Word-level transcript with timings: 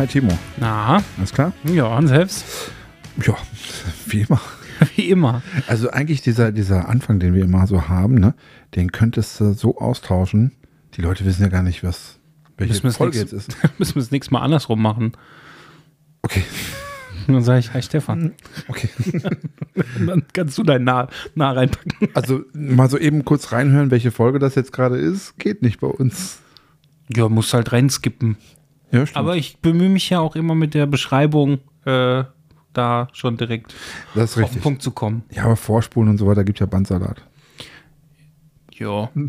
Hi 0.00 0.06
Timo, 0.06 0.32
Na, 0.56 1.02
alles 1.18 1.30
klar? 1.30 1.52
ja, 1.64 1.84
und 1.98 2.06
selbst? 2.08 2.42
Ja, 3.22 3.36
wie 4.06 4.22
immer. 4.22 4.40
Wie 4.96 5.10
immer. 5.10 5.42
Also 5.66 5.90
eigentlich 5.90 6.22
dieser, 6.22 6.52
dieser 6.52 6.88
Anfang, 6.88 7.20
den 7.20 7.34
wir 7.34 7.44
immer 7.44 7.66
so 7.66 7.86
haben, 7.90 8.14
ne, 8.14 8.32
den 8.76 8.92
könntest 8.92 9.38
du 9.38 9.52
so 9.52 9.76
austauschen. 9.76 10.52
Die 10.94 11.02
Leute 11.02 11.26
wissen 11.26 11.42
ja 11.42 11.48
gar 11.48 11.62
nicht, 11.62 11.84
was 11.84 12.18
welche 12.56 12.72
Müssen 12.82 12.92
Folge 12.92 13.18
nix- 13.18 13.30
jetzt 13.30 13.50
ist. 13.50 13.56
Müssen 13.78 13.96
wir 13.96 14.00
es 14.00 14.10
nächstes 14.10 14.30
Mal 14.30 14.40
andersrum 14.40 14.80
machen. 14.80 15.12
Okay, 16.22 16.42
Und 17.26 17.34
dann 17.34 17.42
sage 17.44 17.58
ich, 17.58 17.74
hi 17.74 17.82
Stefan. 17.82 18.32
okay. 18.68 18.88
Dann 20.06 20.22
kannst 20.32 20.56
du 20.56 20.62
dein 20.62 20.82
Nah, 20.84 21.08
nah 21.34 21.52
reinpacken. 21.52 22.08
Also 22.14 22.40
mal 22.54 22.88
so 22.88 22.96
eben 22.96 23.26
kurz 23.26 23.52
reinhören, 23.52 23.90
welche 23.90 24.10
Folge 24.10 24.38
das 24.38 24.54
jetzt 24.54 24.72
gerade 24.72 24.96
ist, 24.96 25.38
geht 25.38 25.60
nicht 25.60 25.78
bei 25.80 25.88
uns. 25.88 26.38
Ja, 27.14 27.28
musst 27.28 27.52
halt 27.52 27.70
reinskippen. 27.72 28.38
Ja, 28.92 29.06
stimmt. 29.06 29.16
Aber 29.16 29.36
ich 29.36 29.58
bemühe 29.58 29.88
mich 29.88 30.10
ja 30.10 30.20
auch 30.20 30.36
immer 30.36 30.54
mit 30.54 30.74
der 30.74 30.86
Beschreibung, 30.86 31.58
äh, 31.84 32.24
da 32.72 33.08
schon 33.12 33.36
direkt 33.36 33.74
auf 34.14 34.34
den. 34.34 34.60
Punkt 34.60 34.82
zu 34.82 34.92
kommen. 34.92 35.24
Ja, 35.30 35.44
aber 35.44 35.56
Vorspulen 35.56 36.08
und 36.08 36.18
so 36.18 36.26
weiter 36.26 36.44
gibt 36.44 36.60
ja 36.60 36.66
Bandsalat. 36.66 37.22
Ja. 38.72 39.10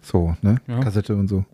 So, 0.00 0.34
ne? 0.40 0.56
Ja. 0.66 0.80
Kassette 0.80 1.14
und 1.14 1.28
so. 1.28 1.44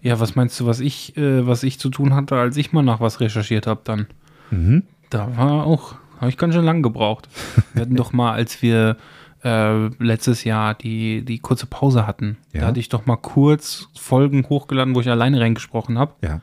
Ja, 0.00 0.18
was 0.18 0.36
meinst 0.36 0.58
du, 0.58 0.64
was 0.64 0.80
ich, 0.80 1.18
äh, 1.18 1.46
was 1.46 1.62
ich 1.62 1.78
zu 1.78 1.90
tun 1.90 2.14
hatte, 2.14 2.34
als 2.36 2.56
ich 2.56 2.72
mal 2.72 2.82
nach 2.82 3.00
was 3.00 3.20
recherchiert 3.20 3.66
habe 3.66 3.82
dann? 3.84 4.06
Mhm. 4.50 4.84
Da 5.10 5.36
war 5.36 5.66
auch, 5.66 5.96
habe 6.18 6.30
ich 6.30 6.38
ganz 6.38 6.54
schön 6.54 6.64
lang 6.64 6.82
gebraucht. 6.82 7.28
Wir 7.74 7.82
hatten 7.82 7.96
doch 7.96 8.14
mal, 8.14 8.32
als 8.32 8.62
wir 8.62 8.96
äh, 9.44 9.86
letztes 10.02 10.44
Jahr 10.44 10.74
die, 10.74 11.24
die 11.24 11.38
kurze 11.38 11.66
Pause 11.66 12.06
hatten, 12.06 12.36
Ja. 12.52 12.62
da 12.62 12.66
hatte 12.68 12.80
ich 12.80 12.88
doch 12.88 13.06
mal 13.06 13.16
kurz 13.16 13.88
Folgen 13.98 14.46
hochgeladen, 14.48 14.94
wo 14.94 15.00
ich 15.00 15.08
alleine 15.10 15.40
reingesprochen 15.40 15.98
habe, 15.98 16.14
Ja, 16.22 16.40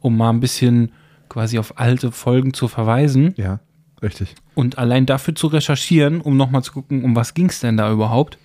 um 0.00 0.16
mal 0.16 0.30
ein 0.30 0.40
bisschen 0.40 0.92
quasi 1.28 1.58
auf 1.58 1.78
alte 1.78 2.10
Folgen 2.12 2.52
zu 2.52 2.66
verweisen 2.68 3.34
ja, 3.36 3.60
richtig. 4.02 4.34
und 4.54 4.78
allein 4.78 5.06
dafür 5.06 5.34
zu 5.34 5.46
recherchieren, 5.46 6.20
um 6.20 6.36
nochmal 6.36 6.62
zu 6.64 6.72
gucken, 6.72 7.04
um 7.04 7.14
was 7.16 7.34
ging 7.34 7.48
es 7.50 7.60
denn 7.60 7.76
da 7.76 7.90
überhaupt, 7.92 8.36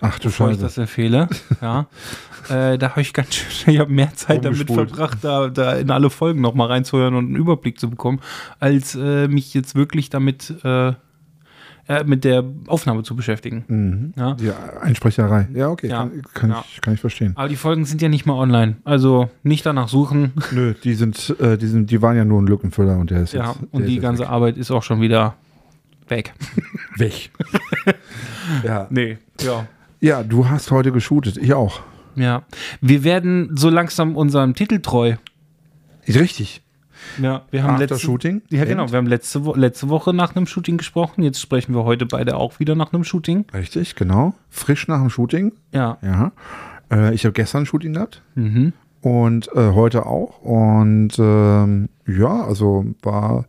Ach 0.00 0.18
du 0.18 0.24
bevor 0.28 0.48
ich 0.48 0.54
Scheiße. 0.56 0.62
das 0.64 0.76
empfehle. 0.78 1.28
Ja. 1.62 1.86
äh, 2.50 2.76
da 2.76 2.90
habe 2.90 3.00
ich 3.00 3.12
ganz 3.14 3.34
schön, 3.34 3.74
ich 3.74 3.80
habe 3.80 3.90
mehr 3.92 4.12
Zeit 4.14 4.44
damit 4.44 4.70
verbracht, 4.70 5.18
da, 5.22 5.48
da 5.48 5.74
in 5.74 5.90
alle 5.90 6.10
Folgen 6.10 6.40
nochmal 6.42 6.66
reinzuhören 6.68 7.14
und 7.14 7.26
einen 7.26 7.36
Überblick 7.36 7.78
zu 7.80 7.88
bekommen, 7.88 8.20
als 8.60 8.94
äh, 8.94 9.28
mich 9.28 9.54
jetzt 9.54 9.74
wirklich 9.74 10.10
damit 10.10 10.52
äh, 11.88 12.04
mit 12.04 12.24
der 12.24 12.44
Aufnahme 12.66 13.02
zu 13.02 13.14
beschäftigen. 13.14 13.64
Mhm. 13.68 14.12
Ja. 14.16 14.34
Die 14.34 14.50
Einsprecherei. 14.80 15.48
Ja, 15.54 15.68
okay, 15.68 15.88
Ja. 15.88 15.98
Kann, 15.98 16.22
kann, 16.34 16.50
Ja. 16.50 16.64
Ich, 16.68 16.80
kann 16.80 16.94
ich 16.94 17.00
verstehen. 17.00 17.32
Aber 17.36 17.48
die 17.48 17.56
Folgen 17.56 17.84
sind 17.84 18.02
ja 18.02 18.08
nicht 18.08 18.26
mal 18.26 18.34
online. 18.34 18.76
Also 18.84 19.30
nicht 19.42 19.64
danach 19.64 19.88
suchen. 19.88 20.32
Nö, 20.50 20.74
die 20.82 20.94
sind, 20.94 21.36
äh, 21.40 21.56
die 21.56 21.66
sind, 21.66 21.90
die 21.90 22.02
waren 22.02 22.16
ja 22.16 22.24
nur 22.24 22.42
ein 22.42 22.46
Lückenfüller 22.46 22.98
und 22.98 23.10
der 23.10 23.22
ist 23.22 23.32
ja, 23.32 23.50
jetzt. 23.50 23.60
der 23.60 23.68
und 23.74 23.86
die 23.86 23.98
ganze 24.00 24.22
weg. 24.22 24.30
Arbeit 24.30 24.56
ist 24.56 24.70
auch 24.70 24.82
schon 24.82 25.00
wieder 25.00 25.36
weg. 26.08 26.34
weg. 26.96 27.30
ja. 28.64 28.86
Nee, 28.90 29.18
ja. 29.40 29.66
ja, 30.00 30.22
du 30.22 30.48
hast 30.48 30.70
heute 30.70 30.92
geshootet, 30.92 31.36
ich 31.36 31.54
auch. 31.54 31.80
Ja. 32.16 32.42
Wir 32.80 33.04
werden 33.04 33.56
so 33.56 33.70
langsam 33.70 34.16
unserem 34.16 34.54
Titel 34.54 34.80
treu. 34.80 35.16
Richtig. 36.08 36.62
Ja, 37.20 37.42
wir 37.50 37.62
haben 37.62 37.74
After 37.74 37.86
letzte, 37.94 37.98
Shooting? 37.98 38.42
Ja, 38.50 38.64
genau. 38.64 38.82
End? 38.82 38.92
Wir 38.92 38.98
haben 38.98 39.06
letzte, 39.06 39.40
letzte 39.54 39.88
Woche 39.88 40.12
nach 40.14 40.34
einem 40.36 40.46
Shooting 40.46 40.76
gesprochen. 40.76 41.22
Jetzt 41.22 41.40
sprechen 41.40 41.74
wir 41.74 41.84
heute 41.84 42.06
beide 42.06 42.36
auch 42.36 42.58
wieder 42.60 42.74
nach 42.74 42.92
einem 42.92 43.04
Shooting. 43.04 43.44
Richtig, 43.54 43.94
genau. 43.94 44.34
Frisch 44.50 44.88
nach 44.88 45.00
dem 45.00 45.10
Shooting. 45.10 45.52
Ja. 45.72 45.98
Ja. 46.02 46.32
Äh, 46.90 47.14
ich 47.14 47.24
habe 47.24 47.32
gestern 47.32 47.62
ein 47.62 47.66
Shooting 47.66 47.94
gehabt 47.94 48.22
Mhm. 48.34 48.72
und 49.02 49.48
äh, 49.54 49.72
heute 49.72 50.06
auch. 50.06 50.40
Und 50.42 51.12
ähm, 51.18 51.88
ja, 52.06 52.44
also 52.44 52.84
war, 53.02 53.46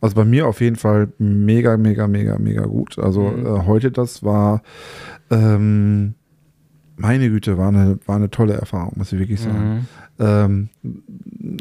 also 0.00 0.14
bei 0.14 0.24
mir 0.24 0.46
auf 0.46 0.60
jeden 0.60 0.76
Fall 0.76 1.08
mega, 1.18 1.76
mega, 1.76 2.06
mega, 2.06 2.38
mega 2.38 2.64
gut. 2.66 2.98
Also 2.98 3.22
Mhm. 3.22 3.46
äh, 3.46 3.66
heute 3.66 3.90
das 3.90 4.22
war, 4.24 4.62
ähm, 5.30 6.14
meine 6.96 7.28
Güte, 7.28 7.58
war 7.58 7.68
eine, 7.68 7.98
war 8.06 8.16
eine 8.16 8.30
tolle 8.30 8.54
Erfahrung, 8.54 8.94
muss 8.96 9.12
ich 9.12 9.18
wirklich 9.18 9.40
sagen. 9.40 9.68
Mhm. 9.68 9.86
Ähm, 10.18 10.68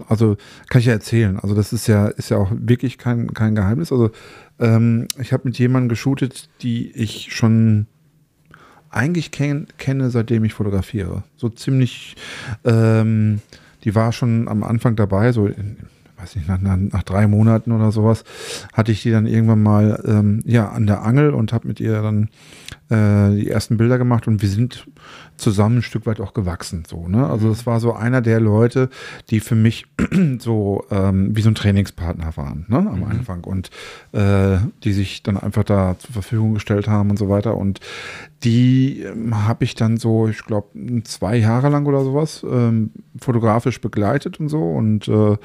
also 0.07 0.37
kann 0.69 0.79
ich 0.79 0.85
ja 0.85 0.93
erzählen. 0.93 1.39
Also 1.39 1.55
das 1.55 1.73
ist 1.73 1.87
ja, 1.87 2.07
ist 2.07 2.29
ja 2.29 2.37
auch 2.37 2.51
wirklich 2.51 2.97
kein, 2.97 3.33
kein 3.33 3.55
Geheimnis. 3.55 3.91
Also 3.91 4.11
ähm, 4.59 5.07
ich 5.19 5.33
habe 5.33 5.43
mit 5.45 5.57
jemandem 5.59 5.89
geshootet, 5.89 6.49
die 6.61 6.91
ich 6.91 7.33
schon 7.33 7.87
eigentlich 8.89 9.31
ken 9.31 9.67
kenne, 9.77 10.09
seitdem 10.09 10.45
ich 10.45 10.53
fotografiere. 10.53 11.23
So 11.35 11.49
ziemlich, 11.49 12.15
ähm, 12.63 13.41
die 13.83 13.93
war 13.93 14.13
schon 14.13 14.47
am 14.47 14.63
Anfang 14.63 14.95
dabei, 14.95 15.33
so 15.33 15.47
in, 15.47 15.77
weiß 16.17 16.37
nicht, 16.37 16.47
nach, 16.47 16.59
nach, 16.59 17.03
drei 17.03 17.27
Monaten 17.27 17.73
oder 17.73 17.91
sowas, 17.91 18.23
hatte 18.71 18.93
ich 18.93 19.03
die 19.03 19.11
dann 19.11 19.27
irgendwann 19.27 19.61
mal 19.61 20.01
ähm, 20.07 20.41
ja, 20.45 20.69
an 20.69 20.87
der 20.87 21.03
Angel 21.03 21.31
und 21.31 21.51
habe 21.51 21.67
mit 21.67 21.81
ihr 21.81 22.01
dann 22.01 22.29
äh, 22.89 23.35
die 23.35 23.49
ersten 23.49 23.77
Bilder 23.77 23.97
gemacht 23.97 24.27
und 24.27 24.41
wir 24.41 24.49
sind 24.49 24.87
zusammen 25.37 25.77
ein 25.77 25.81
Stück 25.81 26.05
weit 26.05 26.19
auch 26.21 26.33
gewachsen. 26.33 26.83
So, 26.87 27.07
ne? 27.07 27.27
Also 27.27 27.49
das 27.49 27.65
war 27.65 27.79
so 27.79 27.93
einer 27.93 28.21
der 28.21 28.39
Leute, 28.39 28.89
die 29.29 29.39
für 29.39 29.55
mich 29.55 29.85
so 30.39 30.85
ähm, 30.91 31.35
wie 31.35 31.41
so 31.41 31.49
ein 31.49 31.55
Trainingspartner 31.55 32.37
waren 32.37 32.65
ne? 32.67 32.77
am 32.77 33.03
Anfang 33.03 33.43
und 33.43 33.69
äh, 34.13 34.57
die 34.83 34.93
sich 34.93 35.23
dann 35.23 35.37
einfach 35.37 35.63
da 35.63 35.97
zur 35.99 36.13
Verfügung 36.13 36.53
gestellt 36.53 36.87
haben 36.87 37.09
und 37.09 37.17
so 37.17 37.29
weiter. 37.29 37.57
Und 37.57 37.79
die 38.43 39.01
ähm, 39.01 39.45
habe 39.45 39.63
ich 39.63 39.75
dann 39.75 39.97
so, 39.97 40.27
ich 40.27 40.43
glaube, 40.45 40.67
zwei 41.03 41.35
Jahre 41.37 41.69
lang 41.69 41.85
oder 41.85 42.03
sowas 42.03 42.45
ähm, 42.49 42.91
fotografisch 43.19 43.81
begleitet 43.81 44.39
und 44.39 44.49
so. 44.49 44.61
Und 44.61 45.07
äh, 45.07 45.37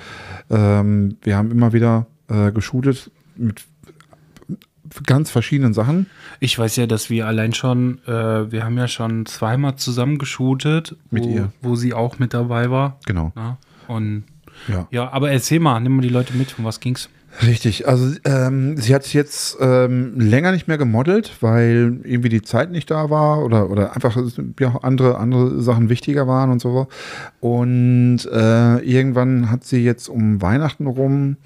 ähm, 0.50 1.16
wir 1.22 1.36
haben 1.36 1.50
immer 1.50 1.72
wieder 1.72 2.06
äh, 2.28 2.52
geshootet 2.52 3.10
mit 3.36 3.64
ganz 5.06 5.30
verschiedenen 5.30 5.72
Sachen. 5.74 6.06
Ich 6.40 6.58
weiß 6.58 6.76
ja, 6.76 6.86
dass 6.86 7.10
wir 7.10 7.26
allein 7.26 7.52
schon, 7.54 7.98
äh, 8.06 8.50
wir 8.52 8.64
haben 8.64 8.76
ja 8.78 8.88
schon 8.88 9.26
zweimal 9.26 9.76
zusammen 9.76 10.18
geshootet, 10.18 10.96
Mit 11.10 11.24
wo, 11.24 11.28
ihr. 11.28 11.52
wo 11.62 11.76
sie 11.76 11.94
auch 11.94 12.18
mit 12.18 12.34
dabei 12.34 12.70
war. 12.70 12.98
Genau. 13.06 13.32
Ja. 13.36 13.56
Und 13.88 14.24
Ja. 14.68 14.86
ja, 14.90 15.10
aber 15.12 15.30
erzähl 15.30 15.60
mal, 15.60 15.80
nimm 15.80 15.96
mal 15.96 16.02
die 16.02 16.08
Leute 16.08 16.34
mit, 16.36 16.58
um 16.58 16.64
was 16.64 16.80
ging's? 16.80 17.08
Richtig, 17.46 17.86
also 17.86 18.12
ähm, 18.24 18.76
sie 18.76 18.92
hat 18.92 19.06
jetzt 19.14 19.56
ähm, 19.60 20.18
länger 20.18 20.50
nicht 20.50 20.66
mehr 20.66 20.78
gemodelt, 20.78 21.36
weil 21.40 22.00
irgendwie 22.02 22.28
die 22.28 22.42
Zeit 22.42 22.72
nicht 22.72 22.90
da 22.90 23.08
war 23.08 23.44
oder, 23.44 23.70
oder 23.70 23.94
einfach 23.94 24.16
ja, 24.58 24.76
andere, 24.82 25.16
andere 25.16 25.62
Sachen 25.62 25.88
wichtiger 25.88 26.26
waren 26.26 26.50
und 26.50 26.60
so. 26.60 26.88
Und 27.38 28.18
äh, 28.32 28.78
irgendwann 28.78 29.48
hat 29.48 29.62
sie 29.64 29.78
jetzt 29.84 30.08
um 30.08 30.42
Weihnachten 30.42 30.88
rum 30.88 31.36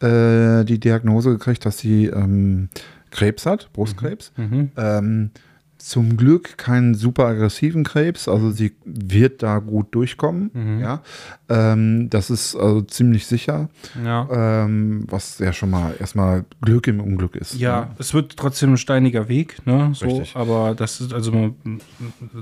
äh, 0.00 0.64
die 0.64 0.78
Diagnose 0.78 1.30
gekriegt, 1.30 1.64
dass 1.66 1.78
sie 1.78 2.06
ähm, 2.06 2.68
Krebs 3.10 3.46
hat, 3.46 3.72
Brustkrebs. 3.72 4.32
Mhm. 4.36 4.70
Ähm, 4.76 5.30
zum 5.78 6.16
Glück 6.16 6.58
keinen 6.58 6.94
super 6.94 7.26
aggressiven 7.26 7.84
Krebs, 7.84 8.28
also 8.28 8.50
sie 8.50 8.74
wird 8.84 9.42
da 9.42 9.58
gut 9.60 9.94
durchkommen. 9.94 10.50
Mhm. 10.52 10.80
Ja, 10.80 11.02
ähm, 11.48 12.10
das 12.10 12.30
ist 12.30 12.56
also 12.56 12.82
ziemlich 12.82 13.26
sicher, 13.26 13.68
Ja. 14.04 14.28
ähm, 14.64 15.04
was 15.08 15.38
ja 15.38 15.52
schon 15.52 15.70
mal 15.70 15.94
erstmal 15.98 16.44
Glück 16.62 16.88
im 16.88 17.00
Unglück 17.00 17.36
ist. 17.36 17.54
Ja, 17.54 17.82
ne? 17.82 17.90
es 17.98 18.12
wird 18.12 18.36
trotzdem 18.36 18.72
ein 18.72 18.76
steiniger 18.76 19.28
Weg, 19.28 19.64
ne? 19.66 19.92
So, 19.94 20.06
Richtig. 20.06 20.34
aber 20.36 20.74
das 20.74 21.00
ist 21.00 21.14
also 21.14 21.54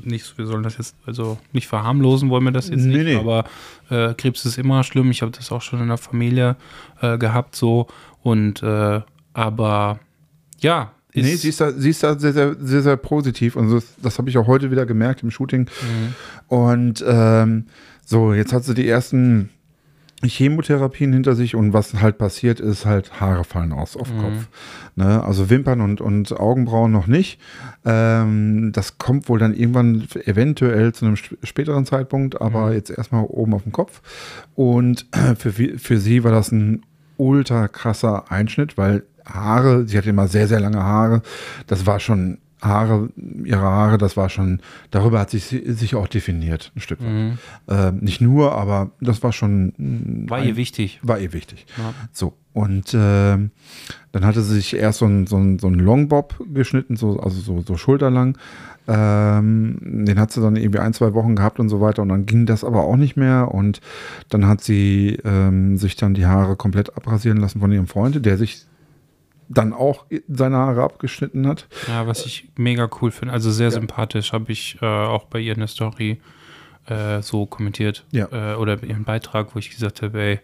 nicht, 0.03 0.39
wir 0.39 0.47
sollen 0.47 0.63
das 0.63 0.79
jetzt 0.79 0.97
also 1.07 1.39
nicht 1.53 1.69
verharmlosen, 1.69 2.31
wollen 2.31 2.45
wir 2.45 2.53
das 2.53 2.69
jetzt 2.69 2.85
Nee, 2.85 2.97
nicht, 3.03 3.05
nee. 3.05 3.17
aber 3.17 3.45
äh, 3.91 4.15
Krebs 4.15 4.45
ist 4.47 4.59
immer 4.59 4.83
schlimm. 4.83 5.11
Ich 5.11 5.23
habe 5.23 5.33
das 5.33 5.53
auch 5.53 5.63
schon 5.63 5.81
in 5.81 5.89
der 5.89 5.99
Familie 5.99 6.57
äh, 7.01 7.19
gehabt, 7.19 7.55
so 7.55 7.87
und 8.23 8.63
äh, 8.63 9.01
aber 9.35 10.01
ja, 10.61 10.93
ist, 11.21 11.27
Nee, 11.27 11.35
sie 11.37 11.49
ist 11.51 11.61
da, 11.61 11.73
sie 11.73 11.91
ist 11.91 12.03
da 12.03 12.19
sehr, 12.19 12.33
sehr, 12.33 12.57
sehr, 12.61 12.83
sehr 12.83 12.97
positiv 12.97 13.57
und 13.57 13.73
das, 13.73 13.85
das 14.03 14.19
habe 14.19 14.29
ich 14.31 14.39
auch 14.39 14.47
heute 14.47 14.71
wieder 14.71 14.87
gemerkt 14.87 15.23
im 15.23 15.31
Shooting. 15.31 15.63
Mhm. 15.63 16.15
Und 16.55 17.05
ähm, 17.07 17.65
so, 18.05 18.33
jetzt 18.35 18.53
hat 18.53 18.65
sie 18.65 18.75
die 18.75 18.89
ersten 18.89 19.51
Chemotherapien 20.25 21.13
hinter 21.13 21.35
sich 21.37 21.55
und 21.55 21.73
was 21.75 22.01
halt 22.01 22.17
passiert 22.17 22.59
ist, 22.59 22.87
halt 22.87 23.21
Haare 23.21 23.45
fallen 23.45 23.73
aus 23.73 23.97
auf 23.97 24.09
den 24.09 24.19
Kopf. 24.23 24.49
Ne? 24.97 25.23
Also 25.23 25.51
Wimpern 25.51 25.83
und, 25.83 26.01
und 26.01 26.33
Augenbrauen 26.33 26.91
noch 26.91 27.07
nicht. 27.07 27.39
Ähm, 27.85 28.71
das 28.73 28.97
kommt 28.97 29.29
wohl 29.29 29.39
dann 29.39 29.55
irgendwann 29.55 30.09
eventuell 30.25 30.95
zu 30.95 31.05
einem 31.05 31.15
sp- 31.21 31.37
späteren 31.45 31.85
Zeitpunkt, 31.85 32.41
aber 32.41 32.73
jetzt 32.73 32.91
erstmal 32.91 33.25
oben 33.25 33.53
auf 33.53 33.65
dem 33.65 33.73
Kopf. 33.73 34.01
Und 34.55 35.07
für, 35.39 35.51
vi- 35.51 35.79
für 35.79 35.99
sie 35.99 36.25
war 36.25 36.33
das 36.33 36.51
ein 36.51 36.83
ultra 37.19 37.69
krasser 37.69 38.31
Einschnitt, 38.33 38.79
weil 38.79 39.03
Haare, 39.27 39.87
sie 39.87 39.99
hatte 39.99 40.11
immer 40.11 40.29
sehr, 40.29 40.49
sehr 40.49 40.61
lange 40.61 40.83
Haare. 40.83 41.23
Das 41.67 41.85
war 41.87 42.01
schon 42.01 42.39
Haare, 42.63 43.11
ihre 43.45 43.61
Haare, 43.61 43.99
das 43.99 44.17
war 44.17 44.31
schon, 44.31 44.61
darüber 44.91 45.21
hat 45.21 45.29
sich 45.31 45.45
sich 45.45 45.95
auch 45.95 46.07
definiert, 46.09 46.73
ein 46.75 46.81
Stück 46.81 47.01
weit. 47.03 47.37
Ähm, 47.69 47.99
nicht 48.01 48.21
nur, 48.23 48.53
aber 48.53 48.91
das 49.01 49.23
war 49.23 49.33
schon. 49.33 49.75
mm, 49.77 50.31
War 50.31 50.39
ein- 50.39 50.49
ihr 50.49 50.57
wichtig. 50.57 50.99
War 51.03 51.19
ihr 51.19 51.33
wichtig. 51.35 51.67
Ja. 51.77 51.93
So, 52.13 52.33
und 52.55 52.95
ähm, 52.99 53.51
dann 54.13 54.25
hatte 54.25 54.41
sie 54.43 54.55
sich 54.55 54.75
erst 54.75 55.01
so 55.01 55.05
ein, 55.07 55.27
so 55.27 55.37
ein, 55.37 55.59
so 55.59 55.67
ein 55.69 55.75
Longbob 55.75 56.43
geschnitten, 56.55 56.97
so, 56.97 57.21
also 57.21 57.39
so, 57.41 57.61
so 57.61 57.77
schulterlang. 57.77 58.39
Ähm, 58.89 59.79
den 60.07 60.19
hat 60.19 60.33
sie 60.33 60.41
dann 60.41 60.57
irgendwie 60.57 60.79
ein, 60.79 60.93
zwei 60.95 61.13
Wochen 61.13 61.37
gehabt 61.37 61.61
und 61.61 61.69
so 61.69 61.81
weiter. 61.81 62.03
Und 62.03 62.09
dann 62.09 62.25
ging 62.27 62.47
das 62.47 62.65
aber 62.65 62.85
auch 62.85 62.97
nicht 62.97 63.17
mehr. 63.17 63.53
Und 63.53 63.81
dann 64.31 64.47
hat 64.47 64.63
sie 64.63 65.19
ähm, 65.25 65.77
sich 65.77 65.97
dann 65.97 66.15
die 66.15 66.27
Haare 66.27 66.57
komplett 66.57 66.97
abrasieren 66.97 67.39
lassen 67.39 67.61
von 67.61 67.73
ihrem 67.73 67.87
Freund, 67.87 68.25
der 68.25 68.39
sich 68.39 68.65
dann 69.49 69.73
auch 69.73 70.07
seine 70.29 70.57
Haare 70.57 70.83
abgeschnitten 70.83 71.47
hat. 71.47 71.67
Ja, 71.89 72.07
was 72.07 72.27
ich 72.27 72.49
mega 72.57 72.89
cool 73.01 73.11
finde. 73.11 73.33
Also 73.35 73.51
sehr 73.51 73.71
sympathisch, 73.71 74.33
habe 74.33 74.51
ich 74.53 74.79
äh, 74.83 74.87
auch 74.87 75.25
bei 75.25 75.39
ihr 75.41 75.53
in 75.53 75.61
der 75.61 75.69
Story 75.69 76.21
äh, 76.87 77.21
so 77.23 77.47
kommentiert. 77.47 78.05
Ja. 78.13 78.29
Äh, 78.31 78.57
oder 78.57 78.83
ihren 78.83 79.05
Beitrag, 79.05 79.55
wo 79.55 79.59
ich 79.59 79.71
gesagt 79.71 80.03
habe, 80.03 80.21
ey, 80.21 80.41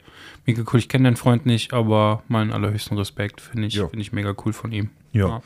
mega 0.47 0.63
cool, 0.73 0.79
ich 0.79 0.89
kenne 0.89 1.05
deinen 1.05 1.17
Freund 1.17 1.47
nicht, 1.47 1.73
aber 1.73 2.23
meinen 2.29 2.53
allerhöchsten 2.53 2.97
Respekt, 2.99 3.41
finde 3.41 3.69
ich, 3.69 3.75
Ja. 3.75 3.89
finde 3.89 4.03
ich 4.03 4.13
mega 4.13 4.35
cool 4.45 4.53
von 4.53 4.73
ihm. 4.73 4.91
Ja. 5.13 5.43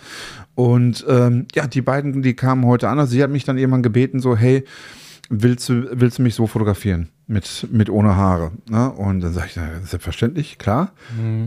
Und 0.54 1.04
ähm, 1.08 1.46
ja, 1.54 1.66
die 1.66 1.82
beiden, 1.82 2.22
die 2.22 2.34
kamen 2.34 2.64
heute 2.66 2.88
an. 2.88 2.98
Also 2.98 3.12
sie 3.12 3.22
hat 3.22 3.30
mich 3.30 3.44
dann 3.44 3.58
irgendwann 3.58 3.82
gebeten, 3.82 4.20
so, 4.20 4.36
hey, 4.36 4.64
willst 5.28 5.68
du, 5.68 5.88
willst 5.92 6.18
du 6.18 6.22
mich 6.22 6.34
so 6.34 6.46
fotografieren? 6.46 7.08
Mit, 7.28 7.66
mit 7.72 7.90
ohne 7.90 8.14
Haare. 8.14 8.52
Ne? 8.70 8.90
Und 8.92 9.20
dann 9.20 9.32
sage 9.32 9.48
ich, 9.48 9.88
selbstverständlich, 9.88 10.58
klar. 10.58 10.92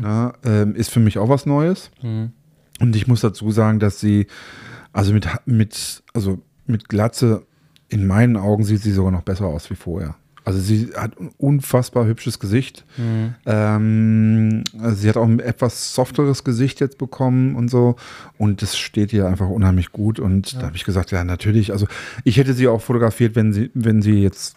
Ne? 0.01 0.33
Ähm, 0.43 0.75
ist 0.75 0.91
für 0.91 0.99
mich 0.99 1.17
auch 1.17 1.29
was 1.29 1.45
Neues. 1.45 1.89
Mhm. 2.01 2.33
Und 2.81 2.95
ich 2.95 3.07
muss 3.07 3.21
dazu 3.21 3.51
sagen, 3.51 3.79
dass 3.79 3.99
sie, 3.99 4.27
also 4.91 5.13
mit, 5.13 5.27
mit, 5.45 6.03
also 6.13 6.39
mit 6.65 6.89
Glatze, 6.89 7.45
in 7.87 8.05
meinen 8.07 8.37
Augen 8.37 8.63
sieht 8.63 8.81
sie 8.81 8.91
sogar 8.91 9.11
noch 9.11 9.23
besser 9.23 9.45
aus 9.45 9.69
wie 9.69 9.75
vorher. 9.75 10.15
Also 10.45 10.59
sie 10.59 10.89
hat 10.95 11.19
ein 11.19 11.30
unfassbar 11.38 12.06
hübsches 12.06 12.39
Gesicht. 12.39 12.86
Mhm. 12.97 13.36
Ähm, 13.45 14.63
also 14.81 14.95
sie 14.95 15.09
hat 15.09 15.18
auch 15.18 15.27
ein 15.27 15.39
etwas 15.39 15.94
softeres 15.94 16.44
Gesicht 16.44 16.80
jetzt 16.80 16.97
bekommen 16.97 17.56
und 17.56 17.69
so. 17.69 17.95
Und 18.38 18.62
das 18.62 18.77
steht 18.77 19.13
ihr 19.13 19.27
einfach 19.27 19.47
unheimlich 19.50 19.91
gut. 19.91 20.19
Und 20.19 20.56
da 20.56 20.68
habe 20.68 20.75
ich 20.75 20.86
gesagt, 20.86 21.12
ja, 21.12 21.24
natürlich. 21.24 21.71
Also 21.71 21.88
ich 22.24 22.38
hätte 22.38 22.53
sie 22.53 22.68
auch 22.68 22.81
fotografiert, 22.81 23.36
wenn 23.36 23.53
sie, 23.53 23.69
wenn 23.74 24.01
sie 24.01 24.21
jetzt, 24.21 24.56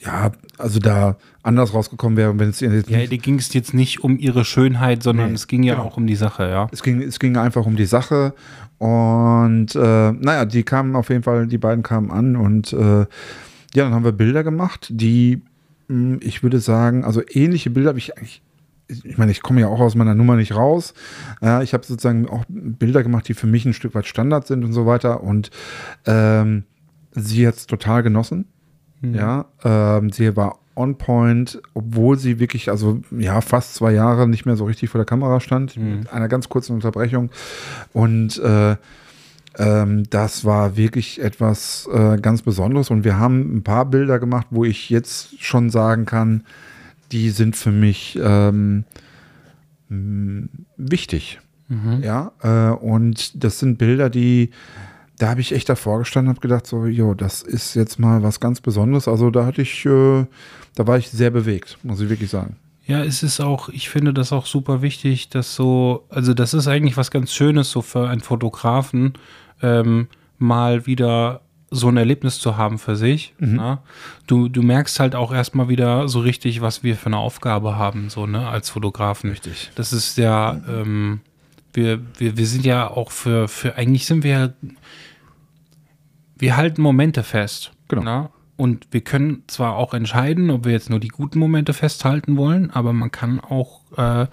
ja, 0.00 0.32
also 0.58 0.78
da 0.78 1.16
anders 1.42 1.72
rausgekommen 1.72 2.16
wäre, 2.16 2.38
wenn 2.38 2.50
es 2.50 2.60
ihr 2.60 2.72
jetzt 2.72 2.90
Ja, 2.90 3.04
ging 3.06 3.38
es 3.38 3.52
jetzt 3.54 3.72
nicht 3.72 4.02
um 4.04 4.18
ihre 4.18 4.44
Schönheit, 4.44 5.02
sondern 5.02 5.28
Nee, 5.28 5.34
es 5.34 5.46
ging 5.46 5.62
ja 5.62 5.74
genau. 5.74 5.86
auch 5.86 5.96
um 5.96 6.06
die 6.06 6.16
Sache, 6.16 6.48
ja. 6.48 6.68
Es 6.72 6.82
ging, 6.82 7.00
es 7.00 7.18
ging 7.18 7.36
einfach 7.36 7.66
um 7.66 7.76
die 7.76 7.86
Sache. 7.86 8.34
Und 8.78 9.74
äh, 9.74 10.12
naja, 10.12 10.44
die 10.44 10.62
kamen 10.62 10.96
auf 10.96 11.10
jeden 11.10 11.22
Fall, 11.22 11.46
die 11.46 11.58
beiden 11.58 11.82
kamen 11.82 12.10
an 12.10 12.36
und 12.36 12.72
äh, 12.72 13.04
ja, 13.74 13.84
dann 13.84 13.94
haben 13.94 14.04
wir 14.04 14.12
Bilder 14.12 14.44
gemacht, 14.44 14.88
die, 14.90 15.42
mh, 15.88 16.18
ich 16.20 16.42
würde 16.42 16.60
sagen, 16.60 17.04
also 17.04 17.22
ähnliche 17.28 17.70
Bilder 17.70 17.90
habe 17.90 17.98
ich 17.98 18.16
eigentlich. 18.16 18.42
Ich 19.04 19.18
meine, 19.18 19.30
ich 19.30 19.40
komme 19.40 19.60
ja 19.60 19.68
auch 19.68 19.78
aus 19.78 19.94
meiner 19.94 20.16
Nummer 20.16 20.34
nicht 20.34 20.56
raus. 20.56 20.94
Ja, 21.40 21.62
ich 21.62 21.74
habe 21.74 21.86
sozusagen 21.86 22.28
auch 22.28 22.44
Bilder 22.48 23.04
gemacht, 23.04 23.28
die 23.28 23.34
für 23.34 23.46
mich 23.46 23.64
ein 23.64 23.72
Stück 23.72 23.94
weit 23.94 24.06
Standard 24.06 24.48
sind 24.48 24.64
und 24.64 24.72
so 24.72 24.84
weiter. 24.84 25.22
Und 25.22 25.52
ähm, 26.06 26.64
sie 27.12 27.46
hat 27.46 27.54
es 27.54 27.68
total 27.68 28.02
genossen. 28.02 28.46
Ja, 29.14 29.46
ähm, 29.62 30.10
sie 30.10 30.36
war 30.36 30.58
on 30.74 30.96
point, 30.98 31.62
obwohl 31.74 32.18
sie 32.18 32.40
wirklich, 32.40 32.68
also 32.68 33.00
ja, 33.16 33.40
fast 33.40 33.76
zwei 33.76 33.92
Jahre 33.92 34.28
nicht 34.28 34.44
mehr 34.44 34.56
so 34.56 34.64
richtig 34.64 34.90
vor 34.90 34.98
der 34.98 35.06
Kamera 35.06 35.38
stand, 35.40 35.76
mit 35.76 36.12
einer 36.12 36.28
ganz 36.28 36.48
kurzen 36.48 36.74
Unterbrechung. 36.74 37.30
Und 37.92 38.38
äh, 38.38 38.76
ähm, 39.60 40.04
das 40.08 40.44
war 40.44 40.76
wirklich 40.76 41.20
etwas 41.20 41.88
äh, 41.92 42.16
ganz 42.18 42.42
Besonderes. 42.42 42.90
Und 42.90 43.04
wir 43.04 43.18
haben 43.18 43.56
ein 43.56 43.62
paar 43.62 43.84
Bilder 43.84 44.18
gemacht, 44.18 44.46
wo 44.50 44.64
ich 44.64 44.88
jetzt 44.88 45.40
schon 45.42 45.70
sagen 45.70 46.06
kann, 46.06 46.44
die 47.12 47.30
sind 47.30 47.56
für 47.56 47.70
mich 47.70 48.18
ähm, 48.22 48.84
wichtig. 50.76 51.40
Ja, 52.02 52.32
äh, 52.42 52.74
und 52.74 53.44
das 53.44 53.60
sind 53.60 53.78
Bilder, 53.78 54.10
die, 54.10 54.50
da 55.18 55.28
habe 55.28 55.40
ich 55.40 55.52
echt 55.52 55.68
davor 55.68 56.00
gestanden 56.00 56.30
und 56.30 56.36
habe 56.36 56.48
gedacht, 56.48 56.66
so, 56.66 56.86
jo, 56.86 57.14
das 57.14 57.42
ist 57.42 57.74
jetzt 57.76 58.00
mal 58.00 58.24
was 58.24 58.40
ganz 58.40 58.60
Besonderes. 58.60 59.06
Also 59.06 59.30
da 59.30 59.46
hatte 59.46 59.62
ich, 59.62 59.86
äh, 59.86 60.26
da 60.74 60.86
war 60.86 60.98
ich 60.98 61.10
sehr 61.10 61.30
bewegt, 61.30 61.78
muss 61.84 62.00
ich 62.00 62.08
wirklich 62.08 62.30
sagen. 62.30 62.56
Ja, 62.86 63.04
es 63.04 63.22
ist 63.22 63.38
auch, 63.38 63.68
ich 63.68 63.88
finde 63.88 64.12
das 64.12 64.32
auch 64.32 64.46
super 64.46 64.82
wichtig, 64.82 65.28
dass 65.28 65.54
so, 65.54 66.06
also 66.08 66.34
das 66.34 66.54
ist 66.54 66.66
eigentlich 66.66 66.96
was 66.96 67.12
ganz 67.12 67.32
Schönes, 67.32 67.70
so 67.70 67.82
für 67.82 68.08
einen 68.08 68.20
Fotografen, 68.20 69.12
ähm, 69.62 70.08
mal 70.38 70.86
wieder 70.86 71.40
so 71.70 71.88
ein 71.88 71.96
Erlebnis 71.96 72.40
zu 72.40 72.56
haben 72.56 72.78
für 72.78 72.96
sich. 72.96 73.34
Na? 73.38 73.82
Du, 74.26 74.48
du 74.48 74.62
merkst 74.62 74.98
halt 74.98 75.14
auch 75.14 75.32
erstmal 75.32 75.68
wieder 75.68 76.08
so 76.08 76.20
richtig, 76.20 76.60
was 76.60 76.82
wir 76.82 76.96
für 76.96 77.06
eine 77.06 77.18
Aufgabe 77.18 77.76
haben, 77.76 78.10
so, 78.10 78.26
ne, 78.26 78.48
als 78.48 78.70
Fotografen. 78.70 79.30
Richtig. 79.30 79.70
Das 79.76 79.92
ist 79.92 80.18
ja, 80.18 80.60
ähm, 80.68 81.20
wir, 81.72 82.00
wir, 82.18 82.36
wir 82.36 82.46
sind 82.46 82.64
ja 82.66 82.88
auch 82.88 83.12
für, 83.12 83.46
für, 83.46 83.76
eigentlich 83.76 84.06
sind 84.06 84.24
wir 84.24 84.30
ja, 84.30 84.48
wir 86.36 86.56
halten 86.56 86.82
Momente 86.82 87.22
fest. 87.22 87.72
Genau. 87.86 88.02
Na? 88.02 88.30
Und 88.56 88.88
wir 88.90 89.00
können 89.00 89.44
zwar 89.46 89.76
auch 89.76 89.94
entscheiden, 89.94 90.50
ob 90.50 90.64
wir 90.64 90.72
jetzt 90.72 90.90
nur 90.90 91.00
die 91.00 91.08
guten 91.08 91.38
Momente 91.38 91.72
festhalten 91.72 92.36
wollen, 92.36 92.70
aber 92.70 92.92
man 92.92 93.10
kann 93.10 93.40
auch 93.40 93.80
äh, 93.96 94.26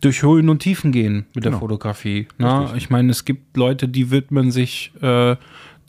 durch 0.00 0.22
Höhen 0.22 0.48
und 0.48 0.60
Tiefen 0.60 0.92
gehen 0.92 1.26
mit 1.34 1.44
der 1.44 1.52
Genau. 1.52 1.60
Fotografie. 1.60 2.28
Na? 2.38 2.74
Ich 2.76 2.90
meine, 2.90 3.10
es 3.10 3.24
gibt 3.24 3.56
Leute, 3.56 3.88
die 3.88 4.10
widmen 4.10 4.50
sich 4.50 4.92
äh, 5.00 5.36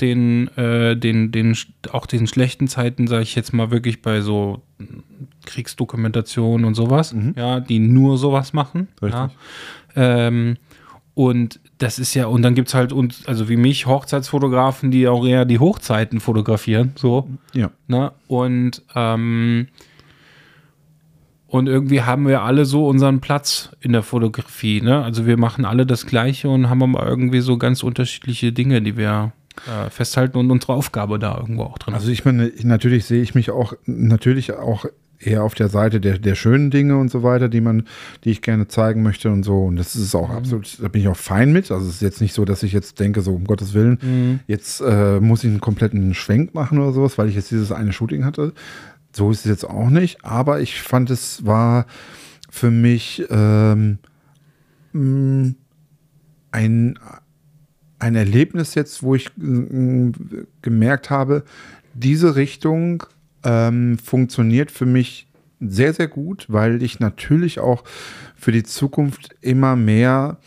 den, 0.02 0.48
äh, 0.58 0.96
den, 0.96 1.32
den, 1.32 1.58
auch 1.92 2.06
den 2.06 2.28
schlechten 2.28 2.68
Zeiten, 2.68 3.08
sage 3.08 3.24
ich 3.24 3.36
jetzt 3.36 3.54
mal 3.54 3.72
wirklich 3.72 4.02
bei 4.02 4.22
so 4.22 4.62
Kriegsdokumentation 5.46 6.66
und 6.66 6.76
sowas, 6.76 7.16
ja, 7.36 7.60
die 7.60 7.80
nur 7.80 8.18
sowas 8.18 8.54
machen. 8.54 8.88
Mhm. 9.02 9.06
Richtig. 9.08 9.32
Ja. 9.96 10.28
Ähm, 10.28 10.58
und 11.14 11.60
das 11.80 11.98
ist 11.98 12.14
ja, 12.14 12.28
und 12.28 12.44
dann 12.44 12.54
gibt 12.54 12.68
es 12.68 12.76
halt, 12.76 12.94
und, 12.94 13.24
also 13.26 13.50
wie 13.50 13.58
mich, 13.58 13.88
Hochzeitsfotografen, 13.88 14.92
die 14.92 15.08
auch 15.08 15.26
eher 15.26 15.46
die 15.46 15.58
Hochzeiten 15.58 16.20
fotografieren, 16.20 16.92
so. 16.96 17.28
Ja. 17.54 17.72
Ne? 17.88 18.12
Und, 18.28 18.84
ähm, 18.96 19.68
und 21.48 21.68
irgendwie 21.68 22.02
haben 22.02 22.28
wir 22.28 22.42
alle 22.42 22.66
so 22.66 22.88
unseren 22.88 23.20
Platz 23.22 23.72
in 23.80 23.94
der 23.94 24.04
Fotografie. 24.04 24.82
Ne? 24.82 25.04
Also 25.04 25.26
wir 25.26 25.38
machen 25.38 25.66
alle 25.66 25.86
das 25.86 26.06
Gleiche 26.06 26.50
und 26.50 26.70
haben 26.70 26.84
aber 26.84 27.08
irgendwie 27.08 27.40
so 27.42 27.58
ganz 27.58 27.84
unterschiedliche 27.84 28.52
Dinge, 28.52 28.82
die 28.82 28.98
wir 28.98 29.32
äh, 29.68 29.90
festhalten 29.90 30.38
und 30.38 30.52
unsere 30.52 30.74
Aufgabe 30.74 31.18
da 31.20 31.38
irgendwo 31.38 31.64
auch 31.64 31.78
drin. 31.78 31.94
Also 31.94 32.12
ich 32.12 32.26
meine, 32.26 32.50
ich- 32.50 32.64
natürlich 32.64 33.06
sehe 33.06 33.22
ich 33.22 33.34
mich 33.34 33.50
auch, 33.50 33.74
natürlich 33.86 34.52
auch 34.54 34.86
eher 35.20 35.44
auf 35.44 35.56
der 35.56 35.68
Seite 35.68 36.00
der, 36.00 36.20
der 36.20 36.36
schönen 36.36 36.70
Dinge 36.70 36.96
und 36.98 37.10
so 37.10 37.24
weiter, 37.24 37.50
die 37.50 37.60
man, 37.62 37.86
die 38.24 38.30
ich 38.30 38.44
gerne 38.44 38.68
zeigen 38.68 39.02
möchte 39.02 39.32
und 39.32 39.42
so. 39.42 39.64
Und 39.64 39.78
das 39.78 39.96
ist 39.96 40.14
auch 40.14 40.30
absolut, 40.30 40.78
da 40.80 40.90
bin 40.90 41.02
ich 41.02 41.08
auch 41.08 41.18
fein 41.18 41.52
mit. 41.54 41.72
Also 41.72 41.88
es 41.88 41.96
ist 41.96 42.02
jetzt 42.04 42.22
nicht 42.22 42.34
so, 42.36 42.46
dass 42.46 42.62
ich 42.62 42.72
jetzt 42.72 43.00
denke, 43.00 43.22
so 43.22 43.34
um 43.34 43.46
Gottes 43.46 43.74
Willen, 43.74 44.42
jetzt 44.46 44.80
äh, 44.82 45.20
muss 45.20 45.44
ich 45.44 45.50
einen 45.50 45.60
kompletten 45.60 46.14
Schwenk 46.14 46.54
machen 46.54 46.78
oder 46.78 46.92
sowas, 46.92 47.18
weil 47.18 47.30
ich 47.30 47.36
jetzt 47.36 47.50
dieses 47.50 47.72
eine 47.72 47.94
Shooting 47.94 48.26
hatte. 48.26 48.54
So 49.18 49.32
ist 49.32 49.40
es 49.40 49.46
jetzt 49.46 49.66
auch 49.66 49.90
nicht. 49.90 50.24
Aber 50.24 50.62
ich 50.62 50.80
fand, 50.80 51.10
es 51.10 51.44
war 51.44 51.88
für 52.52 52.70
mich 52.70 53.26
ähm, 53.32 53.98
mh, 54.94 55.54
ein, 56.52 57.00
ein 57.98 58.16
Erlebnis 58.16 58.76
jetzt, 58.76 59.02
wo 59.02 59.16
ich 59.16 59.32
mm, 59.36 60.12
gemerkt 60.62 61.10
habe, 61.10 61.44
diese 61.96 62.36
Richtung 62.36 63.06
ähm, 63.44 63.98
funktioniert 63.98 64.70
für 64.70 64.86
mich 64.86 65.28
sehr, 65.60 65.94
sehr 65.94 66.08
gut, 66.08 66.46
weil 66.48 66.84
ich 66.84 67.00
natürlich 67.00 67.60
auch 67.60 67.84
für 68.36 68.52
die 68.52 68.64
Zukunft 68.64 69.36
immer 69.42 69.76
mehr 69.76 70.38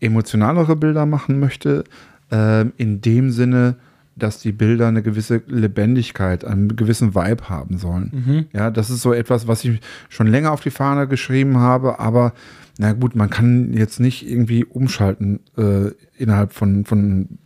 emotionalere 0.00 0.76
Bilder 0.76 1.04
machen 1.04 1.38
möchte, 1.38 1.84
ähm, 2.30 2.72
in 2.78 3.02
dem 3.02 3.30
Sinne, 3.32 3.76
dass 4.16 4.38
die 4.38 4.52
Bilder 4.52 4.88
eine 4.88 5.02
gewisse 5.02 5.42
Lebendigkeit, 5.46 6.44
einen 6.44 6.76
gewissen 6.76 7.14
Vibe 7.14 7.48
haben 7.48 7.78
sollen. 7.78 8.46
Ja, 8.52 8.70
das 8.70 8.90
ist 8.90 9.02
so 9.02 9.12
etwas, 9.12 9.48
was 9.48 9.64
ich 9.64 9.80
schon 10.08 10.26
länger 10.28 10.52
auf 10.52 10.60
die 10.60 10.70
Fahne 10.70 11.08
geschrieben 11.08 11.58
habe, 11.58 11.98
aber 11.98 12.32
na 12.78 12.92
gut, 12.92 13.14
man 13.16 13.30
kann 13.30 13.72
jetzt 13.72 14.00
nicht 14.00 14.28
irgendwie 14.28 14.64
umschalten 14.64 15.40
äh, 15.56 15.90
innerhalb 16.16 16.52
von, 16.52 16.84
von 16.84 17.38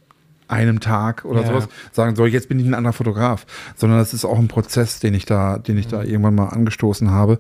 einem 0.46 0.80
Tag 0.80 1.25
oder 1.26 1.42
Ja. 1.42 1.46
sowas 1.48 1.68
sagen, 1.92 2.16
so 2.16 2.25
jetzt 2.25 2.48
bin 2.48 2.58
ich 2.58 2.66
ein 2.66 2.72
anderer 2.75 2.94
Fotograf, 2.94 3.44
sondern 3.76 3.98
das 3.98 4.14
ist 4.14 4.25
auch 4.25 4.38
ein 4.38 4.48
Prozess, 4.48 4.98
den 5.00 5.12
ich 5.14 5.26
da, 5.26 5.58
den 5.58 5.76
ich 5.76 5.87
da 5.88 6.02
Mhm. 6.02 6.08
irgendwann 6.08 6.34
mal 6.34 6.46
angestoßen 6.48 7.10
habe. 7.10 7.38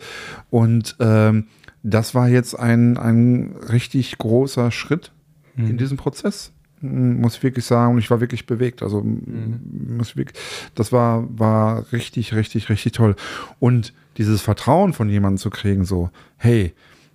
Und 0.50 0.96
ähm, 1.00 1.46
das 1.82 2.14
war 2.14 2.28
jetzt 2.28 2.58
ein, 2.58 2.98
ein 2.98 3.54
richtig 3.70 4.18
großer 4.18 4.70
Schritt 4.70 5.12
Mhm. 5.56 5.70
in 5.70 5.78
diesem 5.78 5.96
Prozess. 5.96 6.52
Muss 6.80 7.36
ich 7.36 7.42
wirklich 7.42 7.64
sagen, 7.64 7.94
und 7.94 7.98
ich 7.98 8.10
war 8.10 8.20
wirklich 8.20 8.46
bewegt. 8.46 8.82
Also 8.82 9.02
Mhm. 9.02 9.96
muss 9.96 10.10
ich 10.10 10.16
wirklich, 10.16 10.38
das 10.74 10.92
war, 10.92 11.26
war 11.38 11.90
richtig, 11.92 12.34
richtig, 12.34 12.68
richtig 12.68 12.92
toll. 12.92 13.16
Und 13.58 13.92
dieses 14.16 14.40
Vertrauen 14.42 14.92
von 14.92 15.08
jemandem 15.08 15.38
zu 15.38 15.50
kriegen, 15.50 15.84
so, 15.84 16.10
hey, 16.36 16.74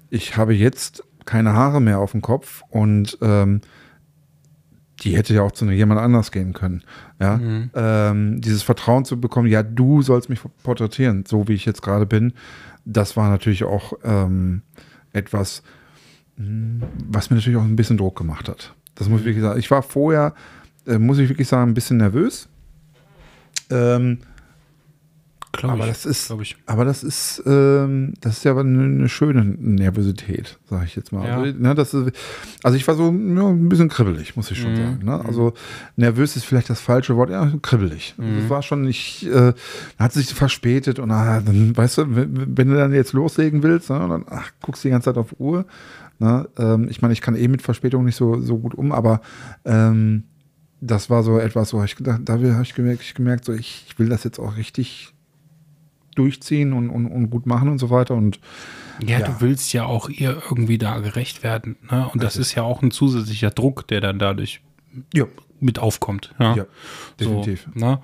ich 0.10 0.38
habe 0.38 0.54
jetzt 0.54 1.04
keine 1.26 1.54
Haare 1.54 1.82
mehr 1.82 2.00
auf 2.00 2.12
dem 2.12 2.22
Kopf 2.22 2.64
und 2.70 3.18
ähm, 3.22 3.62
die 5.02 5.16
hätte 5.18 5.34
ja 5.34 5.42
auch 5.42 5.52
zu 5.52 5.70
jemand 5.70 6.00
anders 6.00 6.32
gehen 6.32 6.54
können. 6.54 6.84
Ja, 7.20 7.38
Mhm. 7.38 7.70
ähm, 7.74 8.42
dieses 8.42 8.64
Vertrauen 8.64 9.06
zu 9.06 9.20
bekommen, 9.20 9.48
ja, 9.50 9.64
du 9.64 10.02
sollst 10.02 10.30
mich 10.30 10.40
porträtieren, 10.64 11.26
so 11.28 11.48
wie 11.48 11.54
ich 11.54 11.66
jetzt 11.66 11.82
gerade 11.82 12.06
bin, 12.06 12.34
das 12.86 13.18
war 13.18 13.30
natürlich 13.30 13.64
auch 13.64 13.94
ähm, 14.04 14.62
etwas, 15.14 15.64
mh, 16.38 16.86
was 17.10 17.30
mir 17.30 17.38
natürlich 17.38 17.58
auch 17.58 17.64
ein 17.64 17.76
bisschen 17.76 17.98
Druck 17.98 18.18
gemacht 18.18 18.48
hat. 18.50 18.74
Das 18.96 19.10
muss 19.10 19.22
ich 19.22 19.26
wirklich 19.26 19.44
sagen. 19.44 19.60
Ich 19.60 19.70
war 19.72 19.82
vorher, 19.84 20.34
äh, 20.88 20.98
muss 20.98 21.18
ich 21.20 21.30
wirklich 21.30 21.48
sagen, 21.48 21.72
ein 21.72 21.74
bisschen 21.74 21.98
nervös. 21.98 22.48
Ähm, 23.70 24.20
Glaub 25.56 25.74
aber 25.74 25.84
ich, 25.84 25.90
das 25.90 26.06
ist, 26.08 26.32
ich. 26.42 26.58
aber 26.66 26.84
das 26.84 27.04
ist, 27.04 27.44
ähm, 27.46 28.16
das 28.22 28.38
ist 28.38 28.44
ja 28.44 28.58
eine, 28.58 28.84
eine 28.86 29.08
schöne 29.08 29.46
Nervosität, 29.46 30.58
sage 30.68 30.86
ich 30.86 30.96
jetzt 30.96 31.12
mal. 31.12 31.28
Ja. 31.28 31.38
Also, 31.42 31.60
ne, 31.60 31.76
das 31.76 31.94
ist, 31.94 32.12
also 32.64 32.76
ich 32.76 32.88
war 32.88 32.96
so 32.96 33.04
ja, 33.04 33.10
ein 33.50 33.70
bisschen 33.70 33.88
kribbelig, 33.88 34.36
muss 34.36 34.50
ich 34.50 34.60
schon 34.60 34.72
Mhm. 34.72 34.78
sagen. 34.78 35.00
Ne? 35.06 35.24
Also 35.24 35.54
nervös 35.96 36.36
ist 36.36 36.46
vielleicht 36.46 36.72
das 36.72 36.82
falsche 36.82 37.16
Wort, 37.18 37.30
ja, 37.30 37.52
kribbelig. 37.62 38.16
Also 38.18 38.32
Mhm. 38.32 38.40
es 38.40 38.50
war 38.50 38.64
schon 38.64 38.82
nicht, 38.82 39.28
äh, 39.28 39.54
hat 40.00 40.14
sich 40.14 40.34
verspätet 40.34 40.98
und 40.98 41.12
ah, 41.12 41.40
dann, 41.40 41.78
weißt 41.78 42.00
du, 42.00 42.16
wenn, 42.16 42.58
wenn 42.58 42.70
du 42.70 42.76
dann 42.76 42.92
jetzt 42.92 43.14
loslegen 43.14 43.62
willst, 43.62 43.92
ne, 43.92 44.00
dann 44.00 44.26
ach, 44.28 44.50
guckst 44.64 44.84
du 44.84 44.88
die 44.88 44.92
ganze 44.94 45.12
Zeit 45.12 45.18
auf 45.18 45.40
Uhr. 45.40 45.66
Ne? 46.24 46.48
Ähm, 46.58 46.88
ich 46.90 47.02
meine, 47.02 47.12
ich 47.14 47.20
kann 47.20 47.36
eh 47.36 47.50
mit 47.50 47.62
Verspätung 47.62 48.06
nicht 48.06 48.16
so, 48.16 48.40
so 48.40 48.58
gut 48.58 48.74
um, 48.76 48.94
aber 48.94 49.20
ähm, 49.66 50.24
das 50.80 51.10
war 51.10 51.22
so 51.22 51.38
etwas, 51.38 51.74
wo 51.74 51.84
ich 51.84 51.98
gedacht, 51.98 52.22
da 52.24 52.34
habe 52.34 52.62
ich 52.64 52.74
gemerkt, 52.74 53.02
ich 53.02 53.14
gemerkt, 53.14 53.44
so 53.44 53.52
ich, 53.52 53.84
ich 53.90 54.00
will 54.00 54.08
das 54.08 54.24
jetzt 54.24 54.40
auch 54.40 54.56
richtig 54.56 55.14
durchziehen 56.16 56.72
und, 56.72 56.90
und, 56.90 57.08
und 57.08 57.30
gut 57.30 57.46
machen 57.46 57.68
und 57.68 57.78
so 57.78 57.90
weiter. 57.90 58.14
Und 58.16 58.40
Ja, 59.06 59.20
Ja. 59.20 59.28
du 59.28 59.42
willst 59.42 59.74
ja 59.74 59.84
auch 59.84 60.08
ihr 60.08 60.42
irgendwie 60.50 60.78
da 60.78 61.00
gerecht 61.00 61.44
werden. 61.44 61.76
Ne? 61.92 62.08
Und 62.14 62.24
das 62.24 62.38
ist 62.38 62.56
ja 62.56 62.64
auch 62.64 62.82
ein 62.82 62.92
zusätzlicher 62.92 63.50
Druck, 63.50 63.86
der 63.90 64.00
dann 64.00 64.18
dadurch 64.18 64.62
ja, 65.14 65.26
mit 65.60 65.78
aufkommt. 65.80 66.34
Ja, 66.40 66.56
ja 66.56 66.66
definitiv. 67.20 67.68
So, 67.76 67.86
ne? 67.86 68.00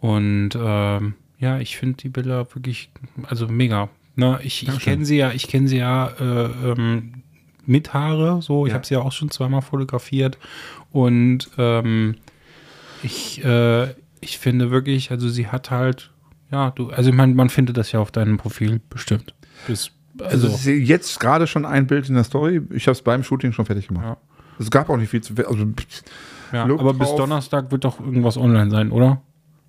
Und 0.00 0.50
ähm, 0.56 1.14
ja, 1.38 1.58
ich 1.58 1.76
finde 1.76 1.96
die 1.98 2.08
Bilder 2.08 2.46
wirklich, 2.54 2.90
also 3.24 3.46
mega. 3.46 3.90
Ne? 4.16 4.40
Ich, 4.42 4.66
ich 4.66 4.78
kenne 4.78 5.04
sie 5.04 5.16
ja, 5.16 5.32
ich 5.32 5.48
kenne 5.48 5.68
sie 5.68 5.78
ja 5.78 6.08
äh, 6.20 6.70
ähm, 6.72 7.17
mit 7.68 7.94
Haare, 7.94 8.40
so. 8.42 8.66
Ich 8.66 8.70
Ja. 8.70 8.74
habe 8.76 8.86
sie 8.86 8.94
ja 8.94 9.00
auch 9.00 9.12
schon 9.12 9.30
zweimal 9.30 9.62
fotografiert. 9.62 10.38
Und 10.90 11.50
ähm, 11.58 12.16
ich, 13.02 13.44
äh, 13.44 13.88
ich 14.20 14.38
finde 14.38 14.70
wirklich, 14.70 15.10
also 15.10 15.28
sie 15.28 15.46
hat 15.48 15.70
halt, 15.70 16.10
ja, 16.50 16.70
du, 16.70 16.90
also 16.90 17.10
ich 17.10 17.16
meine, 17.16 17.34
man 17.34 17.50
findet 17.50 17.76
das 17.76 17.92
ja 17.92 18.00
auf 18.00 18.10
deinem 18.10 18.36
Profil 18.38 18.80
bestimmt. 18.90 19.34
Bis, 19.66 19.90
Also, 20.20 20.48
also, 20.48 20.70
jetzt 20.70 21.20
gerade 21.20 21.46
schon 21.46 21.64
ein 21.64 21.86
Bild 21.86 22.08
in 22.08 22.14
der 22.16 22.24
Story. 22.24 22.60
Ich 22.70 22.86
habe 22.86 22.92
es 22.92 23.02
beim 23.02 23.22
Shooting 23.22 23.52
schon 23.52 23.66
fertig 23.66 23.88
gemacht. 23.88 24.04
Ja. 24.04 24.16
Es 24.58 24.70
gab 24.70 24.90
auch 24.90 24.96
nicht 24.96 25.10
viel 25.10 25.20
zu. 25.20 25.34
Also, 25.46 25.66
ja, 26.52 26.64
aber 26.64 26.94
bis. 26.94 27.14
Donnerstag 27.14 27.70
wird 27.70 27.84
doch 27.84 28.00
irgendwas 28.00 28.36
online 28.36 28.70
sein, 28.70 28.90
oder? 28.90 29.20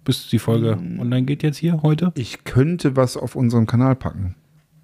Bis 0.05 0.27
die 0.29 0.39
Folge 0.39 0.77
Mm. 0.77 0.99
online 1.01 1.23
geht 1.23 1.43
jetzt 1.43 1.57
hier 1.57 1.83
heute? 1.83 2.11
ich 2.15 2.45
könnte 2.45 2.95
was 2.95 3.15
auf 3.17 3.35
unserem 3.35 3.67
Kanal 3.67 3.95
packen. 3.95 4.33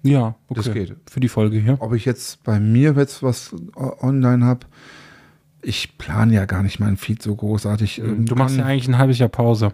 Ja, 0.06 0.34
okay. 0.48 0.54
Das 0.62 0.72
geht. 0.72 0.96
Für 1.10 1.20
die 1.20 1.28
Folge 1.28 1.58
hier. 1.58 1.76
Ob 1.80 1.92
ich 1.94 2.04
jetzt 2.04 2.42
bei 2.44 2.60
mir 2.60 2.94
jetzt 2.96 3.22
was 3.22 3.54
online 4.00 4.44
habe, 4.44 4.60
ich 5.62 5.98
plane 5.98 6.32
ja 6.34 6.44
gar 6.44 6.62
nicht 6.62 6.78
meinen 6.78 6.96
Feed 6.96 7.22
so 7.22 7.34
großartig. 7.34 8.02
Du 8.18 8.34
machst 8.36 8.56
ja 8.56 8.64
eigentlich 8.64 8.88
ein 8.88 8.98
halbes 8.98 9.18
Jahr 9.18 9.28
Pause. 9.28 9.72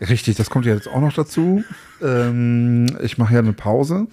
Richtig, 0.00 0.36
das 0.36 0.50
kommt 0.50 0.66
ja 0.66 0.74
jetzt 0.74 0.88
auch 0.88 1.00
noch 1.00 1.12
dazu. 1.12 1.62
ähm, 2.02 2.86
ich 3.02 3.18
mache 3.18 3.34
ja 3.34 3.40
eine 3.40 3.52
Pause. 3.52 4.06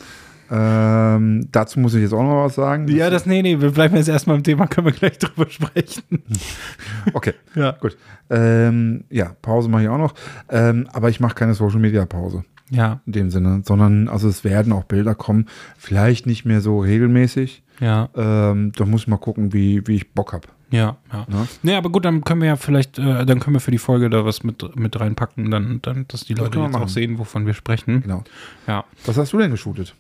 Ähm, 0.52 1.48
dazu 1.52 1.80
muss 1.80 1.94
ich 1.94 2.02
jetzt 2.02 2.14
auch 2.14 2.24
noch 2.24 2.44
was 2.46 2.56
sagen. 2.56 2.88
Ja, 2.88 3.12
das, 3.12 3.28
nee, 3.28 3.42
nee, 3.44 3.60
wir 3.62 3.70
bleiben 3.72 3.96
jetzt 3.96 4.10
erstmal 4.10 4.36
im 4.36 4.44
Thema, 4.44 4.66
können 4.66 4.88
wir 4.88 4.94
gleich 4.94 5.18
drüber 5.20 5.50
sprechen. 5.50 6.24
Okay, 7.14 7.34
Ja. 7.56 7.72
gut. 7.72 7.98
Ähm, 8.30 9.04
ja, 9.10 9.36
Pause 9.42 9.70
mache 9.70 9.84
ich 9.84 9.90
auch 9.90 9.98
noch. 9.98 10.14
Ähm, 10.50 10.88
aber 10.92 11.10
ich 11.10 11.20
mache 11.20 11.36
keine 11.36 11.54
Social 11.54 11.80
Media 11.80 12.06
Pause 12.06 12.44
Ja, 12.72 13.00
in 13.06 13.12
dem 13.14 13.30
Sinne, 13.32 13.62
sondern 13.66 14.08
also 14.08 14.28
es 14.28 14.44
werden 14.44 14.72
auch 14.74 14.84
Bilder 14.84 15.16
kommen. 15.16 15.48
Vielleicht 15.78 16.26
nicht 16.28 16.46
mehr 16.46 16.62
so 16.62 16.80
regelmäßig. 16.80 17.64
ja, 17.80 18.10
Ähm, 18.16 18.72
da 18.76 18.86
muss 18.86 19.02
ich 19.02 19.08
mal 19.08 19.18
gucken, 19.18 19.54
wie, 19.54 19.86
wie 19.88 19.96
ich 19.96 20.12
Bock 20.14 20.34
habe. 20.34 20.48
ja, 20.70 20.98
ja. 21.12 21.26
Ne? 21.30 21.48
Nee, 21.64 21.76
aber 21.76 21.90
gut, 21.90 22.06
dann 22.06 22.24
können 22.24 22.42
wir 22.42 22.50
ja 22.50 22.56
vielleicht, 22.58 23.00
äh, 23.00 23.26
dann 23.26 23.40
können 23.40 23.56
wir 23.56 23.60
für 23.60 23.72
die 23.72 23.78
Folge 23.80 24.10
da 24.12 24.24
was 24.24 24.44
mit, 24.44 24.76
mit 24.76 25.00
reinpacken, 25.00 25.50
dann, 25.50 25.80
dann, 25.82 26.06
dass 26.10 26.26
die 26.26 26.34
Leute 26.36 26.60
jetzt 26.60 26.68
auch 26.68 26.80
machen. 26.82 26.88
sehen, 26.90 27.18
wovon 27.18 27.46
wir 27.48 27.54
sprechen. 27.56 28.02
Genau. 28.04 28.24
Ja. 28.68 28.84
Was 29.06 29.18
hast 29.18 29.34
du 29.34 29.40
denn 29.40 29.50
geshootet? 29.52 29.96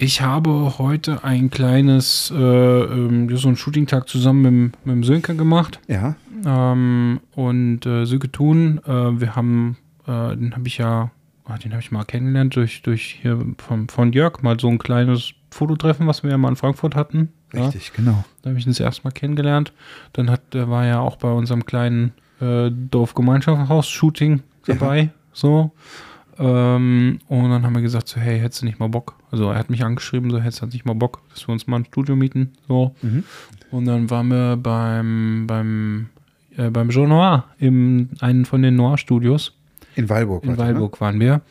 Ich 0.00 0.20
habe 0.22 0.74
heute 0.78 1.24
ein 1.24 1.50
kleines, 1.50 2.30
äh, 2.32 2.36
ähm, 2.36 3.34
so 3.36 3.48
einen 3.48 3.56
Shooting-Tag 3.56 4.08
zusammen 4.08 4.42
mit, 4.42 4.74
dem- 4.86 4.96
mit 4.98 5.04
Sönke 5.06 5.34
gemacht. 5.34 5.80
Ja. 5.88 6.14
Ähm, 6.46 7.20
und 7.34 7.84
äh, 7.84 8.04
Söke 8.04 8.30
Thun, 8.30 8.80
äh, 8.86 9.20
wir 9.20 9.34
haben, 9.34 9.76
äh, 10.06 10.36
den 10.36 10.54
habe 10.54 10.68
ich 10.68 10.78
ja, 10.78 11.10
ah, 11.48 11.58
den 11.58 11.72
habe 11.72 11.82
ich 11.82 11.90
mal 11.90 12.04
kennengelernt 12.04 12.54
durch, 12.56 12.82
durch 12.82 13.18
hier 13.22 13.38
von, 13.58 13.88
von 13.88 14.12
Jörg, 14.12 14.42
mal 14.42 14.58
so 14.60 14.68
ein 14.68 14.78
kleines 14.78 15.32
Fototreffen, 15.50 16.06
was 16.06 16.22
wir 16.22 16.30
ja 16.30 16.38
mal 16.38 16.48
in 16.50 16.56
Frankfurt 16.56 16.94
hatten. 16.94 17.30
Ja, 17.54 17.64
Richtig, 17.66 17.92
genau. 17.94 18.24
da 18.42 18.50
habe 18.50 18.58
ich 18.58 18.66
ihn 18.66 18.70
das 18.70 18.80
erste 18.80 19.04
Mal 19.04 19.10
kennengelernt. 19.12 19.72
Dann 20.12 20.30
hat, 20.30 20.52
der 20.54 20.68
war 20.68 20.84
ja 20.86 21.00
auch 21.00 21.16
bei 21.16 21.30
unserem 21.30 21.64
kleinen 21.64 22.12
äh, 22.40 22.70
Dorfgemeinschaftshaus-Shooting 22.70 24.42
Ja. 24.66 24.74
dabei. 24.74 25.10
So. 25.32 25.72
Ähm, 26.38 27.18
und 27.28 27.50
dann 27.50 27.64
haben 27.64 27.74
wir 27.74 27.82
gesagt, 27.82 28.08
so, 28.08 28.20
hey, 28.20 28.38
hättest 28.38 28.62
du 28.62 28.66
nicht 28.66 28.78
mal 28.78 28.88
Bock? 28.88 29.14
Also 29.30 29.50
er 29.50 29.58
hat 29.58 29.70
mich 29.70 29.84
angeschrieben, 29.84 30.30
so, 30.30 30.38
hättest 30.40 30.62
du 30.62 30.66
nicht 30.66 30.84
mal 30.84 30.94
Bock, 30.94 31.20
dass 31.30 31.48
wir 31.48 31.52
uns 31.52 31.66
mal 31.66 31.78
ein 31.78 31.84
Studio 31.86 32.14
mieten? 32.16 32.52
So. 32.68 32.94
Mhm. 33.02 33.24
Und 33.70 33.84
dann 33.86 34.08
waren 34.10 34.28
wir 34.28 34.56
beim, 34.56 35.46
beim, 35.46 36.06
äh, 36.56 36.70
beim 36.70 36.90
Jean 36.90 37.08
Noir, 37.08 37.44
in 37.58 38.10
einem 38.20 38.44
von 38.44 38.62
den 38.62 38.76
Noir-Studios. 38.76 39.54
In 39.96 40.08
Weilburg. 40.08 40.44
In 40.44 40.52
ne? 40.52 40.58
Weilburg 40.58 41.00
waren 41.00 41.18
wir. 41.20 41.42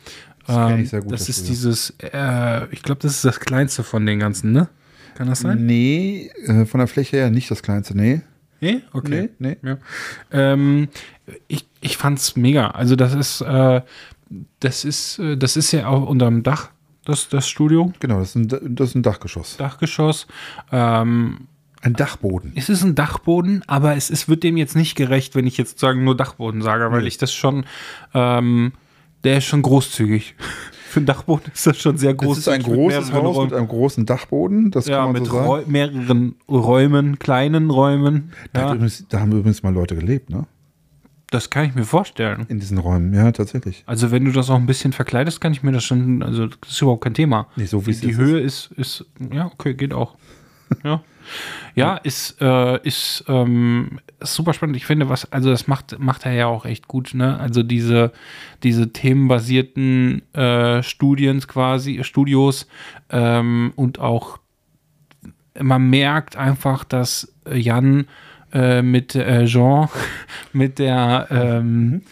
Das 0.46 0.56
kenn 0.56 0.74
ich 0.74 0.80
Ähm, 0.80 0.86
sehr 0.86 1.00
gut, 1.02 1.12
das 1.12 1.28
ist 1.28 1.48
dieses, 1.48 1.94
äh, 1.98 2.66
ich 2.72 2.82
glaube, 2.82 3.00
das 3.02 3.12
ist 3.12 3.24
das 3.24 3.38
kleinste 3.38 3.82
von 3.82 4.06
den 4.06 4.18
ganzen, 4.18 4.52
ne? 4.52 4.68
Kann 5.14 5.28
das 5.28 5.40
sein? 5.40 5.66
Nee, 5.66 6.30
äh, 6.46 6.64
von 6.64 6.78
der 6.78 6.86
Fläche 6.86 7.16
her 7.16 7.30
nicht 7.30 7.50
das 7.50 7.62
kleinste. 7.62 7.96
Nee. 7.96 8.22
Nee? 8.60 8.82
Okay. 8.92 9.30
Nee, 9.38 9.56
nee. 9.62 9.68
Ja. 9.68 9.78
Ähm, 10.30 10.88
ich, 11.48 11.66
ich 11.80 11.96
fand's 11.96 12.36
mega. 12.36 12.68
Also 12.68 12.96
das 12.96 13.14
ist, 13.14 13.40
äh, 13.40 13.82
das 14.60 14.84
ist, 14.84 15.18
äh, 15.18 15.36
das 15.36 15.56
ist 15.56 15.72
ja 15.72 15.86
auch 15.88 16.08
unterm 16.08 16.42
Dach, 16.42 16.70
das, 17.04 17.28
das 17.28 17.48
Studio, 17.48 17.92
Genau, 18.00 18.20
das 18.20 18.34
ist 18.34 18.52
ein, 18.52 18.76
das 18.76 18.90
ist 18.90 18.94
ein 18.94 19.02
Dachgeschoss. 19.02 19.56
Dachgeschoss. 19.56 20.26
Ähm, 20.70 21.48
Ein 21.82 21.92
Dachboden. 21.94 22.52
es 22.56 22.68
ist 22.68 22.82
ein 22.82 22.94
Dachboden, 22.94 23.62
aber 23.66 23.94
es 23.96 24.10
ist, 24.10 24.28
wird 24.28 24.42
dem 24.42 24.56
jetzt 24.56 24.74
nicht 24.76 24.96
gerecht, 24.96 25.34
wenn 25.36 25.46
ich 25.46 25.56
jetzt 25.56 25.78
sagen 25.78 26.02
nur 26.04 26.16
Dachboden 26.16 26.60
sage, 26.62 26.90
weil 26.90 27.02
Nee. 27.02 27.08
ich 27.08 27.18
das 27.18 27.32
schon, 27.32 27.64
ähm, 28.14 28.72
der 29.24 29.38
ist 29.38 29.44
schon 29.44 29.62
großzügig. 29.62 30.34
Für 30.88 31.00
einen 31.00 31.06
Dachboden 31.06 31.52
ist 31.52 31.66
das 31.66 31.76
schon 31.78 31.98
sehr 31.98 32.12
Es 32.12 32.16
groß. 32.16 32.38
ist 32.38 32.48
ein 32.48 32.62
großes 32.62 33.12
Haus 33.12 33.44
mit 33.44 33.52
einem 33.52 33.68
großen 33.68 34.06
Dachboden, 34.06 34.70
das 34.70 34.86
ja, 34.86 34.96
kann 34.96 35.04
man 35.12 35.12
mit 35.22 35.26
so 35.26 35.32
sagen. 35.34 35.46
Räu 35.46 35.62
mehreren 35.66 36.34
Räumen, 36.48 37.18
kleinen 37.18 37.68
Räumen. 37.70 38.32
Da, 38.54 38.60
Ja, 38.68 38.74
übrigens, 38.74 39.04
da 39.08 39.20
haben 39.20 39.30
übrigens 39.32 39.62
mal 39.62 39.72
Leute 39.74 39.94
gelebt, 39.94 40.30
ne? 40.30 40.46
das 41.30 41.50
kann 41.50 41.66
ich 41.66 41.74
mir 41.74 41.84
vorstellen. 41.84 42.46
In 42.48 42.58
diesen 42.58 42.78
Räumen, 42.78 43.12
ja, 43.12 43.30
tatsächlich. 43.32 43.82
Also 43.84 44.10
wenn 44.10 44.24
du 44.24 44.32
das 44.32 44.48
auch 44.48 44.54
ein 44.56 44.64
bisschen 44.64 44.94
verkleidest, 44.94 45.42
kann 45.42 45.52
ich 45.52 45.62
mir 45.62 45.72
das 45.72 45.84
schon, 45.84 46.22
also 46.22 46.46
das 46.46 46.70
ist 46.70 46.80
überhaupt 46.80 47.04
kein 47.04 47.12
Thema. 47.12 47.48
Nicht 47.56 47.68
so, 47.68 47.82
wie 47.86 47.90
die, 47.90 47.96
es 47.96 48.00
die 48.00 48.16
Höhe 48.16 48.40
ist, 48.40 48.70
ist, 48.76 49.04
ja, 49.30 49.44
okay, 49.44 49.74
geht 49.74 49.92
auch. 49.92 50.16
ja. 50.82 51.02
Ja, 51.74 51.96
ist, 51.96 52.40
äh, 52.40 52.78
ist, 52.86 53.24
ähm, 53.28 54.00
ist 54.20 54.34
super 54.34 54.52
spannend. 54.52 54.76
Ich 54.76 54.86
finde, 54.86 55.08
was, 55.08 55.30
also 55.32 55.50
das 55.50 55.66
macht, 55.66 55.98
macht 55.98 56.26
er 56.26 56.32
ja 56.32 56.46
auch 56.46 56.64
echt 56.64 56.88
gut, 56.88 57.14
ne? 57.14 57.38
Also 57.38 57.62
diese, 57.62 58.12
diese 58.62 58.92
themenbasierten 58.92 60.22
äh, 60.34 60.82
Studien 60.82 61.40
quasi, 61.40 62.02
Studios 62.02 62.66
ähm, 63.10 63.72
und 63.76 63.98
auch 64.00 64.38
man 65.60 65.90
merkt 65.90 66.36
einfach, 66.36 66.84
dass 66.84 67.32
Jan 67.52 68.06
äh, 68.52 68.82
mit 68.82 69.14
äh, 69.14 69.44
Jean, 69.46 69.88
mit 70.52 70.78
der, 70.78 71.26
ähm, 71.30 72.02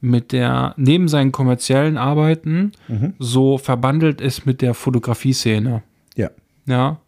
mit 0.00 0.32
der, 0.32 0.74
neben 0.76 1.08
seinen 1.08 1.30
kommerziellen 1.30 1.98
Arbeiten, 1.98 2.72
so 3.18 3.58
verbandelt 3.58 4.20
ist 4.20 4.46
mit 4.46 4.62
der 4.62 4.72
Fotografie-Szene. 4.74 5.82
Ja. 6.16 6.30
Ja, 6.66 6.98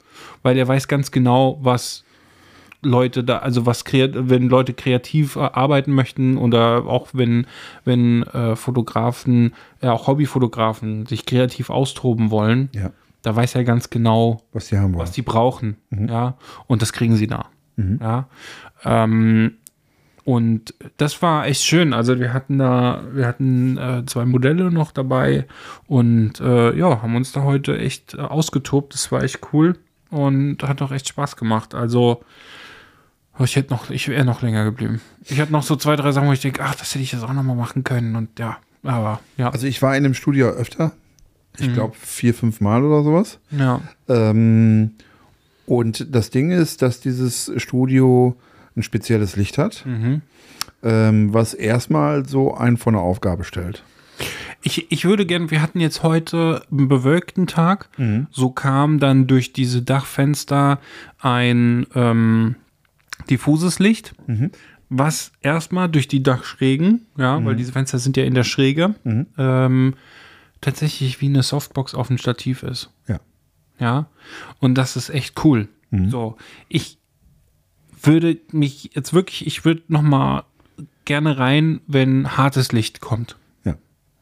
weil 0.43 0.57
er 0.59 0.69
weiß 0.69 0.88
ganz 0.88 1.11
genau, 1.11 1.59
was 1.62 2.05
Leute 2.85 3.23
da, 3.23 3.38
also 3.38 3.64
was 3.64 3.85
kreat 3.85 4.11
wenn 4.29 4.49
Leute 4.49 4.75
kreativ 4.75 5.37
äh, 5.37 5.41
arbeiten 5.41 5.93
möchten 5.93 6.37
oder 6.37 6.85
auch 6.87 7.09
wenn, 7.12 7.47
wenn 7.85 8.25
äh, 8.25 8.57
Fotografen, 8.57 9.55
äh, 9.81 9.87
auch 9.88 10.09
Hobbyfotografen 10.09 11.07
sich 11.07 11.25
kreativ 11.25 11.71
austoben 11.71 12.31
wollen, 12.33 12.71
Ja. 12.75 12.91
da 13.23 13.37
weiß 13.37 13.55
er 13.55 13.62
ganz 13.62 13.88
genau, 13.91 14.43
Was 14.52 14.67
die 14.69 14.79
haben 14.79 14.95
wollen. 14.95 15.02
was 15.02 15.12
die 15.12 15.23
brauchen. 15.23 15.76
Ja, 15.91 16.37
und 16.67 16.83
das 16.83 16.93
kriegen 16.93 17.14
sie 17.14 17.29
da. 17.29 17.47
Ja. 18.00 18.26
Ähm, 18.85 19.55
und 20.25 20.75
das 20.99 21.21
war 21.23 21.47
echt 21.47 21.62
schön. 21.62 21.93
Also 21.93 22.19
wir 22.21 22.33
hatten 22.33 22.59
da, 22.59 23.02
wir 23.12 23.26
hatten 23.26 23.76
äh, 23.76 24.02
zwei 24.07 24.25
Modelle 24.25 24.71
noch 24.71 24.93
dabei 24.93 25.47
und 25.87 26.41
äh, 26.41 26.76
ja, 26.76 27.02
haben 27.02 27.17
uns 27.17 27.33
da 27.33 27.43
heute 27.43 27.79
echt 27.79 28.14
äh, 28.14 28.19
ausgetobt. 28.21 28.95
Das 28.95 29.11
war 29.11 29.23
echt 29.23 29.38
cool 29.52 29.76
und 30.12 30.62
hat 30.62 30.81
auch 30.83 30.92
echt 30.92 31.09
Spaß 31.09 31.37
gemacht. 31.37 31.75
Also 31.75 32.23
oh, 33.38 33.45
ich 33.45 33.57
hätte 33.57 33.73
noch, 33.73 33.90
ich 33.90 34.07
wäre 34.09 34.25
noch 34.25 34.42
länger 34.42 34.64
geblieben. 34.64 35.00
Ich 35.25 35.40
hatte 35.40 35.50
noch 35.52 35.62
so 35.64 35.75
zwei, 35.75 35.97
drei 35.97 36.12
Sachen, 36.12 36.28
wo 36.28 36.33
ich 36.33 36.40
denke, 36.40 36.62
ach, 36.62 36.75
das 36.76 36.95
hätte 36.95 37.02
ich 37.02 37.11
jetzt 37.12 37.25
auch 37.25 37.33
noch 37.33 37.42
mal 37.42 37.57
machen 37.57 37.83
können 37.83 38.14
und 38.14 38.38
ja, 38.38 38.59
aber 38.85 39.21
ja, 39.37 39.50
Also 39.50 39.66
ich 39.66 39.83
war 39.83 39.97
in 39.97 40.04
dem 40.04 40.14
Studio 40.14 40.49
öfter. 40.49 40.92
Ich 41.59 41.69
Mhm. 41.69 41.75
glaube 41.75 41.95
vier, 42.00 42.33
fünf 42.35 42.61
Mal 42.61 42.85
oder 42.85 43.02
sowas. 43.02 43.38
ja, 43.50 43.81
Ähm, 44.09 44.92
und 45.66 46.14
das 46.14 46.31
Ding 46.31 46.50
ist, 46.50 46.83
dass 46.83 47.00
dieses 47.00 47.50
Studio 47.57 48.37
ein 48.76 48.83
spezielles 48.83 49.37
Licht 49.37 49.59
hat, 49.59 49.85
mhm. 49.87 50.23
ähm, 50.83 51.33
was 51.35 51.52
erstmal 51.54 52.26
so 52.26 52.54
einen 52.54 52.76
vor 52.78 52.92
eine 52.92 53.00
Aufgabe 53.02 53.45
stellt. 53.45 53.83
Ich, 54.62 54.90
ich 54.92 55.04
würde 55.04 55.26
gerne, 55.26 55.50
wir 55.50 55.61
hatten 55.61 55.81
jetzt 55.81 56.02
heute 56.02 56.62
einen 56.71 56.88
bewölkten 56.88 57.47
Tag. 57.47 57.88
So 58.31 58.50
kam 58.50 58.99
dann 58.99 59.26
durch 59.26 59.52
diese 59.52 59.83
Dachfenster 59.83 60.78
ein 61.19 61.87
ähm, 61.95 62.54
diffuses 63.28 63.78
Licht, 63.78 64.14
was 64.88 65.33
erstmal 65.40 65.88
durch 65.88 66.07
die 66.07 66.23
Dachschrägen, 66.23 67.07
ja, 67.16 67.45
weil 67.45 67.57
diese 67.57 67.73
Fenster 67.73 67.99
sind 67.99 68.16
ja 68.16 68.25
in 68.25 68.35
der 68.35 68.45
Schräge, 68.45 68.95
ähm, 69.04 69.95
tatsächlich 70.61 71.21
wie 71.21 71.26
eine 71.26 71.42
Softbox 71.42 71.95
auf 71.95 72.09
dem 72.09 72.19
Stativ 72.19 72.62
ist. 72.62 72.90
Ja. 73.09 73.21
Ja. 73.78 74.07
Und 74.61 74.76
das 74.76 74.97
ist 74.97 75.11
echt 75.11 75.45
cool. 75.45 75.69
So, 76.09 76.37
ich 76.69 76.99
würde 78.02 78.38
mich 78.52 78.90
jetzt 78.95 79.12
wirklich, 79.12 79.47
ich 79.47 79.64
würde 79.64 79.83
noch 79.88 80.02
mal 80.02 80.45
gerne 81.04 81.38
rein, 81.38 81.81
wenn 81.87 82.37
hartes 82.37 82.73
Licht 82.73 83.00
kommt. 83.00 83.37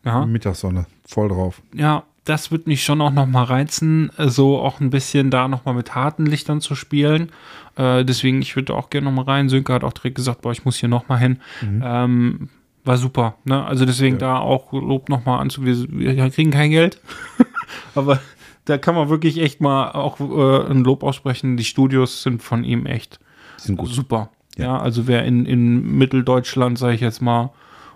Ja. 0.04 0.20
Ja, 0.20 0.26
Mittagssonne, 0.26 0.86
voll 1.06 1.28
drauf. 1.28 1.60
ja, 1.74 2.04
das 2.24 2.52
wird 2.52 2.66
mich 2.66 2.84
schon 2.84 3.00
auch 3.00 3.10
noch 3.10 3.26
mal 3.26 3.44
reizen, 3.44 4.10
äh, 4.18 4.28
so 4.28 4.58
auch 4.60 4.78
ein 4.80 4.90
bisschen 4.90 5.30
da 5.30 5.48
noch 5.48 5.64
mal 5.64 5.72
mit 5.72 5.94
harten 5.94 6.26
Lichtern 6.26 6.60
zu 6.60 6.74
spielen. 6.74 7.30
Äh, 7.76 8.04
deswegen, 8.04 8.42
ich 8.42 8.54
würde 8.56 8.74
auch 8.74 8.90
gerne 8.90 9.06
noch 9.06 9.12
mal 9.12 9.24
rein. 9.24 9.48
Sönke 9.48 9.72
hat 9.72 9.84
auch 9.84 9.92
direkt 9.92 10.16
gesagt, 10.16 10.42
boah, 10.42 10.52
ich 10.52 10.64
muss 10.64 10.76
hier 10.76 10.88
noch 10.88 11.08
mal 11.08 11.16
hin. 11.16 11.38
Ähm, 11.62 12.50
war 12.84 12.98
super. 12.98 13.34
Ne? 13.44 13.64
Also 13.64 13.84
deswegen 13.84 14.18
da 14.18 14.38
auch 14.38 14.72
Lob 14.72 15.08
noch 15.08 15.24
mal 15.24 15.38
anzu. 15.38 15.64
Wir, 15.64 15.76
wir 15.90 16.30
kriegen 16.30 16.50
kein 16.50 16.70
Geld, 16.70 17.00
aber 17.94 18.20
da 18.64 18.78
kann 18.78 18.94
man 18.94 19.08
wirklich 19.08 19.38
echt 19.38 19.60
mal 19.60 19.90
auch 19.92 20.20
äh, 20.20 20.70
ein 20.70 20.84
Lob 20.84 21.02
aussprechen. 21.02 21.56
Die 21.56 21.64
Studios 21.64 22.22
sind 22.22 22.42
von 22.42 22.64
ihm 22.64 22.86
echt 22.86 23.18
sind 23.56 23.76
gut. 23.76 23.88
super. 23.90 24.30
Ja, 24.56 24.78
also 24.78 25.06
wer 25.06 25.24
in, 25.24 25.46
in 25.46 25.96
Mitteldeutschland, 25.96 26.78
sage 26.78 26.94
ich 26.94 27.00
jetzt 27.00 27.22
mal, 27.22 27.50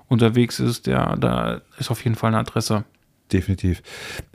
unterwegs 0.08 0.60
ist, 0.60 0.86
der 0.86 1.16
da 1.16 1.60
ist 1.78 1.90
auf 1.90 2.02
jeden 2.04 2.16
Fall 2.16 2.28
eine 2.28 2.38
Adresse. 2.38 2.84
Definitiv. 3.32 3.82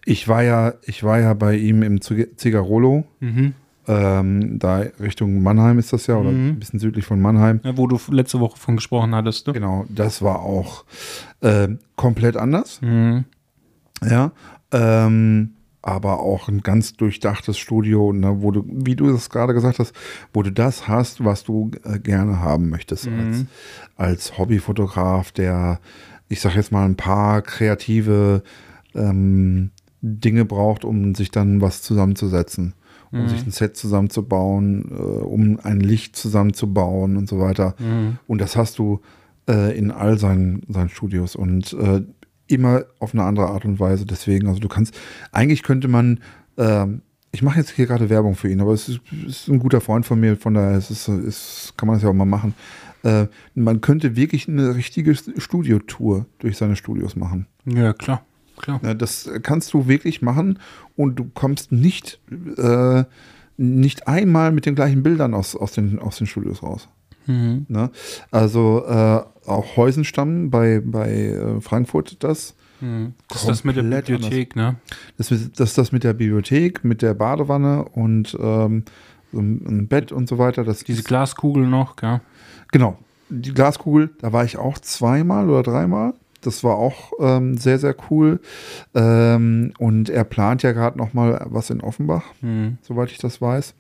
Ich 0.06 0.28
war 0.28 0.44
ja, 0.44 0.74
ich 0.84 1.04
war 1.04 1.20
ja 1.20 1.34
bei 1.34 1.56
ihm 1.56 1.84
im 1.84 2.02
Zig- 2.02 2.38
Zigarolo. 2.38 3.06
Mhm. 3.20 3.54
Ähm, 3.88 4.60
da 4.60 4.84
Richtung 5.00 5.42
Mannheim 5.42 5.80
ist 5.80 5.94
das 5.94 6.06
ja, 6.08 6.16
oder 6.18 6.30
ein 6.30 6.60
bisschen 6.60 6.80
südlich 6.80 7.06
von 7.06 7.20
Mannheim. 7.20 7.60
Ja, 7.64 7.76
wo 7.76 7.88
du 7.88 8.00
letzte 8.12 8.40
Woche 8.40 8.58
von 8.58 8.76
gesprochen 8.76 9.16
hattest. 9.16 9.48
Ne? 9.48 9.54
Genau, 9.54 9.86
das 9.90 10.22
war 10.22 10.42
auch 10.42 10.86
äh, 11.42 11.70
komplett 11.96 12.38
anders. 12.38 12.82
Mhm. 12.82 13.26
Ja. 14.08 14.32
Ähm, 14.72 15.52
aber 15.82 16.20
auch 16.20 16.50
ein 16.50 16.62
ganz 16.62 16.94
durchdachtes 16.94 17.58
Studio, 17.58 18.12
ne, 18.12 18.42
wo 18.42 18.52
du, 18.52 18.66
wie 18.68 18.96
du 18.96 19.12
das 19.12 19.30
gerade 19.30 19.54
gesagt 19.54 19.80
hast, 19.80 19.94
wo 20.34 20.44
du 20.44 20.52
das 20.52 20.88
hast, 20.88 21.24
was 21.24 21.44
du 21.44 21.72
äh, 21.84 22.00
gerne 22.00 22.40
haben 22.40 22.70
möchtest 22.70 23.08
als, 23.08 23.46
als 23.96 24.38
Hobbyfotograf, 24.38 25.32
der, 25.32 25.80
ich 26.28 26.42
sag 26.42 26.56
jetzt 26.56 26.72
mal, 26.72 26.86
ein 26.86 26.98
paar 26.98 27.42
kreative 27.42 28.44
ähm, 28.94 29.72
Dinge 30.02 30.46
braucht, 30.46 30.84
um 30.84 31.16
sich 31.16 31.32
dann 31.32 31.62
was 31.62 31.82
zusammenzusetzen, 31.82 32.74
um 33.12 33.28
sich 33.30 33.46
ein 33.46 33.52
Set 33.52 33.78
zusammenzubauen, 33.78 34.92
äh, 34.92 35.02
um 35.02 35.60
ein 35.64 35.80
Licht 35.80 36.16
zusammenzubauen 36.16 37.18
und 37.18 37.30
so 37.30 37.40
weiter. 37.40 37.76
Und 38.28 38.42
das 38.42 38.56
hast 38.56 38.80
du 38.80 39.00
äh, 39.48 39.78
in 39.78 39.92
all 39.92 40.18
seinen, 40.18 40.62
seinen 40.68 40.90
Studios. 40.90 41.36
Und 41.36 41.74
äh, 41.74 42.02
immer 42.50 42.86
auf 43.00 43.14
eine 43.14 43.24
andere 43.24 43.48
Art 43.48 43.66
und 43.66 43.80
Weise. 43.80 44.06
Deswegen, 44.06 44.48
also 44.48 44.60
du 44.60 44.68
kannst, 44.68 44.98
eigentlich 45.32 45.64
könnte 45.64 45.88
man, 45.88 46.20
ähm, 46.58 47.02
ich 47.32 47.42
mache 47.42 47.60
jetzt 47.60 47.72
hier 47.72 47.86
gerade 47.86 48.10
Werbung 48.10 48.36
für 48.36 48.50
ihn, 48.50 48.60
aber 48.60 48.74
es 48.74 48.90
ist, 48.90 49.02
ist 49.26 49.48
ein 49.48 49.60
guter 49.60 49.82
Freund 49.82 50.06
von 50.06 50.20
mir, 50.20 50.36
von 50.36 50.56
daher 50.56 50.78
ist 50.78 50.90
ist, 50.90 51.74
kann 51.78 51.88
man 51.88 51.96
das 51.96 52.04
ja 52.04 52.10
auch 52.10 52.14
mal 52.14 52.26
machen. 52.26 52.54
Äh, 53.04 53.28
man 53.56 53.82
könnte 53.82 54.16
wirklich 54.16 54.48
eine 54.48 54.76
richtige 54.76 55.16
Studiotour 55.16 56.26
durch 56.40 56.58
seine 56.58 56.76
Studios 56.76 57.16
machen. 57.16 57.46
Ja, 57.66 57.94
klar. 57.94 58.26
klar. 58.58 58.82
Ja, 58.84 58.94
das 58.94 59.30
kannst 59.44 59.74
du 59.74 59.88
wirklich 59.88 60.22
machen 60.22 60.60
und 60.96 61.16
du 61.18 61.30
kommst 61.34 61.72
nicht, 61.72 62.20
äh, 62.58 63.04
nicht 63.58 64.08
einmal 64.08 64.52
mit 64.52 64.66
den 64.66 64.76
gleichen 64.76 65.04
Bildern 65.04 65.34
aus, 65.34 65.56
aus, 65.56 65.74
den, 65.74 66.00
aus 66.00 66.18
den 66.18 66.28
Studios 66.28 66.64
raus. 66.64 66.90
Mhm. 67.30 67.66
Ne? 67.70 67.92
Also 68.32 68.84
äh, 68.88 69.22
auch 69.46 69.78
Heusenstamm 69.78 70.50
bei, 70.50 70.82
bei 70.84 71.10
äh, 71.28 71.62
Frankfurt 71.62 72.24
das. 72.24 72.56
Mhm. 72.82 73.14
Das 73.28 73.42
ist 73.42 73.50
das 73.50 73.64
mit 73.64 73.76
der 73.76 73.84
Bibliothek, 73.84 74.56
ne? 74.56 74.76
Das 75.18 75.32
ist 75.32 75.60
das, 75.60 75.74
das 75.76 75.92
mit 75.92 76.04
der 76.04 76.14
Bibliothek, 76.14 76.84
mit 76.84 77.02
der 77.02 77.14
Badewanne 77.14 77.86
und 77.86 78.36
ähm, 78.40 78.84
so 79.32 79.40
ein 79.40 79.88
Bett 79.88 80.12
und 80.12 80.28
so 80.28 80.38
weiter. 80.38 80.64
Das 80.64 80.84
Diese 80.84 81.04
Glaskugel 81.04 81.68
noch, 81.68 81.96
gell? 81.98 82.22
genau. 82.72 82.98
Die 83.30 83.54
Glaskugel, 83.54 84.10
da 84.22 84.34
war 84.34 84.44
ich 84.44 84.58
auch 84.58 84.80
zweimal 84.80 85.50
oder 85.50 85.62
dreimal. 85.62 86.14
Das 86.42 86.64
war 86.64 86.78
auch 86.78 87.12
ähm, 87.20 87.58
sehr, 87.58 87.78
sehr 87.78 87.96
cool. 88.10 88.40
Ähm, 88.96 89.74
und 89.78 90.10
er 90.10 90.24
plant 90.24 90.64
ja 90.64 90.72
gerade 90.72 90.98
noch 90.98 91.14
mal 91.14 91.46
was 91.50 91.70
in 91.70 91.82
Offenbach, 91.82 92.24
Mhm. 92.42 92.78
soweit 92.82 93.12
ich 93.12 93.18
das 93.20 93.40
weiß. 93.42 93.76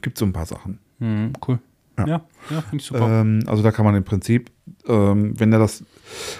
Gibt 0.00 0.18
so 0.18 0.24
ein 0.24 0.32
paar 0.32 0.46
Sachen. 0.46 0.78
Mhm. 0.98 1.34
Cool. 1.46 1.58
Ja. 1.98 2.06
Ja, 2.06 2.22
ja, 2.50 2.60
finde 2.62 2.76
ich 2.76 2.84
super. 2.84 3.20
Ähm, 3.22 3.42
also 3.46 3.62
da 3.62 3.70
kann 3.72 3.84
man 3.84 3.94
im 3.94 4.04
Prinzip, 4.04 4.50
ähm, 4.86 5.38
wenn 5.38 5.52
er 5.52 5.58
das 5.58 5.84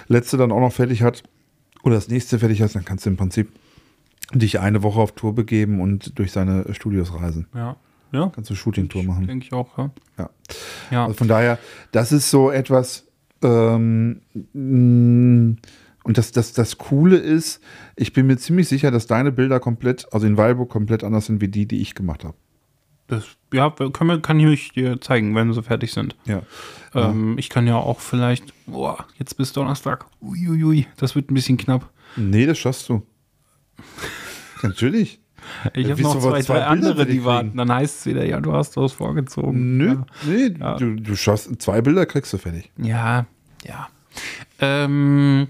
letzte 0.07 0.37
dann 0.37 0.51
auch 0.51 0.59
noch 0.59 0.73
fertig 0.73 1.01
hat 1.03 1.23
oder 1.83 1.95
das 1.95 2.07
nächste 2.07 2.39
fertig 2.39 2.61
hat, 2.61 2.73
dann 2.75 2.85
kannst 2.85 3.05
du 3.05 3.09
im 3.09 3.17
Prinzip 3.17 3.51
dich 4.33 4.59
eine 4.59 4.83
Woche 4.83 4.99
auf 4.99 5.13
Tour 5.13 5.33
begeben 5.33 5.81
und 5.81 6.17
durch 6.19 6.31
seine 6.31 6.73
Studios 6.73 7.13
reisen. 7.13 7.47
ja. 7.53 7.75
Ja, 8.11 8.31
Kannst 8.33 8.49
du 8.49 8.55
Shooting-Tour 8.55 9.03
machen. 9.03 9.27
denke 9.27 9.45
ich 9.45 9.53
auch, 9.53 9.77
ja. 9.77 9.91
Ja. 10.17 10.29
Ja, 10.89 11.03
Also 11.03 11.13
von 11.13 11.27
daher, 11.27 11.59
das 11.91 12.11
ist 12.11 12.31
so 12.31 12.49
etwas, 12.49 13.05
ähm, 13.43 14.21
mh, 14.53 15.57
und 16.03 16.17
das, 16.17 16.31
das, 16.31 16.53
das 16.53 16.79
Coole 16.79 17.17
ist, 17.17 17.61
ich 17.95 18.11
bin 18.13 18.25
mir 18.25 18.37
ziemlich 18.37 18.67
sicher, 18.67 18.89
dass 18.89 19.05
deine 19.05 19.31
Bilder 19.31 19.59
komplett, 19.59 20.07
also 20.11 20.25
in 20.25 20.37
Weilburg 20.37 20.69
komplett 20.71 21.03
anders 21.03 21.27
sind 21.27 21.39
wie 21.39 21.49
die, 21.49 21.67
die 21.67 21.81
ich 21.81 21.93
gemacht 21.93 22.23
habe. 22.23 22.35
Das, 23.09 23.25
ja 23.53 23.69
können 23.69 24.09
wir, 24.09 24.21
kann 24.21 24.39
ich 24.39 24.71
dir 24.71 25.01
zeigen, 25.01 25.35
wenn 25.35 25.51
sie 25.53 25.61
fertig 25.63 25.91
sind. 25.91 26.15
Ja. 26.25 26.41
Ähm, 26.95 27.37
ich 27.37 27.49
kann 27.49 27.67
ja 27.67 27.75
auch 27.75 27.99
vielleicht, 27.99 28.53
boah, 28.65 29.05
jetzt 29.17 29.35
bis 29.37 29.51
Donnerstag. 29.53 30.05
Uiuiui, 30.21 30.87
das 30.97 31.15
wird 31.15 31.29
ein 31.29 31.33
bisschen 31.33 31.57
knapp. 31.57 31.89
Nee, 32.15 32.45
das 32.45 32.57
schaffst 32.57 32.87
du. 32.89 33.05
Natürlich. 34.63 35.19
Ich 35.73 35.85
Ja, 35.87 35.91
habe 35.93 36.01
noch 36.01 36.19
zwei, 36.19 36.41
zwei 36.41 36.63
andere, 36.65 37.05
die 37.05 37.23
warten. 37.23 37.55
Dann 37.57 37.71
heißt 37.73 37.99
es 38.01 38.05
wieder, 38.05 38.25
ja, 38.25 38.39
du 38.41 38.53
hast 38.53 38.75
das 38.77 38.91
vorgezogen. 38.93 39.77
Nö, 39.77 39.87
Ja. 39.87 40.05
nee, 40.25 40.53
Ja. 40.59 40.75
du, 40.77 40.95
du 40.95 41.15
schaffst, 41.15 41.61
zwei 41.61 41.81
Bilder 41.81 42.05
kriegst 42.05 42.33
du 42.33 42.37
fertig. 42.37 42.71
Ja, 42.77 43.25
ja. 43.65 43.87
Ähm, 44.59 45.47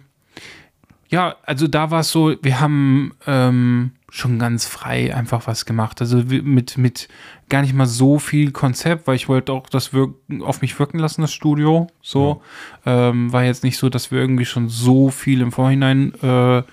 ja, 1.09 1.35
also 1.43 1.67
da 1.67 1.89
war 1.89 2.01
es 2.01 2.11
so, 2.11 2.35
wir 2.41 2.59
haben 2.59 3.13
ähm, 3.25 3.91
schon 4.11 4.39
ganz 4.39 4.65
frei 4.65 5.15
einfach 5.15 5.45
was 5.47 5.65
gemacht. 5.65 6.01
Also 6.01 6.29
wir- 6.29 6.43
mit, 6.43 6.77
mit 6.77 7.07
gar 7.49 7.61
nicht 7.61 7.73
mal 7.73 7.85
so 7.85 8.19
viel 8.19 8.51
Konzept, 8.51 9.07
weil 9.07 9.15
ich 9.15 9.27
wollte 9.29 9.51
auch 9.53 9.69
das 9.69 9.93
wirken, 9.93 10.41
auf 10.41 10.61
mich 10.61 10.77
wirken 10.79 10.99
lassen, 10.99 11.21
das 11.21 11.31
Studio. 11.33 11.87
So. 12.01 12.41
Ähm, 12.85 13.31
war 13.33 13.43
jetzt 13.43 13.63
nicht 13.63 13.77
so, 13.77 13.89
dass 13.89 14.11
wir 14.11 14.19
irgendwie 14.19 14.45
schon 14.45 14.69
so 14.69 15.09
viel 15.09 15.41
im 15.41 15.51
Vorhinein 15.51 16.13
äh, 16.23 16.57
äh, 16.59 16.63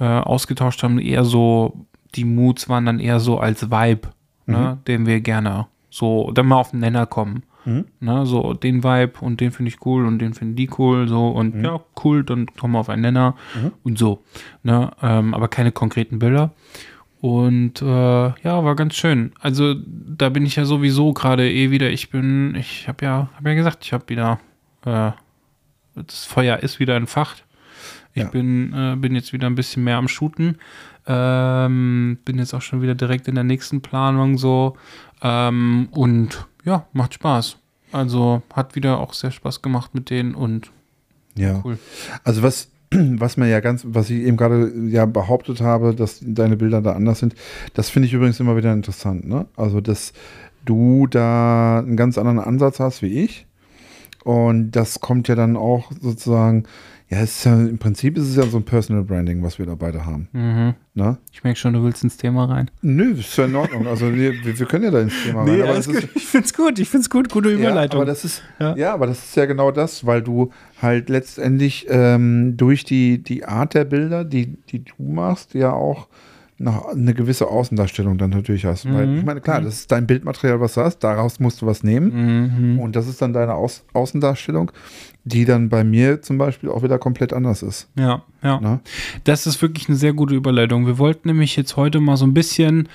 ausgetauscht 0.00 0.82
haben. 0.82 0.98
Eher 0.98 1.24
so, 1.24 1.86
die 2.14 2.24
Moods 2.24 2.68
waren 2.68 2.86
dann 2.86 3.00
eher 3.00 3.20
so 3.20 3.38
als 3.38 3.70
Vibe, 3.70 4.08
ne, 4.46 4.78
den 4.86 5.06
wir 5.06 5.20
gerne 5.20 5.66
so, 5.90 6.30
dann 6.32 6.46
mal 6.46 6.56
auf 6.56 6.70
den 6.70 6.80
Nenner 6.80 7.06
kommen. 7.06 7.42
Ne, 7.64 8.26
so 8.26 8.54
den 8.54 8.82
Vibe 8.82 9.20
und 9.20 9.40
den 9.40 9.52
finde 9.52 9.68
ich 9.70 9.84
cool 9.86 10.04
und 10.06 10.18
den 10.18 10.34
finden 10.34 10.56
die 10.56 10.68
cool, 10.78 11.08
so 11.08 11.28
und 11.28 11.62
ja, 11.62 11.80
cool, 12.04 12.24
dann 12.24 12.46
kommen 12.46 12.74
wir 12.74 12.80
auf 12.80 12.88
einen 12.88 13.02
Nenner 13.02 13.36
und 13.84 13.98
so. 13.98 14.22
Ne, 14.62 14.90
ähm, 15.02 15.32
aber 15.34 15.48
keine 15.48 15.70
konkreten 15.72 16.18
Bilder. 16.18 16.52
Und 17.20 17.80
äh, 17.80 17.84
ja, 17.86 18.64
war 18.64 18.74
ganz 18.74 18.96
schön. 18.96 19.30
Also 19.38 19.74
da 19.86 20.28
bin 20.28 20.44
ich 20.44 20.56
ja 20.56 20.64
sowieso 20.64 21.12
gerade 21.12 21.48
eh 21.48 21.70
wieder. 21.70 21.88
Ich 21.90 22.10
bin, 22.10 22.56
ich 22.56 22.88
habe 22.88 23.04
ja, 23.04 23.28
habe 23.36 23.50
ja 23.50 23.54
gesagt, 23.54 23.84
ich 23.84 23.92
habe 23.92 24.08
wieder, 24.08 24.40
äh, 24.84 25.12
das 25.94 26.24
Feuer 26.24 26.58
ist 26.58 26.80
wieder 26.80 26.96
entfacht. 26.96 27.44
Ich 28.14 28.24
Ja. 28.24 28.28
bin, 28.28 28.72
äh, 28.74 28.96
bin 28.96 29.14
jetzt 29.14 29.32
wieder 29.32 29.46
ein 29.46 29.54
bisschen 29.54 29.84
mehr 29.84 29.98
am 29.98 30.08
Shooten. 30.08 30.58
Ähm, 31.06 32.18
bin 32.24 32.38
jetzt 32.38 32.54
auch 32.54 32.62
schon 32.62 32.82
wieder 32.82 32.94
direkt 32.94 33.28
in 33.28 33.34
der 33.36 33.44
nächsten 33.44 33.82
Planung 33.82 34.36
so. 34.36 34.76
Ähm, 35.22 35.88
und 35.92 36.46
ja, 36.64 36.86
macht 36.92 37.14
Spaß. 37.14 37.56
Also 37.92 38.42
hat 38.52 38.74
wieder 38.74 38.98
auch 39.00 39.12
sehr 39.12 39.30
Spaß 39.30 39.62
gemacht 39.62 39.94
mit 39.94 40.10
denen 40.10 40.34
und 40.34 40.70
Ja. 41.36 41.60
cool. 41.64 41.78
Also 42.24 42.42
was, 42.42 42.68
was 42.90 43.36
man 43.36 43.48
ja 43.48 43.60
ganz, 43.60 43.84
was 43.86 44.10
ich 44.10 44.22
eben 44.22 44.36
gerade 44.36 44.72
ja 44.88 45.06
behauptet 45.06 45.60
habe, 45.60 45.94
dass 45.94 46.20
deine 46.22 46.56
Bilder 46.56 46.80
da 46.80 46.92
anders 46.92 47.18
sind, 47.18 47.34
das 47.74 47.90
finde 47.90 48.06
ich 48.08 48.14
übrigens 48.14 48.40
immer 48.40 48.56
wieder 48.56 48.72
interessant. 48.72 49.26
Ne? 49.28 49.46
Also 49.56 49.80
dass 49.80 50.12
du 50.64 51.06
da 51.06 51.78
einen 51.80 51.96
ganz 51.96 52.18
anderen 52.18 52.38
Ansatz 52.38 52.80
hast 52.80 53.02
wie 53.02 53.22
ich. 53.24 53.46
Und 54.24 54.70
das 54.72 55.00
kommt 55.00 55.26
ja 55.28 55.34
dann 55.34 55.56
auch 55.56 55.90
sozusagen, 56.00 56.64
ja, 57.12 57.18
es 57.20 57.36
ist 57.36 57.44
ja 57.44 57.60
im 57.60 57.76
Prinzip 57.76 58.16
ist 58.16 58.26
es 58.26 58.36
ja 58.36 58.42
so 58.44 58.56
ein 58.56 58.64
Personal 58.64 59.04
Branding, 59.04 59.42
was 59.42 59.58
wir 59.58 59.66
da 59.66 59.74
beide 59.74 60.06
haben. 60.06 60.28
Mhm. 60.32 60.74
Ne? 60.94 61.18
Ich 61.30 61.44
merke 61.44 61.58
schon, 61.58 61.74
du 61.74 61.84
willst 61.84 62.02
ins 62.02 62.16
Thema 62.16 62.46
rein. 62.46 62.70
Nö, 62.80 63.12
ist 63.12 63.36
ja 63.36 63.44
in 63.44 63.54
Ordnung. 63.54 63.86
Also 63.86 64.14
wir, 64.14 64.32
wir 64.42 64.66
können 64.66 64.84
ja 64.84 64.90
da 64.90 65.00
ins 65.00 65.12
Thema 65.22 65.42
rein. 65.42 65.60
aber 65.60 65.76
ist, 65.76 65.90
Ich 66.14 66.24
find's 66.24 66.54
gut, 66.54 66.78
ich 66.78 66.88
find's 66.88 67.10
gut, 67.10 67.28
gute 67.28 67.52
ja, 67.52 67.74
aber 67.74 68.06
das 68.06 68.24
ist, 68.24 68.42
Ja. 68.58 68.74
ja. 68.76 68.94
aber 68.94 69.06
das 69.06 69.18
ist 69.18 69.36
ja 69.36 69.44
genau 69.44 69.70
das, 69.70 70.06
weil 70.06 70.22
du 70.22 70.52
halt 70.80 71.10
letztendlich 71.10 71.84
ähm, 71.90 72.56
durch 72.56 72.84
die, 72.84 73.22
die 73.22 73.44
Art 73.44 73.74
der 73.74 73.84
Bilder, 73.84 74.24
die, 74.24 74.56
die 74.70 74.82
du 74.82 74.94
machst, 75.02 75.52
ja 75.52 75.70
auch 75.70 76.08
noch 76.62 76.88
eine 76.88 77.14
gewisse 77.14 77.48
Außendarstellung 77.48 78.18
dann 78.18 78.30
natürlich 78.30 78.64
hast. 78.64 78.90
Weil, 78.92 79.18
ich 79.18 79.24
meine, 79.24 79.40
klar, 79.40 79.60
das 79.60 79.74
ist 79.80 79.92
dein 79.92 80.06
Bildmaterial, 80.06 80.60
was 80.60 80.74
du 80.74 80.82
hast, 80.82 81.00
daraus 81.00 81.40
musst 81.40 81.62
du 81.62 81.66
was 81.66 81.82
nehmen. 81.82 82.74
Mhm. 82.74 82.78
Und 82.78 82.96
das 82.96 83.08
ist 83.08 83.20
dann 83.20 83.32
deine 83.32 83.54
Aus 83.54 83.84
Außendarstellung, 83.92 84.70
die 85.24 85.44
dann 85.44 85.68
bei 85.68 85.84
mir 85.84 86.22
zum 86.22 86.38
Beispiel 86.38 86.68
auch 86.68 86.82
wieder 86.82 86.98
komplett 86.98 87.32
anders 87.32 87.62
ist. 87.62 87.88
Ja, 87.96 88.22
ja. 88.42 88.60
Ne? 88.60 88.80
Das 89.24 89.46
ist 89.46 89.60
wirklich 89.60 89.88
eine 89.88 89.96
sehr 89.98 90.12
gute 90.12 90.34
Überleitung. 90.34 90.86
Wir 90.86 90.98
wollten 90.98 91.28
nämlich 91.28 91.56
jetzt 91.56 91.76
heute 91.76 92.00
mal 92.00 92.16
so 92.16 92.26
ein 92.26 92.34
bisschen 92.34 92.88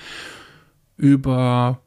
über, 0.97 1.79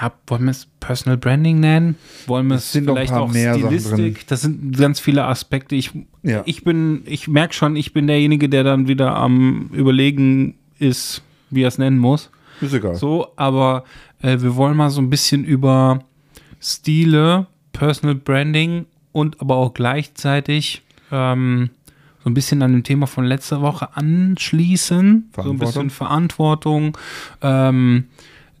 ja, 0.00 0.12
wollen 0.26 0.44
wir 0.44 0.50
es 0.50 0.66
Personal 0.80 1.16
Branding 1.18 1.60
nennen? 1.60 1.96
Wollen 2.26 2.46
wir 2.48 2.56
es 2.56 2.70
vielleicht 2.70 3.12
auch 3.12 3.32
mehr. 3.32 3.54
Stilistik? 3.54 4.26
Das 4.26 4.42
sind 4.42 4.76
ganz 4.76 5.00
viele 5.00 5.24
Aspekte. 5.24 5.74
Ich, 5.74 5.92
Ja. 6.22 6.42
ich 6.46 6.64
bin, 6.64 7.02
ich 7.04 7.28
merke 7.28 7.54
schon, 7.54 7.76
ich 7.76 7.92
bin 7.92 8.06
derjenige, 8.06 8.48
der 8.48 8.64
dann 8.64 8.88
wieder 8.88 9.14
am 9.16 9.70
Überlegen 9.72 10.57
ist, 10.78 11.22
wie 11.50 11.62
er 11.62 11.68
es 11.68 11.78
nennen 11.78 11.98
muss. 11.98 12.30
Ist 12.60 12.74
egal. 12.74 12.94
So, 12.94 13.28
aber 13.36 13.84
äh, 14.20 14.40
wir 14.40 14.56
wollen 14.56 14.76
mal 14.76 14.90
so 14.90 15.00
ein 15.00 15.10
bisschen 15.10 15.44
über 15.44 16.00
Stile, 16.60 17.46
Personal 17.72 18.16
Branding 18.16 18.86
und 19.12 19.40
aber 19.40 19.56
auch 19.56 19.74
gleichzeitig 19.74 20.82
ähm, 21.12 21.70
so 22.22 22.30
ein 22.30 22.34
bisschen 22.34 22.62
an 22.62 22.72
dem 22.72 22.84
Thema 22.84 23.06
von 23.06 23.24
letzter 23.24 23.62
Woche 23.62 23.96
anschließen. 23.96 25.30
So 25.36 25.50
ein 25.50 25.58
bisschen 25.58 25.90
Verantwortung, 25.90 26.96
ähm, 27.42 28.04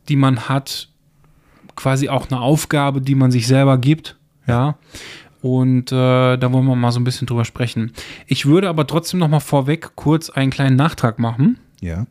die 0.08 0.16
man 0.16 0.48
hat, 0.48 0.88
quasi 1.74 2.08
auch 2.08 2.30
eine 2.30 2.40
Aufgabe, 2.40 3.00
die 3.00 3.14
man 3.14 3.30
sich 3.30 3.46
selber 3.46 3.78
gibt. 3.78 4.16
Ja. 4.46 4.76
Und 5.42 5.92
äh, 5.92 6.36
da 6.36 6.52
wollen 6.52 6.66
wir 6.66 6.74
mal 6.74 6.90
so 6.90 6.98
ein 6.98 7.04
bisschen 7.04 7.26
drüber 7.26 7.44
sprechen. 7.44 7.92
Ich 8.26 8.46
würde 8.46 8.68
aber 8.68 8.86
trotzdem 8.86 9.20
noch 9.20 9.28
mal 9.28 9.40
vorweg 9.40 9.92
kurz 9.94 10.30
einen 10.30 10.50
kleinen 10.50 10.76
Nachtrag 10.76 11.18
machen. 11.18 11.58
Ja. 11.80 12.06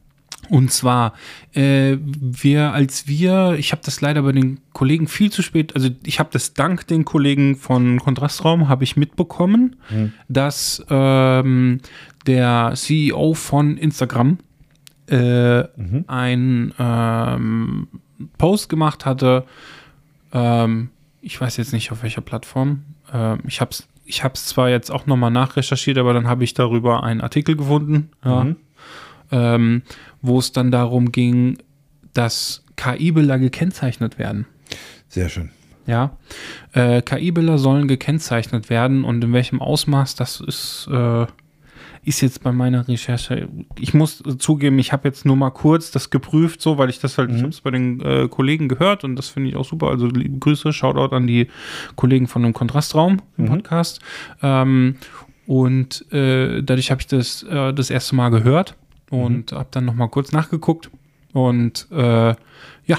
Und 0.49 0.71
zwar, 0.71 1.13
äh, 1.53 1.97
wir, 2.01 2.71
als 2.71 3.07
wir, 3.07 3.55
ich 3.57 3.71
habe 3.73 3.81
das 3.83 3.99
leider 4.01 4.21
bei 4.21 4.31
den 4.31 4.59
Kollegen 4.71 5.07
viel 5.07 5.31
zu 5.31 5.41
spät, 5.41 5.75
also 5.75 5.89
ich 6.05 6.19
habe 6.19 6.29
das 6.31 6.53
dank 6.53 6.87
den 6.87 7.03
Kollegen 7.03 7.55
von 7.57 7.99
Kontrastraum, 7.99 8.69
habe 8.69 8.83
ich 8.83 8.95
mitbekommen, 8.95 9.75
dass 10.29 10.85
ähm, 10.89 11.79
der 12.27 12.71
CEO 12.75 13.33
von 13.33 13.77
Instagram 13.77 14.37
äh, 15.07 15.63
ein 16.07 16.73
ähm, 16.79 17.87
Post 18.37 18.69
gemacht 18.69 19.05
hatte, 19.05 19.43
ähm, 20.31 20.89
ich 21.21 21.39
weiß 21.41 21.57
jetzt 21.57 21.73
nicht 21.73 21.91
auf 21.91 22.03
welcher 22.03 22.21
Plattform, 22.21 22.83
ähm, 23.13 23.39
ich 23.47 23.59
habe 23.59 23.71
es 23.71 23.87
ich 24.09 24.23
hab's 24.23 24.45
zwar 24.45 24.69
jetzt 24.69 24.89
auch 24.89 25.05
nochmal 25.05 25.31
nachrecherchiert, 25.31 25.97
aber 25.97 26.13
dann 26.13 26.27
habe 26.27 26.45
ich 26.45 26.53
darüber 26.53 27.03
einen 27.03 27.19
Artikel 27.19 27.57
gefunden, 27.57 28.09
ja, 28.23 28.45
Mhm. 28.45 28.55
Ähm, 29.31 29.83
wo 30.21 30.39
es 30.39 30.51
dann 30.51 30.71
darum 30.71 31.11
ging, 31.11 31.57
dass 32.13 32.63
KI-Bilder 32.75 33.39
gekennzeichnet 33.39 34.17
werden. 34.17 34.45
Sehr 35.07 35.29
schön. 35.29 35.51
Ja, 35.85 36.17
äh, 36.73 37.01
KI-Bilder 37.01 37.57
sollen 37.57 37.87
gekennzeichnet 37.87 38.69
werden 38.69 39.05
und 39.05 39.23
in 39.23 39.31
welchem 39.31 39.61
Ausmaß, 39.61 40.15
das 40.15 40.41
ist, 40.41 40.89
äh, 40.91 41.25
ist 42.03 42.21
jetzt 42.21 42.43
bei 42.43 42.51
meiner 42.51 42.87
Recherche. 42.87 43.47
Ich 43.79 43.93
muss 43.93 44.21
zugeben, 44.37 44.79
ich 44.79 44.91
habe 44.91 45.07
jetzt 45.07 45.25
nur 45.25 45.37
mal 45.37 45.51
kurz 45.51 45.91
das 45.91 46.09
geprüft, 46.09 46.61
so, 46.61 46.77
weil 46.77 46.89
ich 46.89 46.99
das 46.99 47.17
halt, 47.17 47.31
ich 47.31 47.37
habe 47.37 47.49
es 47.49 47.61
bei 47.61 47.71
den 47.71 48.01
äh, 48.01 48.27
Kollegen 48.27 48.67
gehört 48.67 49.05
und 49.05 49.15
das 49.15 49.29
finde 49.29 49.49
ich 49.49 49.55
auch 49.55 49.65
super. 49.65 49.87
Also 49.87 50.07
liebe 50.07 50.39
Grüße, 50.39 50.73
Shoutout 50.73 51.15
an 51.15 51.25
die 51.25 51.47
Kollegen 51.95 52.27
von 52.27 52.43
dem 52.43 52.53
Kontrastraum 52.53 53.21
im 53.37 53.45
Podcast. 53.45 54.01
Ähm, 54.41 54.95
und 55.47 56.11
äh, 56.11 56.61
dadurch 56.63 56.91
habe 56.91 56.99
ich 56.99 57.07
das 57.07 57.43
äh, 57.43 57.73
das 57.73 57.89
erste 57.89 58.15
Mal 58.15 58.29
gehört 58.29 58.75
und 59.09 59.51
habe 59.51 59.69
dann 59.71 59.85
noch 59.85 59.93
mal 59.93 60.07
kurz 60.07 60.31
nachgeguckt 60.31 60.89
und 61.33 61.87
äh, 61.91 62.35
ja, 62.85 62.97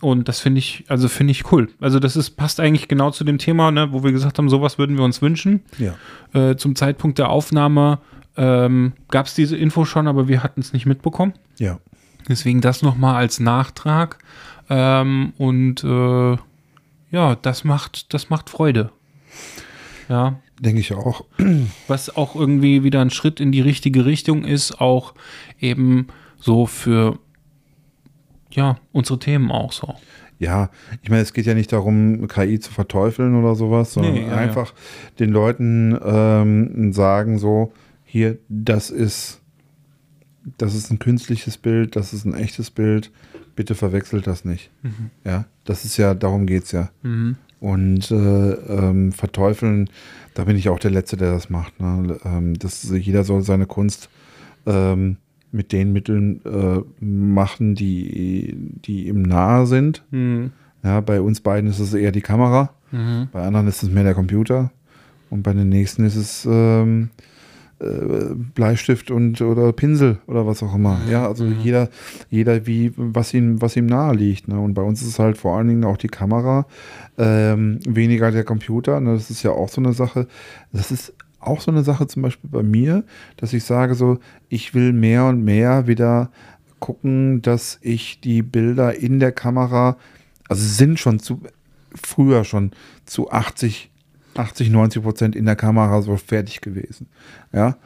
und 0.00 0.28
das 0.28 0.40
finde 0.40 0.58
ich, 0.58 0.84
also 0.88 1.08
finde 1.08 1.30
ich 1.30 1.50
cool. 1.50 1.70
Also 1.80 1.98
das 1.98 2.16
ist, 2.16 2.30
passt 2.32 2.60
eigentlich 2.60 2.88
genau 2.88 3.10
zu 3.10 3.24
dem 3.24 3.38
Thema, 3.38 3.70
ne, 3.70 3.92
wo 3.92 4.04
wir 4.04 4.12
gesagt 4.12 4.38
haben, 4.38 4.50
sowas 4.50 4.76
würden 4.76 4.96
wir 4.96 5.04
uns 5.04 5.22
wünschen. 5.22 5.62
Ja. 5.78 5.94
Äh, 6.32 6.56
zum 6.56 6.76
Zeitpunkt 6.76 7.18
der 7.18 7.30
Aufnahme 7.30 8.00
ähm, 8.36 8.92
gab 9.08 9.26
es 9.26 9.34
diese 9.34 9.56
Info 9.56 9.84
schon, 9.84 10.06
aber 10.06 10.28
wir 10.28 10.42
hatten 10.42 10.60
es 10.60 10.72
nicht 10.72 10.86
mitbekommen. 10.86 11.32
Ja. 11.58 11.78
Deswegen 12.28 12.60
das 12.60 12.82
nochmal 12.82 13.16
als 13.16 13.40
Nachtrag. 13.40 14.18
Ähm, 14.68 15.32
und 15.38 15.84
äh, 15.84 16.36
ja, 17.10 17.36
das 17.36 17.64
macht, 17.64 18.12
das 18.12 18.30
macht 18.30 18.50
Freude. 18.50 18.90
Ja, 20.08 20.40
Denke 20.60 20.80
ich 20.80 20.92
auch. 20.94 21.24
was 21.88 22.14
auch 22.14 22.36
irgendwie 22.36 22.84
wieder 22.84 23.00
ein 23.00 23.10
Schritt 23.10 23.40
in 23.40 23.52
die 23.52 23.60
richtige 23.60 24.04
Richtung 24.04 24.44
ist, 24.44 24.80
auch 24.80 25.14
eben 25.58 26.06
so 26.36 26.66
für 26.66 27.18
ja, 28.50 28.78
unsere 28.92 29.18
Themen 29.18 29.50
auch 29.50 29.72
so. 29.72 29.94
Ja, 30.38 30.70
ich 31.02 31.10
meine, 31.10 31.22
es 31.22 31.32
geht 31.32 31.46
ja 31.46 31.54
nicht 31.54 31.72
darum, 31.72 32.28
KI 32.28 32.58
zu 32.60 32.72
verteufeln 32.72 33.34
oder 33.34 33.54
sowas, 33.54 33.92
sondern 33.94 34.14
Nee, 34.14 34.22
ja, 34.22 34.28
ja. 34.28 34.36
einfach 34.36 34.74
den 35.18 35.30
Leuten 35.30 35.98
ähm, 36.04 36.92
sagen 36.92 37.38
so, 37.38 37.72
hier, 38.04 38.38
das 38.48 38.90
ist, 38.90 39.40
das 40.58 40.74
ist 40.74 40.90
ein 40.90 40.98
künstliches 40.98 41.56
Bild, 41.56 41.96
das 41.96 42.12
ist 42.12 42.24
ein 42.24 42.34
echtes 42.34 42.70
Bild, 42.70 43.10
bitte 43.56 43.74
verwechselt 43.74 44.26
das 44.26 44.44
nicht. 44.44 44.70
Mhm. 44.82 45.10
Ja, 45.24 45.46
das 45.64 45.84
ist 45.84 45.96
ja, 45.96 46.14
darum 46.14 46.46
geht 46.46 46.64
es 46.64 46.72
ja. 46.72 46.90
Und 47.60 48.10
äh, 48.10 48.14
ähm, 48.14 49.12
verteufeln, 49.12 49.88
da 50.34 50.44
bin 50.44 50.56
ich 50.56 50.68
auch 50.68 50.78
der 50.78 50.90
Letzte, 50.90 51.16
der 51.16 51.32
das 51.32 51.48
macht. 51.48 51.80
Ne? 51.80 52.18
Ähm, 52.24 52.58
das, 52.58 52.90
jeder 52.90 53.24
soll 53.24 53.42
seine 53.42 53.66
Kunst 53.66 54.10
ähm, 54.66 55.16
mit 55.50 55.72
den 55.72 55.92
Mitteln 55.92 56.40
äh, 56.44 56.82
machen, 57.02 57.74
die, 57.74 58.56
die 58.84 59.08
ihm 59.08 59.22
nahe 59.22 59.66
sind. 59.66 60.04
Mhm. 60.10 60.50
Ja, 60.82 61.00
bei 61.00 61.20
uns 61.20 61.40
beiden 61.40 61.70
ist 61.70 61.78
es 61.78 61.94
eher 61.94 62.12
die 62.12 62.20
Kamera, 62.20 62.74
bei 63.32 63.42
anderen 63.42 63.66
ist 63.66 63.82
es 63.82 63.90
mehr 63.90 64.04
der 64.04 64.14
Computer 64.14 64.70
und 65.30 65.42
bei 65.42 65.52
den 65.52 65.68
nächsten 65.68 66.04
ist 66.04 66.14
es 66.14 66.46
ähm, 66.48 67.10
äh, 67.18 67.33
Bleistift 68.54 69.10
und 69.10 69.40
oder 69.40 69.72
Pinsel 69.72 70.18
oder 70.26 70.46
was 70.46 70.62
auch 70.62 70.74
immer. 70.74 71.00
Ja, 71.10 71.26
also 71.26 71.44
jeder, 71.44 71.88
jeder 72.30 72.66
wie 72.66 72.92
was 72.96 73.34
ihm 73.34 73.60
was 73.60 73.76
ihm 73.76 73.86
nahe 73.86 74.14
liegt. 74.14 74.48
Ne? 74.48 74.58
Und 74.58 74.74
bei 74.74 74.82
uns 74.82 75.02
ist 75.02 75.08
es 75.08 75.18
halt 75.18 75.36
vor 75.36 75.56
allen 75.56 75.68
Dingen 75.68 75.84
auch 75.84 75.96
die 75.96 76.08
Kamera, 76.08 76.66
ähm, 77.18 77.80
weniger 77.86 78.30
der 78.30 78.44
Computer. 78.44 79.00
Ne? 79.00 79.14
Das 79.14 79.30
ist 79.30 79.42
ja 79.42 79.50
auch 79.50 79.68
so 79.68 79.80
eine 79.80 79.92
Sache. 79.92 80.28
Das 80.72 80.90
ist 80.90 81.14
auch 81.40 81.60
so 81.60 81.70
eine 81.70 81.82
Sache 81.82 82.06
zum 82.06 82.22
Beispiel 82.22 82.50
bei 82.50 82.62
mir, 82.62 83.04
dass 83.36 83.52
ich 83.52 83.64
sage 83.64 83.94
so, 83.94 84.18
ich 84.48 84.74
will 84.74 84.92
mehr 84.92 85.26
und 85.26 85.44
mehr 85.44 85.86
wieder 85.86 86.30
gucken, 86.80 87.42
dass 87.42 87.78
ich 87.82 88.20
die 88.20 88.42
Bilder 88.42 88.94
in 88.94 89.20
der 89.20 89.32
Kamera, 89.32 89.96
also 90.48 90.62
sind 90.66 90.98
schon 90.98 91.18
zu 91.18 91.40
früher 91.94 92.44
schon 92.44 92.72
zu 93.06 93.30
80, 93.30 93.90
80, 94.38 94.70
90 94.70 95.02
Prozent 95.02 95.36
in 95.36 95.44
der 95.46 95.56
Kamera 95.56 96.02
so 96.02 96.16
fertig 96.16 96.60
gewesen. 96.60 97.06
Ja, 97.52 97.76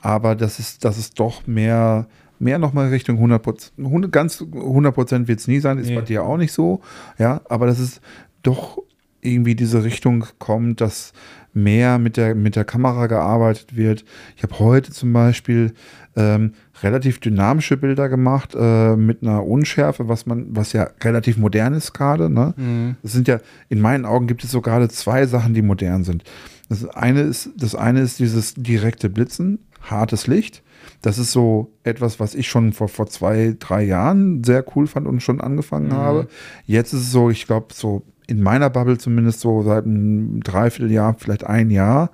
aber 0.00 0.34
das 0.34 0.58
ist, 0.58 0.84
das 0.84 0.98
ist 0.98 1.18
doch 1.20 1.46
mehr, 1.46 2.06
mehr 2.38 2.58
nochmal 2.58 2.88
Richtung 2.88 3.16
100 3.16 3.42
Prozent. 3.42 3.72
100, 3.78 4.10
ganz 4.12 4.40
100 4.42 4.94
Prozent 4.94 5.28
wird 5.28 5.40
es 5.40 5.48
nie 5.48 5.60
sein, 5.60 5.78
ist 5.78 5.88
Nee. 5.88 5.94
bei 5.96 6.02
dir 6.02 6.24
auch 6.24 6.36
nicht 6.36 6.52
so. 6.52 6.80
Ja, 7.18 7.40
aber 7.48 7.66
das 7.66 7.78
ist 7.78 8.00
doch 8.42 8.78
irgendwie 9.20 9.54
diese 9.54 9.84
Richtung 9.84 10.26
kommt, 10.40 10.80
dass 10.80 11.12
mehr 11.54 11.98
mit 11.98 12.16
der, 12.16 12.34
mit 12.34 12.56
der 12.56 12.64
Kamera 12.64 13.06
gearbeitet 13.06 13.76
wird. 13.76 14.04
Ich 14.36 14.42
habe 14.42 14.58
heute 14.58 14.90
zum 14.92 15.12
Beispiel 15.12 15.74
ähm, 16.16 16.52
relativ 16.82 17.20
dynamische 17.20 17.76
Bilder 17.76 18.08
gemacht 18.08 18.54
äh, 18.58 18.96
mit 18.96 19.22
einer 19.22 19.44
Unschärfe, 19.46 20.08
was 20.08 20.26
man, 20.26 20.46
was 20.50 20.72
ja 20.72 20.90
relativ 21.02 21.36
modern 21.36 21.74
ist 21.74 21.92
gerade. 21.92 22.28
Ne? 22.30 22.54
Mhm. 22.56 22.96
Das 23.02 23.12
sind 23.12 23.28
ja, 23.28 23.38
in 23.68 23.80
meinen 23.80 24.04
Augen 24.04 24.26
gibt 24.26 24.44
es 24.44 24.50
so 24.50 24.60
gerade 24.60 24.88
zwei 24.88 25.26
Sachen, 25.26 25.54
die 25.54 25.62
modern 25.62 26.04
sind. 26.04 26.24
Das 26.68 26.86
eine 26.88 27.20
ist, 27.20 27.50
das 27.56 27.74
eine 27.74 28.00
ist 28.00 28.18
dieses 28.18 28.54
direkte 28.54 29.10
Blitzen, 29.10 29.58
hartes 29.82 30.26
Licht. 30.26 30.62
Das 31.00 31.18
ist 31.18 31.32
so 31.32 31.72
etwas, 31.84 32.18
was 32.20 32.34
ich 32.34 32.48
schon 32.48 32.72
vor, 32.72 32.88
vor 32.88 33.06
zwei, 33.08 33.54
drei 33.58 33.82
Jahren 33.82 34.42
sehr 34.44 34.64
cool 34.74 34.86
fand 34.86 35.06
und 35.06 35.22
schon 35.22 35.40
angefangen 35.40 35.88
Mhm. 35.88 35.92
habe. 35.92 36.28
Jetzt 36.66 36.92
ist 36.92 37.02
es 37.02 37.12
so, 37.12 37.30
ich 37.30 37.46
glaube, 37.46 37.68
so 37.74 38.02
in 38.26 38.40
meiner 38.42 38.70
Bubble 38.70 38.98
zumindest 38.98 39.40
so 39.40 39.62
seit 39.62 39.84
einem 39.84 40.40
Dreivierteljahr, 40.42 41.14
vielleicht 41.18 41.44
ein 41.44 41.70
Jahr 41.70 42.10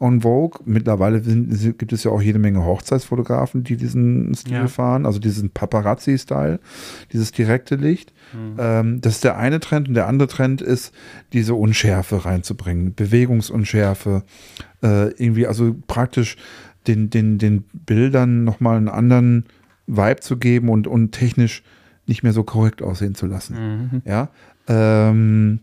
on 0.00 0.20
Vogue. 0.20 0.60
Mittlerweile 0.64 1.20
sind, 1.22 1.78
gibt 1.78 1.92
es 1.92 2.04
ja 2.04 2.10
auch 2.12 2.22
jede 2.22 2.38
Menge 2.38 2.64
Hochzeitsfotografen, 2.64 3.64
die 3.64 3.76
diesen 3.76 4.32
Stil 4.34 4.52
Ja. 4.52 4.68
fahren, 4.68 5.06
also 5.06 5.18
diesen 5.18 5.50
Paparazzi-Style, 5.50 6.60
dieses 7.12 7.32
direkte 7.32 7.74
Licht. 7.74 8.12
Ähm, 8.58 9.00
das 9.00 9.14
ist 9.14 9.24
der 9.24 9.38
eine 9.38 9.58
Trend 9.58 9.88
und 9.88 9.94
der 9.94 10.06
andere 10.06 10.28
Trend 10.28 10.60
ist, 10.62 10.94
diese 11.32 11.54
Unschärfe 11.54 12.24
reinzubringen, 12.24 12.94
Bewegungsunschärfe, 12.94 14.22
äh, 14.82 15.08
irgendwie, 15.20 15.46
also 15.46 15.74
praktisch 15.86 16.36
den, 16.86 17.10
den, 17.10 17.38
den 17.38 17.64
Bildern 17.72 18.44
nochmal 18.44 18.76
einen 18.76 18.88
anderen 18.88 19.46
Vibe 19.86 20.20
zu 20.20 20.36
geben 20.36 20.68
und, 20.68 20.86
und 20.86 21.12
technisch 21.12 21.62
nicht 22.06 22.22
mehr 22.22 22.32
so 22.32 22.42
korrekt 22.44 22.82
aussehen 22.82 23.14
zu 23.14 23.26
lassen. 23.26 23.90
Mhm. 23.92 24.02
Ja. 24.04 24.28
Ähm, 24.68 25.60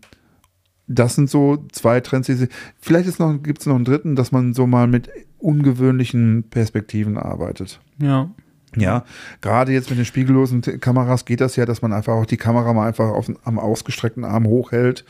das 0.88 1.14
sind 1.14 1.28
so 1.30 1.64
zwei 1.72 2.00
Trends, 2.00 2.26
die 2.26 2.34
sie. 2.34 2.48
Vielleicht 2.80 3.08
ist 3.08 3.18
noch, 3.18 3.42
gibt 3.42 3.60
es 3.60 3.66
noch 3.66 3.74
einen 3.74 3.84
dritten, 3.84 4.16
dass 4.16 4.32
man 4.32 4.54
so 4.54 4.66
mal 4.66 4.86
mit 4.86 5.10
ungewöhnlichen 5.38 6.44
Perspektiven 6.48 7.18
arbeitet. 7.18 7.80
Ja. 7.98 8.30
Ja, 8.78 9.04
gerade 9.40 9.72
jetzt 9.72 9.88
mit 9.88 9.98
den 9.98 10.04
spiegellosen 10.04 10.60
Kameras 10.60 11.24
geht 11.24 11.40
das 11.40 11.56
ja, 11.56 11.64
dass 11.64 11.80
man 11.80 11.94
einfach 11.94 12.12
auch 12.12 12.26
die 12.26 12.36
Kamera 12.36 12.74
mal 12.74 12.86
einfach 12.86 13.08
auf, 13.08 13.30
am 13.44 13.58
ausgestreckten 13.58 14.22
Arm 14.24 14.46
hochhält. 14.46 15.04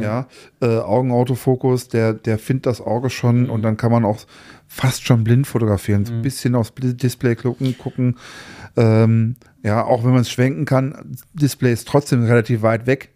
Ja, 0.00 0.26
äh, 0.62 0.78
Augenautofokus, 0.78 1.88
der, 1.88 2.14
der 2.14 2.38
findet 2.38 2.66
das 2.66 2.80
Auge 2.80 3.10
schon 3.10 3.50
und 3.50 3.60
dann 3.62 3.76
kann 3.76 3.92
man 3.92 4.06
auch 4.06 4.20
fast 4.66 5.04
schon 5.04 5.24
blind 5.24 5.46
fotografieren, 5.46 6.06
so 6.06 6.14
ein 6.14 6.22
bisschen 6.22 6.54
aufs 6.54 6.72
Display 6.74 7.34
gucken, 7.34 7.76
gucken. 7.76 8.16
Ähm, 8.76 9.36
ja, 9.62 9.84
auch 9.84 10.04
wenn 10.04 10.12
man 10.12 10.22
es 10.22 10.30
schwenken 10.30 10.64
kann, 10.64 11.16
Display 11.34 11.72
ist 11.72 11.88
trotzdem 11.88 12.24
relativ 12.24 12.62
weit 12.62 12.86
weg. 12.86 13.10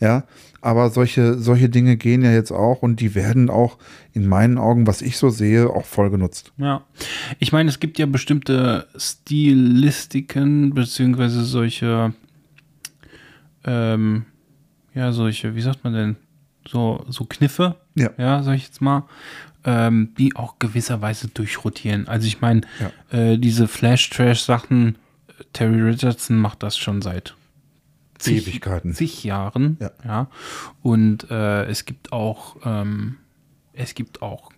Ja, 0.00 0.24
aber 0.60 0.90
solche, 0.90 1.38
solche 1.38 1.68
Dinge 1.68 1.96
gehen 1.96 2.22
ja 2.22 2.30
jetzt 2.32 2.52
auch 2.52 2.82
und 2.82 3.00
die 3.00 3.14
werden 3.14 3.50
auch 3.50 3.78
in 4.12 4.28
meinen 4.28 4.58
Augen, 4.58 4.86
was 4.86 5.02
ich 5.02 5.16
so 5.16 5.28
sehe, 5.30 5.68
auch 5.70 5.84
voll 5.84 6.10
genutzt. 6.10 6.52
Ja. 6.56 6.82
Ich 7.38 7.52
meine, 7.52 7.68
es 7.68 7.80
gibt 7.80 7.98
ja 7.98 8.06
bestimmte 8.06 8.86
Stilistiken, 8.96 10.74
beziehungsweise 10.74 11.44
solche, 11.44 12.12
ähm, 13.64 14.24
ja, 14.94 15.12
solche, 15.12 15.54
wie 15.54 15.60
sagt 15.62 15.84
man 15.84 15.92
denn, 15.94 16.16
so, 16.66 17.04
so 17.08 17.24
Kniffe, 17.24 17.76
Ja. 17.94 18.10
ja, 18.18 18.42
sag 18.42 18.54
ich 18.56 18.64
jetzt 18.64 18.80
mal, 18.80 19.04
ähm, 19.64 20.10
die 20.18 20.36
auch 20.36 20.58
gewisserweise 20.58 21.28
durchrotieren. 21.28 22.06
Also 22.08 22.26
ich 22.26 22.40
meine, 22.40 22.60
äh, 23.10 23.38
diese 23.38 23.68
Flash-Trash-Sachen, 23.68 24.96
äh, 25.28 25.44
Terry 25.52 25.80
Richardson 25.80 26.36
macht 26.38 26.62
das 26.62 26.76
schon 26.78 27.02
seit 27.02 27.34
zig- 28.18 28.46
Ewigkeiten. 28.46 28.94
zig 28.94 29.24
Jahren. 29.24 29.78
Ja. 30.04 30.28
Und 30.82 31.30
äh, 31.30 31.64
es 31.66 31.84
gibt 31.84 32.12
auch, 32.12 32.56
ähm, 32.64 33.16
es 33.72 33.94
gibt 33.94 34.22
auch 34.22 34.50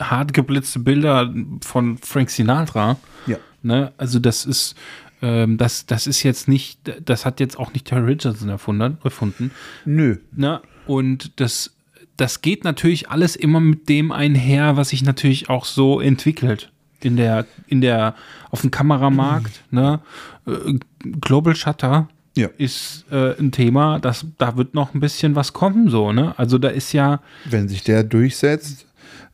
hart 0.00 0.32
geblitzte 0.32 0.78
Bilder 0.78 1.32
von 1.62 1.98
Frank 1.98 2.30
Sinatra. 2.30 2.96
Ja. 3.26 3.38
Ne? 3.62 3.92
Also 3.96 4.18
das 4.18 4.44
ist, 4.44 4.74
ähm, 5.20 5.58
das, 5.58 5.86
das 5.86 6.06
ist 6.06 6.22
jetzt 6.22 6.48
nicht, 6.48 6.80
das 7.04 7.24
hat 7.24 7.40
jetzt 7.40 7.58
auch 7.58 7.72
nicht 7.72 7.86
Terry 7.86 8.12
Richardson 8.12 8.48
erfunden. 8.48 8.98
erfunden 9.04 9.50
Nö. 9.84 10.16
ne? 10.32 10.60
Und 10.86 11.40
das, 11.40 11.74
das 12.16 12.42
geht 12.42 12.64
natürlich 12.64 13.08
alles 13.10 13.36
immer 13.36 13.60
mit 13.60 13.88
dem 13.88 14.10
einher, 14.12 14.76
was 14.76 14.88
sich 14.90 15.02
natürlich 15.04 15.48
auch 15.48 15.64
so 15.64 16.00
entwickelt. 16.00 16.72
In 17.04 17.16
der, 17.16 17.46
in 17.66 17.80
der, 17.80 18.14
auf 18.50 18.60
dem 18.62 18.70
Kameramarkt, 18.70 19.62
ne? 19.70 20.00
Äh, 20.46 20.78
Global 21.20 21.54
Shutter 21.56 22.08
Ja. 22.36 22.48
ist 22.58 23.04
äh, 23.10 23.38
ein 23.38 23.50
Thema, 23.52 23.98
das, 23.98 24.26
da 24.38 24.56
wird 24.56 24.74
noch 24.74 24.94
ein 24.94 25.00
bisschen 25.00 25.34
was 25.34 25.52
kommen, 25.52 25.88
so, 25.88 26.12
ne? 26.12 26.34
Also 26.38 26.58
da 26.58 26.68
ist 26.68 26.92
ja, 26.92 27.20
wenn 27.44 27.68
sich 27.68 27.82
der 27.84 28.04
durchsetzt, 28.04 28.86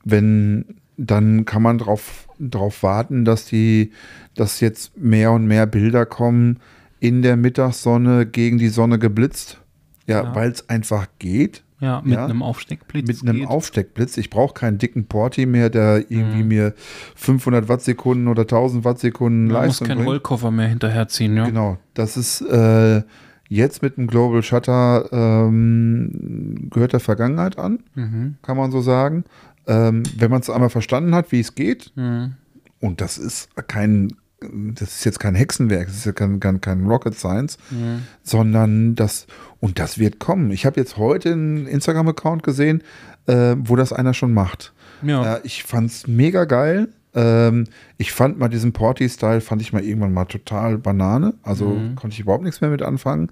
wenn 0.04 0.64
dann 0.96 1.44
kann 1.44 1.62
man 1.62 1.78
darauf 1.78 2.26
drauf 2.40 2.82
warten, 2.82 3.24
dass 3.24 3.44
die, 3.44 3.92
dass 4.34 4.60
jetzt 4.60 4.96
mehr 4.98 5.30
und 5.32 5.46
mehr 5.46 5.66
Bilder 5.66 6.06
kommen 6.06 6.58
in 7.00 7.22
der 7.22 7.36
Mittagssonne 7.36 8.26
gegen 8.26 8.58
die 8.58 8.68
Sonne 8.68 8.98
geblitzt. 8.98 9.60
Ja, 10.08 10.22
Ja. 10.24 10.34
weil 10.34 10.50
es 10.50 10.68
einfach 10.68 11.06
geht. 11.18 11.62
Ja, 11.80 12.00
mit 12.04 12.14
Ja. 12.14 12.24
einem 12.24 12.42
Aufsteckblitz. 12.42 13.06
Mit 13.06 13.22
einem 13.28 13.38
geht. 13.40 13.48
Aufsteckblitz. 13.48 14.16
Ich 14.16 14.30
brauche 14.30 14.54
keinen 14.54 14.78
dicken 14.78 15.06
Porti 15.06 15.46
mehr, 15.46 15.70
der 15.70 16.10
irgendwie 16.10 16.42
Mhm. 16.42 16.48
mir 16.48 16.74
500 17.16 17.68
Wattsekunden 17.68 18.28
oder 18.28 18.46
1000 18.46 18.84
Wattsekunden 18.84 19.44
Man 19.46 19.54
muss 19.66 19.80
Leistung 19.80 19.88
keinen. 19.88 20.04
Rollkoffer 20.04 20.50
mehr 20.50 20.68
hinterherziehen, 20.68 21.36
ja. 21.36 21.44
Genau, 21.46 21.78
das 21.94 22.16
ist 22.16 22.40
äh, 22.42 23.02
jetzt 23.48 23.80
mit 23.82 23.96
dem 23.96 24.06
Global 24.08 24.42
Shutter 24.42 25.08
ähm, 25.12 26.68
gehört 26.70 26.92
der 26.92 27.00
Vergangenheit 27.00 27.58
an, 27.58 27.80
Mhm. 27.94 28.36
kann 28.42 28.56
man 28.56 28.70
so 28.70 28.80
sagen. 28.80 29.24
Ähm, 29.66 30.02
wenn 30.16 30.30
man 30.30 30.40
es 30.40 30.48
einmal 30.50 30.70
verstanden 30.70 31.14
hat, 31.14 31.30
wie 31.32 31.40
es 31.40 31.54
geht, 31.54 31.92
Mhm. 31.94 32.34
und 32.80 33.00
das 33.00 33.18
ist 33.18 33.50
kein, 33.68 34.12
das 34.40 34.96
ist 34.96 35.04
jetzt 35.04 35.18
kein 35.20 35.34
Hexenwerk, 35.34 35.86
das 35.88 35.96
ist 35.96 36.06
ja 36.06 36.12
kein, 36.12 36.40
kein, 36.40 36.60
kein 36.60 36.86
Rocket 36.86 37.14
Science, 37.18 37.58
Mhm. 37.70 38.02
sondern 38.22 38.94
das, 38.94 39.26
und 39.60 39.78
das 39.78 39.98
wird 39.98 40.18
kommen. 40.18 40.50
Ich 40.50 40.66
habe 40.66 40.78
jetzt 40.78 40.96
heute 40.96 41.32
einen 41.32 41.66
Instagram-Account 41.66 42.42
gesehen, 42.42 42.82
äh, 43.26 43.56
wo 43.58 43.76
das 43.76 43.92
einer 43.92 44.14
schon 44.14 44.32
macht. 44.32 44.72
Ja. 45.02 45.36
Äh, 45.36 45.40
ich 45.44 45.64
fand 45.64 45.90
es 45.90 46.06
mega 46.06 46.44
geil. 46.44 46.88
Ähm, 47.14 47.64
ich 47.96 48.12
fand 48.12 48.38
mal 48.38 48.48
diesen 48.48 48.72
Porty-Style, 48.72 49.40
fand 49.40 49.62
ich 49.62 49.72
mal 49.72 49.82
irgendwann 49.82 50.12
mal 50.12 50.26
total 50.26 50.78
Banane. 50.78 51.34
Also 51.42 51.76
konnte 51.96 52.14
ich 52.14 52.20
überhaupt 52.20 52.44
nichts 52.44 52.60
mehr 52.60 52.70
mit 52.70 52.82
anfangen. 52.82 53.30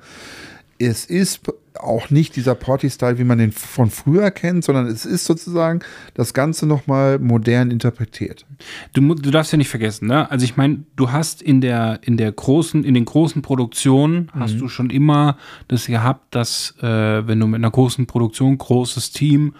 Es 0.78 1.04
ist 1.04 1.40
auch 1.80 2.10
nicht 2.10 2.36
dieser 2.36 2.54
Porty-Style, 2.54 3.18
wie 3.18 3.24
man 3.24 3.38
den 3.38 3.52
von 3.52 3.90
früher 3.90 4.30
kennt, 4.30 4.64
sondern 4.64 4.86
es 4.86 5.04
ist 5.04 5.24
sozusagen 5.24 5.80
das 6.14 6.34
Ganze 6.34 6.66
nochmal 6.66 7.18
modern 7.18 7.70
interpretiert. 7.70 8.46
Du, 8.92 9.14
du 9.14 9.30
darfst 9.30 9.52
ja 9.52 9.58
nicht 9.58 9.68
vergessen, 9.68 10.08
ne? 10.08 10.30
Also 10.30 10.44
ich 10.44 10.56
meine, 10.56 10.84
du 10.96 11.12
hast 11.12 11.42
in 11.42 11.60
der, 11.60 12.00
in 12.02 12.16
der 12.16 12.32
großen, 12.32 12.84
in 12.84 12.94
den 12.94 13.04
großen 13.04 13.42
Produktionen 13.42 14.30
hast 14.32 14.60
du 14.60 14.68
schon 14.68 14.90
immer 14.90 15.36
das 15.68 15.86
gehabt, 15.86 16.34
dass 16.34 16.74
äh, 16.80 17.26
wenn 17.26 17.40
du 17.40 17.46
mit 17.46 17.58
einer 17.58 17.70
großen 17.70 18.06
Produktion, 18.06 18.58
großes 18.58 19.12
Team, 19.12 19.54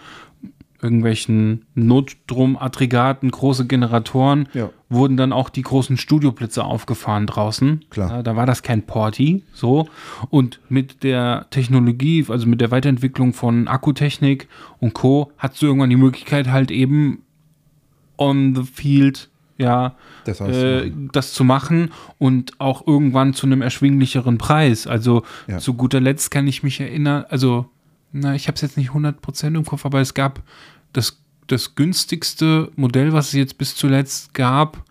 irgendwelchen 0.81 1.65
Notstromaggregaten, 1.75 3.31
große 3.31 3.65
Generatoren, 3.67 4.47
Ja. 4.53 4.69
wurden 4.89 5.17
dann 5.17 5.33
auch 5.33 5.49
die 5.49 5.61
großen 5.63 5.97
Studioblitze 5.97 6.63
aufgefahren 6.63 7.25
draußen. 7.27 7.85
Klar. 7.89 8.09
Ja, 8.11 8.23
da 8.23 8.35
war 8.35 8.45
das 8.45 8.63
kein 8.63 8.83
Porty, 8.83 9.43
so. 9.53 9.87
Und 10.29 10.59
mit 10.69 11.03
der 11.03 11.47
Technologie, 11.49 12.25
also 12.29 12.47
mit 12.47 12.61
der 12.61 12.71
Weiterentwicklung 12.71 13.33
von 13.33 13.67
Akkutechnik 13.67 14.47
und 14.79 14.93
Co., 14.93 15.31
hast 15.37 15.61
du 15.61 15.65
irgendwann 15.65 15.89
die 15.89 15.95
Möglichkeit 15.95 16.47
halt 16.49 16.71
eben 16.71 17.23
on 18.17 18.55
the 18.55 18.63
field, 18.63 19.29
ja, 19.57 19.95
Das 20.25 20.39
heißt, 20.39 20.53
äh, 20.63 20.91
das 21.11 21.33
zu 21.33 21.43
machen 21.43 21.91
und 22.19 22.59
auch 22.59 22.85
irgendwann 22.85 23.33
zu 23.33 23.47
einem 23.47 23.61
erschwinglicheren 23.63 24.37
Preis. 24.37 24.85
Also 24.87 25.23
Ja. 25.47 25.57
zu 25.57 25.73
guter 25.73 25.99
Letzt 25.99 26.29
kann 26.31 26.47
ich 26.47 26.61
mich 26.63 26.79
erinnern, 26.79 27.25
also, 27.29 27.65
na, 28.11 28.35
ich 28.35 28.47
habe 28.47 28.55
es 28.55 28.61
jetzt 28.61 28.77
nicht 28.77 28.91
100% 28.91 29.47
im 29.47 29.65
Kopf, 29.65 29.85
aber 29.85 29.99
es 30.01 30.13
gab 30.13 30.41
das, 30.93 31.21
das 31.47 31.75
günstigste 31.75 32.71
Modell, 32.75 33.13
was 33.13 33.27
es 33.27 33.33
jetzt 33.33 33.57
bis 33.57 33.75
zuletzt 33.75 34.33
gab, 34.33 34.83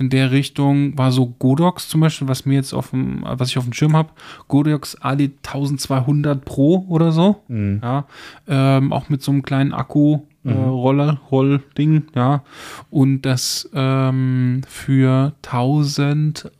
in 0.00 0.08
der 0.08 0.30
Richtung 0.30 0.96
war 0.96 1.12
so 1.12 1.26
Godox 1.26 1.88
zum 1.88 2.00
Beispiel, 2.00 2.26
was 2.26 2.46
mir 2.46 2.54
jetzt 2.54 2.72
auf 2.72 2.90
dem, 2.90 3.22
was 3.22 3.50
ich 3.50 3.58
auf 3.58 3.64
dem 3.64 3.74
Schirm 3.74 3.94
habe, 3.94 4.08
Godox 4.48 4.94
Ali 4.96 5.32
1200 5.44 6.42
Pro 6.42 6.86
oder 6.88 7.12
so, 7.12 7.42
ja, 7.82 8.06
ähm, 8.48 8.94
auch 8.94 9.10
mit 9.10 9.22
so 9.22 9.30
einem 9.30 9.42
kleinen 9.42 9.74
Akku, 9.74 10.20
äh, 10.44 10.52
Roller, 10.52 11.20
Rollding, 11.30 12.04
ja, 12.14 12.42
und 12.88 13.22
das 13.22 13.68
ähm, 13.74 14.62
für 14.66 15.34
1000, 15.44 16.50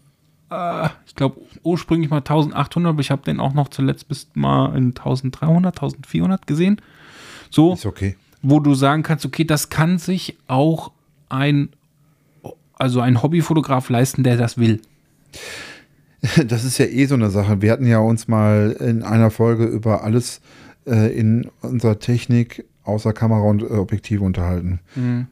äh, 0.50 0.88
ich 1.06 1.14
glaube 1.14 1.40
ursprünglich 1.62 2.10
mal 2.10 2.18
1800, 2.18 2.90
aber 2.90 3.00
ich 3.00 3.10
habe 3.10 3.22
den 3.22 3.40
auch 3.40 3.54
noch 3.54 3.68
zuletzt 3.68 4.08
bis 4.08 4.28
mal 4.34 4.76
in 4.76 4.88
1300, 4.88 5.76
1400 5.76 6.46
gesehen, 6.46 6.80
so 7.50 7.74
ist 7.74 7.86
okay. 7.86 8.16
wo 8.42 8.60
du 8.60 8.74
sagen 8.74 9.02
kannst, 9.02 9.24
okay, 9.26 9.44
das 9.44 9.68
kann 9.68 9.98
sich 9.98 10.36
auch 10.46 10.92
ein, 11.28 11.70
also 12.74 13.00
ein 13.00 13.22
Hobbyfotograf 13.22 13.88
leisten, 13.90 14.22
der 14.22 14.36
das 14.36 14.58
will. 14.58 14.80
Das 16.44 16.64
ist 16.64 16.76
ja 16.76 16.84
eh 16.84 17.06
so 17.06 17.14
eine 17.14 17.30
Sache. 17.30 17.62
Wir 17.62 17.72
hatten 17.72 17.86
ja 17.86 17.98
uns 17.98 18.28
mal 18.28 18.76
in 18.78 19.02
einer 19.02 19.30
Folge 19.30 19.64
über 19.64 20.04
alles 20.04 20.42
äh, 20.86 21.18
in 21.18 21.50
unserer 21.62 21.98
Technik 21.98 22.66
außer 22.84 23.14
Kamera 23.14 23.40
und 23.40 23.62
äh, 23.62 23.66
Objektive 23.66 24.22
unterhalten. 24.22 24.80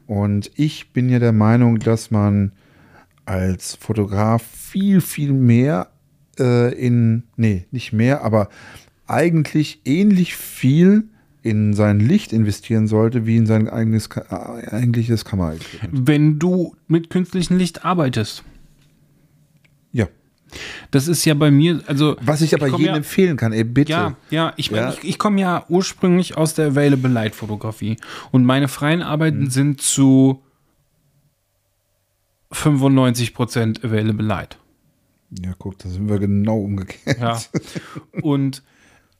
Und 0.07 0.49
ich 0.55 0.91
bin 0.91 1.09
ja 1.09 1.19
der 1.19 1.31
Meinung, 1.31 1.77
dass 1.77 2.09
man 2.09 2.53
als 3.25 3.75
Fotograf 3.75 4.41
viel, 4.41 5.01
viel 5.01 5.33
mehr 5.33 5.89
äh, 6.39 6.73
in, 6.73 7.23
nee, 7.35 7.65
nicht 7.71 7.93
mehr, 7.93 8.23
aber 8.23 8.49
eigentlich 9.07 9.81
ähnlich 9.85 10.35
viel 10.35 11.05
in 11.41 11.73
sein 11.73 11.99
Licht 11.99 12.33
investieren 12.33 12.87
sollte, 12.87 13.25
wie 13.25 13.37
in 13.37 13.45
sein 13.45 13.69
eigenes, 13.69 14.07
äh, 14.07 14.21
eigentliches 14.71 15.23
Kameraequipment. 15.25 16.07
Wenn 16.07 16.37
du 16.37 16.75
mit 16.87 17.09
künstlichem 17.09 17.57
Licht 17.57 17.85
arbeitest. 17.85 18.43
Ja. 19.93 20.07
Das 20.91 21.07
ist 21.07 21.23
ja 21.25 21.33
bei 21.35 21.49
mir, 21.49 21.81
also. 21.87 22.17
Was 22.21 22.41
ich 22.41 22.53
aber 22.53 22.69
komm 22.69 22.81
jedem 22.81 22.93
ja, 22.93 22.97
empfehlen 22.97 23.37
kann, 23.37 23.53
ey, 23.53 23.63
bitte. 23.63 23.91
Ja, 23.91 24.15
ja, 24.29 24.53
ich, 24.57 24.67
Ja. 24.69 24.89
ich, 24.91 25.03
ich 25.07 25.17
komme 25.17 25.39
ja 25.39 25.63
ursprünglich 25.69 26.35
aus 26.37 26.55
der 26.55 26.67
Available 26.67 27.09
Light 27.11 27.35
Fotografie 27.35 27.97
und 28.31 28.45
meine 28.45 28.67
freien 28.67 29.01
Arbeiten 29.01 29.43
Mhm. 29.43 29.49
sind 29.49 29.81
zu 29.81 30.41
95% 32.51 33.83
Available 33.85 34.25
Light. 34.25 34.57
Ja, 35.31 35.53
guck, 35.57 35.77
da 35.79 35.89
sind 35.89 36.09
wir 36.09 36.19
genau 36.19 36.59
umgekehrt. 36.59 37.19
Ja. 37.19 37.39
Und 38.21 38.63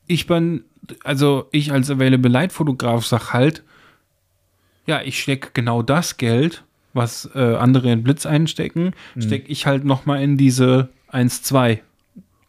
ich 0.08 0.26
bin, 0.26 0.63
also 1.04 1.48
ich 1.52 1.72
als 1.72 1.89
Available 1.89 2.32
Light 2.32 2.52
Fotograf 2.52 3.06
sag 3.06 3.34
halt, 3.34 3.63
ja, 4.88 5.02
ich 5.02 5.22
stecke 5.22 5.50
genau 5.54 5.84
das 5.84 6.17
Geld, 6.17 6.63
was 6.93 7.30
äh, 7.36 7.56
andere 7.56 7.91
in 7.91 8.04
Blitz 8.04 8.26
einstecken, 8.26 8.93
stecke 9.19 9.48
ich 9.52 9.67
halt 9.67 9.86
nochmal 9.86 10.24
in 10.24 10.38
diese 10.38 10.89
1-2 11.12 11.80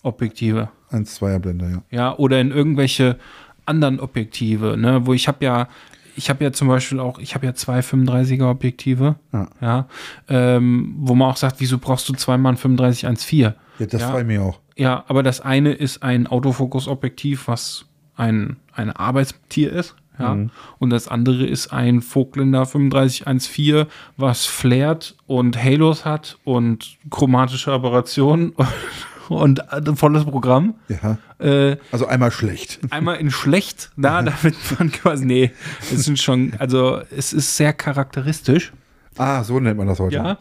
Objektive. 0.03 0.71
Eins, 0.89 1.17
zweier 1.17 1.39
Blender, 1.39 1.69
ja. 1.69 1.83
ja, 1.91 2.17
oder 2.17 2.41
in 2.41 2.51
irgendwelche 2.51 3.19
anderen 3.67 4.01
Objektive, 4.01 4.77
ne, 4.79 5.07
wo 5.07 5.13
ich 5.13 5.29
habe 5.29 5.45
ja, 5.45 5.69
ich 6.17 6.29
habe 6.31 6.45
ja 6.45 6.53
zum 6.53 6.69
Beispiel 6.69 7.01
auch, 7.01 7.19
ich 7.19 7.35
habe 7.35 7.47
ja 7.47 7.55
zwei 7.55 7.81
35er 7.81 8.51
Objektive, 8.51 9.17
Ja. 9.33 9.49
ja, 9.61 9.89
ähm, 10.29 10.95
wo 10.99 11.15
man 11.15 11.31
auch 11.31 11.37
sagt, 11.37 11.57
wieso 11.61 11.79
brauchst 11.79 12.09
du 12.09 12.13
zweimal 12.15 12.53
ein 12.55 12.57
35 12.57 13.07
1.4? 13.07 13.55
Ja, 13.79 13.87
das 13.87 14.01
Ja. 14.03 14.11
freut 14.11 14.27
mich 14.27 14.39
auch. 14.39 14.59
Ja, 14.77 15.05
aber 15.09 15.23
das 15.23 15.41
eine 15.41 15.73
ist 15.73 16.03
ein 16.03 16.27
Autofokus-Objektiv, 16.27 17.49
was 17.49 17.85
ein, 18.17 18.57
ein 18.73 18.91
Arbeitstier 18.91 19.73
ist. 19.73 19.95
Ja. 20.19 20.37
Und 20.79 20.91
das 20.91 21.09
andere 21.09 21.47
ist 21.47 21.73
ein 21.73 22.03
Vogtländer 22.03 22.67
3514, 22.67 23.87
was 24.19 24.45
flared 24.45 25.17
und 25.27 25.57
Halos 25.63 26.05
hat 26.05 26.37
und 26.45 26.99
chromatische 27.09 27.73
Aberrationen 27.73 28.53
und 29.39 29.73
ein 29.73 29.97
volles 29.97 30.25
Programm. 30.25 30.75
Ja. 30.89 31.19
Äh, 31.39 31.77
Also 31.93 32.07
einmal 32.07 32.31
schlecht. 32.31 32.79
einmal 32.91 33.17
in 33.17 33.31
schlecht, 33.31 33.91
da, 33.97 34.23
damit 34.23 34.55
man 34.79 34.91
quasi, 34.93 35.25
nee, 35.25 35.51
es 35.93 36.05
sind 36.05 36.19
schon, 36.19 36.53
also 36.59 37.01
es 37.17 37.33
ist 37.33 37.57
sehr 37.57 37.73
charakteristisch. 37.73 38.73
Ah, 39.19 39.43
so 39.45 39.59
nennt 39.61 39.77
man 39.77 39.87
das 39.87 39.99
heute. 39.99 40.15
Ja. 40.17 40.39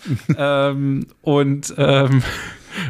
ähm, 0.69 1.07
und 1.21 1.73
ähm, 1.77 2.21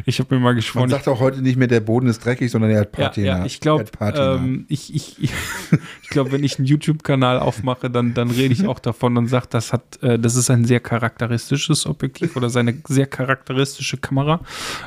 ich 0.06 0.19
habe 0.19 0.36
mir 0.36 0.41
mal 0.41 0.49
Man 0.49 0.56
geschworen, 0.56 0.89
sagt 0.89 1.08
auch 1.08 1.19
heute 1.19 1.41
nicht 1.41 1.58
mehr, 1.58 1.67
der 1.67 1.80
Boden 1.80 2.08
ist 2.08 2.23
dreckig, 2.25 2.52
sondern 2.52 2.71
er 2.71 2.82
hat 2.82 2.97
Ja, 2.97 3.08
Patina. 3.08 3.28
ja, 3.39 3.45
ich 3.45 3.60
glaube, 3.60 3.86
ähm, 4.02 4.65
ich, 4.67 4.93
ich, 4.93 5.21
ich, 5.21 5.32
ich 6.04 6.10
glaube, 6.10 6.32
wenn 6.32 6.43
ich 6.43 6.58
einen 6.58 6.65
YouTube-Kanal 6.65 7.39
aufmache, 7.39 7.89
dann, 7.89 8.13
dann 8.13 8.32
rede 8.32 8.54
ich 8.54 8.67
auch 8.67 8.80
davon 8.80 9.17
und 9.17 9.28
sage, 9.28 9.47
das 9.49 9.73
hat, 9.73 10.02
äh, 10.02 10.17
das 10.19 10.36
ist 10.36 10.49
ein 10.49 10.65
sehr 10.65 10.80
charakteristisches 10.80 11.86
Objektiv 11.86 12.36
oder 12.36 12.49
seine 12.49 12.75
sehr 12.88 13.08
charakteristische 13.08 13.97
Kamera. 13.97 14.41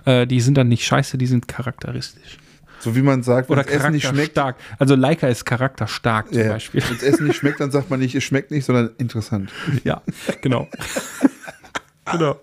Äh, 0.04 0.26
die 0.26 0.40
sind 0.40 0.56
dann 0.56 0.68
nicht 0.68 0.84
scheiße, 0.84 1.18
die 1.18 1.26
sind 1.26 1.48
charakteristisch. 1.48 2.38
so 2.80 2.96
wie 2.96 3.02
man 3.02 3.22
sagt, 3.22 3.48
wenn 3.48 3.56
das 3.56 3.66
Essen 3.66 3.92
nicht 3.92 4.06
schmeckt, 4.06 4.34
charakterstark. 4.34 4.78
Also 4.78 4.94
Leica 4.94 5.28
ist 5.28 5.44
charakterstark 5.44 6.28
zum 6.28 6.38
ja, 6.38 6.46
ja. 6.46 6.52
Beispiel. 6.52 6.82
wenn 6.82 6.96
das 6.96 7.02
Essen 7.02 7.26
nicht 7.26 7.36
schmeckt, 7.36 7.60
dann 7.60 7.70
sagt 7.70 7.90
man 7.90 8.00
nicht, 8.00 8.14
es 8.14 8.24
schmeckt 8.24 8.50
nicht, 8.50 8.64
sondern 8.64 8.90
interessant. 8.98 9.50
Ja, 9.84 10.02
genau. 10.40 10.68
genau. 12.10 12.40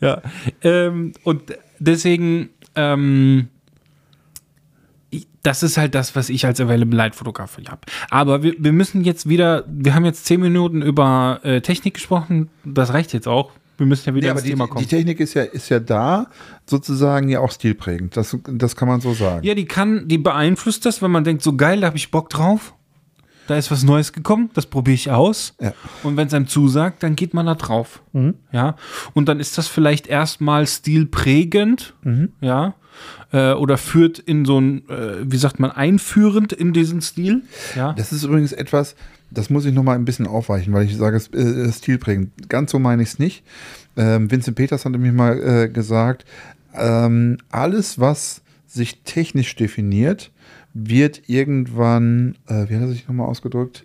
Ja. 0.00 0.22
Ähm, 0.62 1.12
und 1.24 1.42
deswegen, 1.80 2.50
ähm, 2.76 3.48
das 5.42 5.62
ist 5.62 5.76
halt 5.78 5.94
das, 5.94 6.14
was 6.14 6.28
ich 6.28 6.44
als 6.46 6.60
Available 6.60 6.96
Light 6.96 7.14
Fotograf 7.14 7.56
habe. 7.68 7.80
Aber 8.10 8.42
wir, 8.42 8.54
wir 8.58 8.72
müssen 8.72 9.02
jetzt 9.04 9.28
wieder, 9.28 9.64
wir 9.66 9.94
haben 9.94 10.04
jetzt 10.04 10.26
zehn 10.26 10.40
Minuten 10.40 10.82
über 10.82 11.40
äh, 11.42 11.60
Technik 11.62 11.94
gesprochen, 11.94 12.50
das 12.64 12.92
reicht 12.92 13.12
jetzt 13.12 13.26
auch. 13.26 13.52
Wir 13.78 13.86
müssen 13.86 14.10
ja 14.10 14.14
wieder 14.14 14.26
Ja, 14.26 14.32
ins 14.32 14.40
aber 14.40 14.44
die, 14.44 14.50
Thema 14.52 14.64
die 14.66 14.70
kommen. 14.70 14.88
Technik 14.88 15.20
ist 15.20 15.32
ja, 15.32 15.42
ist 15.42 15.70
ja 15.70 15.80
da, 15.80 16.26
sozusagen 16.66 17.30
ja 17.30 17.40
auch 17.40 17.50
stilprägend. 17.50 18.14
Das, 18.14 18.36
das 18.46 18.76
kann 18.76 18.88
man 18.88 19.00
so 19.00 19.14
sagen. 19.14 19.42
ja, 19.42 19.54
die 19.54 19.64
kann, 19.64 20.06
die 20.06 20.18
beeinflusst 20.18 20.84
das, 20.84 21.00
wenn 21.00 21.10
man 21.10 21.24
denkt, 21.24 21.42
so 21.42 21.56
geil, 21.56 21.80
da 21.80 21.86
habe 21.86 21.96
ich 21.96 22.10
Bock 22.10 22.28
drauf. 22.28 22.74
Da 23.50 23.56
ist 23.56 23.72
was 23.72 23.82
Neues 23.82 24.12
gekommen, 24.12 24.48
das 24.54 24.66
probiere 24.66 24.94
ich 24.94 25.10
aus. 25.10 25.54
Ja. 25.60 25.72
Und 26.04 26.16
wenn 26.16 26.28
es 26.28 26.34
einem 26.34 26.46
zusagt, 26.46 27.02
dann 27.02 27.16
geht 27.16 27.34
man 27.34 27.46
da 27.46 27.56
drauf. 27.56 28.00
Ja. 28.52 28.76
Und 29.12 29.28
dann 29.28 29.40
ist 29.40 29.58
das 29.58 29.66
vielleicht 29.66 30.06
erstmal 30.06 30.68
stilprägend, 30.68 31.94
ja. 32.40 32.74
Äh, 33.32 33.54
oder 33.54 33.76
führt 33.76 34.20
in 34.20 34.44
so 34.44 34.60
ein, 34.60 34.88
äh, 34.88 35.16
wie 35.24 35.36
sagt 35.36 35.58
man, 35.58 35.72
einführend 35.72 36.52
in 36.52 36.72
diesen 36.72 37.00
Stil. 37.00 37.42
Ja. 37.74 37.92
Das 37.92 38.12
ist 38.12 38.22
übrigens 38.22 38.52
etwas, 38.52 38.94
das 39.32 39.50
muss 39.50 39.64
ich 39.64 39.74
noch 39.74 39.82
mal 39.82 39.96
ein 39.96 40.04
bisschen 40.04 40.28
aufweichen, 40.28 40.72
weil 40.72 40.86
ich 40.86 40.96
sage, 40.96 41.16
es 41.16 41.26
äh, 41.32 41.72
stilprägend. 41.72 42.48
Ganz 42.48 42.70
so 42.70 42.78
meine 42.78 43.02
ich 43.02 43.08
es 43.08 43.18
nicht. 43.18 43.42
Ähm, 43.96 44.30
Vincent 44.30 44.56
Peters 44.56 44.84
hatte 44.84 44.98
mir 44.98 45.12
mal 45.12 45.42
äh, 45.42 45.68
gesagt, 45.68 46.24
ähm, 46.74 47.38
alles, 47.50 47.98
was 47.98 48.42
sich 48.68 49.02
technisch 49.02 49.56
definiert, 49.56 50.30
wird 50.74 51.28
irgendwann, 51.28 52.36
äh, 52.46 52.68
wie 52.68 52.74
hat 52.74 52.82
er 52.82 52.88
sich 52.88 53.08
nochmal 53.08 53.28
ausgedrückt, 53.28 53.84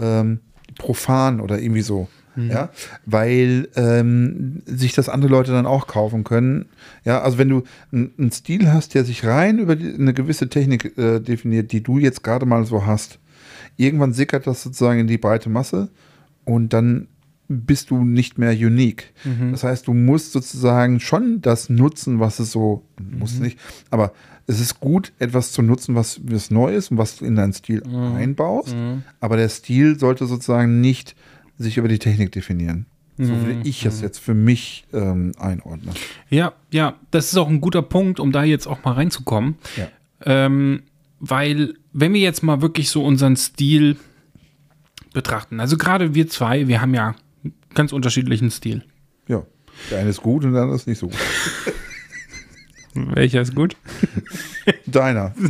ähm, 0.00 0.40
profan 0.76 1.40
oder 1.40 1.58
irgendwie 1.60 1.82
so. 1.82 2.08
Ja, 2.34 2.70
weil 3.04 3.68
ähm, 3.76 4.62
sich 4.64 4.94
das 4.94 5.10
andere 5.10 5.30
Leute 5.30 5.52
dann 5.52 5.66
auch 5.66 5.86
kaufen 5.86 6.24
können. 6.24 6.64
Ja, 7.04 7.20
also 7.20 7.36
wenn 7.36 7.50
du 7.50 7.62
einen 7.92 8.32
Stil 8.32 8.72
hast, 8.72 8.94
der 8.94 9.04
sich 9.04 9.26
rein 9.26 9.58
über 9.58 9.76
die, 9.76 9.92
eine 9.92 10.14
gewisse 10.14 10.48
Technik 10.48 10.96
äh, 10.96 11.20
definiert, 11.20 11.72
die 11.72 11.82
du 11.82 11.98
jetzt 11.98 12.24
gerade 12.24 12.46
mal 12.46 12.64
so 12.64 12.86
hast, 12.86 13.18
irgendwann 13.76 14.14
sickert 14.14 14.46
das 14.46 14.62
sozusagen 14.62 15.00
in 15.00 15.08
die 15.08 15.18
breite 15.18 15.50
Masse 15.50 15.90
und 16.46 16.72
dann 16.72 17.08
bist 17.60 17.90
du 17.90 18.04
nicht 18.04 18.38
mehr 18.38 18.52
unique. 18.52 19.12
Das 19.50 19.64
heißt, 19.64 19.86
du 19.86 19.94
musst 19.94 20.32
sozusagen 20.32 21.00
schon 21.00 21.40
das 21.40 21.68
nutzen, 21.68 22.20
was 22.20 22.38
es 22.38 22.52
so, 22.52 22.84
musst 23.00 23.40
nicht, 23.40 23.58
aber 23.90 24.12
es 24.46 24.60
ist 24.60 24.80
gut, 24.80 25.12
etwas 25.18 25.52
zu 25.52 25.62
nutzen, 25.62 25.94
was, 25.94 26.20
was 26.24 26.50
neu 26.50 26.74
ist 26.74 26.90
und 26.90 26.98
was 26.98 27.16
du 27.16 27.24
in 27.24 27.36
deinen 27.36 27.52
Stil 27.52 27.82
einbaust, 27.86 28.74
aber 29.20 29.36
der 29.36 29.48
Stil 29.48 29.98
sollte 29.98 30.26
sozusagen 30.26 30.80
nicht 30.80 31.14
sich 31.58 31.76
über 31.76 31.88
die 31.88 31.98
Technik 31.98 32.32
definieren. 32.32 32.86
So 33.18 33.28
würde 33.28 33.60
ich 33.68 33.84
es 33.84 34.00
jetzt 34.00 34.18
für 34.18 34.34
mich 34.34 34.84
ähm, 34.92 35.32
einordnen. 35.38 35.94
Ja, 36.30 36.54
ja, 36.70 36.96
das 37.10 37.26
ist 37.26 37.36
auch 37.36 37.48
ein 37.48 37.60
guter 37.60 37.82
Punkt, 37.82 38.18
um 38.18 38.32
da 38.32 38.42
jetzt 38.42 38.66
auch 38.66 38.82
mal 38.84 38.92
reinzukommen. 38.92 39.56
Ja. 39.76 39.88
Ähm, 40.24 40.82
weil, 41.20 41.74
wenn 41.92 42.14
wir 42.14 42.20
jetzt 42.20 42.42
mal 42.42 42.62
wirklich 42.62 42.90
so 42.90 43.04
unseren 43.04 43.36
Stil 43.36 43.96
betrachten, 45.12 45.60
also 45.60 45.76
gerade 45.76 46.14
wir 46.14 46.26
zwei, 46.28 46.66
wir 46.66 46.80
haben 46.80 46.94
ja 46.94 47.14
ganz 47.74 47.92
unterschiedlichen 47.92 48.50
Stil. 48.50 48.84
Ja. 49.28 49.44
Der 49.90 50.00
eine 50.00 50.10
ist 50.10 50.20
gut 50.22 50.44
und 50.44 50.52
der 50.52 50.62
andere 50.62 50.76
ist 50.76 50.86
nicht 50.86 50.98
so 50.98 51.08
gut. 51.08 51.18
Welcher 52.94 53.40
ist 53.40 53.54
gut? 53.54 53.76
Deiner. 54.86 55.34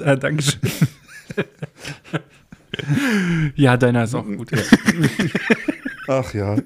Äh, 0.00 0.16
Dankeschön. 0.16 0.60
ja, 3.56 3.76
deiner 3.76 4.04
ist 4.04 4.14
auch 4.14 4.24
gut. 4.24 4.48
Ach 6.06 6.32
ja. 6.34 6.56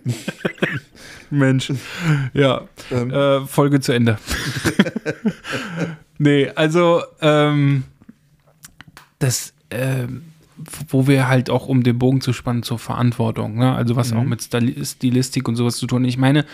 Mensch. 1.31 1.73
Ja, 2.35 2.69
Ähm. 2.91 3.11
äh, 3.11 3.47
Folge 3.47 3.81
zu 3.81 3.93
Ende. 3.93 4.19
nee, 6.19 6.49
also, 6.55 7.03
ähm, 7.23 7.85
das, 9.19 9.55
ähm, 9.71 10.25
wo 10.89 11.07
wir 11.07 11.29
halt 11.29 11.51
auch, 11.51 11.67
um 11.69 11.83
den 11.83 11.99
Bogen 11.99 12.21
zu 12.21 12.33
spannen, 12.33 12.63
zur 12.63 12.79
Verantwortung, 12.79 13.57
ne? 13.57 13.75
also 13.75 13.97
was 13.97 14.13
auch 14.13 14.25
mit 14.25 14.41
Stili- 14.41 14.85
Stilistik 14.85 15.49
und 15.49 15.57
sowas 15.57 15.77
zu 15.77 15.87
tun. 15.87 16.05
Ich 16.05 16.17
meine, 16.19 16.45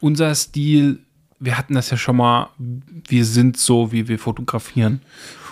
unser 0.00 0.34
Stil, 0.34 1.00
wir 1.40 1.56
hatten 1.58 1.74
das 1.74 1.90
ja 1.90 1.96
schon 1.96 2.16
mal, 2.16 2.50
wir 2.58 3.24
sind 3.24 3.56
so, 3.56 3.92
wie 3.92 4.08
wir 4.08 4.18
fotografieren. 4.18 5.00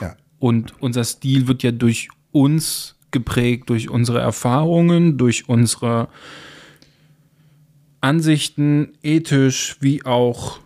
Ja. 0.01 0.17
Und 0.39 0.75
unser 0.81 1.05
Stil 1.05 1.47
wird 1.49 1.63
ja 1.63 1.73
durch 1.73 2.09
uns 2.33 2.97
geprägt, 3.11 3.71
durch 3.71 3.89
unsere 3.89 4.21
Erfahrungen, 4.21 5.17
durch 5.19 5.49
unsere 5.49 6.09
Ansichten, 8.01 8.89
ethisch 9.03 9.77
wie 9.81 10.05
auch, 10.05 10.59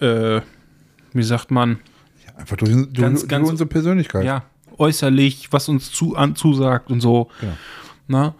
äh, 0.00 0.40
wie 1.12 1.22
sagt 1.22 1.50
man, 1.50 1.78
Einfach 2.34 2.56
durch, 2.56 2.70
durch, 2.72 2.92
Ganz, 2.94 3.20
durch 3.20 3.28
ganz- 3.28 3.50
unsere 3.50 3.68
Persönlichkeit. 3.68 4.24
ja, 4.24 4.44
äußerlich, 4.82 5.52
was 5.52 5.68
uns 5.68 5.92
zu, 5.92 6.16
an, 6.16 6.34
zusagt 6.34 6.90
und 6.90 7.00
so. 7.00 7.28
Genau. 7.40 7.52
Na? 8.08 8.34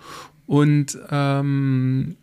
Und 0.46 0.98
ähm, 1.10 2.16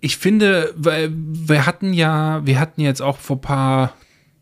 ich 0.00 0.16
finde, 0.16 0.72
weil 0.76 1.12
wir 1.12 1.66
hatten 1.66 1.92
ja, 1.92 2.44
wir 2.46 2.58
hatten 2.58 2.80
jetzt 2.80 3.02
auch 3.02 3.18
vor 3.18 3.36
ein 3.36 3.40
paar 3.42 3.92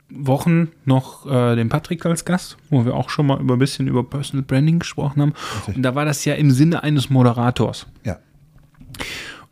Wochen 0.09 0.69
noch 0.85 1.27
äh, 1.27 1.57
den 1.57 1.69
Patrick 1.69 2.07
als 2.07 2.25
Gast, 2.25 2.57
wo 2.71 2.85
wir 2.85 2.95
auch 2.95 3.11
schon 3.11 3.27
mal 3.27 3.41
über 3.41 3.57
ein 3.57 3.59
bisschen 3.59 3.89
über 3.89 4.05
Personal 4.05 4.45
Branding 4.45 4.79
gesprochen 4.79 5.21
haben. 5.21 5.35
Richtig. 5.57 5.77
Und 5.77 5.83
da 5.83 5.95
war 5.95 6.05
das 6.05 6.25
ja 6.25 6.35
im 6.35 6.53
Sinne 6.53 6.85
eines 6.85 7.11
Moderators. 7.11 7.87
Ja. 8.05 8.19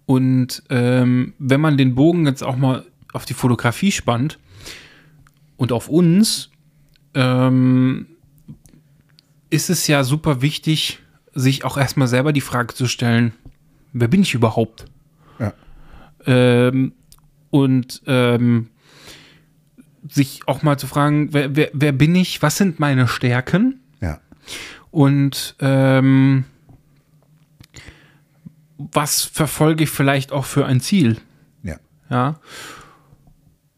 Und 0.07 0.63
ähm, 0.71 1.35
wenn 1.39 1.61
man 1.61 1.77
den 1.77 1.95
Bogen 1.95 2.27
jetzt 2.27 2.45
auch 2.45 2.57
mal 2.57 2.85
auf 3.13 3.25
die 3.25 3.35
Fotografie 3.35 3.91
spannt 3.91 4.39
und 5.57 5.73
auf 5.73 5.89
uns, 5.89 6.51
ähm, 7.15 8.07
ist 9.51 9.71
es 9.71 9.87
ja 9.87 10.05
super 10.05 10.43
wichtig, 10.43 11.01
sich 11.35 11.65
auch 11.65 11.77
erstmal 11.77 12.09
selber 12.09 12.33
die 12.33 12.41
Frage 12.41 12.75
zu 12.75 12.87
stellen, 12.87 13.33
wer 13.93 14.09
bin 14.09 14.23
ich 14.23 14.35
überhaupt? 14.35 14.87
Ja. 15.39 15.53
Ähm, 16.27 16.93
und 17.51 18.03
ähm, 18.07 18.71
sich 20.09 20.47
auch 20.47 20.63
mal 20.63 20.79
zu 20.79 20.87
fragen, 20.87 21.33
wer, 21.33 21.57
wer, 21.57 21.71
wer 21.73 21.93
bin 21.93 22.15
ich, 22.15 22.43
was 22.43 22.57
sind 22.57 22.79
meine 22.79 23.09
Stärken? 23.09 23.81
Ja. 24.01 24.21
Und 24.91 25.57
ähm, 25.61 26.45
was 28.77 29.23
verfolge 29.23 29.85
ich 29.85 29.91
vielleicht 29.91 30.33
auch 30.33 30.45
für 30.45 30.67
ein 30.67 30.81
Ziel? 30.81 31.19
Ja. 31.63 31.77
Ja. 32.11 32.41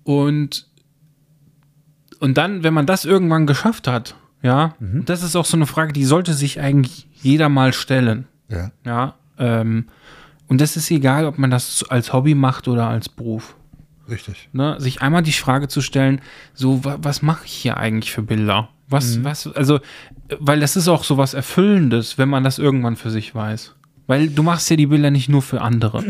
Und, 0.02 0.68
und 2.18 2.38
dann, 2.38 2.62
wenn 2.62 2.74
man 2.74 2.86
das 2.86 3.04
irgendwann 3.04 3.46
geschafft 3.46 3.88
hat, 3.88 4.16
ja, 4.42 4.74
das 4.80 5.22
ist 5.22 5.34
auch 5.34 5.44
so 5.44 5.56
eine 5.56 5.66
Frage, 5.66 5.92
die 5.92 6.04
sollte 6.04 6.34
sich 6.34 6.60
eigentlich 6.60 7.08
jeder 7.14 7.48
mal 7.48 7.72
stellen. 7.72 8.26
Ja. 8.48 8.70
Ja. 8.84 9.14
Ähm, 9.38 9.86
und 10.48 10.60
das 10.60 10.76
ist 10.76 10.90
egal, 10.90 11.26
ob 11.26 11.38
man 11.38 11.50
das 11.50 11.84
als 11.88 12.12
Hobby 12.12 12.34
macht 12.34 12.68
oder 12.68 12.88
als 12.88 13.08
Beruf. 13.08 13.56
Richtig. 14.08 14.48
Ne? 14.52 14.76
Sich 14.78 15.02
einmal 15.02 15.22
die 15.22 15.32
Frage 15.32 15.68
zu 15.68 15.80
stellen, 15.80 16.20
so, 16.54 16.84
wa 16.84 16.98
was 17.00 17.22
mache 17.22 17.46
ich 17.46 17.52
hier 17.52 17.76
eigentlich 17.76 18.12
für 18.12 18.22
Bilder? 18.22 18.68
Was, 18.88 19.24
was, 19.24 19.48
also, 19.48 19.80
weil 20.38 20.60
das 20.60 20.76
ist 20.76 20.86
auch 20.86 21.02
so 21.02 21.16
was 21.16 21.34
Erfüllendes, 21.34 22.18
wenn 22.18 22.28
man 22.28 22.44
das 22.44 22.60
irgendwann 22.60 22.94
für 22.94 23.10
sich 23.10 23.34
weiß. 23.34 23.74
Weil 24.06 24.28
du 24.28 24.44
machst 24.44 24.70
ja 24.70 24.76
die 24.76 24.86
Bilder 24.86 25.10
nicht 25.10 25.28
nur 25.28 25.42
für 25.42 25.60
andere. 25.60 26.04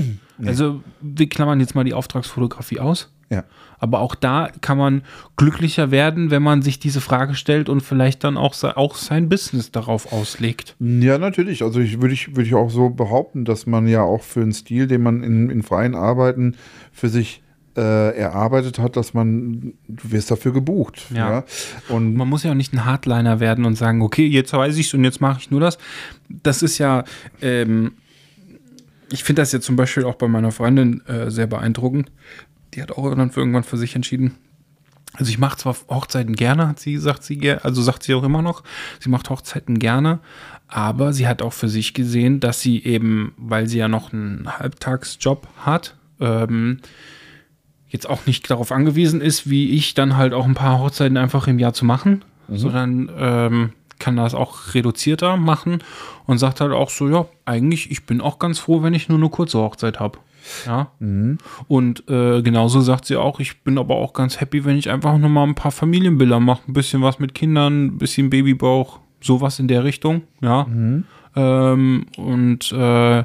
Also, 0.44 0.82
wir 1.00 1.30
klammern 1.30 1.60
jetzt 1.60 1.74
mal 1.74 1.84
die 1.84 1.94
Auftragsfotografie 1.94 2.80
aus. 2.80 3.10
Ja. 3.30 3.44
Aber 3.78 4.00
auch 4.00 4.14
da 4.14 4.50
kann 4.60 4.78
man 4.78 5.02
glücklicher 5.36 5.90
werden, 5.90 6.30
wenn 6.30 6.42
man 6.42 6.62
sich 6.62 6.78
diese 6.78 7.00
Frage 7.00 7.34
stellt 7.34 7.68
und 7.68 7.80
vielleicht 7.80 8.24
dann 8.24 8.36
auch, 8.36 8.54
auch 8.62 8.94
sein 8.94 9.28
Business 9.28 9.70
darauf 9.70 10.12
auslegt. 10.12 10.76
Ja, 10.80 11.18
natürlich. 11.18 11.62
Also 11.62 11.80
ich 11.80 12.00
würde 12.00 12.14
ich, 12.14 12.36
würde 12.36 12.48
ich 12.48 12.54
auch 12.54 12.70
so 12.70 12.90
behaupten, 12.90 13.44
dass 13.44 13.66
man 13.66 13.86
ja 13.86 14.02
auch 14.02 14.22
für 14.22 14.42
einen 14.42 14.52
Stil, 14.52 14.86
den 14.86 15.02
man 15.02 15.22
in, 15.22 15.50
in 15.50 15.62
freien 15.62 15.94
Arbeiten 15.94 16.56
für 16.92 17.08
sich 17.08 17.42
äh, 17.76 18.16
erarbeitet 18.16 18.78
hat, 18.78 18.96
dass 18.96 19.12
man, 19.14 19.74
du 19.86 20.10
wirst 20.10 20.30
dafür 20.30 20.52
gebucht. 20.52 21.06
Ja. 21.14 21.30
Ja. 21.30 21.44
Und 21.88 22.14
Man 22.14 22.28
muss 22.28 22.42
ja 22.42 22.50
auch 22.52 22.56
nicht 22.56 22.72
ein 22.72 22.84
Hardliner 22.84 23.38
werden 23.40 23.64
und 23.64 23.76
sagen, 23.76 24.02
okay, 24.02 24.26
jetzt 24.26 24.52
weiß 24.52 24.76
ich 24.78 24.86
es 24.86 24.94
und 24.94 25.04
jetzt 25.04 25.20
mache 25.20 25.40
ich 25.40 25.50
nur 25.50 25.60
das. 25.60 25.78
Das 26.28 26.62
ist 26.62 26.78
ja, 26.78 27.04
ähm, 27.42 27.92
ich 29.12 29.24
finde 29.24 29.42
das 29.42 29.52
jetzt 29.52 29.66
zum 29.66 29.76
Beispiel 29.76 30.04
auch 30.04 30.16
bei 30.16 30.26
meiner 30.26 30.52
Freundin 30.52 31.02
äh, 31.06 31.30
sehr 31.30 31.46
beeindruckend. 31.46 32.10
Die 32.74 32.82
hat 32.82 32.92
auch 32.92 33.14
dann 33.14 33.30
für 33.30 33.40
irgendwann 33.40 33.64
für 33.64 33.76
sich 33.76 33.94
entschieden. 33.94 34.36
Also 35.14 35.30
ich 35.30 35.38
mache 35.38 35.56
zwar 35.56 35.74
Hochzeiten 35.88 36.34
gerne, 36.34 36.68
hat 36.68 36.80
sie 36.80 36.92
gesagt, 36.92 37.22
sie 37.22 37.50
also 37.50 37.80
sagt 37.80 38.02
sie 38.02 38.14
auch 38.14 38.24
immer 38.24 38.42
noch, 38.42 38.62
sie 39.00 39.08
macht 39.08 39.30
Hochzeiten 39.30 39.78
gerne, 39.78 40.18
aber 40.68 41.12
sie 41.12 41.26
hat 41.26 41.42
auch 41.42 41.52
für 41.52 41.68
sich 41.68 41.94
gesehen, 41.94 42.40
dass 42.40 42.60
sie 42.60 42.84
eben, 42.84 43.32
weil 43.38 43.66
sie 43.66 43.78
ja 43.78 43.88
noch 43.88 44.12
einen 44.12 44.58
Halbtagsjob 44.58 45.48
hat, 45.58 45.96
ähm, 46.20 46.80
jetzt 47.88 48.08
auch 48.08 48.26
nicht 48.26 48.50
darauf 48.50 48.72
angewiesen 48.72 49.20
ist, 49.20 49.48
wie 49.48 49.70
ich 49.70 49.94
dann 49.94 50.16
halt 50.16 50.34
auch 50.34 50.44
ein 50.44 50.54
paar 50.54 50.80
Hochzeiten 50.80 51.16
einfach 51.16 51.46
im 51.46 51.58
Jahr 51.58 51.72
zu 51.72 51.84
machen, 51.84 52.22
sondern 52.48 53.10
ähm, 53.16 53.72
kann 53.98 54.16
das 54.16 54.34
auch 54.34 54.74
reduzierter 54.74 55.36
machen 55.36 55.82
und 56.26 56.38
sagt 56.38 56.60
halt 56.60 56.72
auch 56.72 56.90
so, 56.90 57.08
ja, 57.08 57.26
eigentlich, 57.44 57.90
ich 57.90 58.04
bin 58.04 58.20
auch 58.20 58.38
ganz 58.38 58.58
froh, 58.58 58.82
wenn 58.82 58.94
ich 58.94 59.08
nur 59.08 59.18
eine 59.18 59.30
kurze 59.30 59.58
Hochzeit 59.58 60.00
habe. 60.00 60.18
Ja. 60.66 60.90
Und 61.68 62.08
äh, 62.08 62.42
genauso 62.42 62.80
sagt 62.80 63.06
sie 63.06 63.16
auch, 63.16 63.40
ich 63.40 63.62
bin 63.62 63.78
aber 63.78 63.96
auch 63.96 64.12
ganz 64.12 64.40
happy, 64.40 64.64
wenn 64.64 64.76
ich 64.76 64.90
einfach 64.90 65.18
nur 65.18 65.30
mal 65.30 65.44
ein 65.44 65.54
paar 65.54 65.72
Familienbilder 65.72 66.40
mache, 66.40 66.62
ein 66.68 66.72
bisschen 66.72 67.02
was 67.02 67.18
mit 67.18 67.34
Kindern, 67.34 67.86
ein 67.86 67.98
bisschen 67.98 68.30
Babybauch, 68.30 69.00
sowas 69.20 69.58
in 69.58 69.68
der 69.68 69.84
Richtung, 69.84 70.22
ja. 70.40 70.66
Ähm, 71.34 72.06
und 72.16 72.72
äh, 72.72 73.24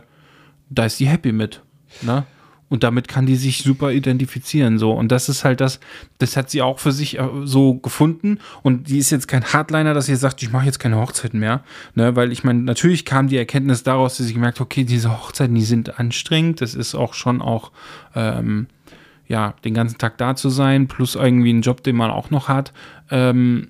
da 0.69 0.85
ist 0.85 0.99
die 0.99 1.07
happy 1.07 1.31
mit. 1.31 1.61
Ne? 2.01 2.25
Und 2.71 2.83
damit 2.83 3.09
kann 3.09 3.25
die 3.25 3.35
sich 3.35 3.63
super 3.63 3.91
identifizieren. 3.91 4.79
So. 4.79 4.93
Und 4.93 5.11
das 5.11 5.27
ist 5.27 5.43
halt 5.43 5.59
das, 5.59 5.81
das 6.19 6.37
hat 6.37 6.49
sie 6.49 6.61
auch 6.61 6.79
für 6.79 6.93
sich 6.93 7.19
äh, 7.19 7.27
so 7.43 7.73
gefunden. 7.73 8.39
Und 8.63 8.87
die 8.87 8.97
ist 8.97 9.09
jetzt 9.09 9.27
kein 9.27 9.43
Hardliner, 9.43 9.93
dass 9.93 10.05
sie 10.05 10.15
sagt, 10.15 10.41
ich 10.41 10.53
mache 10.53 10.67
jetzt 10.67 10.79
keine 10.79 10.95
Hochzeiten 10.95 11.37
mehr. 11.37 11.65
Ne? 11.95 12.15
Weil 12.15 12.31
ich 12.31 12.45
meine, 12.45 12.61
natürlich 12.61 13.03
kam 13.03 13.27
die 13.27 13.35
Erkenntnis 13.35 13.83
daraus, 13.83 14.15
dass 14.15 14.27
sie 14.27 14.33
gemerkt 14.33 14.61
hat, 14.61 14.67
okay, 14.67 14.85
diese 14.85 15.11
Hochzeiten, 15.11 15.53
die 15.53 15.65
sind 15.65 15.99
anstrengend. 15.99 16.61
Das 16.61 16.73
ist 16.73 16.95
auch 16.95 17.13
schon 17.13 17.41
auch, 17.41 17.73
ähm, 18.15 18.67
ja, 19.27 19.53
den 19.65 19.73
ganzen 19.73 19.97
Tag 19.97 20.17
da 20.17 20.37
zu 20.37 20.47
sein, 20.47 20.87
plus 20.87 21.15
irgendwie 21.15 21.49
einen 21.49 21.63
Job, 21.63 21.83
den 21.83 21.97
man 21.97 22.09
auch 22.09 22.29
noch 22.29 22.47
hat. 22.47 22.71
Ähm, 23.09 23.67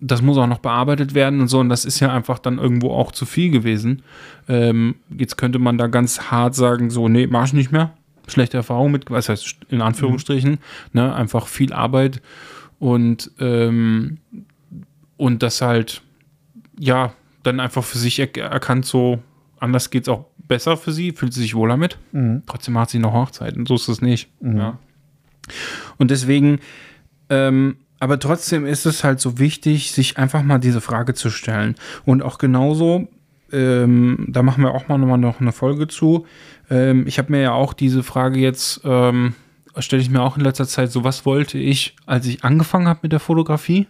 das 0.00 0.22
muss 0.22 0.38
auch 0.38 0.46
noch 0.46 0.60
bearbeitet 0.60 1.12
werden 1.12 1.42
und 1.42 1.48
so. 1.48 1.58
Und 1.58 1.68
das 1.68 1.84
ist 1.84 2.00
ja 2.00 2.10
einfach 2.14 2.38
dann 2.38 2.56
irgendwo 2.56 2.92
auch 2.92 3.12
zu 3.12 3.26
viel 3.26 3.50
gewesen. 3.50 4.00
Ähm, 4.48 4.94
jetzt 5.10 5.36
könnte 5.36 5.58
man 5.58 5.76
da 5.76 5.86
ganz 5.86 6.30
hart 6.30 6.54
sagen, 6.54 6.88
so, 6.88 7.10
nee, 7.10 7.26
mach 7.26 7.44
ich 7.44 7.52
nicht 7.52 7.72
mehr. 7.72 7.92
Schlechte 8.28 8.56
Erfahrung 8.56 8.92
mit, 8.92 9.10
was 9.10 9.28
heißt 9.28 9.56
in 9.68 9.80
Anführungsstrichen, 9.80 10.58
ne, 10.92 11.14
einfach 11.14 11.46
viel 11.46 11.72
Arbeit 11.72 12.20
und, 12.78 13.30
ähm, 13.40 14.18
und 15.16 15.42
das 15.42 15.60
halt, 15.60 16.02
ja, 16.78 17.12
dann 17.42 17.60
einfach 17.60 17.84
für 17.84 17.98
sich 17.98 18.18
er 18.18 18.36
erkannt, 18.36 18.86
so, 18.86 19.20
anders 19.58 19.90
geht 19.90 20.02
es 20.04 20.08
auch 20.08 20.26
besser 20.36 20.76
für 20.76 20.92
sie, 20.92 21.12
fühlt 21.12 21.32
sie 21.32 21.42
sich 21.42 21.54
wohler 21.54 21.76
mit. 21.76 21.98
Trotzdem 22.46 22.74
macht 22.74 22.90
sie 22.90 22.98
noch 22.98 23.12
Hochzeiten, 23.12 23.66
so 23.66 23.74
ist 23.74 23.88
es 23.88 24.00
nicht. 24.00 24.30
Ja. 24.40 24.78
Und 25.98 26.10
deswegen, 26.10 26.60
ähm, 27.28 27.76
aber 28.00 28.18
trotzdem 28.18 28.64
ist 28.64 28.86
es 28.86 29.04
halt 29.04 29.20
so 29.20 29.38
wichtig, 29.38 29.92
sich 29.92 30.18
einfach 30.18 30.42
mal 30.42 30.58
diese 30.58 30.80
Frage 30.80 31.14
zu 31.14 31.30
stellen. 31.30 31.74
Und 32.04 32.22
auch 32.22 32.38
genauso, 32.38 33.08
ähm, 33.52 34.26
da 34.28 34.42
machen 34.42 34.62
wir 34.62 34.72
auch 34.72 34.88
mal 34.88 34.98
nochmal 34.98 35.18
noch 35.18 35.40
eine 35.40 35.52
Folge 35.52 35.88
zu. 35.88 36.26
Ähm, 36.70 37.06
ich 37.06 37.18
habe 37.18 37.32
mir 37.32 37.40
ja 37.40 37.52
auch 37.52 37.72
diese 37.72 38.02
Frage 38.02 38.38
jetzt, 38.38 38.80
ähm, 38.84 39.34
stelle 39.78 40.02
ich 40.02 40.10
mir 40.10 40.22
auch 40.22 40.36
in 40.36 40.42
letzter 40.42 40.66
Zeit 40.66 40.90
so, 40.90 41.04
was 41.04 41.24
wollte 41.24 41.56
ich, 41.58 41.94
als 42.06 42.26
ich 42.26 42.44
angefangen 42.44 42.88
habe 42.88 43.00
mit 43.02 43.12
der 43.12 43.20
Fotografie? 43.20 43.86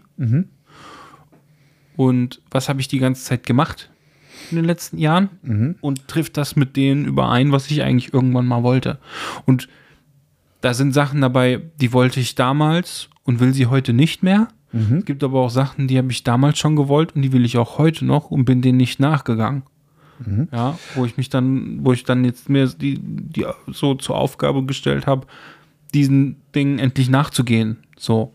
Und 1.96 2.40
was 2.50 2.68
habe 2.68 2.80
ich 2.80 2.88
die 2.88 2.98
ganze 2.98 3.24
Zeit 3.24 3.44
gemacht 3.46 3.90
in 4.50 4.56
den 4.56 4.66
letzten 4.66 4.98
Jahren? 4.98 5.30
Und 5.80 6.06
trifft 6.08 6.36
das 6.36 6.56
mit 6.56 6.76
denen 6.76 7.06
überein, 7.06 7.52
was 7.52 7.70
ich 7.70 7.82
eigentlich 7.82 8.12
irgendwann 8.12 8.46
mal 8.46 8.62
wollte? 8.62 8.98
Und 9.46 9.68
da 10.60 10.74
sind 10.74 10.92
Sachen 10.92 11.20
dabei, 11.20 11.62
die 11.80 11.92
wollte 11.92 12.20
ich 12.20 12.34
damals 12.34 13.08
und 13.24 13.40
will 13.40 13.54
sie 13.54 13.66
heute 13.66 13.92
nicht 13.92 14.22
mehr. 14.22 14.48
Es 14.98 15.04
gibt 15.06 15.24
aber 15.24 15.40
auch 15.40 15.50
Sachen, 15.50 15.88
die 15.88 15.96
habe 15.96 16.12
ich 16.12 16.22
damals 16.24 16.58
schon 16.58 16.76
gewollt 16.76 17.16
und 17.16 17.22
die 17.22 17.32
will 17.32 17.44
ich 17.46 17.56
auch 17.56 17.78
heute 17.78 18.04
noch 18.04 18.30
und 18.30 18.44
bin 18.44 18.60
denen 18.60 18.76
nicht 18.76 19.00
nachgegangen. 19.00 19.62
Ja, 20.52 20.78
wo 20.94 21.04
ich 21.04 21.16
mich 21.16 21.28
dann, 21.28 21.84
wo 21.84 21.92
ich 21.92 22.04
dann 22.04 22.24
jetzt 22.24 22.48
mir 22.48 22.66
die, 22.66 22.98
die 23.00 23.46
so 23.68 23.94
zur 23.94 24.16
Aufgabe 24.16 24.64
gestellt 24.64 25.06
habe, 25.06 25.26
diesen 25.94 26.36
Dingen 26.54 26.78
endlich 26.78 27.08
nachzugehen. 27.08 27.78
So. 27.96 28.32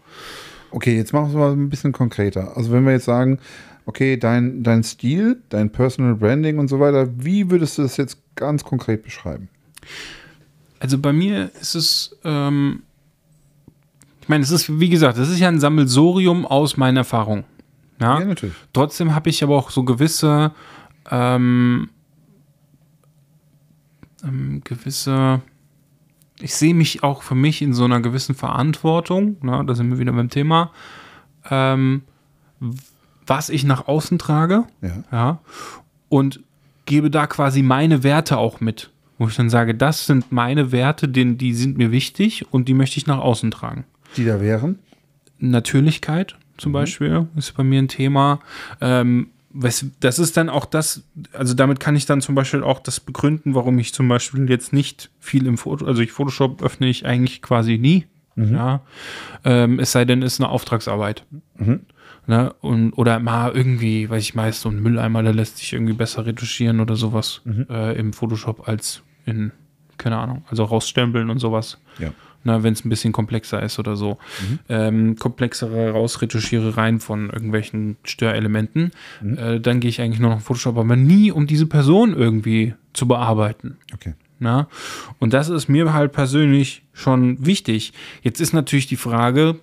Okay, 0.72 0.96
jetzt 0.96 1.14
machen 1.14 1.26
wir 1.26 1.30
es 1.30 1.36
mal 1.36 1.52
ein 1.52 1.70
bisschen 1.70 1.92
konkreter. 1.92 2.56
Also 2.58 2.72
wenn 2.72 2.86
wir 2.86 2.94
jetzt 2.94 3.06
sagen, 3.06 3.40
okay, 3.86 4.18
dein, 4.18 4.64
dein 4.64 4.84
Stil, 4.84 5.42
dein 5.50 5.72
Personal 5.72 6.16
Branding 6.16 6.58
und 6.58 6.68
so 6.68 6.80
weiter, 6.80 7.08
wie 7.18 7.52
würdest 7.52 7.78
du 7.78 7.84
das 7.84 7.98
jetzt 7.98 8.18
ganz 8.36 8.64
konkret 8.64 9.04
beschreiben? 9.04 9.50
Also 10.80 10.98
bei 10.98 11.14
mir 11.14 11.52
ist 11.62 11.76
es, 11.76 12.18
ähm, 12.24 12.84
ich 14.22 14.30
meine, 14.30 14.44
es 14.44 14.52
ist, 14.52 14.80
wie 14.80 14.90
gesagt, 14.90 15.18
es 15.18 15.30
ist 15.30 15.40
ja 15.40 15.48
ein 15.48 15.60
Sammelsorium 15.60 16.46
aus 16.46 16.78
meinen 16.78 16.98
Erfahrungen. 16.98 17.44
Ja, 18.00 18.20
Ja, 18.20 18.26
natürlich. 18.26 18.56
Trotzdem 18.74 19.14
habe 19.14 19.30
ich 19.30 19.44
aber 19.44 19.56
auch 19.56 19.70
so 19.70 19.84
gewisse, 19.84 20.52
ähm, 21.12 21.90
ähm, 24.24 24.62
gewisse, 24.64 25.42
ich 26.40 26.56
sehe 26.56 26.74
mich 26.74 27.04
auch 27.04 27.24
für 27.24 27.36
mich 27.36 27.62
in 27.62 27.74
so 27.74 27.86
einer 27.86 28.00
gewissen 28.02 28.36
Verantwortung, 28.36 29.38
ne, 29.42 29.64
da 29.66 29.76
sind 29.76 29.90
wir 29.90 30.00
wieder 30.00 30.14
beim 30.14 30.30
Thema, 30.30 30.72
ähm, 31.50 32.04
was 33.26 33.50
ich 33.50 33.64
nach 33.64 33.88
außen 33.88 34.18
trage, 34.20 34.66
Ja. 34.82 35.04
ja, 35.12 35.40
und 36.10 36.42
gebe 36.86 37.10
da 37.10 37.28
quasi 37.28 37.62
meine 37.62 38.04
Werte 38.04 38.38
auch 38.38 38.60
mit. 38.60 38.90
Wo 39.20 39.28
ich 39.28 39.36
dann 39.36 39.50
sage, 39.50 39.76
das 39.76 40.06
sind 40.08 40.32
meine 40.32 40.72
Werte, 40.72 41.08
denn 41.08 41.38
die 41.38 41.54
sind 41.54 41.78
mir 41.78 41.92
wichtig 41.92 42.52
und 42.52 42.68
die 42.68 42.74
möchte 42.74 42.98
ich 42.98 43.08
nach 43.08 43.20
außen 43.20 43.52
tragen. 43.52 43.86
Die 44.18 44.26
da 44.26 44.42
wären? 44.42 44.80
Natürlichkeit 45.38 46.36
zum 46.58 46.72
Beispiel 46.72 47.28
ist 47.36 47.56
bei 47.56 47.64
mir 47.64 47.80
ein 47.82 47.88
Thema. 47.88 48.40
Ähm, 48.82 49.28
das 49.54 50.20
ist 50.20 50.36
dann 50.36 50.50
auch 50.50 50.66
das, 50.66 51.04
also 51.32 51.54
damit 51.54 51.80
kann 51.80 51.96
ich 51.96 52.06
dann 52.06 52.22
zum 52.22 52.36
Beispiel 52.36 52.64
auch 52.64 52.80
das 52.80 53.00
begründen, 53.00 53.54
warum 53.54 53.78
ich 53.80 53.94
zum 53.94 54.08
Beispiel 54.08 54.50
jetzt 54.50 54.74
nicht 54.74 55.12
viel 55.20 55.46
im 55.46 55.58
Foto, 55.58 55.86
also 55.86 56.02
ich 56.02 56.12
Photoshop 56.12 56.64
öffne 56.64 56.88
ich 56.88 57.06
eigentlich 57.06 57.42
quasi 57.42 57.78
nie. 57.78 58.06
Ja. 58.36 58.82
Ähm, 59.44 59.80
es 59.80 59.92
sei 59.92 60.06
denn, 60.06 60.24
es 60.24 60.34
ist 60.34 60.42
eine 60.42 60.50
Auftragsarbeit. 60.50 61.24
Ne? 62.26 62.54
Und, 62.62 62.94
oder 62.94 63.20
mal 63.20 63.52
irgendwie, 63.52 64.10
weiß 64.10 64.24
ich 64.24 64.34
meist, 64.34 64.62
so 64.62 64.70
ein 64.70 64.82
Mülleimer, 64.82 65.22
der 65.22 65.34
lässt 65.34 65.58
sich 65.58 65.74
irgendwie 65.74 65.94
besser 65.94 66.26
retuschieren 66.26 66.80
oder 66.80 66.96
sowas 66.96 67.42
äh, 67.70 67.98
im 67.98 68.14
Photoshop 68.14 68.68
als 68.68 69.04
in, 69.26 69.52
keine 69.98 70.18
Ahnung, 70.18 70.44
also 70.50 70.64
rausstempeln 70.64 71.30
und 71.30 71.40
sowas. 71.40 71.78
Ja. 72.00 72.12
Na, 72.44 72.64
wenn 72.64 72.74
es 72.74 72.84
ein 72.84 72.90
bisschen 72.90 73.14
komplexer 73.14 73.62
ist 73.64 73.80
oder 73.80 73.96
so. 73.96 74.18
Ähm, 74.70 75.16
komplexere 75.18 75.92
Rausretuschierereien 75.92 77.00
von 77.00 77.30
irgendwelchen 77.30 77.98
Störelementen. 78.04 78.92
Äh, 79.38 79.60
dann 79.60 79.80
gehe 79.80 79.90
ich 79.90 80.02
eigentlich 80.02 80.20
nur 80.20 80.32
noch 80.32 80.38
in 80.38 80.44
Photoshop, 80.44 80.78
aber 80.78 80.96
nie, 80.96 81.32
um 81.32 81.48
diese 81.48 81.68
Person 81.68 82.14
irgendwie 82.14 82.74
zu 82.94 83.08
bearbeiten. 83.08 83.78
Okay. 83.94 84.14
Na? 84.40 84.68
Und 85.20 85.34
das 85.34 85.50
ist 85.50 85.70
mir 85.70 85.94
halt 85.94 86.12
persönlich 86.12 86.84
schon 86.92 87.46
wichtig. 87.46 87.94
Jetzt 88.24 88.42
ist 88.42 88.54
natürlich 88.54 88.88
die 88.88 88.98
Frage, 88.98 89.56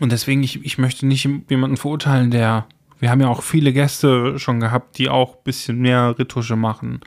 und 0.00 0.10
deswegen, 0.10 0.42
ich, 0.42 0.64
ich 0.64 0.78
möchte 0.78 1.06
nicht 1.06 1.28
jemanden 1.48 1.76
verurteilen, 1.76 2.30
der. 2.30 2.66
Wir 2.98 3.10
haben 3.10 3.20
ja 3.20 3.28
auch 3.28 3.42
viele 3.42 3.72
Gäste 3.72 4.38
schon 4.38 4.60
gehabt, 4.60 4.96
die 4.98 5.08
auch 5.08 5.34
ein 5.34 5.42
bisschen 5.44 5.80
mehr 5.80 6.16
Retusche 6.16 6.54
machen. 6.54 7.00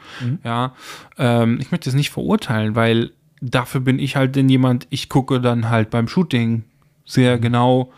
Ja, 0.44 0.74
ähm, 1.18 1.58
ich 1.62 1.72
möchte 1.72 1.90
es 1.90 1.96
nicht 1.96 2.10
verurteilen, 2.10 2.76
weil 2.76 3.12
dafür 3.42 3.82
bin 3.82 4.00
ich 4.00 4.16
halt 4.16 4.36
denn 4.36 4.50
jemand, 4.50 4.88
ich 4.90 5.10
gucke 5.10 5.42
dann 5.42 5.70
halt 5.70 5.90
beim 5.90 6.08
Shooting 6.08 6.64
sehr 7.06 7.38
genau, 7.38 7.92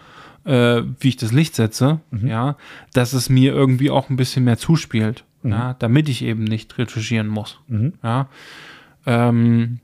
äh, 0.45 0.81
wie 0.99 1.09
ich 1.09 1.17
das 1.17 1.31
Licht 1.31 1.55
setze, 1.55 2.01
ja, 2.11 2.57
dass 2.93 3.13
es 3.13 3.29
mir 3.29 3.53
irgendwie 3.53 3.89
auch 3.89 4.09
ein 4.09 4.17
bisschen 4.17 4.43
mehr 4.43 4.57
zuspielt, 4.57 5.23
ja, 5.43 5.75
damit 5.79 6.09
ich 6.09 6.23
eben 6.23 6.43
nicht 6.43 6.77
retuschieren 6.77 7.27
muss. 7.27 7.59
Ja. 8.03 8.27
Ähm, 9.05 9.79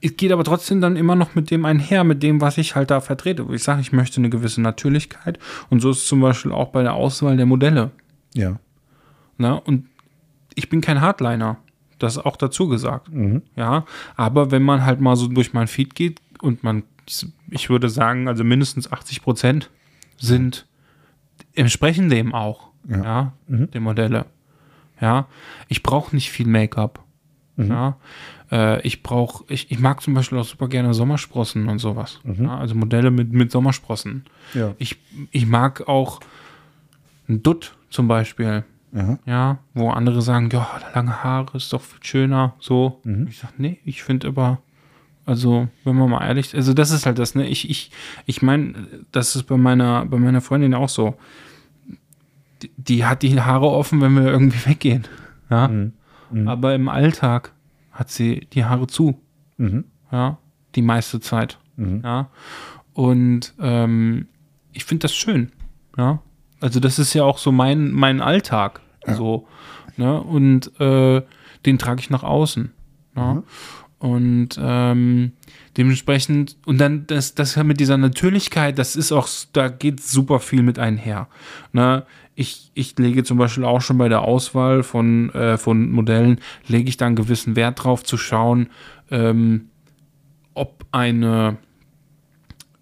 es 0.00 0.16
geht 0.16 0.30
aber 0.30 0.44
trotzdem 0.44 0.80
dann 0.80 0.96
immer 0.96 1.16
noch 1.16 1.34
mit 1.34 1.50
dem 1.50 1.64
einher, 1.64 2.04
mit 2.04 2.22
dem, 2.22 2.40
was 2.40 2.58
ich 2.58 2.76
halt 2.76 2.90
da 2.90 3.00
vertrete. 3.00 3.48
Wo 3.48 3.52
ich 3.52 3.62
sage, 3.62 3.80
ich 3.80 3.92
möchte 3.92 4.20
eine 4.20 4.30
gewisse 4.30 4.60
Natürlichkeit. 4.60 5.38
Und 5.70 5.80
so 5.80 5.90
ist 5.90 5.98
es 5.98 6.06
zum 6.06 6.20
Beispiel 6.20 6.52
auch 6.52 6.68
bei 6.68 6.82
der 6.82 6.94
Auswahl 6.94 7.36
der 7.36 7.46
Modelle. 7.46 7.90
Ja. 8.34 8.58
Ne? 9.38 9.58
Und 9.60 9.86
ich 10.54 10.68
bin 10.68 10.80
kein 10.80 11.00
Hardliner. 11.00 11.58
Das 11.98 12.16
ist 12.16 12.24
auch 12.24 12.36
dazu 12.36 12.68
gesagt. 12.68 13.10
Ja. 13.56 13.84
Aber 14.16 14.50
wenn 14.50 14.62
man 14.62 14.84
halt 14.84 15.00
mal 15.00 15.16
so 15.16 15.28
durch 15.28 15.52
mein 15.52 15.66
Feed 15.66 15.94
geht 15.94 16.20
und 16.40 16.62
man, 16.62 16.82
ich 17.50 17.70
würde 17.70 17.88
sagen, 17.88 18.28
also 18.28 18.44
mindestens 18.44 18.90
80 18.90 19.22
Prozent 19.22 19.70
sind 20.18 20.66
entsprechen 21.54 22.08
dem 22.10 22.34
auch. 22.34 22.68
Ja. 22.88 23.02
Ja. 23.02 23.32
Die 23.48 23.80
Modelle. 23.80 24.26
Ja. 25.00 25.26
Ich 25.68 25.82
brauche 25.82 26.14
nicht 26.14 26.30
viel 26.30 26.46
Make-up. 26.46 27.02
Ja. 27.56 27.96
Äh, 28.50 28.80
ich 28.82 29.02
brauche, 29.02 29.44
ich, 29.48 29.70
ich 29.70 29.78
mag 29.78 30.02
zum 30.02 30.14
Beispiel 30.14 30.38
auch 30.38 30.44
super 30.44 30.68
gerne 30.68 30.94
Sommersprossen 30.94 31.68
und 31.68 31.78
sowas. 31.78 32.20
Ja, 32.24 32.58
also 32.58 32.74
Modelle 32.74 33.10
mit, 33.10 33.32
mit 33.32 33.50
Sommersprossen. 33.50 34.24
Ja. 34.54 34.74
Ich, 34.78 34.96
ich 35.30 35.46
mag 35.46 35.88
auch 35.88 36.20
ein 37.28 37.42
Dutt 37.42 37.74
zum 37.90 38.08
Beispiel. 38.08 38.64
Aha. 38.96 39.18
Ja, 39.26 39.58
wo 39.74 39.90
andere 39.90 40.22
sagen, 40.22 40.48
ja, 40.50 40.66
lange 40.94 41.22
Haare 41.22 41.56
ist 41.56 41.72
doch 41.72 41.82
viel 41.82 42.02
schöner. 42.02 42.54
So. 42.58 43.00
Ich 43.28 43.38
sag, 43.38 43.58
nee, 43.58 43.78
ich 43.84 44.02
finde 44.02 44.28
aber, 44.28 44.58
also, 45.26 45.68
wenn 45.84 45.96
man 45.96 46.08
mal 46.08 46.26
ehrlich, 46.26 46.54
also 46.54 46.72
das 46.72 46.90
ist 46.92 47.04
halt 47.04 47.18
das, 47.18 47.34
ne? 47.34 47.46
Ich, 47.46 47.68
ich, 47.68 47.90
ich 48.24 48.42
meine, 48.42 48.74
das 49.12 49.36
ist 49.36 49.42
bei 49.42 49.56
meiner, 49.56 50.06
bei 50.06 50.18
meiner 50.18 50.40
Freundin 50.40 50.72
auch 50.72 50.88
so. 50.88 51.16
Die, 52.62 52.70
die 52.78 53.04
hat 53.04 53.22
die 53.22 53.38
Haare 53.40 53.68
offen, 53.68 54.00
wenn 54.00 54.14
wir 54.14 54.24
irgendwie 54.24 54.70
weggehen. 54.70 55.04
Ja. 55.50 55.70
Aber 56.46 56.74
im 56.74 56.88
Alltag 56.88 57.52
hat 57.92 58.10
sie 58.10 58.46
die 58.52 58.64
Haare 58.64 58.86
zu. 58.86 59.20
Ja. 60.10 60.38
Die 60.74 60.82
meiste 60.82 61.20
Zeit. 61.20 61.58
Ja. 61.76 62.30
Und 62.94 63.52
ähm, 63.60 64.28
ich 64.72 64.84
finde 64.84 65.02
das 65.02 65.14
schön. 65.14 65.52
Ja. 65.98 66.22
Also 66.60 66.80
das 66.80 66.98
ist 66.98 67.12
ja 67.14 67.24
auch 67.24 67.38
so 67.38 67.52
mein, 67.52 67.90
mein 67.90 68.22
Alltag. 68.22 68.80
So, 69.14 69.46
ne? 69.96 70.20
Und 70.20 70.78
äh, 70.80 71.22
den 71.64 71.78
trage 71.78 72.00
ich 72.00 72.10
nach 72.10 72.22
außen. 72.22 72.72
Ja? 73.16 73.42
Und 73.98 74.50
ähm, 74.60 75.32
dementsprechend, 75.76 76.56
und 76.66 76.78
dann 76.78 77.06
das, 77.06 77.34
das 77.34 77.56
mit 77.56 77.80
dieser 77.80 77.96
Natürlichkeit, 77.96 78.78
das 78.78 78.94
ist 78.94 79.10
auch, 79.10 79.28
da 79.52 79.68
geht 79.68 80.02
super 80.02 80.38
viel 80.38 80.62
mit 80.62 80.78
einher. 80.78 81.28
Ne? 81.72 82.04
Ich, 82.34 82.70
ich 82.74 82.98
lege 82.98 83.24
zum 83.24 83.38
Beispiel 83.38 83.64
auch 83.64 83.80
schon 83.80 83.96
bei 83.96 84.10
der 84.10 84.20
Auswahl 84.20 84.82
von, 84.82 85.30
äh, 85.30 85.56
von 85.56 85.90
Modellen, 85.90 86.40
lege 86.66 86.88
ich 86.88 86.98
da 86.98 87.06
einen 87.06 87.16
gewissen 87.16 87.56
Wert 87.56 87.82
drauf 87.82 88.04
zu 88.04 88.18
schauen, 88.18 88.68
ähm, 89.10 89.70
ob 90.52 90.84
eine 90.92 91.56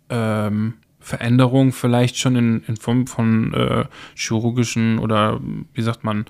ähm, 0.08 0.74
Veränderung 1.04 1.72
vielleicht 1.72 2.16
schon 2.16 2.34
in, 2.34 2.62
in 2.66 2.76
Form 2.76 3.06
von 3.06 3.52
äh, 3.52 3.84
chirurgischen 4.14 4.98
oder 4.98 5.38
wie 5.74 5.82
sagt 5.82 6.02
man, 6.02 6.24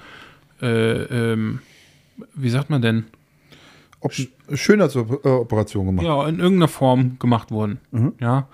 äh, 0.61 1.03
ähm, 1.03 1.61
wie 2.35 2.51
sagt 2.51 2.70
man 2.70 2.83
denn? 2.83 3.05
Ob 4.01 4.12
Schönheitsoperation 4.53 5.87
gemacht. 5.87 6.05
Ja, 6.05 6.29
in 6.29 6.41
irgendeiner 6.41 6.68
Form 6.68 7.18
gemacht 7.20 7.51
wurden. 7.51 7.79
Ja. 8.20 8.49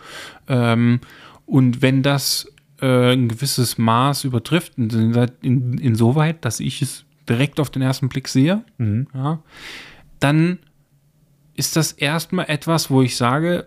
Ähm, 0.46 1.00
und 1.46 1.82
wenn 1.82 2.02
das 2.02 2.52
äh, 2.80 3.14
ein 3.14 3.28
gewisses 3.28 3.78
Maß 3.78 4.24
übertrifft, 4.24 4.76
in, 4.76 4.90
in, 5.40 5.78
insoweit, 5.78 6.44
dass 6.44 6.60
ich 6.60 6.82
es 6.82 7.04
direkt 7.28 7.58
auf 7.58 7.70
den 7.70 7.82
ersten 7.82 8.08
Blick 8.08 8.28
sehe, 8.28 8.62
ja, 9.14 9.42
dann 10.20 10.58
ist 11.54 11.76
das 11.76 11.92
erstmal 11.92 12.48
etwas, 12.48 12.90
wo 12.90 13.02
ich 13.02 13.16
sage, 13.16 13.66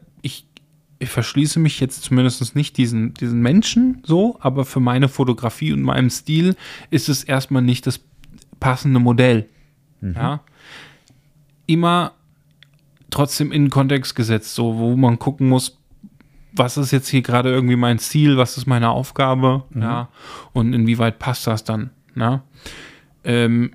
ich, 1.00 1.10
verschließe 1.10 1.60
mich 1.60 1.80
jetzt 1.80 2.04
zumindest 2.04 2.56
nicht 2.56 2.78
diesen, 2.78 3.14
diesen 3.14 3.42
Menschen 3.42 4.02
so, 4.06 4.38
aber 4.40 4.66
für 4.66 4.80
meine 4.80 5.10
Fotografie 5.10 5.74
und 5.74 5.82
meinem 5.82 6.10
Stil 6.10 6.56
ist 6.90 7.10
es 7.10 7.24
erstmal 7.24 7.62
nicht 7.62 7.88
das 7.88 8.00
passende 8.60 9.00
Modell. 9.00 9.50
Ja. 10.02 10.42
Immer 11.66 12.14
trotzdem 13.10 13.52
in 13.52 13.66
den 13.66 13.70
Kontext 13.70 14.16
gesetzt, 14.16 14.56
so 14.56 14.78
wo 14.78 14.96
man 14.96 15.20
gucken 15.20 15.48
muss, 15.48 15.78
was 16.54 16.78
ist 16.78 16.92
jetzt 16.92 17.08
hier 17.08 17.22
gerade 17.22 17.50
irgendwie 17.52 17.76
mein 17.76 18.00
Ziel, 18.00 18.38
was 18.38 18.58
ist 18.58 18.68
meine 18.68 18.90
Aufgabe, 18.90 19.64
ja, 19.76 20.10
und 20.54 20.74
inwieweit 20.74 21.20
passt 21.20 21.48
das 21.48 21.64
dann, 21.64 21.90
ne? 22.16 22.42
Ähm, 23.24 23.74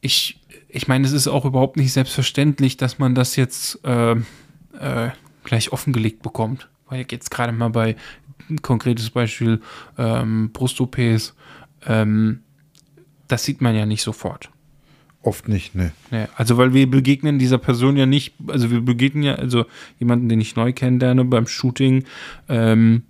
ich, 0.00 0.40
ich 0.68 0.88
meine, 0.88 1.06
es 1.06 1.12
ist 1.12 1.28
auch 1.28 1.44
überhaupt 1.44 1.76
nicht 1.76 1.92
selbstverständlich, 1.92 2.76
dass 2.76 2.98
man 2.98 3.14
das 3.14 3.36
jetzt 3.36 3.84
äh, 3.84 4.12
äh, 4.12 5.10
gleich 5.50 5.72
offengelegt 5.72 6.22
bekommt. 6.22 6.68
Weil 6.88 7.04
jetzt 7.10 7.30
gerade 7.30 7.52
mal 7.52 7.70
bei 7.70 7.96
ein 8.48 8.62
konkretes 8.62 9.10
Beispiel 9.10 9.60
ähm, 9.98 10.50
Brust-OPs, 10.52 11.34
ähm, 11.86 12.40
das 13.26 13.44
sieht 13.44 13.60
man 13.60 13.74
ja 13.74 13.84
nicht 13.84 14.02
sofort. 14.02 14.50
Oft 15.22 15.48
nicht, 15.48 15.74
ne. 15.74 15.92
Nee, 16.10 16.26
also 16.36 16.56
weil 16.56 16.72
wir 16.72 16.88
begegnen 16.88 17.40
dieser 17.40 17.58
Person 17.58 17.96
ja 17.96 18.06
nicht, 18.06 18.34
also 18.46 18.70
wir 18.70 18.80
begegnen 18.80 19.24
ja, 19.24 19.34
also 19.34 19.66
jemanden, 19.98 20.28
den 20.28 20.40
ich 20.40 20.54
neu 20.54 20.72
kennenlerne 20.72 21.24
beim 21.24 21.48
Shooting, 21.48 22.04
ähm, 22.48 23.02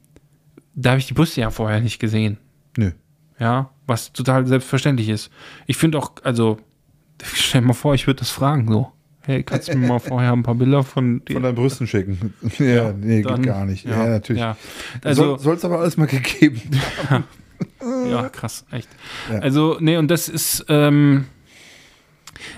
da 0.74 0.90
habe 0.90 0.98
ich 0.98 1.06
die 1.06 1.14
Brüste 1.14 1.42
ja 1.42 1.50
vorher 1.50 1.80
nicht 1.80 1.98
gesehen. 1.98 2.38
Nö. 2.76 2.92
Ja, 3.38 3.70
was 3.86 4.12
total 4.12 4.46
selbstverständlich 4.46 5.10
ist. 5.10 5.30
Ich 5.66 5.76
finde 5.76 5.98
auch, 5.98 6.12
also, 6.24 6.58
stell 7.22 7.60
dir 7.60 7.66
mal 7.66 7.74
vor, 7.74 7.94
ich 7.94 8.06
würde 8.06 8.20
das 8.20 8.30
fragen 8.30 8.66
so. 8.66 8.92
Hey, 9.22 9.42
kannst 9.42 9.68
du 9.68 9.76
mir 9.76 9.86
mal 9.86 9.98
vorher 9.98 10.32
ein 10.32 10.42
paar 10.42 10.54
Bilder 10.54 10.82
von 10.82 11.22
dir? 11.24 11.34
Von 11.34 11.42
deinen 11.42 11.54
Brüsten 11.54 11.86
schicken. 11.86 12.32
ja, 12.58 12.92
nee, 12.92 13.22
dann- 13.22 13.36
geht 13.36 13.46
gar 13.46 13.66
nicht. 13.66 13.84
Ja, 13.86 14.06
natürlich. 14.06 14.40
Ja. 14.40 14.56
Also, 15.04 15.36
Soll 15.36 15.56
es 15.56 15.64
aber 15.64 15.80
alles 15.80 15.96
mal 15.96 16.06
gegeben. 16.06 16.60
ja, 18.10 18.28
krass, 18.30 18.64
echt. 18.70 18.88
Ja. 19.30 19.40
Also, 19.40 19.76
nee, 19.80 19.98
und 19.98 20.10
das 20.10 20.28
ist, 20.28 20.64
ähm, 20.68 21.26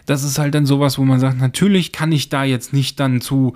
das 0.06 0.22
ist 0.22 0.38
halt 0.38 0.54
dann 0.54 0.64
sowas, 0.66 0.98
wo 0.98 1.04
man 1.04 1.18
sagt, 1.18 1.38
natürlich 1.40 1.90
kann 1.92 2.12
ich 2.12 2.28
da 2.28 2.44
jetzt 2.44 2.72
nicht 2.72 3.00
dann 3.00 3.20
zu, 3.20 3.54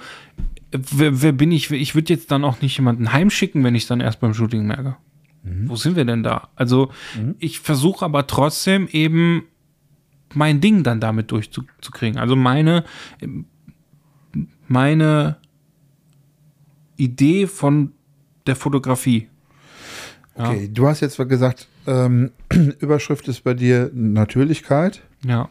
wer, 0.73 1.23
wer 1.23 1.33
bin 1.33 1.53
ich? 1.53 1.71
Ich 1.71 1.95
würde 1.95 2.13
jetzt 2.13 2.31
dann 2.33 2.45
auch 2.45 2.61
nicht 2.61 2.77
jemanden 2.77 3.13
heimschicken, 3.13 3.63
wenn 3.63 3.77
ich 3.77 3.87
dann 3.87 4.01
erst 4.01 4.19
beim 4.21 4.35
Shooting 4.35 4.67
merke. 4.67 4.97
Wo 5.67 5.77
sind 5.77 5.95
wir 5.95 6.05
denn 6.05 6.25
da? 6.25 6.49
Also, 6.57 6.91
ich 7.39 7.61
versuche 7.61 8.05
aber 8.05 8.27
trotzdem 8.27 8.89
eben 8.89 9.45
mein 10.37 10.61
Ding 10.61 10.83
dann 10.83 11.01
damit 11.01 11.31
durchzukriegen. 11.33 12.19
Also 12.19 12.37
meine, 12.37 12.85
meine 14.69 15.37
Idee 16.97 17.47
von 17.47 17.93
der 18.47 18.57
Fotografie. 18.57 19.29
Ja. 20.39 20.51
Okay, 20.51 20.69
du 20.73 20.87
hast 20.87 21.01
jetzt 21.01 21.17
gesagt, 21.17 21.69
ähm, 21.87 22.31
Überschrift 22.81 23.27
ist 23.29 23.43
bei 23.45 23.55
dir 23.55 23.91
Natürlichkeit. 23.95 25.03
Ja, 25.25 25.49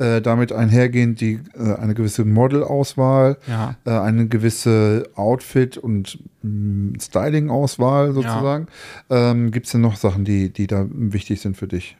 Äh, 0.00 0.22
damit 0.22 0.52
einhergehend 0.52 1.20
die, 1.20 1.40
äh, 1.54 1.74
eine 1.74 1.92
gewisse 1.92 2.24
Modelauswahl, 2.24 3.36
ja. 3.48 3.74
äh, 3.84 3.90
eine 3.90 4.28
gewisse 4.28 5.10
Outfit- 5.16 5.76
und 5.76 6.20
mh, 6.42 7.00
Styling-Auswahl 7.00 8.12
sozusagen. 8.12 8.68
Ähm, 9.10 9.50
Gibt 9.50 9.66
es 9.66 9.72
denn 9.72 9.80
noch 9.80 9.96
Sachen, 9.96 10.24
die, 10.24 10.50
die 10.52 10.68
da 10.68 10.86
wichtig 10.88 11.40
sind 11.40 11.56
für 11.56 11.66
dich? 11.66 11.96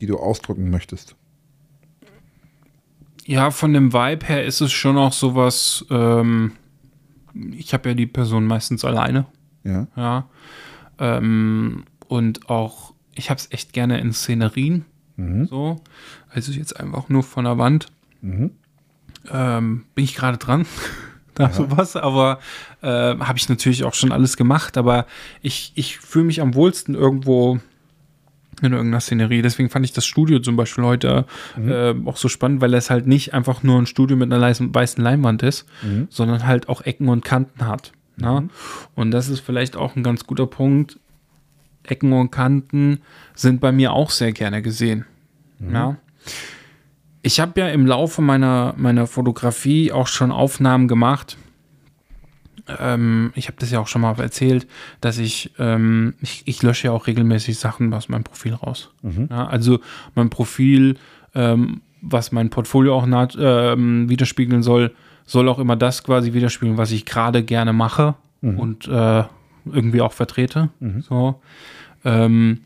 Die 0.00 0.06
du 0.06 0.18
ausdrücken 0.18 0.70
möchtest? 0.70 1.16
Ja, 3.24 3.50
von 3.50 3.72
dem 3.72 3.92
Vibe 3.92 4.26
her 4.26 4.44
ist 4.44 4.60
es 4.60 4.72
schon 4.72 4.96
auch 4.96 5.12
sowas, 5.12 5.84
ähm, 5.90 6.52
ich 7.52 7.74
habe 7.74 7.88
ja 7.88 7.94
die 7.94 8.06
Person 8.06 8.46
meistens 8.46 8.84
alleine. 8.84 9.26
Ja. 9.64 9.88
Ja. 9.96 10.28
Ähm, 10.98 11.84
und 12.06 12.48
auch, 12.48 12.94
ich 13.14 13.30
habe 13.30 13.38
es 13.38 13.50
echt 13.50 13.72
gerne 13.72 14.00
in 14.00 14.12
Szenerien. 14.12 14.84
So. 15.48 15.80
Also 16.28 16.52
jetzt 16.52 16.78
einfach 16.78 17.08
nur 17.08 17.22
von 17.22 17.44
der 17.44 17.58
Wand. 17.58 17.86
Ähm, 19.30 19.84
bin 19.94 20.04
ich 20.04 20.14
gerade 20.14 20.38
dran. 20.38 20.66
da 21.34 21.50
sowas, 21.50 21.96
aber 21.96 22.38
äh, 22.82 22.86
habe 22.88 23.38
ich 23.38 23.48
natürlich 23.48 23.84
auch 23.84 23.94
schon 23.94 24.12
alles 24.12 24.36
gemacht, 24.36 24.76
aber 24.76 25.06
ich, 25.42 25.72
ich 25.74 25.98
fühle 25.98 26.24
mich 26.24 26.40
am 26.40 26.54
wohlsten 26.54 26.94
irgendwo 26.94 27.60
in 28.62 28.72
irgendeiner 28.72 29.00
Szenerie. 29.00 29.42
Deswegen 29.42 29.68
fand 29.68 29.84
ich 29.84 29.92
das 29.92 30.06
Studio 30.06 30.38
zum 30.38 30.56
Beispiel 30.56 30.84
heute 30.84 31.26
äh, 31.58 31.94
auch 32.06 32.16
so 32.16 32.28
spannend, 32.28 32.60
weil 32.60 32.74
es 32.74 32.90
halt 32.90 33.06
nicht 33.06 33.34
einfach 33.34 33.62
nur 33.62 33.80
ein 33.80 33.86
Studio 33.86 34.16
mit 34.16 34.32
einer 34.32 34.40
weißen 34.40 35.02
Leinwand 35.02 35.42
ist, 35.42 35.66
sondern 36.08 36.46
halt 36.46 36.68
auch 36.68 36.82
Ecken 36.82 37.08
und 37.08 37.24
Kanten 37.24 37.66
hat. 37.66 37.92
Na? 38.16 38.44
Und 38.94 39.10
das 39.10 39.28
ist 39.28 39.40
vielleicht 39.40 39.76
auch 39.76 39.94
ein 39.94 40.02
ganz 40.02 40.26
guter 40.26 40.46
Punkt. 40.46 40.98
Ecken 41.82 42.12
und 42.12 42.30
Kanten 42.30 43.00
sind 43.34 43.60
bei 43.60 43.72
mir 43.72 43.92
auch 43.92 44.10
sehr 44.10 44.32
gerne 44.32 44.62
gesehen. 44.62 45.04
Ja. 45.72 45.96
Ich 47.22 47.40
habe 47.40 47.60
ja 47.60 47.68
im 47.68 47.86
Laufe 47.86 48.22
meiner, 48.22 48.74
meiner 48.76 49.06
Fotografie 49.06 49.92
auch 49.92 50.06
schon 50.06 50.32
Aufnahmen 50.32 50.88
gemacht. 50.88 51.36
Ähm, 52.80 53.32
ich 53.34 53.48
habe 53.48 53.56
das 53.58 53.70
ja 53.70 53.80
auch 53.80 53.86
schon 53.86 54.02
mal 54.02 54.18
erzählt, 54.18 54.66
dass 55.00 55.18
ich, 55.18 55.52
ähm, 55.58 56.14
ich, 56.20 56.42
ich 56.46 56.62
lösche 56.62 56.88
ja 56.88 56.92
auch 56.92 57.06
regelmäßig 57.06 57.58
Sachen 57.58 57.92
aus 57.94 58.08
meinem 58.08 58.24
Profil 58.24 58.54
raus. 58.54 58.90
Ja, 59.30 59.46
also 59.46 59.80
mein 60.14 60.30
Profil, 60.30 60.96
ähm, 61.34 61.82
was 62.02 62.32
mein 62.32 62.50
Portfolio 62.50 62.94
auch 62.96 63.06
naht, 63.06 63.36
ähm, 63.38 64.08
widerspiegeln 64.08 64.62
soll, 64.62 64.92
soll 65.24 65.48
auch 65.48 65.58
immer 65.58 65.76
das 65.76 66.04
quasi 66.04 66.32
widerspiegeln, 66.32 66.78
was 66.78 66.92
ich 66.92 67.04
gerade 67.04 67.42
gerne 67.42 67.72
mache 67.72 68.14
und 68.42 68.86
äh, 68.86 69.24
irgendwie 69.64 70.00
auch 70.00 70.12
vertrete. 70.12 70.68
So. 71.00 71.40
Ähm, 72.04 72.60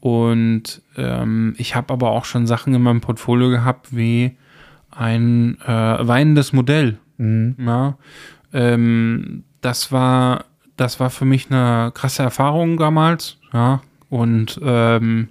und 0.00 0.82
ähm, 0.96 1.54
ich 1.56 1.74
habe 1.74 1.92
aber 1.92 2.10
auch 2.10 2.24
schon 2.26 2.46
Sachen 2.46 2.74
in 2.74 2.82
meinem 2.82 3.00
Portfolio 3.00 3.48
gehabt, 3.48 3.96
wie 3.96 4.36
ein 4.90 5.58
äh, 5.62 6.06
weinendes 6.06 6.52
Modell. 6.52 6.98
Ja, 7.58 7.96
ähm, 8.52 9.44
das 9.60 9.92
war, 9.92 10.44
das 10.76 11.00
war 11.00 11.10
für 11.10 11.24
mich 11.24 11.50
eine 11.50 11.92
krasse 11.94 12.22
Erfahrung 12.22 12.76
damals. 12.76 13.38
Ja, 13.52 13.82
und 14.10 14.60
ähm, 14.62 15.28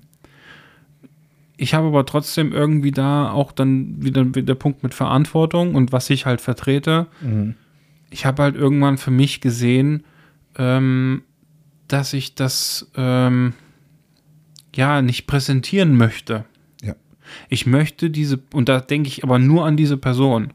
ich 1.58 1.74
habe 1.74 1.88
aber 1.88 2.06
trotzdem 2.06 2.54
irgendwie 2.54 2.92
da 2.92 3.32
auch 3.32 3.52
dann 3.52 4.04
wieder 4.04 4.24
der 4.26 4.56
Punkt 4.56 4.84
mit 4.84 4.94
Verantwortung 4.94 5.74
und 5.74 5.92
was 5.92 6.10
ich 6.10 6.26
halt 6.26 6.40
vertrete. 6.40 7.08
Ich 8.12 8.26
habe 8.26 8.44
halt 8.44 8.56
irgendwann 8.56 8.98
für 8.98 9.12
mich 9.12 9.42
gesehen, 9.42 10.04
ähm, 10.58 11.24
dass 11.88 12.14
ich 12.14 12.36
das 12.36 12.92
ähm, 12.96 13.54
ja 14.76 15.02
nicht 15.02 15.26
präsentieren 15.26 15.96
möchte. 15.96 16.46
Ja. 16.84 16.96
Ich 17.50 17.66
möchte 17.66 18.12
diese, 18.12 18.40
und 18.54 18.70
da 18.70 18.80
denke 18.80 19.10
ich 19.10 19.24
aber 19.24 19.40
nur 19.40 19.66
an 19.66 19.78
diese 19.78 19.98
Person. 19.98 20.54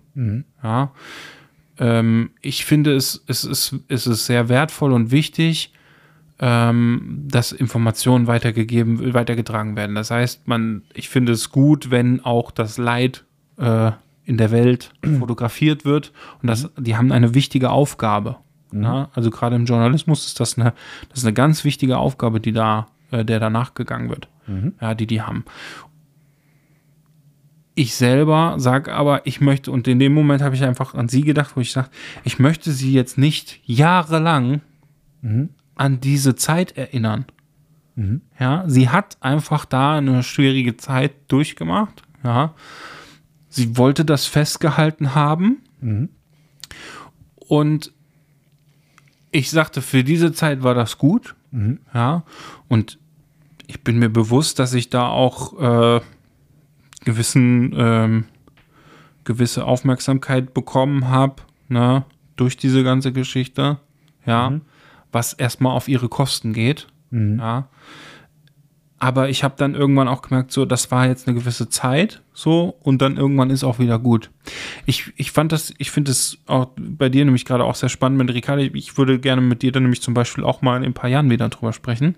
Ja. 0.63 0.93
Ähm, 1.79 2.31
ich 2.41 2.65
finde, 2.65 2.95
es, 2.95 3.23
es, 3.27 3.45
ist, 3.45 3.77
es 3.89 4.07
ist 4.07 4.27
sehr 4.27 4.49
wertvoll 4.49 4.93
und 4.93 5.11
wichtig, 5.11 5.73
ähm, 6.39 7.25
dass 7.29 7.53
Informationen 7.53 8.27
weitergegeben, 8.27 9.15
weitergetragen 9.15 9.77
werden. 9.77 9.95
Das 9.95 10.11
heißt, 10.11 10.49
man, 10.49 10.83
ich 10.93 11.09
finde 11.09 11.33
es 11.33 11.51
gut, 11.51 11.91
wenn 11.91 12.25
auch 12.25 12.51
das 12.51 12.79
Leid 12.79 13.25
äh, 13.59 13.93
in 14.25 14.39
der 14.39 14.51
Welt 14.51 14.93
fotografiert 15.21 15.85
wird 15.85 16.13
und 16.43 16.49
das, 16.49 16.71
die 16.77 16.97
haben 16.97 17.13
eine 17.13 17.35
wichtige 17.35 17.71
Aufgabe. 17.71 18.37
Ja? 18.73 19.09
Also 19.15 19.31
gerade 19.31 19.57
im 19.57 19.67
Journalismus 19.67 20.27
ist 20.27 20.41
das 20.41 20.59
eine, 20.59 20.75
das 21.09 21.21
ist 21.21 21.25
eine 21.25 21.35
ganz 21.35 21.65
wichtige 21.65 21.99
Aufgabe, 21.99 22.41
die 22.41 22.53
da, 22.53 22.89
äh, 23.11 23.25
der 23.25 23.39
da 23.39 23.49
nachgegangen 23.51 24.09
wird, 24.09 24.29
ja, 24.81 24.95
die 24.95 25.07
die 25.07 25.23
haben. 25.23 25.45
Ich 27.75 27.95
selber 27.95 28.57
sage 28.59 28.93
aber, 28.93 29.27
ich 29.27 29.41
möchte, 29.41 29.71
und 29.71 29.89
in 29.89 29.99
dem 29.99 30.13
Moment 30.13 30.43
habe 30.43 30.55
ich 30.55 30.63
einfach 30.63 30.95
an 30.95 31.09
sie 31.09 31.23
gedacht, 31.23 31.57
wo 31.57 31.61
ich 31.61 31.73
sage, 31.73 31.89
ich 32.23 32.39
möchte 32.39 32.71
sie 32.73 32.93
jetzt 32.93 33.17
nicht 33.17 33.61
jahrelang 33.65 34.61
an 35.75 36.01
diese 36.01 36.35
Zeit 36.35 36.77
erinnern. 36.77 37.25
Ja, 38.39 38.65
sie 38.67 38.89
hat 38.89 39.17
einfach 39.21 39.65
da 39.65 39.97
eine 39.97 40.23
schwierige 40.23 40.77
Zeit 40.77 41.13
durchgemacht. 41.29 42.03
Ja, 42.25 42.55
sie 43.49 43.77
wollte 43.77 44.05
das 44.05 44.27
festgehalten 44.27 45.15
haben. 45.15 45.59
Und 47.37 47.93
ich 49.31 49.51
sagte, 49.51 49.83
für 49.83 50.05
diese 50.05 50.33
Zeit 50.33 50.63
war 50.63 50.75
das 50.75 50.99
gut. 50.99 51.35
Ja, 51.95 52.25
und 52.69 52.99
ich 53.67 53.83
bin 53.83 53.99
mir 53.99 54.11
bewusst, 54.11 54.59
dass 54.59 54.75
ich 54.75 54.91
da 54.91 55.09
auch 55.09 55.99
äh, 55.99 56.01
gewissen 57.05 57.75
ähm, 57.77 58.25
gewisse 59.25 59.65
Aufmerksamkeit 59.65 60.55
bekommen 60.55 61.09
habe, 61.09 61.43
ne, 61.69 62.05
durch 62.37 62.57
diese 62.57 62.83
ganze 62.83 63.13
Geschichte, 63.13 63.79
ja, 64.27 64.61
was 65.13 65.33
erstmal 65.33 65.77
auf 65.77 65.89
ihre 65.89 66.09
Kosten 66.09 66.53
geht, 66.53 66.89
ja. 67.11 67.69
Aber 68.99 69.29
ich 69.29 69.43
habe 69.43 69.55
dann 69.57 69.75
irgendwann 69.75 70.07
auch 70.07 70.23
gemerkt, 70.23 70.53
so, 70.53 70.65
das 70.65 70.93
war 70.93 71.09
jetzt 71.09 71.27
eine 71.27 71.37
gewisse 71.37 71.69
Zeit, 71.69 72.23
so, 72.33 72.77
und 72.83 73.03
dann 73.03 73.17
irgendwann 73.17 73.51
ist 73.51 73.65
auch 73.65 73.81
wieder 73.81 73.99
gut. 73.99 74.31
Ich, 74.87 75.13
ich 75.17 75.33
fand 75.33 75.51
das, 75.51 75.75
ich 75.79 75.91
finde 75.91 76.13
es 76.13 76.39
auch 76.47 76.69
bei 76.77 77.09
dir 77.09 77.25
nämlich 77.25 77.45
gerade 77.45 77.65
auch 77.65 77.75
sehr 77.75 77.89
spannend 77.89 78.19
mit 78.19 78.33
Ricardo. 78.33 78.63
Ich 78.63 78.97
würde 78.97 79.19
gerne 79.19 79.43
mit 79.43 79.63
dir 79.63 79.73
dann 79.73 79.83
nämlich 79.83 80.03
zum 80.03 80.15
Beispiel 80.15 80.45
auch 80.45 80.63
mal 80.63 80.77
in 80.77 80.85
ein 80.85 80.95
paar 80.95 81.11
Jahren 81.11 81.31
wieder 81.31 81.49
drüber 81.49 81.73
sprechen. 81.73 82.15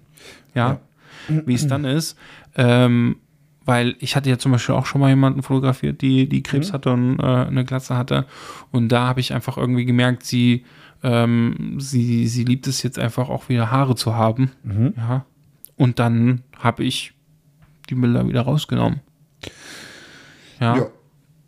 Ja. 0.55 0.81
Wie 1.29 1.55
es 1.55 1.67
dann 1.67 1.87
ist. 1.87 2.19
Ähm, 2.55 3.17
weil 3.65 3.97
ich 3.99 4.17
hatte 4.17 4.29
ja 4.31 4.39
zum 4.39 4.53
Beispiel 4.53 4.75
auch 4.75 4.87
schon 4.87 5.01
mal 5.01 5.09
jemanden 5.09 5.43
fotografiert, 5.43 6.03
die, 6.03 6.29
die 6.29 6.43
Krebs 6.43 6.73
hatte 6.73 6.93
und 6.93 7.19
äh, 7.19 7.23
eine 7.23 7.65
Glatze 7.65 7.97
hatte. 7.97 8.27
Und 8.71 8.89
da 8.91 9.09
habe 9.09 9.21
ich 9.21 9.33
einfach 9.33 9.57
irgendwie 9.57 9.85
gemerkt, 9.85 10.25
sie, 10.25 10.65
ähm, 11.03 11.77
sie, 11.79 12.27
sie 12.27 12.45
liebt 12.45 12.67
es 12.67 12.83
jetzt 12.83 12.99
einfach 12.99 13.29
auch 13.29 13.49
wieder 13.49 13.71
Haare 13.71 13.95
zu 13.95 14.15
haben. 14.15 14.51
Ja. 14.97 15.25
Und 15.77 15.99
dann 15.99 16.43
habe 16.59 16.85
ich 16.85 17.13
die 17.89 17.95
Bilder 17.95 18.29
wieder 18.29 18.43
rausgenommen. 18.43 19.01
Ja. 20.61 20.77
Ja, 20.77 20.87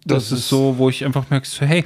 das, 0.04 0.32
ist 0.32 0.48
so, 0.48 0.78
wo 0.78 0.88
ich 0.88 1.04
einfach 1.04 1.30
merke, 1.30 1.46
so, 1.46 1.64
hey, 1.64 1.84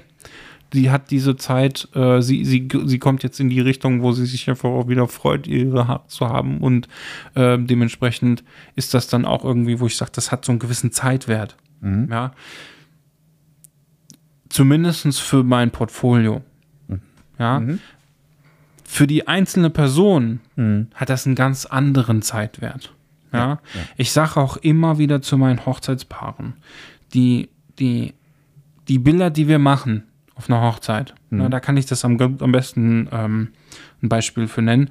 sie 0.73 0.91
hat 0.91 1.11
diese 1.11 1.37
Zeit, 1.37 1.89
äh, 1.95 2.21
sie, 2.21 2.45
sie, 2.45 2.69
sie 2.85 2.99
kommt 2.99 3.23
jetzt 3.23 3.41
in 3.41 3.49
die 3.49 3.61
Richtung, 3.61 4.03
wo 4.03 4.13
sie 4.13 4.27
sich 4.27 4.49
einfach 4.49 4.69
auch 4.69 4.89
wieder 4.89 5.09
freut, 5.09 5.47
ihre 5.47 5.89
Haare 5.89 6.07
zu 6.07 6.29
haben. 6.29 6.59
Und 6.59 6.89
äh, 7.35 7.59
dementsprechend 7.59 8.45
ist 8.77 8.95
das 8.95 9.09
dann 9.09 9.25
auch 9.25 9.45
irgendwie, 9.45 9.81
wo 9.81 9.87
ich 9.87 9.97
sage, 9.97 10.13
das 10.15 10.31
hat 10.33 10.45
so 10.45 10.53
einen 10.53 10.59
gewissen 10.59 10.93
Zeitwert. 10.93 11.57
Ja. 11.83 12.33
Zumindest 14.51 15.19
für 15.19 15.43
mein 15.43 15.71
Portfolio. 15.71 16.43
Ja. 17.39 17.63
Für 18.85 19.07
die 19.07 19.27
einzelne 19.27 19.71
Person 19.71 20.41
hat 20.95 21.09
das 21.09 21.25
einen 21.25 21.37
ganz 21.37 21.65
anderen 21.65 22.21
Zeitwert. 22.21 22.93
Ja. 23.33 23.61
Ich 23.97 24.13
sage 24.13 24.39
auch 24.39 24.59
immer 24.59 24.99
wieder 24.99 25.23
zu 25.23 25.39
meinen 25.39 25.65
Hochzeitspaaren, 25.65 26.55
die, 27.15 27.49
die, 27.79 28.13
die 28.89 28.99
Bilder, 28.99 29.31
die 29.31 29.49
wir 29.49 29.59
machen 29.59 30.03
auf 30.41 30.49
einer 30.49 30.63
Hochzeit, 30.63 31.15
na, 31.29 31.51
da 31.51 31.61
kann 31.61 31.77
ich 31.77 31.85
das 31.85 32.03
am, 32.03 32.19
am 32.19 32.51
besten 32.53 33.09
ähm, 33.13 33.49
ein 34.03 34.09
Beispiel 34.09 34.49
für 34.49 34.63
nennen. 34.63 34.89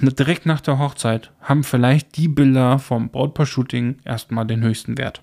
Ne- 0.00 0.12
Direkt 0.12 0.44
nach 0.44 0.60
der 0.60 0.80
Hochzeit 0.80 1.30
haben 1.40 1.62
vielleicht 1.62 2.16
die 2.16 2.26
Bilder 2.26 2.80
vom 2.80 3.10
Brautpaar-Shooting 3.10 3.98
erstmal 4.04 4.44
den 4.44 4.60
höchsten 4.62 4.98
Wert. 4.98 5.22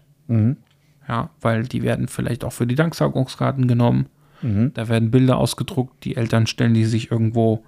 Ja, 1.09 1.29
weil 1.41 1.63
die 1.63 1.81
werden 1.83 2.07
vielleicht 2.07 2.45
auch 2.45 2.53
für 2.53 2.65
die 2.67 2.75
Danksagungskarten 2.75 3.67
genommen. 3.67 4.05
Da 4.41 4.87
werden 4.87 5.11
Bilder 5.11 5.35
ausgedruckt, 5.37 6.05
die 6.05 6.15
Eltern 6.15 6.47
stellen 6.47 6.73
die 6.73 6.85
sich 6.85 7.11
irgendwo 7.11 7.65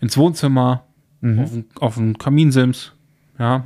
ins 0.00 0.16
Wohnzimmer, 0.16 0.82
auf, 1.22 1.50
den- 1.52 1.64
auf 1.78 1.94
den 1.94 2.18
Kaminsims. 2.18 2.94
Ja. 3.38 3.64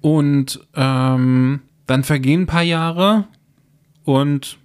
Und 0.00 0.60
ähm, 0.74 1.60
dann 1.86 2.04
vergehen 2.04 2.42
ein 2.42 2.46
paar 2.46 2.62
Jahre 2.62 3.24
und 4.08 4.56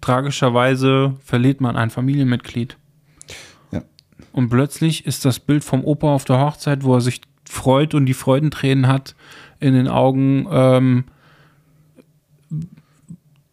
tragischerweise 0.00 1.14
verliert 1.22 1.60
man 1.60 1.76
ein 1.76 1.90
Familienmitglied. 1.90 2.78
Ja. 3.70 3.82
Und 4.32 4.48
plötzlich 4.48 5.04
ist 5.06 5.26
das 5.26 5.40
Bild 5.40 5.62
vom 5.62 5.84
Opa 5.84 6.14
auf 6.14 6.24
der 6.24 6.40
Hochzeit, 6.40 6.84
wo 6.84 6.94
er 6.94 7.02
sich 7.02 7.20
freut 7.46 7.92
und 7.94 8.06
die 8.06 8.14
Freudentränen 8.14 8.86
hat 8.86 9.14
in 9.60 9.74
den 9.74 9.88
Augen, 9.88 10.46
ähm, 10.50 11.04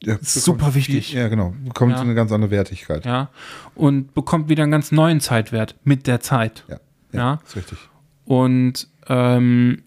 Ja, 0.02 0.18
Super 0.22 0.76
wichtig. 0.76 1.14
Ja, 1.14 1.28
genau. 1.30 1.56
Bekommt 1.66 1.94
Ja. 1.94 2.02
eine 2.02 2.14
ganz 2.14 2.32
andere 2.32 2.52
Wertigkeit. 2.52 3.06
ja, 3.06 3.30
und 3.74 4.14
bekommt 4.14 4.50
wieder 4.50 4.62
einen 4.64 4.72
ganz 4.72 4.92
neuen 4.92 5.20
Zeitwert 5.20 5.76
mit 5.84 6.06
der 6.06 6.20
Zeit. 6.22 6.64
Ja, 6.68 6.78
Ja. 7.12 7.40
ist 7.44 7.56
richtig. 7.56 7.80
Und 8.24 8.88
ähm, 9.08 9.82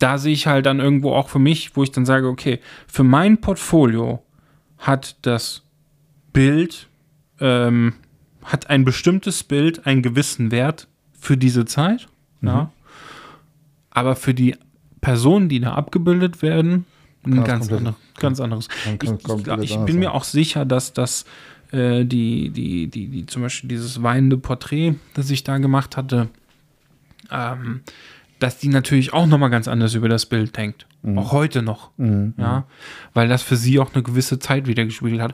da 0.00 0.18
sehe 0.18 0.32
ich 0.32 0.48
halt 0.48 0.66
dann 0.66 0.80
irgendwo 0.80 1.12
auch 1.14 1.28
für 1.28 1.38
mich, 1.38 1.76
wo 1.76 1.84
ich 1.84 1.92
dann 1.92 2.04
sage, 2.04 2.26
okay, 2.28 2.58
für 2.88 3.04
mein 3.04 3.40
Portfolio 3.40 4.20
hat 4.84 5.16
das 5.22 5.62
Bild 6.32 6.88
ähm, 7.40 7.94
hat 8.44 8.70
ein 8.70 8.84
bestimmtes 8.84 9.42
Bild 9.42 9.86
einen 9.86 10.02
gewissen 10.02 10.50
Wert 10.50 10.86
für 11.18 11.36
diese 11.36 11.64
Zeit, 11.64 12.08
ja. 12.42 12.70
Aber 13.90 14.16
für 14.16 14.34
die 14.34 14.56
Personen, 15.00 15.48
die 15.48 15.60
da 15.60 15.74
abgebildet 15.74 16.42
werden, 16.42 16.84
ein 17.24 17.44
ganz, 17.44 17.72
andere, 17.72 17.94
ganz 18.18 18.40
anderes. 18.40 18.68
Ich, 19.02 19.10
ich, 19.10 19.58
ich 19.62 19.78
bin 19.78 19.98
mir 19.98 20.12
auch 20.12 20.24
sicher, 20.24 20.64
dass 20.64 20.92
das 20.92 21.24
äh, 21.70 22.04
die, 22.04 22.50
die, 22.50 22.88
die, 22.88 23.08
die, 23.08 23.26
zum 23.26 23.42
Beispiel 23.42 23.68
dieses 23.68 24.02
weinende 24.02 24.36
Porträt, 24.36 24.96
das 25.14 25.30
ich 25.30 25.44
da 25.44 25.58
gemacht 25.58 25.96
hatte, 25.96 26.28
ähm, 27.30 27.80
dass 28.44 28.58
die 28.58 28.68
natürlich 28.68 29.12
auch 29.14 29.26
nochmal 29.26 29.48
ganz 29.50 29.68
anders 29.68 29.94
über 29.94 30.08
das 30.08 30.26
Bild 30.26 30.56
denkt. 30.56 30.86
Mhm. 31.02 31.18
Auch 31.18 31.32
heute 31.32 31.62
noch. 31.62 31.90
Ja, 31.98 32.64
weil 33.14 33.26
das 33.28 33.42
für 33.42 33.56
sie 33.56 33.78
auch 33.80 33.94
eine 33.94 34.02
gewisse 34.02 34.38
Zeit 34.38 34.66
wieder 34.66 34.84
gespielt 34.84 35.20
hat. 35.20 35.32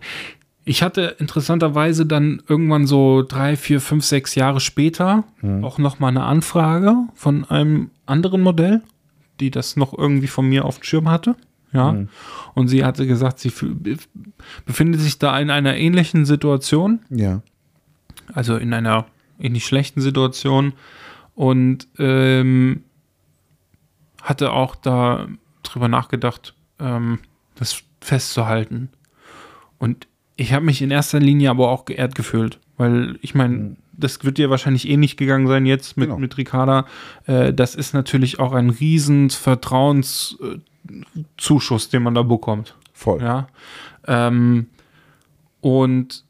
Ich 0.65 0.83
hatte 0.83 1.17
interessanterweise 1.19 2.07
dann 2.07 2.43
irgendwann 2.49 2.87
so 2.87 3.23
drei, 3.27 3.57
vier, 3.57 3.81
fünf, 3.81 4.05
sechs 4.05 4.35
Jahre 4.37 4.61
später 4.61 5.25
Mhm. 5.41 5.65
auch 5.65 5.79
nochmal 5.79 6.11
eine 6.11 6.23
Anfrage 6.23 6.95
von 7.15 7.45
einem 7.51 7.91
anderen 8.07 8.43
Modell, 8.43 8.83
die 9.41 9.51
das 9.51 9.77
noch 9.77 9.97
irgendwie 9.97 10.29
von 10.29 10.49
mir 10.49 10.65
auf 10.65 10.79
dem 10.79 10.85
Schirm 10.85 11.09
hatte. 11.11 11.35
Ja. 11.73 11.93
Mhm. 11.93 12.09
Und 12.55 12.69
sie 12.69 12.85
hatte 12.85 13.07
gesagt, 13.07 13.39
sie 13.41 13.53
befindet 14.67 15.01
sich 15.01 15.19
da 15.19 15.39
in 15.41 15.51
einer 15.51 15.77
ähnlichen 15.77 16.25
Situation 16.27 17.01
Ja. 17.11 17.43
also 18.33 18.57
in 18.57 18.73
einer 18.73 19.07
ähnlich 19.41 19.65
schlechten 19.65 20.01
Situation 20.01 20.75
und 21.35 21.89
ähm, 21.99 22.83
hatte 24.23 24.53
auch 24.53 24.75
da 24.75 25.27
drüber 25.63 25.89
nachgedacht, 25.89 26.55
ähm, 26.79 27.21
das 27.55 27.83
festzuhalten. 28.01 28.91
Und 29.79 30.07
ich 30.37 30.53
habe 30.53 30.65
mich 30.65 30.83
in 30.83 30.91
erster 30.91 31.21
Linie 31.21 31.51
aber 31.51 31.71
auch 31.71 31.85
geehrt 31.85 32.15
gefühlt, 32.15 32.59
weil 32.77 33.19
ich 33.21 33.35
meine, 33.35 33.77
das 33.93 34.25
wird 34.25 34.39
dir 34.39 34.49
wahrscheinlich 34.49 34.89
ähnlich 34.89 35.19
gegangen 35.19 35.47
sein 35.47 35.67
jetzt 35.67 35.99
mit, 35.99 36.09
Genau. 36.09 36.19
mit 36.19 36.37
Ricarda. 36.39 36.87
Äh, 37.27 37.53
das 37.53 37.75
ist 37.75 37.93
natürlich 37.93 38.39
auch 38.39 38.53
ein 38.53 38.71
riesen 38.71 39.29
Vertrauenszuschuss, 39.31 41.89
den 41.91 42.03
man 42.03 42.15
da 42.15 42.23
bekommt. 42.23 42.75
Voll. 42.95 43.21
Ja. 43.21 43.49
Ähm, 44.07 44.69
und 45.61 46.25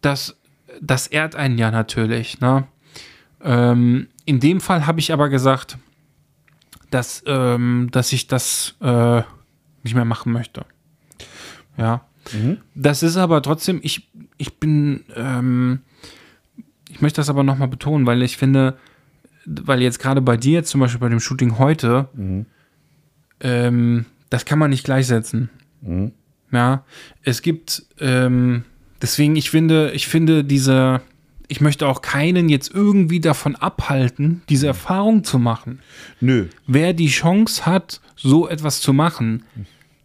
das, 0.00 0.36
das 0.80 1.08
ehrt 1.08 1.34
einen 1.34 1.58
ja 1.58 1.72
natürlich. 1.72 2.40
Ne? 2.40 2.64
Ähm, 3.42 4.06
in 4.24 4.40
dem 4.40 4.60
Fall 4.60 4.86
habe 4.86 5.00
ich 5.00 5.12
aber 5.12 5.28
gesagt, 5.28 5.76
dass, 6.94 7.22
ähm, 7.26 7.88
dass 7.90 8.12
ich 8.12 8.28
das 8.28 8.76
äh, 8.80 9.22
nicht 9.82 9.94
mehr 9.94 10.04
machen 10.04 10.32
möchte. 10.32 10.64
Ja. 11.76 12.06
Das 12.74 13.02
ist 13.02 13.16
aber 13.16 13.42
trotzdem, 13.42 13.80
ich, 13.82 14.08
ich 14.38 14.58
bin, 14.58 15.04
ähm, 15.14 15.80
ich 16.88 17.02
möchte 17.02 17.20
das 17.20 17.28
aber 17.28 17.42
nochmal 17.42 17.68
betonen, 17.68 18.06
weil 18.06 18.22
ich 18.22 18.36
finde, 18.36 18.78
weil 19.44 19.82
jetzt 19.82 19.98
gerade 19.98 20.22
bei 20.22 20.36
dir, 20.36 20.64
zum 20.64 20.80
Beispiel 20.80 21.00
bei 21.00 21.08
dem 21.10 21.20
Shooting 21.20 21.58
heute, 21.58 22.08
ähm, 23.40 24.06
das 24.30 24.44
kann 24.44 24.58
man 24.58 24.70
nicht 24.70 24.84
gleichsetzen. 24.84 25.50
Ja, 26.50 26.84
es 27.22 27.42
gibt, 27.42 27.84
ähm, 27.98 28.64
deswegen, 29.02 29.36
ich 29.36 29.50
finde, 29.50 29.90
ich 29.90 30.06
finde 30.06 30.44
diese, 30.44 31.02
ich 31.48 31.60
möchte 31.60 31.86
auch 31.86 32.02
keinen 32.02 32.48
jetzt 32.48 32.72
irgendwie 32.72 33.20
davon 33.20 33.56
abhalten, 33.56 34.42
diese 34.48 34.66
Erfahrung 34.66 35.24
zu 35.24 35.38
machen. 35.38 35.80
Nö, 36.20 36.46
Wer 36.66 36.92
die 36.92 37.08
Chance 37.08 37.66
hat, 37.66 38.00
so 38.16 38.48
etwas 38.48 38.80
zu 38.80 38.92
machen, 38.92 39.44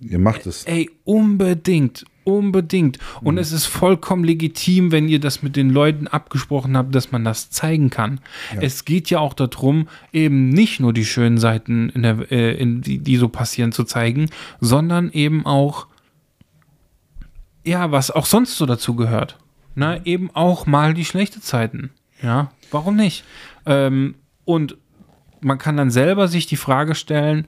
ihr 0.01 0.19
macht 0.19 0.45
es. 0.45 0.63
ey, 0.65 0.89
unbedingt, 1.05 2.05
unbedingt. 2.23 2.99
Und 3.21 3.37
es 3.37 3.51
ist 3.51 3.65
vollkommen 3.65 4.23
legitim, 4.23 4.91
wenn 4.91 5.07
ihr 5.07 5.19
das 5.19 5.41
mit 5.41 5.55
den 5.55 5.69
Leuten 5.69 6.07
abgesprochen 6.07 6.77
habt, 6.77 6.93
dass 6.93 7.11
man 7.11 7.23
das 7.23 7.49
zeigen 7.49 7.89
kann. 7.89 8.19
Es 8.59 8.85
geht 8.85 9.09
ja 9.09 9.19
auch 9.19 9.33
darum, 9.33 9.87
eben 10.13 10.49
nicht 10.49 10.79
nur 10.79 10.93
die 10.93 11.05
schönen 11.05 11.37
Seiten, 11.37 11.89
in 11.89 12.03
der, 12.03 12.31
äh, 12.31 12.55
in 12.57 12.81
die, 12.81 12.99
die 12.99 13.17
so 13.17 13.29
passieren, 13.29 13.71
zu 13.71 13.83
zeigen, 13.83 14.29
sondern 14.59 15.11
eben 15.11 15.45
auch, 15.45 15.87
ja, 17.65 17.91
was 17.91 18.11
auch 18.11 18.25
sonst 18.25 18.57
so 18.57 18.65
dazu 18.65 18.95
gehört. 18.95 19.37
Na, 19.75 20.03
eben 20.05 20.29
auch 20.33 20.65
mal 20.65 20.93
die 20.93 21.05
schlechte 21.05 21.41
Zeiten. 21.41 21.91
Ja, 22.21 22.51
warum 22.71 22.95
nicht? 22.95 23.23
Ähm, 23.65 24.15
und 24.45 24.77
man 25.41 25.57
kann 25.57 25.77
dann 25.77 25.89
selber 25.91 26.27
sich 26.27 26.47
die 26.47 26.57
Frage 26.57 26.95
stellen, 26.95 27.47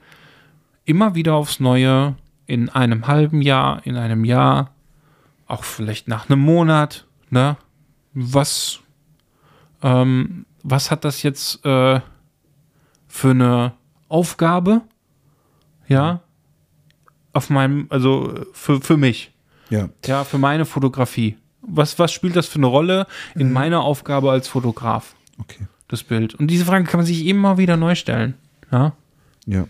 immer 0.84 1.14
wieder 1.14 1.34
aufs 1.34 1.60
Neue, 1.60 2.16
in 2.46 2.68
einem 2.70 3.06
halben 3.06 3.42
Jahr, 3.42 3.84
in 3.86 3.96
einem 3.96 4.24
Jahr, 4.24 4.70
auch 5.46 5.64
vielleicht 5.64 6.08
nach 6.08 6.28
einem 6.28 6.40
Monat, 6.40 7.06
ne? 7.30 7.56
Was, 8.14 8.80
ähm, 9.82 10.44
was 10.62 10.90
hat 10.90 11.04
das 11.04 11.22
jetzt 11.22 11.64
äh, 11.64 12.00
für 13.08 13.30
eine 13.30 13.72
Aufgabe? 14.08 14.82
Ja, 15.88 16.20
auf 17.32 17.48
meinem, 17.50 17.86
also 17.90 18.34
äh, 18.34 18.46
für, 18.52 18.80
für 18.80 18.96
mich, 18.96 19.32
Ja. 19.70 19.88
ja, 20.06 20.24
für 20.24 20.38
meine 20.38 20.64
Fotografie. 20.64 21.36
Was, 21.62 21.98
was 21.98 22.12
spielt 22.12 22.36
das 22.36 22.46
für 22.46 22.58
eine 22.58 22.66
Rolle 22.66 23.06
in 23.34 23.52
meiner 23.52 23.82
Aufgabe 23.82 24.30
als 24.30 24.48
Fotograf, 24.48 25.14
Okay. 25.40 25.64
das 25.88 26.02
Bild? 26.02 26.34
Und 26.34 26.48
diese 26.48 26.64
Frage 26.64 26.84
kann 26.84 26.98
man 26.98 27.06
sich 27.06 27.26
immer 27.26 27.56
wieder 27.58 27.76
neu 27.76 27.94
stellen. 27.94 28.34
Ja. 28.70 28.92
Ja. 29.46 29.66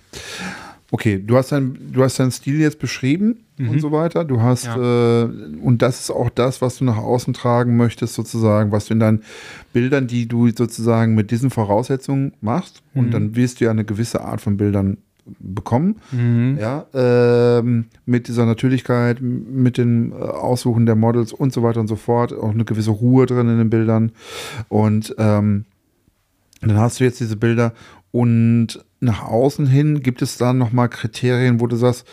Okay, 0.91 1.23
du 1.25 1.37
hast, 1.37 1.53
dein, 1.53 1.79
du 1.93 2.03
hast 2.03 2.19
deinen 2.19 2.31
Stil 2.33 2.61
jetzt 2.61 2.79
beschrieben 2.79 3.39
und 3.59 3.81
so 3.81 3.93
weiter. 3.93 4.25
Du 4.25 4.43
hast, 4.43 4.67
äh, 4.67 5.23
und 5.23 5.79
das 5.81 6.01
ist 6.01 6.11
auch 6.11 6.29
das, 6.29 6.61
was 6.61 6.77
du 6.79 6.85
nach 6.85 6.99
außen 6.99 7.33
tragen 7.33 7.77
möchtest, 7.79 8.13
sozusagen, 8.15 8.73
was 8.73 8.87
du 8.87 8.95
in 8.95 9.01
deinen 9.01 9.23
Bildern, 9.73 10.07
die 10.07 10.27
du 10.29 10.51
sozusagen 10.51 11.15
mit 11.15 11.31
diesen 11.31 11.49
Voraussetzungen 11.51 12.35
machst. 12.43 12.83
Und 12.95 13.13
dann 13.13 13.35
wirst 13.37 13.61
du 13.61 13.65
ja 13.65 13.71
eine 13.71 13.85
gewisse 13.85 14.21
Art 14.23 14.43
von 14.43 14.59
Bildern 14.59 14.99
bekommen. 15.39 15.97
Ja, 16.59 16.87
ähm, 16.95 17.87
mit 18.07 18.29
dieser 18.29 18.47
Natürlichkeit, 18.47 19.21
mit 19.21 19.79
dem 19.79 20.13
äh, 20.13 20.17
Aussuchen 20.17 20.87
der 20.87 20.97
Models 20.97 21.33
und 21.33 21.53
so 21.53 21.63
weiter 21.63 21.81
und 21.81 21.89
so 21.89 21.97
fort. 21.97 22.33
Auch 22.33 22.51
eine 22.51 22.65
gewisse 22.65 22.91
Ruhe 22.91 23.27
drin 23.27 23.49
in 23.49 23.59
den 23.59 23.71
Bildern. 23.71 24.13
Und 24.69 25.15
ähm, 25.19 25.65
dann 26.61 26.79
hast 26.79 27.01
du 27.01 27.05
jetzt 27.05 27.21
diese 27.21 27.37
Bilder 27.37 27.73
und 28.11 28.85
nach 29.01 29.25
außen 29.25 29.67
hin 29.67 30.03
gibt 30.03 30.23
es 30.23 30.37
dann 30.37 30.59
nochmal 30.59 30.89
Kriterien, 30.89 31.61
wo 31.61 31.67
du 31.67 31.77
sagst, 31.77 32.07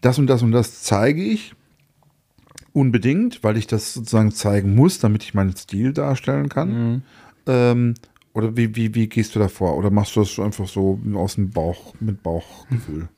das 0.00 0.18
und 0.18 0.26
das 0.28 0.42
und 0.42 0.52
das 0.52 0.82
zeige 0.82 1.22
ich 1.22 1.54
unbedingt, 2.72 3.42
weil 3.42 3.56
ich 3.56 3.66
das 3.66 3.94
sozusagen 3.94 4.32
zeigen 4.32 4.74
muss, 4.74 4.98
damit 4.98 5.22
ich 5.22 5.34
meinen 5.34 5.54
Stil 5.56 5.92
darstellen 5.92 6.48
kann. 6.48 6.70
Ähm, 7.46 7.94
oder 8.34 8.56
wie, 8.56 8.74
wie, 8.76 8.94
wie 8.94 9.08
gehst 9.08 9.34
du 9.34 9.38
da 9.38 9.48
vor? 9.48 9.76
Oder 9.76 9.90
machst 9.90 10.16
du 10.16 10.20
das 10.20 10.38
einfach 10.38 10.66
so 10.66 10.98
aus 11.14 11.34
dem 11.34 11.50
Bauch, 11.50 11.94
mit 12.00 12.22
Bauchgefühl? 12.22 13.08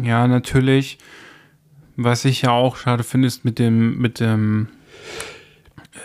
Ja, 0.00 0.26
natürlich. 0.28 0.98
Was 1.96 2.24
ich 2.24 2.42
ja 2.42 2.52
auch 2.52 2.76
schade 2.76 3.02
finde, 3.02 3.26
ist 3.26 3.44
mit 3.44 3.58
dem, 3.58 3.98
mit 3.98 4.20
dem, 4.20 4.68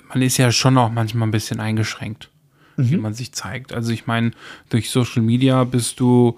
man 0.09 0.21
ist 0.21 0.37
ja 0.37 0.51
schon 0.51 0.77
auch 0.77 0.91
manchmal 0.91 1.27
ein 1.27 1.31
bisschen 1.31 1.59
eingeschränkt, 1.59 2.31
wie 2.75 2.97
man 2.97 3.13
sich 3.13 3.31
zeigt. 3.33 3.71
Also 3.71 3.91
ich 3.93 4.07
meine, 4.07 4.31
durch 4.69 4.89
Social 4.89 5.21
Media 5.21 5.63
bist 5.63 5.99
du 5.99 6.37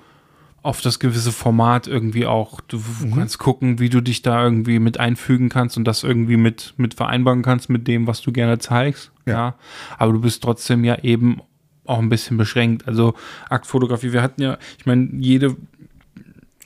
auf 0.64 0.82
das 0.82 1.00
gewisse 1.00 1.32
Format 1.32 1.88
irgendwie 1.88 2.26
auch, 2.26 2.60
du 2.60 2.82
kannst 3.16 3.40
gucken, 3.40 3.80
wie 3.80 3.90
du 3.90 4.02
dich 4.02 4.22
da 4.22 4.44
irgendwie 4.44 4.80
mit 4.80 5.00
einfügen 5.00 5.48
kannst 5.48 5.78
und 5.78 5.86
das 5.86 6.04
irgendwie 6.04 6.36
mit, 6.36 6.74
mit 6.76 6.94
vereinbaren 6.94 7.42
kannst 7.42 7.70
mit 7.70 7.88
dem, 7.88 8.06
was 8.06 8.22
du 8.22 8.34
gerne 8.34 8.60
zeigst. 8.60 9.12
Ja. 9.26 9.34
ja. 9.34 9.56
Aber 9.98 10.12
du 10.12 10.20
bist 10.20 10.44
trotzdem 10.44 10.84
ja 10.84 11.00
eben 11.04 11.42
auch 11.88 12.00
ein 12.00 12.10
bisschen 12.10 12.38
beschränkt. 12.38 12.88
Also 12.88 13.14
Aktfotografie, 13.50 14.14
wir 14.14 14.22
hatten 14.22 14.42
ja, 14.42 14.58
ich 14.78 14.86
meine, 14.86 15.10
jede, 15.18 15.56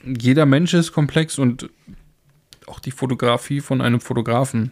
jeder 0.04 0.46
Mensch 0.46 0.74
ist 0.74 0.92
komplex 0.92 1.38
und 1.38 1.70
auch 2.66 2.80
die 2.80 2.90
Fotografie 2.90 3.60
von 3.60 3.80
einem 3.80 4.00
Fotografen 4.00 4.70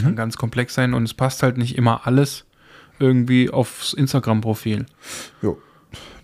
kann 0.00 0.16
ganz 0.16 0.36
komplex 0.36 0.74
sein 0.74 0.92
und 0.92 1.04
es 1.04 1.14
passt 1.14 1.42
halt 1.44 1.56
nicht 1.56 1.76
immer 1.76 2.06
alles 2.06 2.46
irgendwie 2.98 3.50
aufs 3.50 3.92
Instagram-Profil. 3.92 4.86
Jo, 5.40 5.58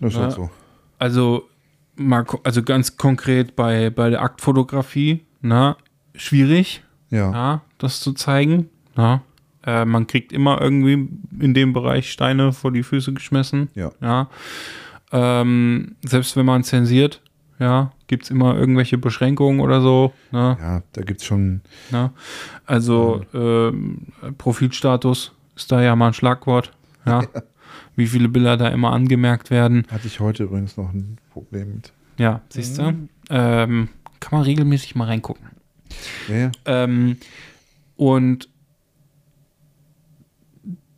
das 0.01 0.13
ist 0.13 0.19
halt 0.19 0.31
so. 0.33 0.49
Also, 0.99 1.47
mal, 1.95 2.25
also 2.43 2.63
ganz 2.63 2.97
konkret 2.97 3.55
bei, 3.55 3.89
bei 3.89 4.09
der 4.09 4.21
Aktfotografie, 4.21 5.25
na, 5.41 5.77
schwierig, 6.15 6.83
Ja. 7.09 7.31
ja, 7.31 7.61
das 7.77 8.01
zu 8.01 8.13
zeigen. 8.13 8.69
Na. 8.95 9.21
Äh, 9.65 9.85
man 9.85 10.07
kriegt 10.07 10.31
immer 10.31 10.59
irgendwie 10.61 11.07
in 11.39 11.53
dem 11.53 11.73
Bereich 11.73 12.11
Steine 12.11 12.51
vor 12.51 12.71
die 12.71 12.83
Füße 12.83 13.13
geschmissen. 13.13 13.69
Ja. 13.75 13.91
Ja. 14.01 14.29
Ähm, 15.11 15.95
selbst 16.03 16.35
wenn 16.35 16.45
man 16.45 16.63
zensiert, 16.63 17.21
ja, 17.59 17.91
gibt 18.07 18.23
es 18.23 18.29
immer 18.31 18.57
irgendwelche 18.57 18.97
Beschränkungen 18.97 19.59
oder 19.59 19.81
so. 19.81 20.13
Ne? 20.31 20.57
Ja, 20.59 20.83
da 20.93 21.01
gibt 21.03 21.21
es 21.21 21.27
schon, 21.27 21.61
Ne? 21.91 22.11
Also 22.65 23.23
ähm, 23.33 24.07
Profilstatus 24.37 25.31
ist 25.55 25.71
da 25.71 25.81
ja 25.81 25.95
mal 25.95 26.07
ein 26.07 26.13
Schlagwort. 26.13 26.71
Ja. 27.03 27.23
Wie 27.95 28.05
viele 28.05 28.29
Bilder 28.29 28.57
da 28.57 28.67
immer 28.67 28.93
angemerkt 28.93 29.49
werden. 29.49 29.87
hatte 29.91 30.05
ich 30.05 30.19
heute 30.19 30.43
übrigens 30.43 30.77
noch 30.77 30.93
ein 30.93 31.17
Problem 31.33 31.73
mit. 31.73 31.93
Ja, 32.19 32.41
siehst 32.49 32.77
du? 32.77 32.93
Ähm, 33.31 33.89
kann 34.19 34.37
man 34.37 34.43
regelmäßig 34.43 34.93
mal 34.93 35.05
reingucken. 35.05 35.47
Ja, 36.29 36.35
ja. 36.35 36.51
Ähm, 36.65 37.17
und 37.95 38.49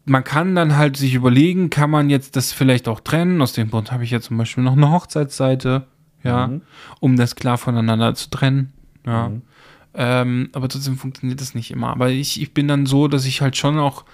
man 0.06 0.24
kann 0.24 0.56
dann 0.56 0.76
halt 0.76 0.98
sich 0.98 1.14
überlegen, 1.14 1.70
kann 1.70 1.90
man 1.90 2.10
jetzt 2.10 2.36
das 2.36 2.52
vielleicht 2.52 2.88
auch 2.88 3.00
trennen? 3.00 3.42
Aus 3.42 3.54
dem 3.54 3.70
Grund 3.70 3.92
habe 3.92 4.04
ich 4.04 4.12
ja 4.12 4.20
zum 4.20 4.38
Beispiel 4.38 4.64
noch 4.64 4.74
eine 4.74 4.92
Hochzeitsseite, 4.92 5.88
ja, 6.24 6.52
um 7.00 7.16
das 7.16 7.36
klar 7.36 7.58
voneinander 7.58 8.14
zu 8.16 8.30
trennen. 8.30 8.74
Ja. 9.06 9.32
Ähm, 9.96 10.50
aber 10.54 10.70
trotzdem 10.70 10.98
funktioniert 10.98 11.40
das 11.40 11.56
nicht 11.56 11.72
immer. 11.72 11.90
Aber 11.90 12.10
ich, 12.10 12.42
ich 12.42 12.54
bin 12.54 12.68
dann 12.68 12.86
so, 12.86 13.08
dass 13.08 13.26
ich 13.26 13.42
halt 13.42 13.56
schon 13.58 13.78
auch, 13.78 14.06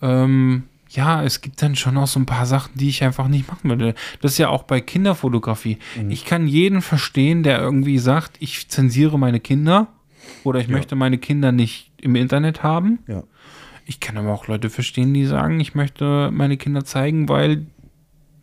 ähm, 0.00 0.64
ja, 0.90 1.22
es 1.24 1.40
gibt 1.40 1.60
dann 1.60 1.74
schon 1.74 1.96
auch 1.96 2.06
so 2.06 2.20
ein 2.20 2.26
paar 2.26 2.46
Sachen, 2.46 2.72
die 2.76 2.88
ich 2.88 3.02
einfach 3.02 3.26
nicht 3.26 3.48
machen 3.48 3.68
würde. 3.68 3.94
Das 4.20 4.32
ist 4.32 4.38
ja 4.38 4.48
auch 4.48 4.62
bei 4.62 4.80
Kinderfotografie. 4.80 5.78
Ich 6.08 6.24
kann 6.24 6.46
jeden 6.46 6.82
verstehen, 6.82 7.42
der 7.42 7.60
irgendwie 7.60 7.98
sagt, 7.98 8.36
ich 8.38 8.68
zensiere 8.68 9.18
meine 9.18 9.40
Kinder 9.40 9.88
oder 10.44 10.60
ich 10.60 10.68
möchte 10.68 10.94
meine 10.94 11.18
Kinder 11.18 11.50
nicht 11.50 11.90
im 12.00 12.14
Internet 12.14 12.62
haben. 12.62 13.00
Ja. 13.08 13.24
Ich 13.86 14.00
kann 14.00 14.16
aber 14.16 14.32
auch 14.32 14.46
Leute 14.48 14.70
verstehen, 14.70 15.12
die 15.14 15.26
sagen, 15.26 15.60
ich 15.60 15.74
möchte 15.74 16.30
meine 16.32 16.56
Kinder 16.56 16.84
zeigen, 16.84 17.28
weil 17.28 17.66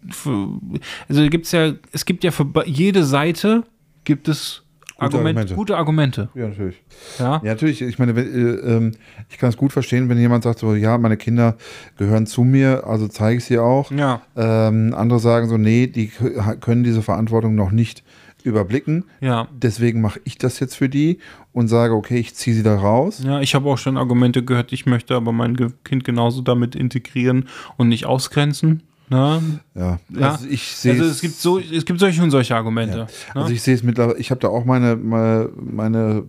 für, 0.10 0.60
also 1.08 1.28
gibt's 1.30 1.52
ja, 1.52 1.74
es 1.92 2.06
gibt 2.06 2.24
ja 2.24 2.32
für 2.32 2.48
jede 2.66 3.04
Seite 3.04 3.64
gibt 4.04 4.28
es 4.28 4.64
Gute 5.02 5.16
Argument, 5.16 5.38
Argumente. 5.38 5.56
gute 5.56 5.78
Argumente. 5.78 6.30
Ja, 6.36 6.48
natürlich. 6.50 6.84
Ja. 7.18 7.42
Ja, 7.44 7.52
natürlich. 7.54 7.82
Ich 7.82 7.98
meine, 7.98 8.16
wenn, 8.16 8.28
äh, 8.28 8.76
ähm, 8.76 8.92
ich 9.30 9.40
kann 9.40 9.50
es 9.50 9.58
gut 9.58 9.74
verstehen, 9.74 10.10
wenn 10.10 10.20
jemand 10.20 10.44
sagt 10.44 10.60
so, 10.60 10.76
ja, 10.76 10.96
meine 11.00 11.18
Kinder 11.18 11.58
gehören 11.98 12.28
zu 12.28 12.44
mir, 12.44 12.84
also 12.86 13.08
zeige 13.08 13.40
ich 13.40 13.46
sie 13.46 13.58
auch. 13.58 13.90
Ja. 13.90 14.22
Ähm, 14.36 14.94
andere 14.96 15.20
sagen 15.20 15.50
so, 15.50 15.58
nee, 15.58 15.88
die 15.88 16.12
können 16.60 16.84
diese 16.84 17.02
Verantwortung 17.02 17.56
noch 17.56 17.72
nicht 17.72 18.04
überblicken. 18.46 19.06
Ja. 19.20 19.48
Deswegen 19.52 20.02
mache 20.02 20.20
ich 20.24 20.38
das 20.38 20.60
jetzt 20.60 20.76
für 20.76 20.90
die 20.90 21.20
und 21.54 21.68
sage, 21.68 21.94
okay, 21.94 22.18
ich 22.18 22.36
ziehe 22.36 22.56
sie 22.56 22.64
da 22.64 22.76
raus. 22.76 23.22
Ja, 23.24 23.42
ich 23.42 23.56
habe 23.56 23.70
auch 23.70 23.78
schon 23.78 23.98
Argumente 23.98 24.44
gehört, 24.44 24.74
ich 24.74 24.86
möchte 24.86 25.16
aber 25.16 25.32
mein 25.32 25.56
Kind 25.84 26.04
genauso 26.04 26.42
damit 26.42 26.76
integrieren 26.76 27.48
und 27.78 27.90
nicht 27.90 28.06
ausgrenzen. 28.06 28.84
Ne? 29.10 29.60
Ja, 29.76 30.00
Ja. 30.10 30.32
also 30.32 30.48
ich 30.48 30.64
sehe 30.64 30.94
Also 30.94 31.06
es 31.06 31.20
gibt 31.20 31.36
so, 31.36 31.60
es 31.60 31.86
gibt 31.86 32.00
solche 32.00 32.24
und 32.24 32.32
solche 32.32 32.56
Argumente. 32.56 32.98
Ja. 32.98 33.04
Ne? 33.36 33.42
Also 33.42 33.54
ich 33.54 33.62
sehe 33.62 33.76
es 33.76 33.84
mittlerweile, 33.84 34.18
ich 34.20 34.32
habe 34.32 34.40
da 34.40 34.48
auch 34.48 34.64
meine, 34.64 34.96
meine, 34.96 35.50
meine 35.56 36.24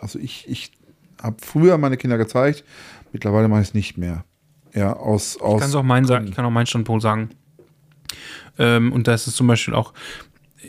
also 0.00 0.18
ich, 0.18 0.44
ich 0.48 0.72
habe 1.22 1.36
früher 1.40 1.78
meine 1.78 1.96
Kinder 1.96 2.18
gezeigt, 2.18 2.64
mittlerweile 3.12 3.48
mache 3.48 3.62
ich 3.62 3.68
es 3.68 3.74
nicht 3.74 3.96
mehr. 3.96 4.24
Ja, 4.74 4.92
aus, 4.92 5.40
aus 5.40 5.62
Ich 5.62 5.70
kann 5.70 5.80
auch 5.80 5.82
meinen 5.84 6.04
sagen, 6.06 6.26
ich 6.28 6.34
kann 6.34 6.44
auch 6.44 6.50
meinen 6.50 6.66
Standpunkt 6.66 7.02
sagen. 7.02 7.30
Ähm, 8.58 8.92
und 8.92 9.06
da 9.08 9.14
ist 9.14 9.26
es 9.26 9.34
zum 9.34 9.46
Beispiel 9.46 9.74
auch, 9.74 9.92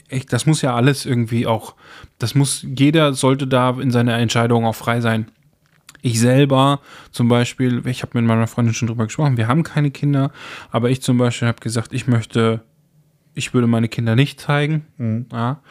echt, 0.09 0.33
das 0.33 0.45
muss 0.45 0.61
ja 0.61 0.75
alles 0.75 1.05
irgendwie 1.05 1.47
auch, 1.47 1.75
das 2.19 2.35
muss, 2.35 2.65
jeder 2.67 3.13
sollte 3.13 3.47
da 3.47 3.71
in 3.79 3.91
seiner 3.91 4.17
Entscheidung 4.17 4.65
auch 4.65 4.75
frei 4.75 5.01
sein. 5.01 5.27
Ich 6.01 6.19
selber 6.19 6.79
zum 7.11 7.27
Beispiel, 7.27 7.85
ich 7.87 8.03
habe 8.03 8.17
mit 8.19 8.27
meiner 8.27 8.47
Freundin 8.47 8.73
schon 8.73 8.87
drüber 8.87 9.05
gesprochen, 9.05 9.37
wir 9.37 9.47
haben 9.47 9.63
keine 9.63 9.91
Kinder, 9.91 10.31
aber 10.71 10.89
ich 10.89 11.01
zum 11.01 11.17
Beispiel 11.17 11.47
habe 11.47 11.59
gesagt, 11.59 11.93
ich 11.93 12.07
möchte, 12.07 12.61
ich 13.33 13.53
würde 13.53 13.67
meine 13.67 13.89
Kinder 13.89 14.15
nicht 14.15 14.39
zeigen. 14.39 14.85
Ja. 15.31 15.61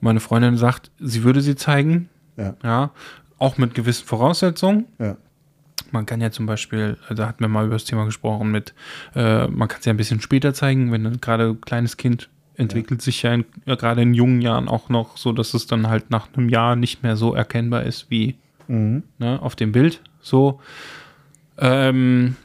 Meine 0.00 0.20
Freundin 0.20 0.56
sagt, 0.56 0.90
sie 0.98 1.24
würde 1.24 1.40
sie 1.40 1.56
zeigen. 1.56 2.08
Ja. 2.36 2.56
Ja. 2.62 2.90
Auch 3.38 3.58
mit 3.58 3.74
gewissen 3.74 4.06
Voraussetzungen. 4.06 4.86
ja. 4.98 5.16
Man 5.92 6.04
kann 6.04 6.20
ja 6.20 6.32
zum 6.32 6.46
Beispiel, 6.46 6.98
da 7.14 7.28
hatten 7.28 7.40
wir 7.40 7.48
mal 7.48 7.64
über 7.64 7.76
das 7.76 7.84
Thema 7.84 8.06
gesprochen, 8.06 8.50
mit, 8.50 8.74
äh, 9.14 9.46
man 9.46 9.68
kann 9.68 9.78
es 9.78 9.86
ja 9.86 9.92
ein 9.92 9.96
bisschen 9.96 10.20
später 10.20 10.52
zeigen, 10.52 10.90
wenn 10.90 11.20
gerade 11.20 11.50
ein 11.50 11.60
kleines 11.60 11.96
Kind 11.96 12.28
entwickelt 12.56 13.02
sich 13.02 13.22
ja, 13.22 13.34
in, 13.34 13.44
ja 13.66 13.74
gerade 13.74 14.02
in 14.02 14.14
jungen 14.14 14.40
Jahren 14.40 14.68
auch 14.68 14.88
noch 14.88 15.16
so, 15.16 15.32
dass 15.32 15.54
es 15.54 15.66
dann 15.66 15.88
halt 15.88 16.10
nach 16.10 16.28
einem 16.36 16.48
Jahr 16.48 16.76
nicht 16.76 17.02
mehr 17.02 17.16
so 17.16 17.34
erkennbar 17.34 17.82
ist 17.84 18.06
wie 18.10 18.36
Mhm. 18.68 19.04
ne, 19.18 19.40
auf 19.40 19.54
dem 19.54 19.70
Bild. 19.72 20.00
So 20.20 20.60
ähm, 21.58 22.36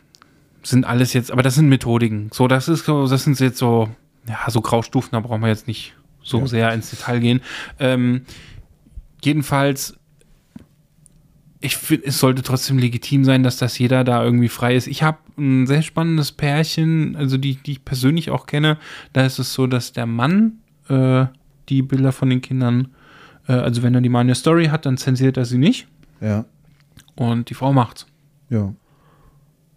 sind 0.64 0.86
alles 0.86 1.14
jetzt, 1.14 1.32
aber 1.32 1.42
das 1.42 1.56
sind 1.56 1.68
Methodiken. 1.68 2.30
So, 2.32 2.48
das 2.48 2.68
ist 2.68 2.86
so, 2.86 3.08
das 3.08 3.24
sind 3.24 3.40
jetzt 3.40 3.58
so, 3.58 3.90
ja, 4.28 4.38
so 4.50 4.62
Graustufen, 4.62 5.10
da 5.14 5.20
brauchen 5.22 5.42
wir 5.42 5.48
jetzt 5.50 5.68
nicht 5.68 5.96
so 6.22 6.40
Ja. 6.42 6.48
sehr 6.48 6.74
ins 6.74 6.92
Detail 6.92 7.20
gehen. 7.20 7.42
Ähm, 7.80 8.26
jedenfalls 9.24 9.98
ich 11.64 11.78
finde, 11.78 12.08
es 12.08 12.18
sollte 12.18 12.42
trotzdem 12.42 12.80
legitim 12.80 13.24
sein, 13.24 13.44
dass 13.44 13.58
das 13.58 13.78
jeder 13.78 14.04
da 14.04 14.24
irgendwie 14.24 14.50
frei 14.50 14.76
ist. 14.76 14.88
Ich 14.88 15.04
habe 15.04 15.20
ein 15.42 15.68
sehr 15.68 15.82
spannendes 15.82 16.32
Pärchen, 16.32 17.16
also 17.16 17.38
die, 17.38 17.56
die 17.56 17.74
ich 17.74 17.86
persönlich 17.86 18.30
auch 18.30 18.46
kenne. 18.46 18.78
Da 19.14 19.26
ist 19.26 19.40
es 19.40 19.54
so, 19.54 19.68
dass 19.68 19.92
der 19.92 20.06
Mann 20.06 20.54
äh, 20.88 21.26
die 21.70 21.82
Bilder 21.82 22.12
von 22.12 22.30
den 22.30 22.42
Kindern, 22.42 22.90
äh, 23.48 23.54
also 23.54 23.84
wenn 23.84 23.96
er 23.96 24.02
die 24.02 24.10
mal 24.10 24.20
eine 24.22 24.36
Story 24.36 24.66
hat, 24.68 24.86
dann 24.86 24.98
zensiert 24.98 25.38
er 25.38 25.46
sie 25.46 25.58
nicht 25.58 25.88
Ja. 26.22 26.46
und 27.16 27.50
die 27.50 27.54
Frau 27.54 27.74
macht's. 27.74 28.06
Ja. 28.50 28.74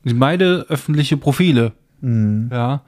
Die 0.05 0.11
sind 0.11 0.19
beide 0.21 0.67
öffentliche 0.69 1.17
Profile, 1.17 1.73
Mhm. 2.01 2.51
ja. 2.53 2.83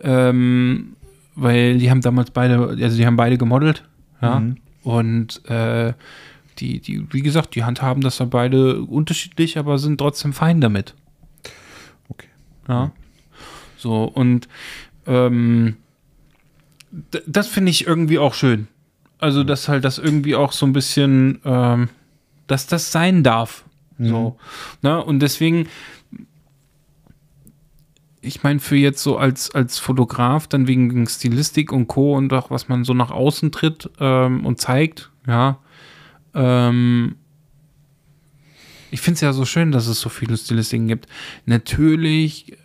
Ähm, 0.00 0.94
weil 1.34 1.78
die 1.78 1.90
haben 1.90 2.00
damals 2.00 2.30
beide, 2.30 2.58
also 2.80 2.96
die 2.96 3.06
haben 3.06 3.16
beide 3.16 3.36
gemodelt, 3.38 3.82
ja. 4.22 4.40
Mhm. 4.40 4.56
Und 4.82 5.44
äh, 5.50 5.92
die, 6.58 6.80
die, 6.80 7.06
wie 7.12 7.22
gesagt, 7.22 7.54
die 7.54 7.64
handhaben 7.64 8.02
das 8.02 8.18
ja 8.18 8.26
beide 8.26 8.82
unterschiedlich, 8.82 9.58
aber 9.58 9.78
sind 9.78 9.98
trotzdem 9.98 10.32
fein 10.32 10.60
damit. 10.60 10.94
Ja. 12.70 12.92
So, 13.76 14.04
und 14.04 14.48
ähm, 15.06 15.76
das 17.26 17.48
finde 17.48 17.70
ich 17.70 17.86
irgendwie 17.86 18.18
auch 18.18 18.34
schön. 18.34 18.68
Also, 19.18 19.44
dass 19.44 19.68
halt 19.68 19.84
das 19.84 19.98
irgendwie 19.98 20.34
auch 20.34 20.52
so 20.52 20.66
ein 20.66 20.72
bisschen, 20.72 21.40
ähm, 21.44 21.88
dass 22.46 22.66
das 22.66 22.92
sein 22.92 23.22
darf. 23.22 23.64
So. 23.98 24.38
Ne? 24.82 25.02
Und 25.04 25.20
deswegen, 25.20 25.68
ich 28.22 28.42
meine, 28.42 28.60
für 28.60 28.76
jetzt 28.76 29.02
so 29.02 29.18
als, 29.18 29.54
als 29.54 29.78
Fotograf, 29.78 30.46
dann 30.46 30.66
wegen 30.66 31.06
Stilistik 31.06 31.72
und 31.72 31.86
Co. 31.88 32.16
und 32.16 32.32
auch 32.32 32.50
was 32.50 32.68
man 32.68 32.84
so 32.84 32.94
nach 32.94 33.10
außen 33.10 33.52
tritt 33.52 33.90
ähm, 33.98 34.46
und 34.46 34.60
zeigt, 34.60 35.10
ja, 35.26 35.58
ähm, 36.34 37.16
ich 38.90 39.00
finde 39.00 39.16
es 39.16 39.20
ja 39.20 39.32
so 39.32 39.44
schön, 39.44 39.72
dass 39.72 39.86
es 39.86 40.00
so 40.00 40.08
viele 40.08 40.36
Stilistiken 40.36 40.88
gibt. 40.88 41.06
Natürlich, 41.46 42.52
ich 42.52 42.58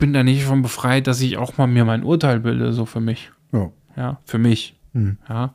bin 0.00 0.12
da 0.12 0.24
nicht 0.24 0.42
von 0.44 0.62
befreit, 0.62 1.06
dass 1.06 1.20
ich 1.20 1.36
auch 1.36 1.56
mal 1.58 1.68
mir 1.68 1.84
mein 1.84 2.02
Urteil 2.02 2.40
bilde, 2.40 2.72
so 2.72 2.84
für 2.86 3.00
mich. 3.00 3.30
Ja. 3.52 3.70
Ja, 3.96 4.18
für 4.24 4.38
mich. 4.38 4.74
Mhm. 4.92 5.18
Ja. 5.28 5.54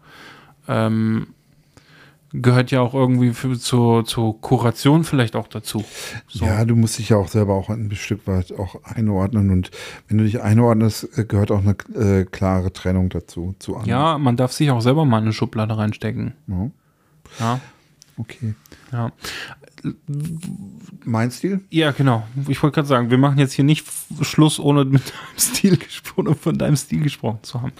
Ähm, 0.69 1.27
gehört 2.31 2.71
ja 2.71 2.81
auch 2.81 2.93
irgendwie 2.93 3.31
für, 3.33 3.57
zur, 3.57 4.03
zur 4.05 4.39
Kuration 4.41 5.03
vielleicht 5.03 5.35
auch 5.35 5.47
dazu. 5.47 5.83
So. 6.27 6.45
Ja, 6.45 6.65
du 6.65 6.75
musst 6.75 6.97
dich 6.99 7.09
ja 7.09 7.17
auch 7.17 7.27
selber 7.29 7.53
auch 7.53 7.69
ein 7.69 7.89
Stück 7.95 8.27
weit 8.27 8.51
auch 8.51 8.83
einordnen 8.83 9.51
und 9.51 9.71
wenn 10.07 10.17
du 10.17 10.23
dich 10.25 10.41
einordnest, 10.41 11.17
äh, 11.17 11.23
gehört 11.25 11.51
auch 11.51 11.61
eine 11.63 11.75
äh, 11.95 12.25
klare 12.25 12.73
Trennung 12.73 13.09
dazu. 13.09 13.55
Zu 13.59 13.73
anderen. 13.75 13.89
ja, 13.89 14.17
man 14.17 14.35
darf 14.37 14.51
sich 14.51 14.69
auch 14.71 14.81
selber 14.81 15.05
mal 15.05 15.19
in 15.19 15.25
eine 15.25 15.33
Schublade 15.33 15.77
reinstecken. 15.77 16.33
Ja. 16.47 16.69
Ja, 17.39 17.59
Okay. 18.17 18.53
ja. 18.93 19.11
Mein 21.03 21.31
Stil? 21.31 21.61
Ja, 21.69 21.91
genau. 21.91 22.25
Ich 22.47 22.61
wollte 22.63 22.75
gerade 22.75 22.87
sagen, 22.87 23.09
wir 23.11 23.17
machen 23.17 23.37
jetzt 23.37 23.53
hier 23.53 23.65
nicht 23.65 23.85
Schluss, 24.21 24.59
ohne 24.59 24.85
mit 24.85 25.03
deinem 25.09 25.37
Stil 25.39 25.77
gesprochen, 25.77 26.35
von 26.35 26.57
deinem 26.57 26.75
Stil 26.75 27.01
gesprochen 27.03 27.39
zu 27.43 27.61
haben. 27.61 27.73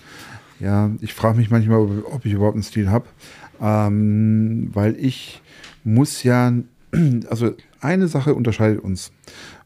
Ja, 0.60 0.91
ich 1.01 1.14
frage 1.14 1.38
mich 1.38 1.49
manchmal, 1.49 1.80
ob, 1.80 2.14
ob 2.14 2.26
ich 2.26 2.34
überhaupt 2.34 2.56
einen 2.56 2.64
Stil 2.64 2.89
habe, 2.89 3.06
ähm, 3.62 4.70
weil 4.74 4.95
ich 4.97 5.41
muss 5.84 6.24
ja, 6.24 6.53
also 7.30 7.53
eine 7.82 8.08
Sache 8.08 8.34
unterscheidet 8.36 8.80
uns 8.80 9.12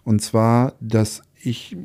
und 0.04 0.22
zwar, 0.22 0.74
dass 0.80 1.22
ich, 1.42 1.78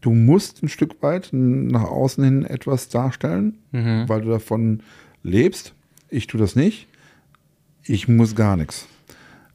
du 0.00 0.10
musst 0.10 0.62
ein 0.62 0.68
Stück 0.68 1.02
weit 1.02 1.28
nach 1.32 1.84
außen 1.84 2.24
hin 2.24 2.44
etwas 2.44 2.88
darstellen, 2.88 3.58
Mhm. 3.72 4.04
weil 4.08 4.20
du 4.22 4.28
davon 4.30 4.82
lebst. 5.22 5.74
Ich 6.10 6.26
tue 6.26 6.40
das 6.40 6.56
nicht. 6.56 6.88
Ich 7.84 8.06
muss 8.08 8.34
gar 8.34 8.56
nichts. 8.56 8.86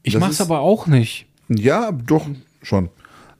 Ich 0.07 0.13
Das 0.13 0.21
mach's 0.21 0.41
aber 0.41 0.61
auch 0.61 0.87
nicht. 0.87 1.25
Ja, 1.49 1.91
doch 1.91 2.27
schon. 2.61 2.89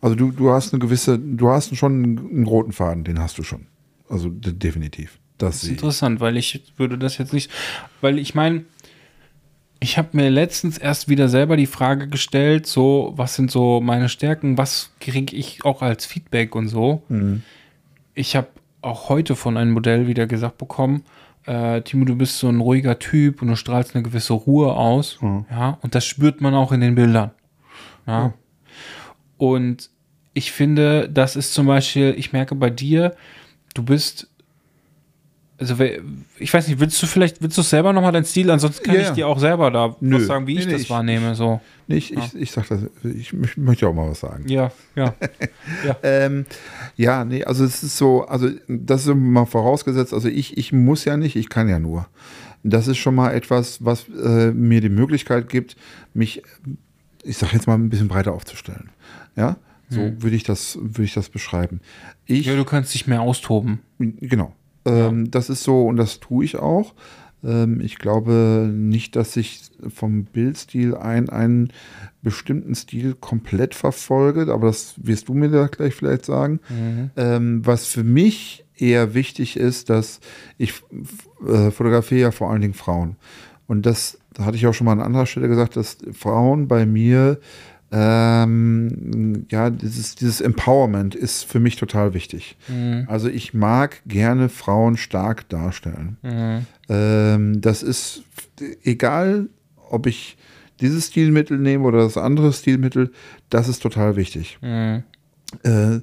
Also 0.02 0.16
du, 0.16 0.32
du 0.32 0.52
hast 0.52 0.74
eine 0.74 0.80
gewisse, 0.80 1.18
du 1.18 1.50
hast 1.50 1.76
schon 1.76 1.94
einen 1.94 2.46
roten 2.46 2.72
Faden, 2.72 3.04
den 3.04 3.20
hast 3.20 3.38
du 3.38 3.44
schon. 3.44 3.68
Also 4.10 4.30
de 4.30 4.54
definitiv. 4.54 5.20
Das 5.38 5.56
Das 5.56 5.64
ist 5.64 5.70
interessant, 5.70 6.20
weil 6.20 6.36
ich 6.38 6.64
würde 6.78 6.98
das 6.98 7.18
jetzt 7.18 7.34
nicht, 7.34 7.52
weil 8.02 8.20
ich 8.20 8.36
meine, 8.36 8.66
ich 9.80 9.98
habe 9.98 10.10
mir 10.14 10.30
letztens 10.30 10.78
erst 10.78 11.08
wieder 11.08 11.30
selber 11.30 11.56
die 11.56 11.68
Frage 11.68 12.08
gestellt, 12.08 12.66
so, 12.66 13.14
was 13.16 13.36
sind 13.36 13.52
so 13.52 13.80
meine 13.80 14.10
Stärken, 14.10 14.58
was 14.58 14.92
kriege 15.00 15.36
ich 15.36 15.64
auch 15.66 15.82
als 15.82 16.06
Feedback 16.06 16.56
und 16.56 16.68
so. 16.68 17.04
Ich 18.16 18.36
habe 18.36 18.48
auch 18.82 19.10
heute 19.10 19.36
von 19.36 19.58
einem 19.58 19.72
Modell 19.72 20.08
wieder 20.08 20.26
gesagt 20.26 20.58
bekommen, 20.58 21.04
äh, 21.48 21.82
Timo, 21.82 22.06
du 22.06 22.16
bist 22.16 22.38
so 22.38 22.50
ein 22.50 22.60
ruhiger 22.60 23.00
Typ 23.00 23.42
und 23.42 23.48
du 23.48 23.56
strahlst 23.56 23.96
eine 23.96 24.04
gewisse 24.04 24.34
Ruhe 24.34 24.74
aus. 24.74 25.20
Ja, 25.50 25.78
und 25.82 25.96
das 25.96 26.06
spürt 26.06 26.42
man 26.42 26.54
auch 26.54 26.72
in 26.72 26.82
den 26.82 26.96
Bildern. 26.96 27.32
Ja. 28.06 28.34
Und 29.38 29.90
ich 30.34 30.52
finde, 30.52 31.10
das 31.10 31.36
ist 31.36 31.54
zum 31.54 31.68
Beispiel, 31.68 32.14
ich 32.18 32.34
merke 32.34 32.56
bei 32.56 32.70
dir, 32.70 33.16
du 33.74 33.84
bist 33.84 34.30
Also, 35.60 35.76
ich 36.38 36.54
weiß 36.54 36.68
nicht, 36.68 36.80
willst 36.80 37.02
du 37.02 37.08
vielleicht, 37.08 37.42
willst 37.42 37.58
du 37.58 37.64
selber 37.64 37.92
nochmal 37.92 38.12
deinen 38.12 38.26
Stil? 38.26 38.52
Ansonsten 38.52 38.84
kann 38.84 38.94
Ja, 38.96 39.02
ich 39.02 39.08
ja. 39.08 39.14
dir 39.16 39.28
auch 39.28 39.40
selber 39.40 39.72
da 39.72 39.96
Nö. 40.02 40.18
was 40.18 40.28
sagen, 40.28 40.46
wie 40.46 40.54
Nee, 40.54 40.60
ich 40.60 40.66
nee, 40.68 40.72
das 40.74 40.82
ich- 40.84 40.90
wahrnehme. 40.92 41.34
So. 41.34 41.60
Nee, 41.88 41.96
ich, 41.98 42.14
ich, 42.16 42.36
ich 42.36 42.52
sag 42.52 42.68
das, 42.68 42.82
ich 43.04 43.32
mö- 43.32 43.60
möchte 43.60 43.88
auch 43.88 43.94
mal 43.94 44.08
was 44.10 44.20
sagen. 44.20 44.48
Ja, 44.48 44.72
ja. 44.96 45.16
Ähm, 46.04 46.46
ja, 46.96 47.26
nee, 47.26 47.44
also 47.44 47.64
es 47.66 47.82
ist 47.82 47.98
so, 47.98 48.26
also 48.28 48.50
das 48.68 49.08
ist 49.08 49.16
mal 49.16 49.46
vorausgesetzt, 49.46 50.14
also 50.14 50.28
ich, 50.28 50.58
ich 50.58 50.74
muss 50.74 51.06
ja 51.06 51.18
nicht, 51.18 51.36
ich 51.36 51.50
kann 51.50 51.68
ja 51.70 51.80
nur. 51.80 52.08
Das 52.64 52.88
ist 52.88 52.98
schon 52.98 53.16
mal 53.16 53.32
etwas, 53.34 53.84
was 53.84 54.06
äh, 54.10 54.52
mir 54.52 54.82
die 54.82 54.90
Möglichkeit 54.90 55.50
gibt, 55.50 55.76
mich, 56.14 56.44
ich 57.24 57.38
sag 57.38 57.54
jetzt 57.54 57.66
mal, 57.68 57.76
ein 57.76 57.90
bisschen 57.90 58.10
breiter 58.10 58.34
aufzustellen. 58.34 58.90
Ja, 59.36 59.58
so 59.90 60.00
würde 60.22 60.36
ich 60.36 60.44
das, 60.44 60.78
würde 60.82 61.04
ich 61.06 61.14
das 61.14 61.30
beschreiben. 61.30 61.80
Ich, 62.26 62.46
ja, 62.46 62.56
du 62.56 62.66
kannst 62.66 62.94
dich 62.94 63.08
mehr 63.08 63.22
austoben. 63.22 63.80
Genau. 64.00 64.54
Ähm, 64.88 65.32
Das 65.32 65.50
ist 65.50 65.64
so 65.64 65.86
und 65.86 65.98
das 65.98 66.20
tue 66.20 66.46
ich 66.46 66.58
auch. 66.58 66.94
Ähm, 67.44 67.82
ich 67.82 67.98
glaube 68.00 68.70
nicht, 68.74 69.16
dass 69.16 69.36
ich 69.38 69.62
vom 69.94 70.26
Bildstil 70.26 70.96
ein, 70.96 71.30
einen 71.30 71.72
bestimmten 72.22 72.76
Stil 72.76 73.16
komplett 73.16 73.76
verfolge, 73.76 74.52
aber 74.52 74.68
das 74.68 74.96
wirst 74.98 75.30
du 75.30 75.34
mir 75.34 75.50
da 75.50 75.68
gleich 75.68 75.94
vielleicht 75.94 76.26
sagen. 76.26 76.60
Ähm, 77.16 77.66
was 77.66 77.86
für 77.86 78.04
mich 78.04 78.66
eher 78.76 79.14
wichtig 79.14 79.58
ist, 79.58 79.90
dass 79.90 80.20
ich 80.58 80.74
äh, 81.48 81.72
fotografiere 81.72 82.22
ja 82.22 82.32
vor 82.32 82.52
allen 82.52 82.62
Dingen 82.62 82.74
Frauen. 82.74 83.16
Und 83.68 83.86
das 83.86 84.20
hatte 84.40 84.56
ich 84.56 84.66
auch 84.68 84.74
schon 84.74 84.86
mal 84.86 84.94
an 84.94 85.02
anderer 85.02 85.26
Stelle 85.26 85.48
gesagt, 85.48 85.76
dass 85.76 85.98
Frauen 86.14 86.68
bei 86.68 86.86
mir 86.86 87.40
ähm, 87.92 89.46
ja, 89.50 89.70
dieses, 89.70 90.16
dieses 90.16 90.42
Empowerment 90.42 91.16
ist 91.16 91.44
für 91.44 91.60
mich 91.60 91.78
total 91.78 92.14
wichtig. 92.14 92.58
Also 93.08 93.30
ich 93.30 93.54
mag 93.54 94.02
gerne 94.06 94.50
Frauen 94.50 94.98
stark 94.98 95.48
darstellen. 95.50 96.18
Ähm, 96.90 97.62
das 97.62 97.84
ist 97.84 98.24
egal, 98.84 99.48
ob 99.90 100.06
ich 100.06 100.38
dieses 100.82 101.08
Stilmittel 101.08 101.58
nehme 101.58 101.86
oder 101.86 102.00
das 102.00 102.18
andere 102.18 102.52
Stilmittel, 102.54 103.12
das 103.50 103.68
ist 103.70 103.82
total 103.82 104.16
wichtig. 104.16 104.60
Äh, 105.64 106.02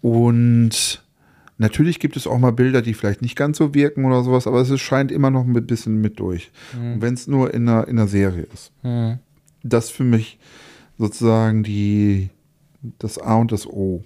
und 0.00 1.02
natürlich 1.58 1.98
gibt 2.00 2.16
es 2.16 2.26
auch 2.26 2.38
mal 2.38 2.52
Bilder, 2.52 2.80
die 2.82 2.94
vielleicht 2.94 3.20
nicht 3.20 3.36
ganz 3.36 3.58
so 3.58 3.74
wirken 3.74 4.04
oder 4.06 4.22
sowas, 4.22 4.46
aber 4.46 4.60
es 4.62 4.80
scheint 4.80 5.12
immer 5.12 5.30
noch 5.30 5.44
ein 5.44 5.52
bisschen 5.66 6.00
mit 6.00 6.18
durch. 6.20 6.50
Und 6.94 7.02
wenn 7.02 7.14
es 7.14 7.26
nur 7.26 7.52
in 7.52 7.68
einer, 7.68 7.86
in 7.86 7.98
einer 7.98 8.08
Serie 8.08 8.46
ist. 8.54 8.72
Das 9.62 9.86
ist 9.86 9.90
für 9.90 10.04
mich 10.04 10.38
sozusagen 10.98 11.62
die, 11.62 12.30
das 12.98 13.18
A 13.18 13.36
und 13.36 13.52
das 13.52 13.66
O. 13.66 14.02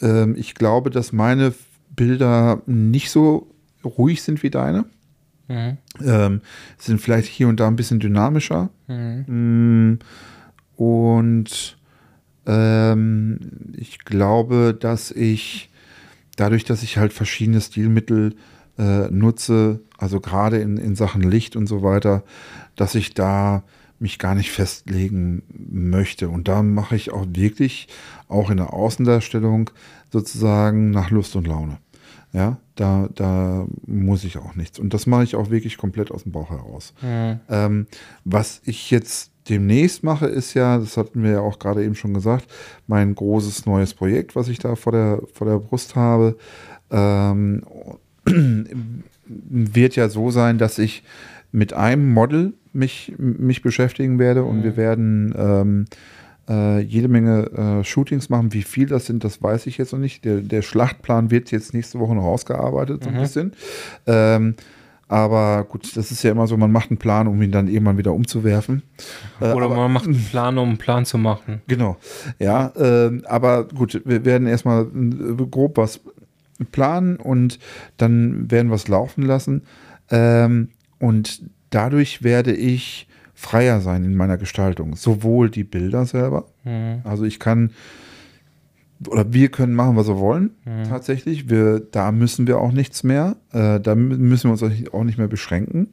Ähm, 0.00 0.34
ich 0.36 0.54
glaube, 0.54 0.90
dass 0.90 1.12
meine 1.12 1.54
Bilder 1.94 2.62
nicht 2.66 3.10
so 3.10 3.48
ruhig 3.84 4.22
sind 4.22 4.42
wie 4.42 4.50
deine. 4.50 4.84
Ähm, 6.04 6.40
sind 6.76 7.00
vielleicht 7.00 7.28
hier 7.28 7.48
und 7.48 7.60
da 7.60 7.68
ein 7.68 7.76
bisschen 7.76 8.00
dynamischer. 8.00 8.70
Mm, 9.26 9.98
Und 10.74 11.78
ähm, 12.46 13.38
ich 13.76 14.00
glaube, 14.00 14.76
dass 14.78 15.10
ich 15.12 15.70
dadurch, 16.36 16.64
dass 16.64 16.82
ich 16.82 16.98
halt 16.98 17.12
verschiedene 17.12 17.60
Stilmittel 17.60 18.34
äh, 18.78 19.08
nutze, 19.10 19.80
also 19.98 20.20
gerade 20.20 20.58
in, 20.58 20.76
in 20.76 20.96
Sachen 20.96 21.22
Licht 21.22 21.56
und 21.56 21.66
so 21.66 21.82
weiter, 21.82 22.24
dass 22.74 22.94
ich 22.94 23.14
da 23.14 23.62
mich 23.98 24.18
gar 24.18 24.34
nicht 24.34 24.50
festlegen 24.50 25.42
möchte. 25.48 26.28
Und 26.28 26.48
da 26.48 26.62
mache 26.62 26.96
ich 26.96 27.12
auch 27.12 27.26
wirklich 27.30 27.88
auch 28.28 28.50
in 28.50 28.58
der 28.58 28.72
Außendarstellung 28.72 29.70
sozusagen 30.12 30.90
nach 30.90 31.10
Lust 31.10 31.36
und 31.36 31.46
Laune. 31.46 31.78
Ja, 32.32 32.58
da, 32.74 33.08
da 33.14 33.66
muss 33.86 34.24
ich 34.24 34.36
auch 34.36 34.54
nichts. 34.56 34.78
Und 34.78 34.92
das 34.92 35.06
mache 35.06 35.24
ich 35.24 35.36
auch 35.36 35.50
wirklich 35.50 35.78
komplett 35.78 36.10
aus 36.10 36.24
dem 36.24 36.32
Bauch 36.32 36.50
heraus. 36.50 36.92
Ähm, 37.48 37.86
was 38.24 38.60
ich 38.64 38.90
jetzt 38.90 39.30
demnächst 39.48 40.02
mache, 40.02 40.26
ist 40.26 40.54
ja, 40.54 40.78
das 40.78 40.96
hatten 40.96 41.22
wir 41.22 41.30
ja 41.30 41.40
auch 41.40 41.58
gerade 41.58 41.84
eben 41.84 41.94
schon 41.94 42.12
gesagt, 42.12 42.46
mein 42.86 43.14
großes 43.14 43.64
neues 43.64 43.94
Projekt, 43.94 44.36
was 44.36 44.48
ich 44.48 44.58
da 44.58 44.74
vor 44.74 44.92
der, 44.92 45.22
vor 45.32 45.46
der 45.46 45.58
Brust 45.58 45.94
habe, 45.94 46.36
ähm, 46.90 47.62
wird 49.24 49.96
ja 49.96 50.08
so 50.08 50.30
sein, 50.30 50.58
dass 50.58 50.78
ich 50.78 51.04
mit 51.52 51.72
einem 51.72 52.12
Model 52.12 52.54
mich, 52.76 53.14
mich 53.18 53.62
beschäftigen 53.62 54.18
werde 54.18 54.44
und 54.44 54.62
wir 54.62 54.76
werden 54.76 55.34
ähm, 55.36 55.84
äh, 56.48 56.80
jede 56.80 57.08
Menge 57.08 57.80
äh, 57.80 57.84
Shootings 57.84 58.28
machen. 58.28 58.52
Wie 58.52 58.62
viel 58.62 58.86
das 58.86 59.06
sind, 59.06 59.24
das 59.24 59.42
weiß 59.42 59.66
ich 59.66 59.78
jetzt 59.78 59.92
noch 59.92 59.98
nicht. 59.98 60.24
Der, 60.24 60.36
der 60.40 60.62
Schlachtplan 60.62 61.30
wird 61.30 61.50
jetzt 61.50 61.74
nächste 61.74 61.98
Woche 61.98 62.14
noch 62.14 62.24
ausgearbeitet, 62.24 63.04
so 63.04 63.10
ein 63.10 63.16
bisschen. 63.18 63.52
Ähm, 64.06 64.54
aber 65.08 65.64
gut, 65.68 65.96
das 65.96 66.10
ist 66.10 66.24
ja 66.24 66.32
immer 66.32 66.48
so, 66.48 66.56
man 66.56 66.72
macht 66.72 66.90
einen 66.90 66.98
Plan, 66.98 67.28
um 67.28 67.40
ihn 67.40 67.52
dann 67.52 67.68
irgendwann 67.68 67.96
wieder 67.96 68.12
umzuwerfen. 68.12 68.82
Äh, 69.40 69.52
Oder 69.52 69.66
aber- 69.66 69.76
man 69.76 69.92
macht 69.92 70.06
einen 70.06 70.24
Plan, 70.24 70.58
um 70.58 70.68
einen 70.70 70.78
Plan 70.78 71.04
zu 71.04 71.16
machen. 71.18 71.62
Genau. 71.68 71.96
Ja, 72.40 72.72
ähm, 72.76 73.22
aber 73.26 73.64
gut, 73.68 74.02
wir 74.04 74.24
werden 74.24 74.46
erstmal 74.48 74.82
äh, 74.82 75.46
grob 75.50 75.76
was 75.76 76.00
planen 76.72 77.16
und 77.16 77.58
dann 77.98 78.50
werden 78.50 78.68
wir 78.68 78.74
es 78.76 78.88
laufen 78.88 79.22
lassen. 79.22 79.62
Ähm, 80.10 80.68
und 80.98 81.42
dadurch 81.70 82.22
werde 82.22 82.54
ich 82.54 83.06
freier 83.34 83.80
sein 83.80 84.04
in 84.04 84.14
meiner 84.14 84.38
Gestaltung. 84.38 84.96
Sowohl 84.96 85.50
die 85.50 85.64
Bilder 85.64 86.06
selber, 86.06 86.46
also 87.04 87.24
ich 87.24 87.38
kann 87.38 87.70
oder 89.08 89.30
wir 89.30 89.50
können 89.50 89.74
machen, 89.74 89.94
was 89.96 90.08
wir 90.08 90.18
wollen, 90.18 90.52
tatsächlich. 90.88 91.50
Wir, 91.50 91.80
da 91.80 92.10
müssen 92.12 92.46
wir 92.46 92.58
auch 92.58 92.72
nichts 92.72 93.02
mehr. 93.02 93.36
Äh, 93.52 93.78
da 93.78 93.92
mü- 93.92 94.16
müssen 94.16 94.48
wir 94.48 94.52
uns 94.52 94.62
auch- 94.92 95.04
nicht 95.04 95.18
mehr 95.18 95.28
beschränken. 95.28 95.92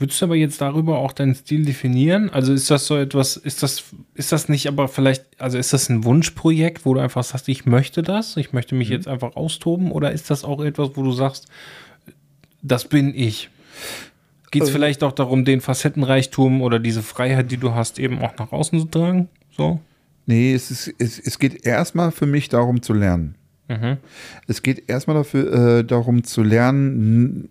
Würdest 0.00 0.20
du 0.20 0.24
aber 0.26 0.34
jetzt 0.34 0.60
darüber 0.60 0.98
auch 0.98 1.12
deinen 1.12 1.36
Stil 1.36 1.64
definieren? 1.64 2.28
Also 2.30 2.52
ist 2.52 2.68
das 2.72 2.86
so 2.88 2.96
etwas, 2.96 3.36
ist 3.36 3.62
das, 3.62 3.84
ist 4.14 4.32
das 4.32 4.48
nicht 4.48 4.66
aber 4.66 4.88
vielleicht, 4.88 5.40
also 5.40 5.56
ist 5.58 5.72
das 5.72 5.88
ein 5.88 6.02
Wunschprojekt, 6.02 6.84
wo 6.84 6.94
du 6.94 7.00
einfach 7.00 7.22
sagst, 7.22 7.48
ich 7.48 7.66
möchte 7.66 8.02
das, 8.02 8.36
ich 8.36 8.52
möchte 8.52 8.74
mich 8.74 8.88
jetzt 8.88 9.06
einfach 9.06 9.36
austoben, 9.36 9.92
oder 9.92 10.10
ist 10.10 10.28
das 10.28 10.42
auch 10.42 10.60
etwas, 10.60 10.90
wo 10.94 11.04
du 11.04 11.12
sagst, 11.12 11.46
das 12.62 12.86
bin 12.88 13.14
ich? 13.14 13.48
Geht 14.54 14.62
es 14.62 14.70
vielleicht 14.70 15.02
auch 15.02 15.12
darum, 15.12 15.44
den 15.44 15.60
Facettenreichtum 15.60 16.62
oder 16.62 16.78
diese 16.78 17.02
Freiheit, 17.02 17.50
die 17.50 17.56
du 17.56 17.74
hast, 17.74 17.98
eben 17.98 18.20
auch 18.20 18.36
nach 18.38 18.52
außen 18.52 18.78
zu 18.80 18.86
tragen? 18.86 19.28
So? 19.50 19.80
Nee, 20.26 20.54
es, 20.54 20.70
ist, 20.70 20.94
es, 20.98 21.18
es 21.18 21.38
geht 21.38 21.66
erstmal 21.66 22.10
für 22.10 22.26
mich 22.26 22.48
darum 22.48 22.82
zu 22.82 22.94
lernen. 22.94 23.34
Es 24.46 24.62
geht 24.62 24.88
erstmal 24.88 25.16
dafür, 25.16 25.78
äh, 25.78 25.84
darum 25.84 26.24
zu 26.24 26.42
lernen, 26.42 27.48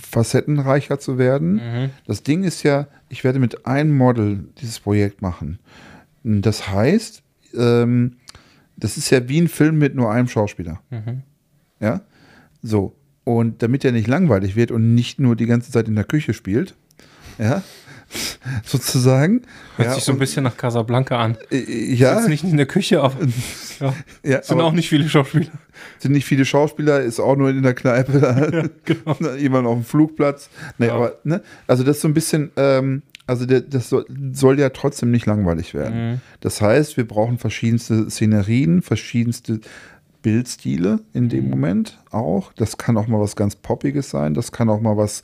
facettenreicher 0.00 0.98
zu 0.98 1.18
werden. 1.18 1.90
Das 2.06 2.22
Ding 2.22 2.44
ist 2.44 2.62
ja, 2.62 2.86
ich 3.08 3.24
werde 3.24 3.38
mit 3.38 3.66
einem 3.66 3.96
Model 3.96 4.44
dieses 4.60 4.80
Projekt 4.80 5.22
machen. 5.22 5.58
Das 6.22 6.70
heißt, 6.70 7.22
ähm, 7.56 8.16
das 8.76 8.96
ist 8.96 9.10
ja 9.10 9.28
wie 9.28 9.40
ein 9.40 9.48
Film 9.48 9.78
mit 9.78 9.94
nur 9.94 10.10
einem 10.10 10.28
Schauspieler. 10.28 10.80
Ja, 11.80 12.00
so. 12.62 12.94
Und 13.24 13.62
damit 13.62 13.84
er 13.84 13.92
nicht 13.92 14.06
langweilig 14.06 14.54
wird 14.54 14.70
und 14.70 14.94
nicht 14.94 15.18
nur 15.18 15.34
die 15.34 15.46
ganze 15.46 15.72
Zeit 15.72 15.88
in 15.88 15.94
der 15.94 16.04
Küche 16.04 16.34
spielt, 16.34 16.74
ja, 17.38 17.62
sozusagen. 18.64 19.42
Hört 19.76 19.88
ja, 19.88 19.94
sich 19.94 20.04
so 20.04 20.12
ein 20.12 20.18
bisschen 20.18 20.44
nach 20.44 20.56
Casablanca 20.56 21.18
an. 21.18 21.36
äh, 21.50 21.94
ja, 21.94 22.18
Jetzt 22.18 22.28
nicht 22.28 22.44
in 22.44 22.56
der 22.56 22.66
Küche, 22.66 23.00
aber 23.02 23.16
ja. 23.80 23.94
ja, 24.22 24.42
sind 24.42 24.58
aber- 24.58 24.64
auch 24.64 24.72
nicht 24.72 24.88
viele 24.88 25.08
Schauspieler. 25.08 25.46
sind 25.98 26.12
nicht 26.12 26.26
viele 26.26 26.44
Schauspieler, 26.44 27.00
ist 27.00 27.18
auch 27.20 27.36
nur 27.36 27.50
in 27.50 27.62
der 27.62 27.74
Kneipe, 27.74 28.70
jemand 29.38 29.66
auf 29.66 29.74
dem 29.78 29.84
Flugplatz. 29.84 30.50
Nee, 30.78 30.86
Ja. 30.88 30.94
aber, 30.94 31.18
ne? 31.24 31.42
Also 31.66 31.82
das 31.82 31.96
ist 31.96 32.02
so 32.02 32.08
ein 32.08 32.14
bisschen, 32.14 32.50
ähm, 32.56 33.02
also 33.26 33.46
der, 33.46 33.62
das 33.62 33.88
soll, 33.88 34.04
soll 34.32 34.60
ja 34.60 34.68
trotzdem 34.68 35.10
nicht 35.10 35.24
langweilig 35.26 35.72
werden. 35.72 36.20
Das 36.40 36.60
heißt, 36.60 36.98
wir 36.98 37.08
brauchen 37.08 37.38
verschiedenste 37.38 38.10
Szenerien, 38.10 38.82
verschiedenste 38.82 39.60
Bildstile 40.24 41.00
in 41.12 41.28
dem 41.28 41.48
Moment 41.48 42.00
auch. 42.10 42.52
Das 42.54 42.78
kann 42.78 42.96
auch 42.96 43.06
mal 43.06 43.20
was 43.20 43.36
ganz 43.36 43.54
Poppiges 43.54 44.10
sein, 44.10 44.34
das 44.34 44.50
kann 44.50 44.68
auch 44.68 44.80
mal 44.80 44.96
was 44.96 45.22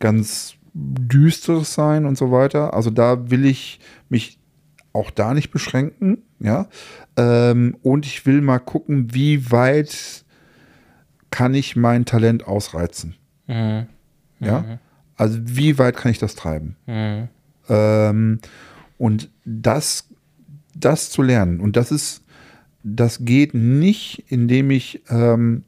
ganz 0.00 0.54
Düsteres 0.74 1.74
sein 1.74 2.06
und 2.06 2.18
so 2.18 2.32
weiter. 2.32 2.74
Also 2.74 2.90
da 2.90 3.30
will 3.30 3.44
ich 3.44 3.78
mich 4.08 4.38
auch 4.92 5.10
da 5.10 5.34
nicht 5.34 5.50
beschränken, 5.50 6.22
ja. 6.40 6.66
Ähm, 7.16 7.76
und 7.82 8.06
ich 8.06 8.26
will 8.26 8.40
mal 8.40 8.58
gucken, 8.58 9.14
wie 9.14 9.50
weit 9.52 10.24
kann 11.30 11.54
ich 11.54 11.76
mein 11.76 12.04
Talent 12.06 12.46
ausreizen. 12.46 13.14
Ja. 14.40 14.78
Also 15.16 15.38
wie 15.42 15.78
weit 15.78 15.96
kann 15.96 16.10
ich 16.10 16.18
das 16.18 16.34
treiben? 16.36 16.76
Ähm, 17.68 18.40
und 18.96 19.30
das, 19.44 20.08
das 20.74 21.10
zu 21.10 21.22
lernen. 21.22 21.60
Und 21.60 21.76
das 21.76 21.92
ist, 21.92 22.22
das 22.94 23.24
geht 23.24 23.54
nicht, 23.54 24.24
indem 24.28 24.70
ich 24.70 25.02
ähm, 25.08 25.64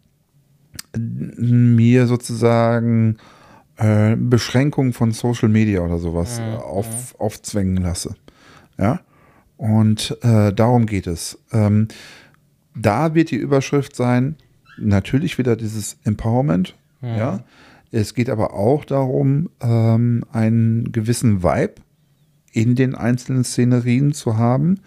mir 0.96 2.06
sozusagen 2.06 3.16
äh, 3.76 4.16
Beschränkungen 4.16 4.92
von 4.92 5.12
Social 5.12 5.48
Media 5.48 5.80
oder 5.80 5.98
sowas 5.98 6.38
äh, 6.38 6.56
auf, 6.56 7.14
aufzwängen 7.18 7.76
lasse. 7.76 8.14
Ja. 8.78 9.00
Und 9.56 10.16
äh, 10.22 10.52
darum 10.52 10.86
geht 10.86 11.06
es. 11.06 11.38
Ähm, 11.52 11.88
da 12.74 13.14
wird 13.14 13.30
die 13.30 13.36
Überschrift 13.36 13.94
sein, 13.94 14.36
natürlich 14.78 15.36
wieder 15.38 15.56
dieses 15.56 15.98
Empowerment, 16.04 16.74
ja, 17.02 17.44
Es 17.92 18.14
geht 18.14 18.28
aber 18.28 18.52
auch 18.52 18.84
darum, 18.84 19.48
ähm, 19.60 20.24
einen 20.32 20.92
gewissen 20.92 21.42
Vibe 21.42 21.76
in 22.52 22.74
den 22.74 22.94
einzelnen 22.94 23.42
Szenerien 23.44 24.12
zu 24.12 24.36
haben. 24.36 24.80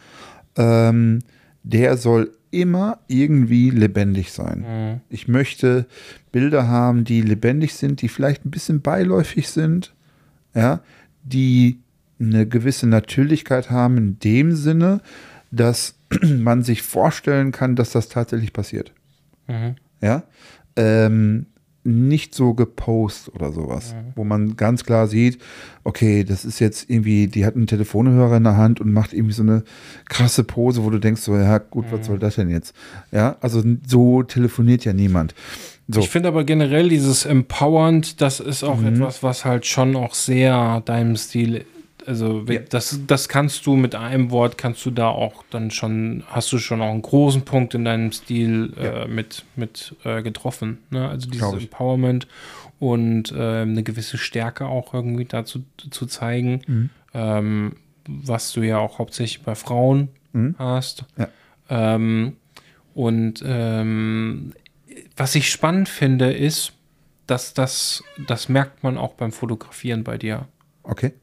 Ähm, 0.55 1.19
der 1.63 1.97
soll 1.97 2.31
immer 2.51 2.99
irgendwie 3.07 3.71
lebendig 3.71 4.31
sein. 4.31 5.01
Ich 5.09 5.27
möchte 5.27 5.87
Bilder 6.31 6.67
haben, 6.67 7.03
die 7.03 7.21
lebendig 7.21 7.73
sind, 7.73 8.01
die 8.01 8.09
vielleicht 8.09 8.45
ein 8.45 8.51
bisschen 8.51 8.81
beiläufig 8.81 9.49
sind, 9.49 9.93
ja, 10.53 10.81
die 11.23 11.79
eine 12.19 12.47
gewisse 12.47 12.87
Natürlichkeit 12.87 13.71
haben 13.71 13.97
in 13.97 14.19
dem 14.19 14.55
Sinne, 14.55 15.01
dass 15.51 15.95
man 16.21 16.63
sich 16.63 16.83
vorstellen 16.83 17.51
kann, 17.51 17.75
dass 17.75 17.91
das 17.91 18.09
tatsächlich 18.09 18.53
passiert. 18.53 18.93
Ja, 20.01 20.23
ähm, 20.75 21.47
nicht 21.85 22.33
so 22.33 22.53
gepostet 22.53 23.33
oder 23.35 23.51
sowas, 23.51 23.93
wo 24.15 24.23
man 24.23 24.55
ganz 24.55 24.85
klar 24.85 25.07
sieht, 25.07 25.39
okay, 25.83 26.23
das 26.23 26.45
ist 26.45 26.59
jetzt 26.59 26.89
irgendwie, 26.89 27.27
die 27.27 27.45
hat 27.45 27.55
einen 27.55 27.67
Telefonhörer 27.67 28.37
in 28.37 28.43
der 28.45 28.55
Hand 28.57 28.79
und 28.79 28.93
macht 28.93 29.11
irgendwie 29.13 29.33
so 29.33 29.43
eine 29.43 29.63
krasse 30.07 30.43
Pose, 30.43 30.83
wo 30.83 30.89
du 30.89 30.99
denkst, 30.99 31.21
so, 31.21 31.35
ja, 31.35 31.57
gut, 31.57 31.85
was 31.91 32.05
soll 32.05 32.19
das 32.19 32.35
denn 32.35 32.49
jetzt? 32.49 32.73
Ja, 33.11 33.35
also 33.41 33.61
so 33.85 34.23
telefoniert 34.23 34.85
ja 34.85 34.93
niemand. 34.93 35.35
So, 35.89 35.99
Ich 35.99 36.09
finde 36.09 36.29
aber 36.29 36.45
generell 36.45 36.87
dieses 36.87 37.25
Empowernd, 37.25 38.21
das 38.21 38.39
ist 38.39 38.63
auch 38.63 38.79
Mhm. 38.79 38.87
etwas, 38.95 39.21
was 39.21 39.43
halt 39.43 39.65
schon 39.65 39.95
auch 39.97 40.13
sehr 40.13 40.81
deinem 40.85 41.17
Stil, 41.17 41.65
also 42.05 42.43
Ja. 42.47 42.59
das, 42.69 42.99
das 43.07 43.29
kannst 43.29 43.65
du 43.65 43.75
mit 43.75 43.95
einem 43.95 44.31
Wort, 44.31 44.57
kannst 44.57 44.85
du 44.85 44.91
da 44.91 45.09
auch 45.09 45.43
dann 45.49 45.71
schon, 45.71 46.23
hast 46.27 46.51
du 46.51 46.57
schon 46.57 46.81
auch 46.81 46.91
einen 46.91 47.01
großen 47.01 47.43
Punkt 47.43 47.73
in 47.73 47.85
deinem 47.85 48.11
Stil 48.11 48.73
Ja. 48.75 49.03
äh, 49.03 49.07
mit, 49.07 49.45
mit 49.55 49.95
äh, 50.03 50.21
getroffen. 50.21 50.79
Ne? 50.89 51.07
Also 51.07 51.29
dieses. 51.29 51.53
Empowerment 51.53 52.27
und 52.79 53.31
äh, 53.31 53.61
eine 53.61 53.83
gewisse 53.83 54.17
Stärke 54.17 54.65
auch 54.65 54.93
irgendwie 54.93 55.25
dazu 55.25 55.63
zu 55.89 56.05
zeigen, 56.05 56.61
Mhm. 56.67 56.89
ähm, 57.13 57.75
was 58.07 58.51
du 58.51 58.61
ja 58.61 58.79
auch 58.79 58.99
hauptsächlich 58.99 59.43
bei 59.43 59.55
Frauen 59.55 60.09
Mhm. 60.33 60.55
hast. 60.57 61.05
Ja. 61.17 61.29
Ähm, 61.69 62.35
und 62.93 63.41
ähm, 63.45 64.53
was 65.15 65.35
ich 65.35 65.49
spannend 65.49 65.89
finde, 65.89 66.31
ist, 66.33 66.73
dass 67.27 67.53
das, 67.53 68.03
das 68.27 68.49
merkt 68.49 68.83
man 68.83 68.97
auch 68.97 69.13
beim 69.13 69.31
Fotografieren 69.31 70.03
bei 70.03 70.17
dir, 70.17 70.47
okay, 70.83 71.13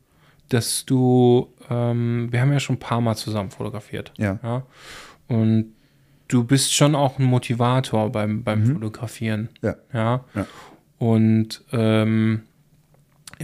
dass 0.50 0.84
du, 0.84 1.52
ähm, 1.70 2.28
wir 2.30 2.40
haben 2.40 2.52
ja 2.52 2.60
schon 2.60 2.76
ein 2.76 2.80
paar 2.80 3.00
Mal 3.00 3.16
zusammen 3.16 3.50
fotografiert. 3.50 4.12
ja, 4.18 4.38
Ja? 4.42 4.62
Und 5.28 5.72
du 6.28 6.44
bist 6.44 6.74
schon 6.74 6.94
auch 6.94 7.18
ein 7.18 7.24
Motivator 7.24 8.10
beim, 8.12 8.42
beim 8.44 8.66
Fotografieren. 8.66 9.48
ja, 9.62 9.74
Ja. 9.92 10.24
Ja. 10.34 10.46
Und 10.98 11.62
ähm, 11.72 12.42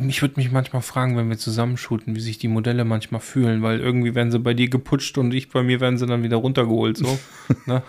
ich 0.09 0.20
würde 0.20 0.34
mich 0.36 0.52
manchmal 0.52 0.82
fragen, 0.82 1.16
wenn 1.16 1.30
wir 1.30 1.38
zusammen 1.38 1.78
shooten, 1.78 2.14
wie 2.14 2.20
sich 2.20 2.36
die 2.36 2.48
Modelle 2.48 2.84
manchmal 2.84 3.20
fühlen, 3.22 3.62
weil 3.62 3.80
irgendwie 3.80 4.14
werden 4.14 4.30
sie 4.30 4.38
bei 4.38 4.52
dir 4.52 4.68
geputscht 4.68 5.16
und 5.16 5.32
ich 5.32 5.48
bei 5.48 5.62
mir 5.62 5.80
werden 5.80 5.96
sie 5.96 6.07
dann 6.07 6.22
wieder 6.22 6.36
runtergeholt. 6.36 6.98
So, 6.98 7.18
ne? 7.66 7.82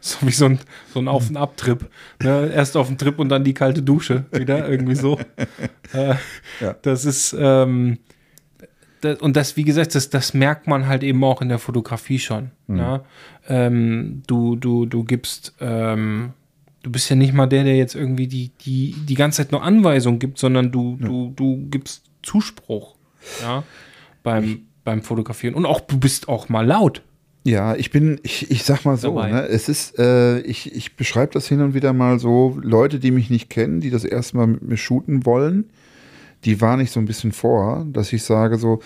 so 0.00 0.26
wie 0.26 0.32
so 0.32 0.44
ein, 0.46 0.58
so 0.92 1.00
ein 1.00 1.08
Auf- 1.08 1.30
und 1.30 1.36
Ab-Trip. 1.38 1.88
Ne? 2.22 2.50
Erst 2.54 2.76
auf 2.76 2.88
den 2.88 2.98
Trip 2.98 3.18
und 3.18 3.30
dann 3.30 3.44
die 3.44 3.54
kalte 3.54 3.82
Dusche 3.82 4.26
wieder, 4.32 4.68
irgendwie 4.68 4.94
so. 4.96 5.18
äh, 5.94 6.16
Ja. 6.60 6.74
Das 6.82 7.04
ist, 7.06 7.34
ähm, 7.38 7.98
das, 9.06 9.20
und 9.20 9.36
das, 9.36 9.56
wie 9.56 9.64
gesagt, 9.64 9.94
das, 9.94 10.10
das 10.10 10.34
merkt 10.34 10.66
man 10.66 10.86
halt 10.86 11.02
eben 11.02 11.22
auch 11.24 11.42
in 11.42 11.48
der 11.48 11.58
Fotografie 11.58 12.18
schon. 12.18 12.50
Ja? 12.68 13.04
Ähm, 13.48 14.22
du, 14.26 14.56
du, 14.56 14.86
du 14.86 15.04
gibst, 15.04 15.54
ähm, 15.60 16.32
du 16.82 16.90
bist 16.90 17.08
ja 17.08 17.16
nicht 17.16 17.32
mal 17.32 17.46
der, 17.46 17.64
der 17.64 17.76
jetzt 17.76 17.94
irgendwie 17.94 18.26
die, 18.26 18.50
die, 18.60 18.94
die 19.08 19.14
ganze 19.14 19.42
Zeit 19.42 19.52
nur 19.52 19.62
Anweisungen 19.62 20.18
gibt, 20.18 20.38
sondern 20.38 20.70
du, 20.70 20.96
du, 21.00 21.32
du 21.34 21.66
gibst 21.70 22.04
Zuspruch 22.22 22.96
ja? 23.42 23.62
beim, 24.22 24.62
beim 24.84 25.02
Fotografieren. 25.02 25.54
Und 25.54 25.66
auch 25.66 25.80
du 25.80 25.98
bist 25.98 26.28
auch 26.28 26.48
mal 26.48 26.66
laut. 26.66 27.02
Ja, 27.46 27.76
ich 27.76 27.92
bin, 27.92 28.18
ich, 28.24 28.50
ich 28.50 28.64
sag 28.64 28.84
mal 28.84 28.96
so, 28.96 29.22
ne, 29.22 29.46
es 29.46 29.68
ist, 29.68 30.00
äh, 30.00 30.40
ich, 30.40 30.74
ich 30.74 30.96
beschreibe 30.96 31.32
das 31.32 31.46
hin 31.46 31.60
und 31.60 31.74
wieder 31.74 31.92
mal 31.92 32.18
so, 32.18 32.58
Leute, 32.60 32.98
die 32.98 33.12
mich 33.12 33.30
nicht 33.30 33.50
kennen, 33.50 33.80
die 33.80 33.90
das 33.90 34.02
erste 34.02 34.36
Mal 34.36 34.48
mit 34.48 34.62
mir 34.62 34.76
shooten 34.76 35.24
wollen, 35.24 35.70
die 36.46 36.60
warne 36.60 36.82
ich 36.84 36.90
so 36.90 37.00
ein 37.00 37.06
bisschen 37.06 37.32
vor, 37.32 37.84
dass 37.92 38.12
ich 38.12 38.22
sage 38.22 38.56
so, 38.58 38.80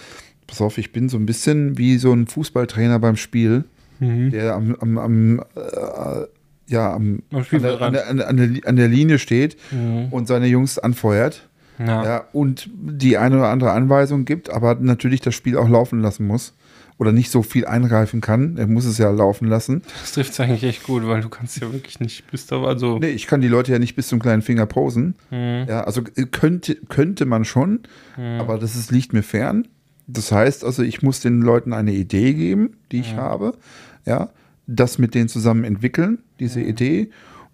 pass 0.47 0.61
auf, 0.61 0.79
ich 0.79 0.91
bin 0.93 1.09
so 1.09 1.17
ein 1.19 1.27
bisschen 1.27 1.79
wie 1.79 1.97
so 1.99 2.13
ein 2.13 2.27
Fußballtrainer 2.27 2.99
beim 2.99 3.17
Spiel, 3.17 3.65
der 4.01 4.55
am, 4.55 4.75
am, 4.81 4.97
am 4.99 5.39
äh, 5.55 6.25
ja, 6.67 6.93
am, 6.95 7.23
Am 7.31 7.39
an, 7.39 7.45
Spielfeldrand. 7.45 7.95
der, 7.95 8.09
an, 8.09 8.17
der, 8.17 8.29
an, 8.29 8.37
der, 8.39 8.47
an, 8.47 8.55
der, 8.55 8.69
an 8.69 8.77
der 8.77 8.89
Linie 8.89 9.19
steht 9.19 9.57
Mhm. 9.71 10.07
und 10.11 10.27
seine 10.27 10.47
Jungs 10.47 10.79
anfeuert. 10.79 11.47
Ja. 11.79 12.05
Ja, 12.05 12.25
und 12.33 12.69
die 12.75 13.17
eine 13.19 13.37
oder 13.39 13.49
andere 13.49 13.73
Anweisung 13.73 14.25
gibt, 14.27 14.51
aber 14.51 14.75
natürlich 14.75 15.21
das 15.23 15.35
Spiel 15.35 15.57
auch 15.57 15.69
laufen 15.69 16.01
lassen 16.01 16.27
muss. 16.27 16.55
Oder 17.01 17.13
nicht 17.13 17.31
so 17.31 17.43
viel 17.43 17.65
eingreifen 17.65 18.21
kann. 18.21 18.59
Er 18.59 18.67
muss 18.67 18.85
es 18.85 18.99
ja 18.99 19.09
laufen 19.11 19.49
lassen. 19.49 19.81
Das 20.03 20.13
trifft 20.13 20.39
eigentlich 20.39 20.65
echt 20.65 20.83
gut, 20.83 21.07
weil 21.07 21.23
du 21.23 21.31
kannst 21.31 21.59
ja 21.59 21.73
wirklich 21.73 21.99
nicht, 21.99 22.31
bist 22.31 22.53
aber 22.53 22.69
also. 22.69 22.99
Nee, 22.99 23.09
ich 23.09 23.27
kann 23.27 23.41
die 23.41 23.49
Leute 23.49 23.73
ja 23.73 23.79
nicht 23.79 23.97
bis 23.97 24.09
zum 24.09 24.19
kleinen 24.19 24.43
Finger 24.43 24.67
posen. 24.67 25.15
Mhm. 25.31 25.65
Ja, 25.67 25.85
also 25.85 26.03
äh, 26.15 26.27
könnte, 26.27 26.75
könnte 26.91 27.25
man 27.25 27.47
schon, 27.47 27.81
aber 28.17 28.59
das 28.59 28.77
ist, 28.77 28.91
liegt 28.91 29.15
mir 29.15 29.23
fern. 29.23 29.67
Das 30.07 30.31
heißt 30.31 30.63
also, 30.63 30.83
ich 30.83 31.01
muss 31.01 31.21
den 31.21 31.41
Leuten 31.41 31.73
eine 31.73 31.93
Idee 31.93 32.35
geben, 32.35 32.77
die 32.93 33.01
ich 33.01 33.15
habe. 33.15 33.57
Ja, 34.05 34.29
das 34.67 34.99
mit 34.99 35.15
denen 35.15 35.31
zusammen 35.31 35.65
entwickeln, 35.65 36.19
diese 36.39 36.61
Idee, 36.61 37.09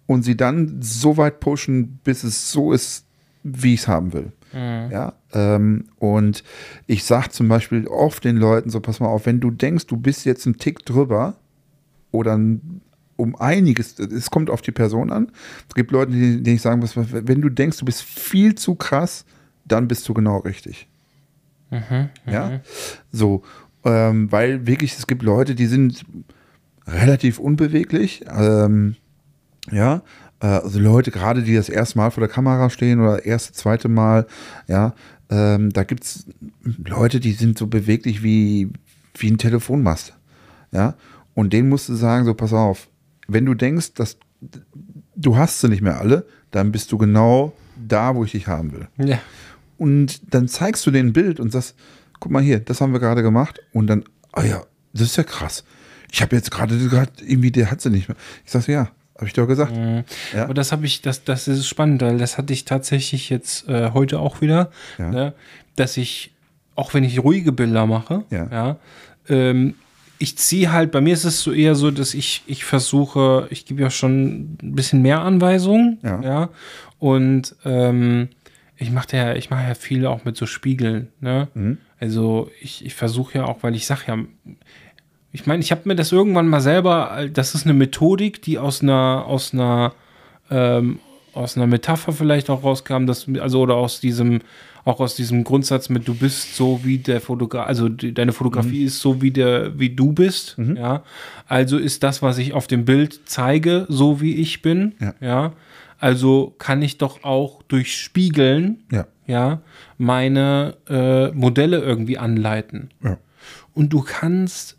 und 0.07 0.23
sie 0.23 0.35
dann 0.35 0.81
so 0.81 1.15
weit 1.15 1.39
pushen, 1.39 1.99
bis 2.03 2.25
es 2.25 2.51
so 2.51 2.73
ist, 2.73 3.05
wie 3.43 3.75
ich 3.75 3.81
es 3.81 3.87
haben 3.87 4.11
will. 4.11 4.33
Ja, 4.91 5.13
ähm, 5.33 5.85
und 5.99 6.43
ich 6.87 7.03
sage 7.03 7.29
zum 7.29 7.47
Beispiel 7.47 7.87
oft 7.87 8.23
den 8.23 8.37
Leuten 8.37 8.69
so, 8.69 8.79
pass 8.79 8.99
mal 8.99 9.07
auf, 9.07 9.25
wenn 9.25 9.39
du 9.39 9.51
denkst, 9.51 9.87
du 9.87 9.97
bist 9.97 10.25
jetzt 10.25 10.45
ein 10.45 10.57
Tick 10.57 10.85
drüber 10.85 11.35
oder 12.11 12.33
um 13.17 13.35
einiges, 13.35 13.99
es 13.99 14.29
kommt 14.29 14.49
auf 14.49 14.61
die 14.61 14.71
Person 14.71 15.11
an. 15.11 15.31
Es 15.67 15.75
gibt 15.75 15.91
Leute, 15.91 16.11
die, 16.11 16.41
denen 16.41 16.55
ich 16.55 16.61
sagen 16.61 16.79
muss, 16.79 16.95
wenn 16.95 17.41
du 17.41 17.49
denkst, 17.49 17.77
du 17.77 17.85
bist 17.85 18.01
viel 18.03 18.55
zu 18.55 18.75
krass, 18.75 19.25
dann 19.65 19.87
bist 19.87 20.07
du 20.07 20.13
genau 20.13 20.37
richtig. 20.39 20.87
Ja, 22.31 22.61
so, 23.11 23.43
ähm, 23.83 24.31
weil 24.31 24.65
wirklich, 24.67 24.97
es 24.97 25.07
gibt 25.07 25.23
Leute, 25.23 25.55
die 25.55 25.65
sind 25.65 26.05
relativ 26.87 27.39
unbeweglich, 27.39 28.23
ähm, 28.29 28.95
ja, 29.71 30.01
also 30.39 30.79
Leute 30.79 31.11
gerade, 31.11 31.43
die 31.43 31.55
das 31.55 31.69
erste 31.69 31.97
Mal 31.97 32.11
vor 32.11 32.21
der 32.21 32.29
Kamera 32.29 32.69
stehen 32.69 32.99
oder 32.99 33.25
erste, 33.25 33.53
zweite 33.53 33.89
Mal, 33.89 34.27
ja, 34.67 34.93
ähm, 35.29 35.71
da 35.71 35.83
gibt 35.83 36.03
es 36.03 36.25
Leute, 36.63 37.19
die 37.19 37.33
sind 37.33 37.57
so 37.57 37.67
beweglich 37.67 38.23
wie, 38.23 38.69
wie 39.17 39.31
ein 39.31 39.37
Telefonmast, 39.37 40.13
ja, 40.71 40.95
und 41.33 41.53
denen 41.53 41.69
musst 41.69 41.89
du 41.89 41.95
sagen, 41.95 42.25
so 42.25 42.33
pass 42.33 42.53
auf, 42.53 42.87
wenn 43.27 43.45
du 43.45 43.53
denkst, 43.53 43.93
dass 43.93 44.17
du 45.15 45.37
hast 45.37 45.59
sie 45.59 45.69
nicht 45.69 45.81
mehr 45.81 45.99
alle, 45.99 46.25
dann 46.51 46.71
bist 46.71 46.91
du 46.91 46.97
genau 46.97 47.53
da, 47.75 48.15
wo 48.15 48.23
ich 48.23 48.31
dich 48.31 48.47
haben 48.47 48.71
will. 48.71 48.87
Ja. 48.97 49.19
Und 49.77 50.33
dann 50.33 50.47
zeigst 50.47 50.85
du 50.85 50.91
denen 50.91 51.09
ein 51.09 51.13
Bild 51.13 51.39
und 51.39 51.51
sagst, 51.51 51.75
guck 52.19 52.31
mal 52.31 52.41
hier, 52.41 52.59
das 52.59 52.81
haben 52.81 52.93
wir 52.93 52.99
gerade 52.99 53.21
gemacht. 53.21 53.59
Und 53.73 53.87
dann, 53.87 54.03
ah 54.31 54.43
ja, 54.43 54.63
das 54.93 55.03
ist 55.03 55.17
ja 55.17 55.23
krass. 55.23 55.63
Ich 56.11 56.21
habe 56.21 56.35
jetzt 56.35 56.51
gerade 56.51 56.77
gerade 56.87 57.11
irgendwie, 57.25 57.51
der 57.51 57.69
hat 57.69 57.81
sie 57.81 57.89
nicht 57.89 58.07
mehr. 58.07 58.17
Ich 58.45 58.51
sag 58.51 58.63
so, 58.63 58.71
ja, 58.71 58.89
habe 59.17 59.25
ich 59.27 59.33
doch 59.33 59.47
gesagt. 59.47 59.73
Ja. 60.33 60.43
Aber 60.43 60.53
das 60.53 60.71
habe 60.71 60.85
ich, 60.85 61.01
das, 61.01 61.23
das 61.23 61.47
ist 61.47 61.67
spannend, 61.67 62.01
weil 62.01 62.17
das 62.17 62.37
hatte 62.37 62.53
ich 62.53 62.65
tatsächlich 62.65 63.29
jetzt 63.29 63.67
äh, 63.67 63.91
heute 63.93 64.19
auch 64.19 64.41
wieder, 64.41 64.71
Ja. 64.97 65.09
ne, 65.09 65.33
dass 65.75 65.97
ich, 65.97 66.31
auch 66.75 66.93
wenn 66.93 67.03
ich 67.03 67.23
ruhige 67.23 67.51
Bilder 67.51 67.85
mache, 67.85 68.23
Ja. 68.31 68.77
ähm, 69.29 69.75
ich 70.19 70.35
ziehe 70.37 70.71
halt, 70.71 70.91
bei 70.91 70.99
mir 71.01 71.13
ist 71.13 71.25
es 71.25 71.41
so 71.41 71.51
eher 71.51 71.75
so, 71.75 71.91
dass 71.91 72.13
ich, 72.15 72.41
ich 72.47 72.65
versuche, 72.65 73.47
ich 73.51 73.65
gebe 73.65 73.81
ja 73.83 73.89
schon 73.91 74.57
ein 74.63 74.75
bisschen 74.75 75.01
mehr 75.03 75.21
Anweisungen, 75.21 75.99
Ja. 76.03 76.21
ja, 76.21 76.49
und 76.99 77.55
ähm, 77.65 78.29
ich 78.77 78.91
mache 78.91 79.15
ja, 79.17 79.33
ich 79.35 79.49
mache 79.49 79.67
ja 79.67 79.73
viel 79.75 80.05
auch 80.05 80.25
mit 80.25 80.35
so 80.37 80.45
Spiegeln, 80.45 81.09
ne? 81.19 81.47
Mhm. 81.55 81.77
Also 81.99 82.49
ich, 82.61 82.85
ich 82.85 82.93
versuche 82.93 83.39
ja 83.39 83.45
auch, 83.45 83.63
weil 83.63 83.75
ich 83.75 83.87
sage 83.87 84.01
ja, 84.07 84.17
ich 85.39 85.45
meine, 85.45 85.61
ich 85.61 85.71
habe 85.71 85.81
mir 85.85 85.95
das 85.95 86.11
irgendwann 86.11 86.47
mal 86.47 86.61
selber, 86.61 87.27
das 87.31 87.53
ist 87.53 87.65
eine 87.65 87.75
Methodik, 87.75 88.41
die 88.41 88.57
aus 88.57 88.81
einer, 88.81 89.25
aus 89.27 89.53
einer, 89.53 89.93
ähm, 90.49 90.97
aus 91.33 91.55
einer 91.55 91.67
Metapher 91.67 92.11
vielleicht 92.11 92.49
auch 92.49 92.63
rauskam, 92.63 93.05
dass, 93.05 93.27
also 93.39 93.61
oder 93.61 93.75
aus 93.75 93.99
diesem, 93.99 94.41
auch 94.83 94.99
aus 94.99 95.15
diesem 95.15 95.43
Grundsatz 95.43 95.89
mit 95.89 96.07
du 96.07 96.15
bist 96.15 96.55
so 96.55 96.79
wie 96.83 96.97
der 96.97 97.21
Fotograf, 97.21 97.67
also 97.67 97.87
die, 97.87 98.13
deine 98.15 98.33
Fotografie 98.33 98.85
ist 98.85 98.99
so 98.99 99.21
wie 99.21 99.29
der, 99.29 99.77
wie 99.77 99.91
du 99.91 100.11
bist, 100.13 100.57
ja. 100.57 101.03
Also 101.47 101.77
ist 101.77 102.01
das, 102.01 102.23
was 102.23 102.39
ich 102.39 102.53
auf 102.53 102.65
dem 102.65 102.85
Bild 102.85 103.19
zeige, 103.25 103.85
so 103.89 104.19
wie 104.21 104.35
ich 104.37 104.61
bin, 104.63 104.95
Ja. 104.99 105.13
ja. 105.21 105.53
Also 105.99 106.55
kann 106.57 106.81
ich 106.81 106.97
doch 106.97 107.23
auch 107.23 107.61
durch 107.67 107.95
Spiegeln, 107.95 108.83
Ja. 108.91 109.05
ja, 109.27 109.61
meine 109.99 110.77
äh, 110.89 111.27
Modelle 111.31 111.79
irgendwie 111.79 112.17
anleiten. 112.17 112.89
Ja. 113.03 113.17
Und 113.73 113.93
du 113.93 114.01
kannst, 114.01 114.76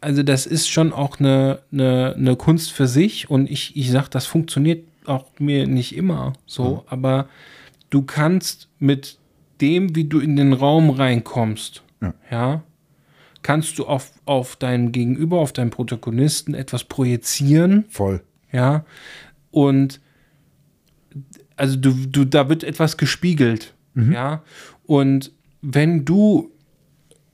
also 0.00 0.22
das 0.22 0.46
ist 0.46 0.68
schon 0.68 0.92
auch 0.92 1.18
eine, 1.18 1.60
eine, 1.72 2.14
eine 2.16 2.36
Kunst 2.36 2.72
für 2.72 2.86
sich 2.86 3.28
und 3.30 3.50
ich, 3.50 3.76
ich 3.76 3.90
sag, 3.90 4.08
das 4.08 4.26
funktioniert 4.26 4.86
auch 5.06 5.24
mir 5.38 5.66
nicht 5.66 5.96
immer 5.96 6.34
so, 6.46 6.84
aber 6.88 7.28
du 7.90 8.02
kannst 8.02 8.68
mit 8.78 9.18
dem, 9.60 9.96
wie 9.96 10.04
du 10.04 10.20
in 10.20 10.36
den 10.36 10.52
Raum 10.52 10.90
reinkommst, 10.90 11.82
Ja. 12.00 12.14
ja, 12.30 12.62
kannst 13.42 13.78
du 13.78 13.86
auf, 13.86 14.12
auf 14.24 14.56
deinen 14.56 14.92
Gegenüber, 14.92 15.38
auf 15.40 15.52
deinen 15.52 15.70
Protagonisten 15.70 16.54
etwas 16.54 16.84
projizieren, 16.84 17.86
Voll. 17.88 18.22
ja, 18.52 18.84
und 19.50 20.00
also 21.56 21.76
du, 21.76 21.90
du, 22.06 22.24
da 22.24 22.48
wird 22.48 22.62
etwas 22.62 22.96
gespiegelt, 22.96 23.74
ja, 23.96 24.42
und 24.86 25.32
wenn 25.60 26.04
du 26.04 26.52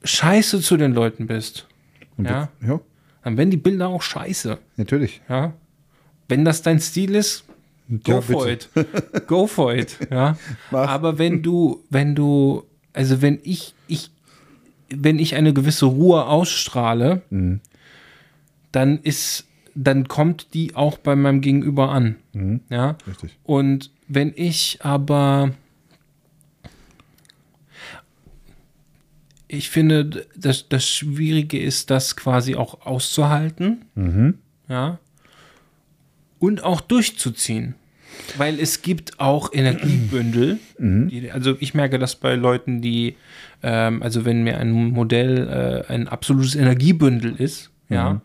scheiße 0.02 0.60
zu 0.62 0.78
den 0.78 0.94
Leuten 0.94 1.26
bist, 1.26 1.66
Und 2.16 2.26
ja, 2.26 2.48
Ja, 2.66 2.80
dann 3.22 3.36
werden 3.36 3.50
die 3.50 3.56
Bilder 3.56 3.88
auch 3.88 4.02
scheiße, 4.02 4.58
natürlich. 4.76 5.20
ja. 5.28 5.52
Wenn 6.28 6.44
das 6.44 6.62
dein 6.62 6.80
Stil 6.80 7.14
ist, 7.14 7.44
go 8.04 8.12
Ja, 8.12 8.20
for 8.22 8.48
it. 8.48 8.68
Go 9.26 9.46
for 9.46 9.74
it, 9.74 9.98
ja. 10.10 10.36
Mach. 10.70 10.88
Aber 10.88 11.18
wenn 11.18 11.42
du, 11.42 11.82
wenn 11.90 12.14
du, 12.14 12.64
also 12.92 13.20
wenn 13.22 13.38
ich, 13.42 13.74
ich, 13.88 14.10
wenn 14.88 15.18
ich 15.18 15.34
eine 15.34 15.52
gewisse 15.52 15.86
Ruhe 15.86 16.26
ausstrahle, 16.26 17.22
Mhm. 17.30 17.60
dann 18.72 18.98
ist, 19.02 19.46
dann 19.74 20.08
kommt 20.08 20.54
die 20.54 20.74
auch 20.76 20.98
bei 20.98 21.16
meinem 21.16 21.40
Gegenüber 21.40 21.90
an, 21.90 22.16
Mhm. 22.32 22.60
ja. 22.70 22.96
Richtig. 23.06 23.36
Und 23.44 23.90
wenn 24.08 24.32
ich 24.36 24.78
aber, 24.82 25.50
ich 29.54 29.70
finde, 29.70 30.26
das, 30.36 30.68
das 30.68 30.88
Schwierige 30.88 31.58
ist, 31.60 31.90
das 31.90 32.16
quasi 32.16 32.54
auch 32.56 32.86
auszuhalten, 32.86 33.84
Mhm. 33.94 34.34
ja, 34.68 34.98
und 36.38 36.62
auch 36.62 36.80
durchzuziehen. 36.80 37.74
Weil 38.36 38.60
es 38.60 38.82
gibt 38.82 39.18
auch 39.18 39.52
Energiebündel. 39.52 40.58
Die, 40.78 41.30
also 41.32 41.56
ich 41.58 41.74
merke 41.74 41.98
das 41.98 42.14
bei 42.16 42.36
Leuten, 42.36 42.80
die, 42.80 43.16
ähm, 43.62 44.02
also 44.02 44.24
wenn 44.24 44.44
mir 44.44 44.58
ein 44.58 44.70
Modell 44.72 45.84
äh, 45.88 45.92
ein 45.92 46.06
absolutes 46.06 46.54
Energiebündel 46.54 47.34
ist, 47.36 47.70
ja, 47.88 48.20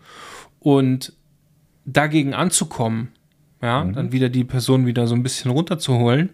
und 0.60 1.14
dagegen 1.86 2.34
anzukommen, 2.34 3.10
ja, 3.62 3.84
dann 3.84 4.12
wieder 4.12 4.30
die 4.30 4.44
Person 4.44 4.86
wieder 4.86 5.08
so 5.08 5.16
ein 5.16 5.24
bisschen 5.24 5.50
runterzuholen, 5.52 6.30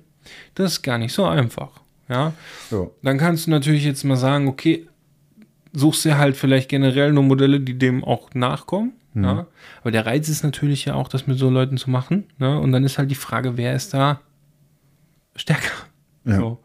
das 0.56 0.74
ist 0.74 0.82
gar 0.82 0.98
nicht 0.98 1.14
so 1.14 1.26
einfach. 1.26 1.72
Ja, 2.10 2.34
Ja. 2.72 2.88
dann 3.02 3.18
kannst 3.18 3.48
du 3.48 3.52
natürlich 3.52 3.84
jetzt 3.84 4.04
mal 4.04 4.16
sagen, 4.16 4.48
okay, 4.48 4.88
suchst 5.74 6.06
dir 6.06 6.18
halt 6.18 6.38
vielleicht 6.38 6.70
generell 6.70 7.12
nur 7.12 7.24
Modelle, 7.24 7.60
die 7.60 7.78
dem 7.78 8.04
auch 8.04 8.34
nachkommen. 8.34 8.94
Ja? 9.16 9.48
Aber 9.82 9.92
der 9.92 10.06
Reiz 10.06 10.28
ist 10.30 10.44
natürlich 10.44 10.86
ja 10.86 10.94
auch, 10.96 11.08
das 11.08 11.26
mit 11.26 11.38
so 11.40 11.50
Leuten 11.50 11.78
zu 11.78 11.90
machen. 11.90 12.26
Ne? 12.38 12.60
Und 12.60 12.72
dann 12.74 12.84
ist 12.84 12.98
halt 12.98 13.10
die 13.10 13.16
Frage, 13.16 13.56
wer 13.58 13.74
ist 13.76 13.94
da 13.94 14.20
stärker? 15.36 15.72
Ja. 16.26 16.38
So. 16.38 16.60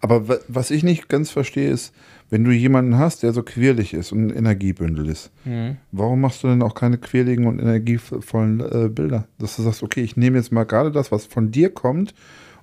Aber 0.00 0.28
wa- 0.28 0.38
was 0.48 0.70
ich 0.70 0.82
nicht 0.82 1.08
ganz 1.08 1.30
verstehe, 1.30 1.70
ist, 1.70 1.94
wenn 2.30 2.44
du 2.44 2.50
jemanden 2.50 2.98
hast, 2.98 3.22
der 3.22 3.32
so 3.32 3.42
quirlig 3.42 3.94
ist 3.94 4.10
und 4.12 4.26
ein 4.28 4.36
Energiebündel 4.36 5.06
ist, 5.08 5.30
Mhm. 5.44 5.76
warum 5.92 6.20
machst 6.20 6.42
du 6.42 6.48
denn 6.48 6.62
auch 6.62 6.74
keine 6.74 6.98
quirligen 6.98 7.46
und 7.46 7.58
energievollen 7.58 8.60
äh, 8.60 8.88
Bilder? 8.88 9.28
Dass 9.38 9.56
du 9.56 9.62
sagst, 9.62 9.82
okay, 9.82 10.02
ich 10.02 10.16
nehme 10.16 10.38
jetzt 10.38 10.50
mal 10.52 10.64
gerade 10.64 10.90
das, 10.90 11.12
was 11.12 11.26
von 11.26 11.50
dir 11.52 11.70
kommt 11.70 12.14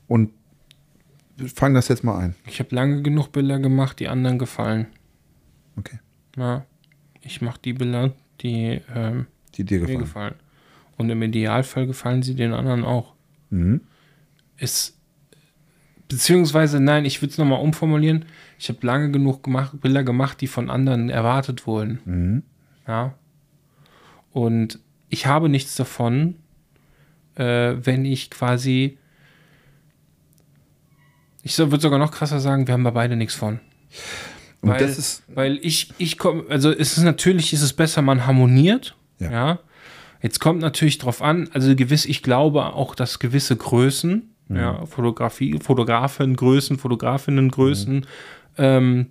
und 0.08 0.32
fang 1.48 1.74
das 1.74 1.88
jetzt 1.88 2.04
mal 2.04 2.18
ein. 2.18 2.36
Ich 2.48 2.60
habe 2.60 2.76
lange 2.76 3.02
genug 3.02 3.32
Bilder 3.32 3.60
gemacht, 3.60 4.00
die 4.00 4.08
anderen 4.08 4.40
gefallen. 4.40 4.88
Okay. 5.78 6.00
Ja. 6.38 6.66
Ich 7.22 7.42
mache 7.42 7.60
die 7.64 7.74
Bilder, 7.74 8.14
die 8.42 8.82
ähm, 8.96 9.28
Die 9.56 9.64
dir 9.64 9.80
mir 9.80 9.86
gefallen. 9.88 10.00
gefallen. 10.00 10.36
Und 10.98 11.10
im 11.10 11.22
Idealfall 11.22 11.88
gefallen 11.88 12.24
sie 12.24 12.36
den 12.36 12.54
anderen 12.54 12.84
auch. 12.84 13.14
Mhm. 13.52 13.82
ist 14.58 14.96
beziehungsweise 16.08 16.80
nein, 16.80 17.06
ich 17.06 17.22
würde 17.22 17.32
es 17.32 17.38
nochmal 17.38 17.62
umformulieren. 17.62 18.26
Ich 18.60 18.70
habe 18.70 18.86
lange 18.86 19.10
genug 19.12 19.44
gemacht, 19.44 19.80
Bilder 19.82 20.04
gemacht, 20.04 20.42
die 20.42 20.48
von 20.48 20.70
anderen 20.70 21.10
erwartet 21.10 21.66
wurden. 21.66 22.00
Mhm. 22.06 22.44
Ja. 22.88 23.14
Und 24.32 24.80
ich 25.08 25.26
habe 25.26 25.50
nichts 25.50 25.76
davon, 25.76 26.36
äh, 27.36 27.76
wenn 27.82 28.06
ich 28.06 28.30
quasi. 28.30 28.98
Ich 31.50 31.56
so, 31.56 31.72
würde 31.72 31.82
sogar 31.82 31.98
noch 31.98 32.12
krasser 32.12 32.40
sagen, 32.40 32.68
wir 32.68 32.74
haben 32.76 32.84
da 32.84 32.92
beide 32.92 33.16
nichts 33.16 33.34
von. 33.34 33.60
Und 34.62 34.70
Weil, 34.70 34.78
das 34.78 35.00
ist, 35.00 35.24
weil 35.34 35.58
ich, 35.64 35.92
ich 35.98 36.20
komme, 36.20 36.44
also 36.48 36.70
es 36.70 36.96
ist 36.96 37.04
natürlich, 37.04 37.54
ist 37.54 37.64
es 37.64 37.74
besser, 37.74 38.04
man 38.04 38.28
harmoniert. 38.28 38.96
Ja. 39.18 39.32
Ja. 39.32 39.60
Jetzt 40.22 40.40
kommt 40.40 40.62
natürlich 40.62 41.00
drauf 41.00 41.24
an, 41.24 41.50
also 41.52 41.76
gewiss, 41.76 42.06
ich 42.06 42.22
glaube 42.22 42.68
auch, 42.68 42.94
dass 42.94 43.18
gewisse 43.18 43.56
Größen, 43.56 44.30
Mhm. 44.48 44.56
ja, 44.56 44.86
Fotografie, 44.86 45.58
Fotografengrößen, 45.60 46.78
Fotografinnengrößen, 46.78 48.06
ähm, 48.60 49.08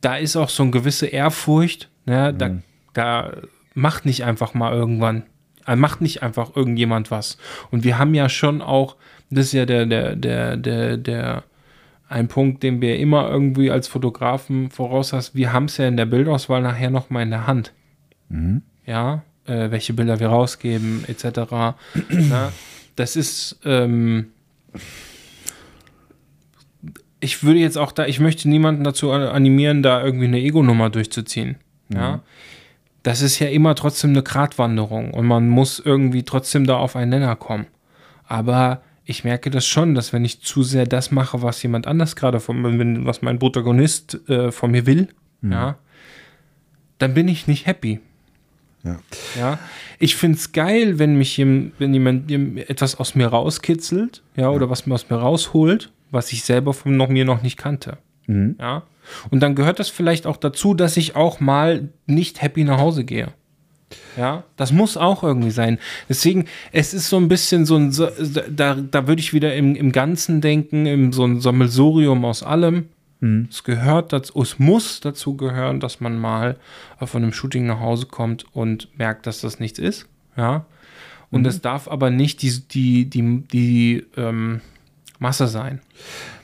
da 0.00 0.16
ist 0.16 0.34
auch 0.34 0.48
so 0.48 0.64
eine 0.64 0.72
gewisse 0.72 1.06
Ehrfurcht, 1.06 1.90
ne, 2.06 2.32
Mhm. 2.32 2.38
da, 2.38 2.50
da 2.92 3.32
macht 3.74 4.04
nicht 4.04 4.24
einfach 4.24 4.52
mal 4.52 4.72
irgendwann, 4.72 5.22
äh, 5.66 5.76
macht 5.76 6.00
nicht 6.00 6.24
einfach 6.24 6.56
irgendjemand 6.56 7.12
was. 7.12 7.38
Und 7.70 7.84
wir 7.84 7.98
haben 7.98 8.14
ja 8.14 8.28
schon 8.28 8.62
auch, 8.62 8.96
das 9.34 9.46
ist 9.46 9.52
ja 9.52 9.66
der, 9.66 9.86
der, 9.86 10.16
der, 10.16 10.56
der, 10.56 10.96
der, 10.96 11.44
ein 12.08 12.28
Punkt, 12.28 12.62
den 12.62 12.80
wir 12.80 12.98
immer 12.98 13.28
irgendwie 13.28 13.70
als 13.70 13.88
Fotografen 13.88 14.70
voraus 14.70 15.12
hast, 15.12 15.34
wir 15.34 15.52
haben 15.52 15.64
es 15.64 15.78
ja 15.78 15.88
in 15.88 15.96
der 15.96 16.06
Bildauswahl 16.06 16.62
nachher 16.62 16.90
noch 16.90 17.10
mal 17.10 17.22
in 17.22 17.30
der 17.30 17.46
Hand. 17.46 17.72
Ja, 18.86 19.22
äh, 19.46 19.70
welche 19.70 19.94
Bilder 19.94 20.20
wir 20.20 20.28
rausgeben, 20.28 21.04
etc. 21.08 21.24
Na, 22.08 22.52
das 22.94 23.16
ist, 23.16 23.58
ähm, 23.64 24.26
ich 27.20 27.42
würde 27.42 27.58
jetzt 27.58 27.78
auch 27.78 27.90
da, 27.90 28.06
ich 28.06 28.20
möchte 28.20 28.48
niemanden 28.48 28.84
dazu 28.84 29.10
animieren, 29.10 29.82
da 29.82 30.04
irgendwie 30.04 30.26
eine 30.26 30.40
Ego-Nummer 30.40 30.90
durchzuziehen. 30.90 31.56
Ja, 31.88 32.20
das 33.02 33.20
ist 33.20 33.38
ja 33.38 33.48
immer 33.48 33.74
trotzdem 33.74 34.10
eine 34.10 34.22
Gratwanderung 34.22 35.12
und 35.12 35.26
man 35.26 35.48
muss 35.48 35.78
irgendwie 35.78 36.22
trotzdem 36.22 36.66
da 36.66 36.76
auf 36.76 36.96
einen 36.96 37.10
Nenner 37.10 37.36
kommen. 37.36 37.66
Aber 38.26 38.82
ich 39.04 39.24
merke 39.24 39.50
das 39.50 39.66
schon, 39.66 39.94
dass 39.94 40.12
wenn 40.12 40.24
ich 40.24 40.40
zu 40.40 40.62
sehr 40.62 40.86
das 40.86 41.10
mache, 41.10 41.42
was 41.42 41.62
jemand 41.62 41.86
anders 41.86 42.16
gerade 42.16 42.40
von 42.40 42.78
wenn, 42.78 43.04
was 43.06 43.22
mein 43.22 43.38
Protagonist 43.38 44.28
äh, 44.28 44.50
von 44.50 44.70
mir 44.70 44.86
will, 44.86 45.08
ja, 45.42 45.76
dann 46.98 47.12
bin 47.14 47.28
ich 47.28 47.46
nicht 47.46 47.66
happy. 47.66 48.00
ja. 48.82 48.98
Ja, 49.38 49.58
ich 49.98 50.16
finde 50.16 50.38
es 50.38 50.52
geil, 50.52 50.98
wenn 50.98 51.16
mich 51.16 51.36
wenn 51.38 51.92
jemand 51.94 52.30
jem- 52.30 52.56
etwas 52.56 52.94
aus 52.96 53.14
mir 53.14 53.26
rauskitzelt, 53.28 54.22
ja, 54.36 54.48
oder 54.50 54.70
was 54.70 54.86
mir 54.86 54.94
aus 54.94 55.10
mir 55.10 55.16
rausholt, 55.16 55.92
was 56.10 56.32
ich 56.32 56.44
selber 56.44 56.72
von 56.72 56.96
noch, 56.96 57.08
mir 57.08 57.24
noch 57.24 57.42
nicht 57.42 57.56
kannte. 57.58 57.98
Mhm. 58.26 58.56
Ja. 58.58 58.84
Und 59.30 59.40
dann 59.40 59.54
gehört 59.54 59.78
das 59.80 59.90
vielleicht 59.90 60.26
auch 60.26 60.38
dazu, 60.38 60.72
dass 60.72 60.96
ich 60.96 61.14
auch 61.14 61.40
mal 61.40 61.90
nicht 62.06 62.40
happy 62.40 62.64
nach 62.64 62.78
Hause 62.78 63.04
gehe. 63.04 63.28
Ja, 64.16 64.44
das 64.56 64.70
muss 64.72 64.96
auch 64.96 65.22
irgendwie 65.24 65.50
sein. 65.50 65.78
Deswegen, 66.08 66.44
es 66.72 66.94
ist 66.94 67.08
so 67.08 67.16
ein 67.16 67.28
bisschen 67.28 67.66
so 67.66 67.76
ein, 67.76 67.90
so- 67.92 68.08
da, 68.50 68.74
da 68.76 69.06
würde 69.08 69.20
ich 69.20 69.32
wieder 69.32 69.54
im, 69.54 69.74
im 69.74 69.90
Ganzen 69.92 70.40
denken, 70.40 70.86
im 70.86 71.12
so 71.12 71.24
ein 71.24 71.40
Sammelsurium 71.40 72.24
aus 72.24 72.42
allem. 72.42 72.88
Es 73.48 73.64
gehört 73.64 74.12
dazu, 74.12 74.42
es 74.42 74.58
muss 74.58 75.00
dazu 75.00 75.34
gehören, 75.36 75.80
dass 75.80 75.98
man 76.00 76.18
mal 76.18 76.56
von 77.02 77.22
einem 77.22 77.32
Shooting 77.32 77.64
nach 77.66 77.80
Hause 77.80 78.04
kommt 78.04 78.44
und 78.52 78.88
merkt, 78.98 79.26
dass 79.26 79.40
das 79.40 79.58
nichts 79.58 79.78
ist. 79.78 80.06
Ja. 80.36 80.66
Und 81.30 81.46
es 81.46 81.62
darf 81.62 81.88
aber 81.88 82.10
nicht 82.10 82.42
die, 82.42 82.50
die, 82.68 83.08
die, 83.08 83.42
die 83.50 84.04
ähm, 84.18 84.60
Masse 85.18 85.46
sein. 85.48 85.80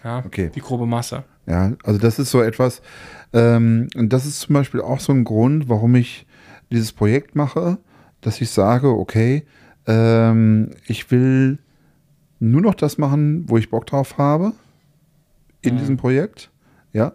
Ja, 0.02 0.22
Okay. 0.24 0.50
Die 0.54 0.60
grobe 0.60 0.86
Masse. 0.86 1.24
Ja, 1.46 1.72
also 1.84 2.00
das 2.00 2.18
ist 2.18 2.30
so 2.30 2.40
etwas, 2.40 2.80
ähm, 3.34 3.88
und 3.94 4.10
das 4.12 4.24
ist 4.24 4.40
zum 4.40 4.54
Beispiel 4.54 4.80
auch 4.80 5.00
so 5.00 5.12
ein 5.12 5.24
Grund, 5.24 5.68
warum 5.68 5.94
ich 5.96 6.24
dieses 6.70 6.92
Projekt 6.92 7.36
mache, 7.36 7.78
dass 8.20 8.40
ich 8.40 8.50
sage, 8.50 8.88
okay, 8.88 9.44
ähm, 9.86 10.70
ich 10.86 11.10
will 11.10 11.58
nur 12.38 12.60
noch 12.60 12.74
das 12.74 12.98
machen, 12.98 13.44
wo 13.48 13.58
ich 13.58 13.70
Bock 13.70 13.86
drauf 13.86 14.18
habe 14.18 14.52
in 15.62 15.76
diesem 15.76 15.96
Projekt. 15.96 16.50
Ja, 16.92 17.12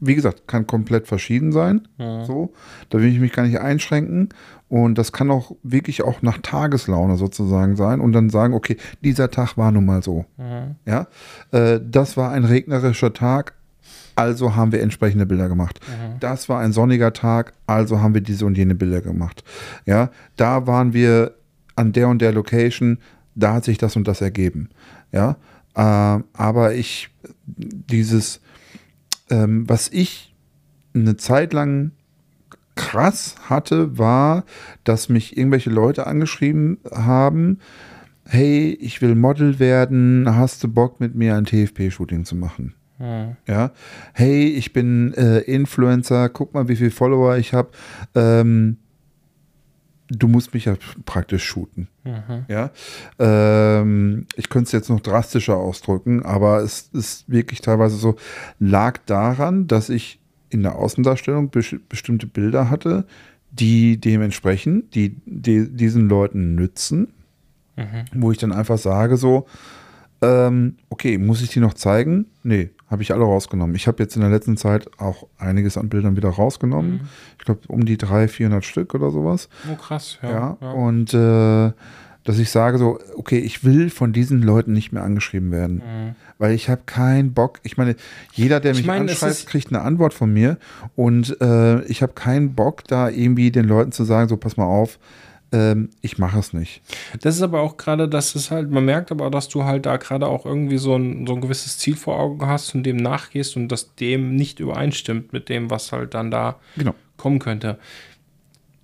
wie 0.00 0.14
gesagt, 0.14 0.46
kann 0.46 0.66
komplett 0.66 1.08
verschieden 1.08 1.52
sein. 1.52 1.88
So, 2.26 2.52
da 2.90 2.98
will 3.00 3.08
ich 3.08 3.18
mich 3.18 3.32
gar 3.32 3.46
nicht 3.46 3.58
einschränken. 3.58 4.28
Und 4.68 4.98
das 4.98 5.12
kann 5.12 5.30
auch 5.30 5.52
wirklich 5.62 6.02
auch 6.02 6.22
nach 6.22 6.38
Tageslaune 6.38 7.16
sozusagen 7.16 7.76
sein 7.76 8.00
und 8.00 8.12
dann 8.12 8.30
sagen, 8.30 8.52
okay, 8.52 8.76
dieser 9.02 9.30
Tag 9.30 9.56
war 9.56 9.72
nun 9.72 9.86
mal 9.86 10.02
so. 10.02 10.26
Ja, 10.84 11.06
äh, 11.52 11.80
das 11.82 12.16
war 12.16 12.32
ein 12.32 12.44
regnerischer 12.44 13.12
Tag, 13.12 13.54
also 14.16 14.56
haben 14.56 14.72
wir 14.72 14.80
entsprechende 14.82 15.26
Bilder 15.26 15.48
gemacht. 15.48 15.78
Das 16.20 16.48
war 16.48 16.60
ein 16.60 16.72
sonniger 16.72 17.12
Tag, 17.12 17.52
also 17.66 18.00
haben 18.00 18.14
wir 18.14 18.22
diese 18.22 18.46
und 18.46 18.56
jene 18.56 18.74
Bilder 18.74 19.00
gemacht. 19.02 19.44
Ja, 19.84 20.10
da 20.36 20.66
waren 20.66 20.92
wir 20.92 21.36
an 21.76 21.92
der 21.92 22.08
und 22.08 22.20
der 22.20 22.32
Location, 22.32 22.98
da 23.34 23.54
hat 23.54 23.64
sich 23.64 23.78
das 23.78 23.94
und 23.94 24.08
das 24.08 24.22
ergeben. 24.22 24.70
Ja, 25.12 25.36
äh, 25.74 26.22
aber 26.32 26.74
ich, 26.74 27.10
dieses, 27.46 28.40
ähm, 29.30 29.68
was 29.68 29.88
ich 29.88 30.34
eine 30.94 31.16
Zeit 31.18 31.52
lang 31.52 31.92
krass 32.74 33.36
hatte, 33.48 33.98
war, 33.98 34.44
dass 34.84 35.08
mich 35.08 35.36
irgendwelche 35.36 35.70
Leute 35.70 36.06
angeschrieben 36.06 36.78
haben, 36.90 37.58
hey, 38.24 38.76
ich 38.80 39.02
will 39.02 39.14
Model 39.14 39.58
werden, 39.58 40.26
hast 40.26 40.64
du 40.64 40.68
Bock 40.68 41.00
mit 41.00 41.14
mir 41.14 41.36
ein 41.36 41.44
TFP-Shooting 41.44 42.24
zu 42.24 42.36
machen? 42.36 42.75
Hm. 42.98 43.36
Ja, 43.46 43.72
hey, 44.14 44.46
ich 44.48 44.72
bin 44.72 45.12
äh, 45.14 45.40
Influencer, 45.40 46.28
guck 46.28 46.54
mal, 46.54 46.68
wie 46.68 46.76
viele 46.76 46.90
Follower 46.90 47.36
ich 47.36 47.52
habe. 47.52 47.68
Ähm, 48.14 48.78
du 50.08 50.28
musst 50.28 50.54
mich 50.54 50.66
ja 50.66 50.76
praktisch 51.04 51.44
shooten. 51.44 51.88
Mhm. 52.04 52.44
Ja, 52.48 52.70
ähm, 53.18 54.26
ich 54.36 54.48
könnte 54.48 54.66
es 54.66 54.72
jetzt 54.72 54.88
noch 54.88 55.00
drastischer 55.00 55.56
ausdrücken, 55.56 56.22
aber 56.22 56.60
es 56.62 56.88
ist 56.92 57.30
wirklich 57.30 57.60
teilweise 57.60 57.96
so, 57.96 58.16
lag 58.58 58.98
daran, 59.06 59.66
dass 59.66 59.88
ich 59.88 60.20
in 60.48 60.62
der 60.62 60.76
Außendarstellung 60.76 61.50
bes 61.50 61.74
bestimmte 61.88 62.26
Bilder 62.26 62.70
hatte, 62.70 63.04
die 63.50 63.98
dementsprechend, 64.00 64.94
die, 64.94 65.16
die 65.26 65.68
diesen 65.68 66.08
Leuten 66.08 66.54
nützen, 66.54 67.08
Mhm. 67.78 68.04
wo 68.14 68.32
ich 68.32 68.38
dann 68.38 68.52
einfach 68.52 68.78
sage 68.78 69.18
so, 69.18 69.46
ähm, 70.22 70.76
okay, 70.88 71.18
muss 71.18 71.42
ich 71.42 71.50
die 71.50 71.60
noch 71.60 71.74
zeigen? 71.74 72.24
Nee, 72.42 72.70
habe 72.88 73.02
ich 73.02 73.12
alle 73.12 73.24
rausgenommen. 73.24 73.74
Ich 73.74 73.86
habe 73.88 74.02
jetzt 74.02 74.14
in 74.16 74.22
der 74.22 74.30
letzten 74.30 74.56
Zeit 74.56 74.88
auch 74.98 75.26
einiges 75.38 75.76
an 75.76 75.88
Bildern 75.88 76.16
wieder 76.16 76.28
rausgenommen. 76.30 76.92
Mhm. 76.92 77.00
Ich 77.38 77.44
glaube 77.44 77.60
um 77.68 77.84
die 77.84 77.96
300, 77.96 78.30
400 78.30 78.64
Stück 78.64 78.94
oder 78.94 79.10
sowas. 79.10 79.48
Oh, 79.72 79.76
krass, 79.76 80.18
Ja, 80.22 80.30
ja. 80.30 80.56
ja. 80.60 80.70
und 80.72 81.12
äh, 81.14 81.72
dass 82.24 82.38
ich 82.38 82.50
sage 82.50 82.78
so, 82.78 82.98
okay, 83.16 83.38
ich 83.38 83.62
will 83.64 83.88
von 83.88 84.12
diesen 84.12 84.42
Leuten 84.42 84.72
nicht 84.72 84.90
mehr 84.92 85.04
angeschrieben 85.04 85.52
werden, 85.52 85.76
Mhm. 85.76 86.14
weil 86.38 86.54
ich 86.54 86.68
habe 86.68 86.82
keinen 86.86 87.32
Bock. 87.34 87.60
Ich 87.62 87.76
meine, 87.76 87.94
jeder, 88.32 88.58
der 88.60 88.72
Ich 88.72 88.78
mich 88.78 88.86
meine, 88.88 89.02
anschreibt, 89.10 89.46
kriegt 89.46 89.68
eine 89.68 89.82
Antwort 89.82 90.12
von 90.12 90.32
mir 90.32 90.58
und 90.96 91.40
äh, 91.40 91.82
ich 91.84 92.02
habe 92.02 92.14
keinen 92.14 92.54
Bock, 92.54 92.82
da 92.88 93.08
irgendwie 93.08 93.50
den 93.52 93.64
Leuten 93.66 93.92
zu 93.92 94.02
sagen, 94.04 94.28
so 94.28 94.36
pass 94.36 94.56
mal 94.56 94.64
auf, 94.64 94.98
ähm, 95.56 95.88
ich 96.02 96.18
mache 96.18 96.38
es 96.38 96.52
nicht. 96.52 96.82
Das 97.22 97.36
ist 97.36 97.42
aber 97.42 97.60
auch 97.60 97.78
gerade, 97.78 98.08
dass 98.08 98.34
es 98.34 98.50
halt, 98.50 98.70
man 98.70 98.84
merkt 98.84 99.10
aber, 99.10 99.30
dass 99.30 99.48
du 99.48 99.64
halt 99.64 99.86
da 99.86 99.96
gerade 99.96 100.26
auch 100.26 100.44
irgendwie 100.44 100.76
so 100.76 100.94
ein, 100.96 101.26
so 101.26 101.34
ein 101.34 101.40
gewisses 101.40 101.78
Ziel 101.78 101.96
vor 101.96 102.18
Augen 102.18 102.46
hast 102.46 102.74
und 102.74 102.82
dem 102.82 102.96
nachgehst 102.98 103.56
und 103.56 103.68
das 103.68 103.94
dem 103.94 104.36
nicht 104.36 104.60
übereinstimmt 104.60 105.32
mit 105.32 105.48
dem, 105.48 105.70
was 105.70 105.92
halt 105.92 106.12
dann 106.14 106.30
da 106.30 106.56
Genau, 106.76 106.94
kommen 107.16 107.38
könnte. 107.38 107.78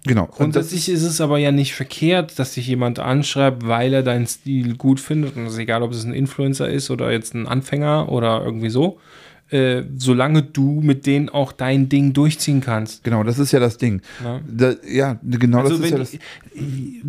genau. 0.05 0.27
Grundsätzlich 0.27 0.89
ist 0.89 1.03
es 1.03 1.21
aber 1.21 1.39
ja 1.39 1.53
nicht 1.53 1.75
verkehrt, 1.75 2.39
dass 2.39 2.55
sich 2.55 2.67
jemand 2.67 2.99
anschreibt, 2.99 3.67
weil 3.67 3.93
er 3.93 4.03
deinen 4.03 4.27
Stil 4.27 4.77
gut 4.77 4.99
findet. 4.99 5.37
Und 5.37 5.47
es 5.47 5.53
ist 5.55 5.59
egal, 5.59 5.83
ob 5.83 5.93
es 5.93 6.05
ein 6.05 6.15
Influencer 6.15 6.69
ist 6.71 6.91
oder 6.91 7.13
jetzt 7.13 7.35
ein 7.35 7.47
Anfänger 7.47 8.11
oder 8.11 8.43
irgendwie 8.43 8.71
so. 8.71 8.99
Äh, 9.53 9.85
solange 9.97 10.43
du 10.43 10.81
mit 10.81 11.05
denen 11.07 11.29
auch 11.29 11.53
dein 11.53 11.89
Ding 11.89 12.13
durchziehen 12.15 12.61
kannst. 12.63 13.05
Genau, 13.05 13.23
das 13.23 13.39
ist 13.39 13.53
ja 13.53 13.61
das 13.61 13.77
Ding. 13.77 14.01
Ja. 14.25 14.41
Da, 14.49 14.75
ja, 14.89 15.19
genau 15.23 15.59
also 15.59 15.77
das 15.77 15.85
ist 15.87 15.91
ja 15.93 15.99
das. 15.99 16.19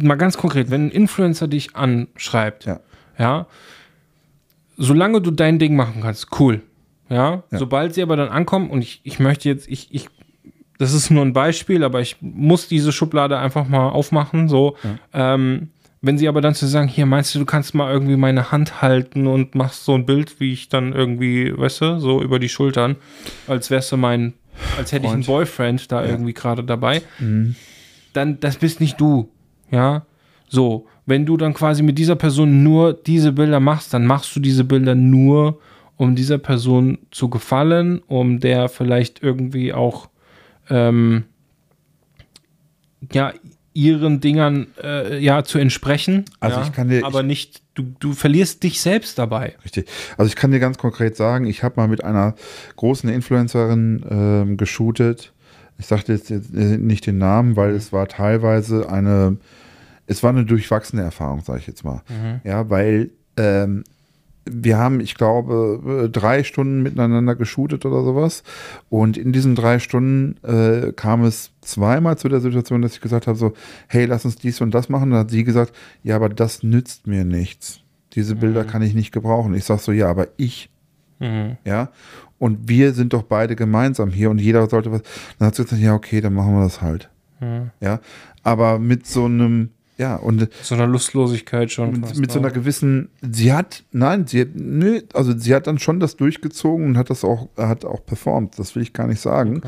mal 0.04 0.16
ganz 0.16 0.36
konkret, 0.38 0.70
wenn 0.70 0.88
ein 0.88 0.92
Influencer 0.92 1.48
dich 1.48 1.76
anschreibt, 1.76 2.66
Ja. 2.66 2.80
ja, 3.18 3.48
solange 4.78 5.22
du 5.22 5.32
dein 5.32 5.60
Ding 5.60 5.76
machen 5.76 6.02
kannst, 6.02 6.28
cool. 6.40 6.62
Ja, 7.10 7.44
Ja. 7.52 7.58
sobald 7.60 7.94
sie 7.94 8.02
aber 8.02 8.16
dann 8.18 8.30
ankommen 8.30 8.70
und 8.70 8.82
ich, 8.82 9.02
ich 9.04 9.20
möchte 9.20 9.48
jetzt, 9.50 9.68
ich, 9.68 9.88
ich, 9.94 10.08
das 10.80 10.94
ist 10.94 11.12
nur 11.12 11.24
ein 11.24 11.34
Beispiel, 11.34 11.84
aber 11.84 12.02
ich 12.02 12.18
muss 12.22 12.68
diese 12.68 12.92
Schublade 12.92 13.38
einfach 13.38 13.68
mal 13.68 13.90
aufmachen, 13.90 14.50
so, 14.50 14.76
ähm, 15.14 15.70
wenn 16.04 16.18
sie 16.18 16.28
aber 16.28 16.42
dann 16.42 16.54
zu 16.54 16.68
sagen, 16.68 16.88
hier 16.90 17.06
meinst 17.06 17.34
du, 17.34 17.40
du 17.40 17.46
kannst 17.46 17.74
mal 17.74 17.92
irgendwie 17.92 18.18
meine 18.18 18.52
Hand 18.52 18.82
halten 18.82 19.26
und 19.26 19.56
machst 19.56 19.86
so 19.86 19.96
ein 19.96 20.06
Bild, 20.06 20.40
wie 20.40 20.52
ich 20.54 20.68
dann 20.70 20.94
irgendwie, 20.94 21.58
weißt 21.58 21.82
du, 21.82 22.00
so 22.00 22.22
über 22.22 22.38
die 22.40 22.50
Schultern, 22.50 22.98
als 23.48 23.72
wärst 23.72 23.92
du 23.94 23.98
mein, 23.98 24.34
als 24.78 24.92
hätte 24.92 25.06
ich 25.08 25.12
einen 25.14 25.24
Freund. 25.24 25.38
Boyfriend 25.48 25.92
da 25.92 26.06
irgendwie 26.06 26.34
gerade 26.34 26.64
dabei, 26.64 27.02
Mhm. 27.20 27.56
dann 28.12 28.40
das 28.42 28.58
bist 28.58 28.80
nicht 28.82 29.00
du. 29.00 29.30
Ja, 29.72 30.06
so. 30.48 30.86
Wenn 31.06 31.26
du 31.26 31.36
dann 31.38 31.54
quasi 31.54 31.84
mit 31.84 31.98
dieser 31.98 32.16
Person 32.16 32.64
nur 32.64 32.94
diese 32.94 33.32
Bilder 33.34 33.60
machst, 33.60 33.94
dann 33.94 34.06
machst 34.06 34.34
du 34.36 34.40
diese 34.40 34.64
Bilder 34.64 34.96
nur, 34.96 35.60
um 35.98 36.16
dieser 36.16 36.38
Person 36.38 36.98
zu 37.12 37.30
gefallen, 37.30 38.00
um 38.08 38.40
der 38.40 38.68
vielleicht 38.70 39.22
irgendwie 39.24 39.74
auch 39.74 40.10
ähm, 40.70 41.24
ja 43.12 43.34
ihren 43.74 44.20
Dingern 44.22 44.68
äh, 44.82 45.18
ja 45.20 45.44
zu 45.44 45.58
entsprechen. 45.58 46.26
Also 46.40 46.60
ja, 46.60 46.64
ich 46.66 46.74
kann 46.74 46.90
dir- 46.90 47.06
aber 47.06 47.24
nicht, 47.24 47.62
du, 47.74 47.84
du 48.00 48.14
verlierst 48.14 48.64
dich 48.64 48.80
selbst 48.82 49.18
dabei. 49.18 49.56
Richtig. 49.66 49.88
Also 50.18 50.28
ich 50.30 50.36
kann 50.36 50.52
dir 50.52 50.60
ganz 50.60 50.78
konkret 50.78 51.16
sagen, 51.16 51.46
ich 51.46 51.64
habe 51.64 51.76
mal 51.78 51.88
mit 51.88 52.04
einer 52.04 52.36
großen 52.76 53.10
Influencerin 53.10 54.06
ähm, 54.10 54.58
geshootet. 54.58 55.34
Ich 55.80 55.88
sagte 55.88 56.14
jetzt 56.14 56.30
jetzt, 56.30 56.54
äh, 56.54 56.78
nicht 56.78 57.08
den 57.08 57.18
Namen, 57.18 57.56
weil 57.56 57.72
es 57.72 57.92
war 57.92 58.08
teilweise 58.08 58.90
eine, 58.92 59.38
es 60.06 60.22
war 60.22 60.30
eine 60.30 60.46
durchwachsene 60.46 61.02
Erfahrung, 61.02 61.42
sage 61.42 61.60
ich 61.60 61.68
jetzt 61.68 61.84
mal. 61.84 62.02
Ja, 62.44 62.70
weil 62.70 63.10
ähm, 63.38 63.84
wir 64.46 64.78
haben, 64.78 65.00
ich 65.00 65.16
glaube, 65.16 66.04
äh, 66.06 66.10
drei 66.10 66.44
Stunden 66.44 66.84
miteinander 66.84 67.36
geshootet 67.36 67.86
oder 67.86 68.04
sowas. 68.04 68.44
Und 68.90 69.18
in 69.18 69.32
diesen 69.32 69.56
drei 69.56 69.80
Stunden 69.80 70.36
äh, 70.44 70.92
kam 70.94 71.24
es 71.24 71.52
zweimal 71.62 72.18
zu 72.18 72.30
der 72.30 72.42
Situation, 72.42 72.82
dass 72.82 72.94
ich 72.96 73.02
gesagt 73.02 73.28
habe: 73.28 73.38
so, 73.38 73.54
hey, 73.88 74.06
lass 74.06 74.26
uns 74.26 74.36
dies 74.36 74.62
und 74.62 74.74
das 74.74 74.90
machen. 74.90 75.12
Da 75.12 75.20
hat 75.20 75.32
sie 75.32 75.44
gesagt, 75.44 75.74
ja, 76.04 76.16
aber 76.16 76.30
das 76.30 76.64
nützt 76.64 77.08
mir 77.08 77.26
nichts. 77.26 77.80
Diese 78.14 78.36
Bilder 78.36 78.64
kann 78.64 78.82
ich 78.82 78.94
nicht 78.94 79.12
gebrauchen. 79.12 79.54
Ich 79.54 79.66
sag 79.66 79.80
so, 79.80 79.92
ja, 79.92 80.10
aber 80.10 80.28
ich, 80.38 80.70
Mhm. 81.20 81.58
ja. 81.64 81.90
Und 82.38 82.68
wir 82.68 82.94
sind 82.94 83.14
doch 83.14 83.24
beide 83.24 83.56
gemeinsam 83.56 84.10
hier 84.12 84.30
und 84.30 84.40
jeder 84.42 84.68
sollte 84.70 84.92
was. 84.92 85.02
Dann 85.40 85.48
hat 85.48 85.56
sie 85.56 85.64
gesagt, 85.64 85.82
ja, 85.82 85.94
okay, 85.94 86.20
dann 86.20 86.34
machen 86.34 86.54
wir 86.54 86.64
das 86.64 86.82
halt. 86.82 87.10
Mhm. 87.40 87.72
Ja. 87.80 88.02
Aber 88.44 88.80
mit 88.80 89.08
so 89.08 89.26
einem, 89.26 89.70
ja, 89.98 90.16
und 90.16 90.50
So 90.64 90.76
einer 90.76 90.88
Lustlosigkeit 90.88 91.72
schon. 91.72 91.92
mit, 91.92 92.06
fast, 92.08 92.20
mit 92.20 92.32
so 92.32 92.40
ne? 92.40 92.48
einer 92.48 92.54
gewissen, 92.54 93.10
sie 93.22 93.54
hat, 93.54 93.84
nein, 93.92 94.26
sie 94.28 94.42
hat, 94.42 94.50
nö, 94.56 95.02
also 95.14 95.38
sie 95.38 95.54
hat 95.54 95.68
dann 95.68 95.80
schon 95.80 96.00
das 96.00 96.16
durchgezogen 96.16 96.86
und 96.88 96.98
hat 96.98 97.10
das 97.10 97.24
auch, 97.24 97.48
hat 97.58 97.86
auch 97.86 98.06
performt, 98.06 98.58
das 98.58 98.76
will 98.76 98.84
ich 98.84 98.94
gar 98.94 99.08
nicht 99.08 99.22
sagen. 99.22 99.62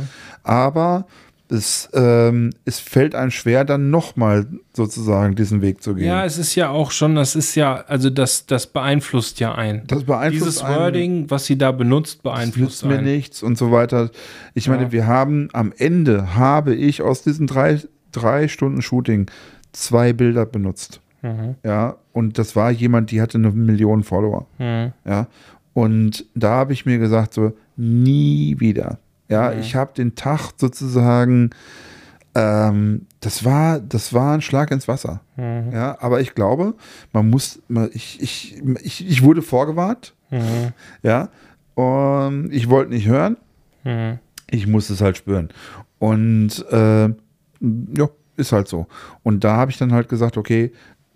Aber 0.43 1.06
es, 1.47 1.89
ähm, 1.93 2.49
es 2.65 2.80
fällt 2.80 3.14
einem 3.14 3.30
schwer, 3.30 3.65
dann 3.65 3.91
nochmal 3.91 4.47
sozusagen 4.73 5.35
diesen 5.35 5.61
Weg 5.61 5.84
zu 5.84 5.93
gehen. 5.93 6.07
Ja, 6.07 6.26
es 6.26 6.39
ist 6.39 6.56
ja 6.56 6.69
auch 6.69 6.89
schon, 6.89 7.14
das 7.14 7.35
ist 7.35 7.53
ja, 7.53 7.84
also 7.88 8.10
das, 8.10 8.47
das 8.47 8.65
beeinflusst 8.65 9.39
ja 9.39 9.53
ein. 9.53 9.84
das 9.85 10.06
beeinflusst 10.06 10.43
Dieses 10.47 10.64
einen, 10.64 10.76
Wording, 10.80 11.30
was 11.30 11.45
sie 11.45 11.56
da 11.57 11.72
benutzt, 11.72 12.15
das 12.18 12.23
beeinflusst 12.23 12.57
nützt 12.84 12.85
mir 12.85 12.95
einen. 12.97 13.06
nichts 13.06 13.43
und 13.43 13.60
so 13.60 13.72
weiter. 13.72 14.10
Ich 14.56 14.68
meine, 14.69 14.85
Ja. 14.85 14.91
wir 14.91 15.06
haben 15.06 15.49
am 15.53 15.72
Ende, 15.77 16.34
habe 16.35 16.73
ich 16.73 17.03
aus 17.03 17.22
diesen 17.22 17.45
drei, 17.45 17.80
drei 18.11 18.47
Stunden 18.47 18.81
Shooting 18.81 19.30
zwei 19.76 20.14
Bilder 20.14 20.45
benutzt. 20.45 21.02
Mhm. 21.22 21.56
Ja, 21.64 21.95
und 22.14 22.38
das 22.38 22.56
war 22.56 22.72
jemand, 22.72 23.11
die 23.11 23.22
hatte 23.22 23.38
eine 23.38 23.52
Million 23.52 24.03
Follower. 24.03 24.45
Mhm. 24.57 24.93
Ja, 25.06 25.27
und 25.73 26.26
da 26.35 26.52
habe 26.52 26.73
ich 26.73 26.85
mir 26.85 26.97
gesagt, 26.99 27.34
so, 27.34 27.53
nie 27.76 28.56
wieder. 28.60 28.99
Ja, 29.27 29.52
Mhm. 29.52 29.60
ich 29.60 29.76
habe 29.76 29.93
den 29.95 30.15
Tag 30.15 30.52
sozusagen, 30.57 31.49
ähm, 32.35 33.07
das 33.22 33.43
war, 33.45 33.80
das 33.80 34.14
war 34.14 34.34
ein 34.34 34.41
Schlag 34.41 34.72
ins 34.72 34.88
Wasser. 34.88 35.22
Mhm. 35.35 35.72
Ja, 35.73 35.97
aber 35.99 36.22
ich 36.22 36.35
glaube, 36.35 36.76
man 37.14 37.30
muss, 37.30 37.61
man, 37.68 37.89
ich, 37.93 38.22
ich, 38.22 38.61
ich, 38.84 39.07
ich 39.07 39.23
wurde 39.23 39.41
vorgewarnt, 39.41 40.14
Mhm. 40.31 40.73
ja, 41.03 41.30
und 41.76 42.49
ich 42.52 42.69
wollte 42.69 42.91
nicht 42.93 43.07
hören, 43.07 43.38
Mhm. 43.84 44.19
ich 44.49 44.68
musste 44.68 44.93
es 44.93 45.02
halt 45.02 45.18
spüren. 45.18 45.49
Und 45.99 46.65
äh, 46.72 47.06
ja, 47.10 48.10
ist 48.38 48.52
halt 48.52 48.68
so. 48.68 48.88
Und 49.24 49.44
da 49.44 49.56
habe 49.56 49.72
ich 49.72 49.78
dann 49.78 49.94
halt 49.94 50.10
gesagt, 50.10 50.38
okay, 50.38 50.72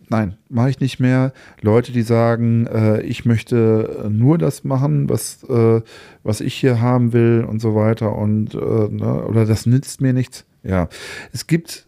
nein, 0.10 0.36
mache 0.50 0.70
ich 0.70 0.80
nicht 0.80 1.00
mehr. 1.00 1.34
Leute, 1.62 1.92
die 1.92 2.02
sagen, 2.02 2.68
äh, 2.68 3.02
ich 3.02 3.26
möchte 3.26 4.08
nur 4.10 4.38
das 4.38 4.64
machen, 4.64 5.10
was, 5.10 5.44
äh, 5.44 5.82
was 6.24 6.42
ich 6.42 6.56
hier 6.56 6.82
haben 6.82 7.14
will 7.14 7.46
und 7.48 7.60
so 7.60 7.76
weiter 7.76 8.16
und 8.16 8.54
äh, 8.54 8.58
ne, 8.58 9.26
oder 9.26 9.46
das 9.46 9.66
nützt 9.66 10.02
mir 10.02 10.14
nichts. 10.14 10.46
Ja, 10.64 10.90
es 11.32 11.48
gibt 11.48 11.88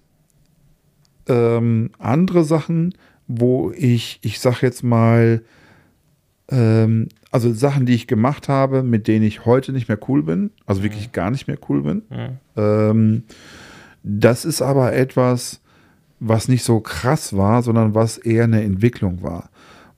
ähm, 1.27 1.91
andere 1.99 2.43
Sachen, 2.43 2.93
wo 3.27 3.71
ich, 3.71 4.19
ich 4.21 4.39
sag 4.39 4.61
jetzt 4.61 4.83
mal, 4.83 5.41
ähm, 6.49 7.09
also 7.31 7.53
Sachen, 7.53 7.85
die 7.85 7.95
ich 7.95 8.07
gemacht 8.07 8.49
habe, 8.49 8.83
mit 8.83 9.07
denen 9.07 9.25
ich 9.25 9.45
heute 9.45 9.71
nicht 9.71 9.87
mehr 9.87 9.99
cool 10.07 10.23
bin, 10.23 10.51
also 10.65 10.83
wirklich 10.83 11.11
gar 11.11 11.31
nicht 11.31 11.47
mehr 11.47 11.57
cool 11.69 11.83
bin. 11.83 12.03
Mhm. 12.09 12.37
Ähm, 12.55 13.23
das 14.03 14.45
ist 14.45 14.61
aber 14.61 14.93
etwas, 14.93 15.61
was 16.19 16.47
nicht 16.47 16.63
so 16.63 16.79
krass 16.79 17.35
war, 17.35 17.63
sondern 17.63 17.95
was 17.95 18.17
eher 18.17 18.45
eine 18.45 18.63
Entwicklung 18.63 19.23
war. 19.23 19.49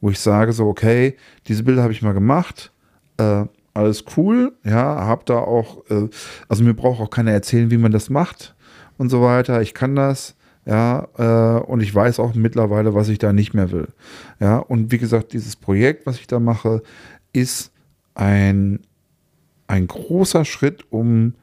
Wo 0.02 0.10
ich 0.10 0.20
sage 0.20 0.54
so, 0.54 0.68
okay, 0.68 1.16
diese 1.48 1.64
Bilder 1.64 1.84
habe 1.84 1.94
ich 1.94 2.02
mal 2.02 2.14
gemacht, 2.14 2.72
äh, 3.18 3.46
alles 3.74 4.06
cool, 4.18 4.54
ja, 4.64 5.06
hab 5.06 5.26
da 5.26 5.38
auch, 5.38 5.90
äh, 5.90 6.08
also 6.48 6.64
mir 6.64 6.74
braucht 6.74 7.02
auch 7.02 7.10
keiner 7.10 7.32
erzählen, 7.32 7.72
wie 7.72 7.78
man 7.78 7.92
das 7.92 8.10
macht 8.10 8.56
und 8.98 9.10
so 9.10 9.22
weiter. 9.22 9.62
Ich 9.62 9.74
kann 9.74 9.96
das, 9.96 10.36
ja, 10.66 11.08
äh, 11.18 11.62
und 11.62 11.82
ich 11.82 11.94
weiß 11.94 12.20
auch 12.20 12.36
mittlerweile, 12.36 12.94
was 12.94 13.10
ich 13.10 13.18
da 13.18 13.34
nicht 13.34 13.54
mehr 13.54 13.72
will. 13.72 13.88
Ja, 14.40 14.58
und 14.58 14.92
wie 14.92 14.98
gesagt, 14.98 15.34
dieses 15.34 15.56
Projekt, 15.56 16.06
was 16.06 16.20
ich 16.20 16.28
da 16.28 16.40
mache, 16.40 16.84
ist 17.34 17.72
ein, 18.14 18.80
ein 19.68 19.88
großer 19.88 20.46
Schritt, 20.46 20.86
um 20.92 21.34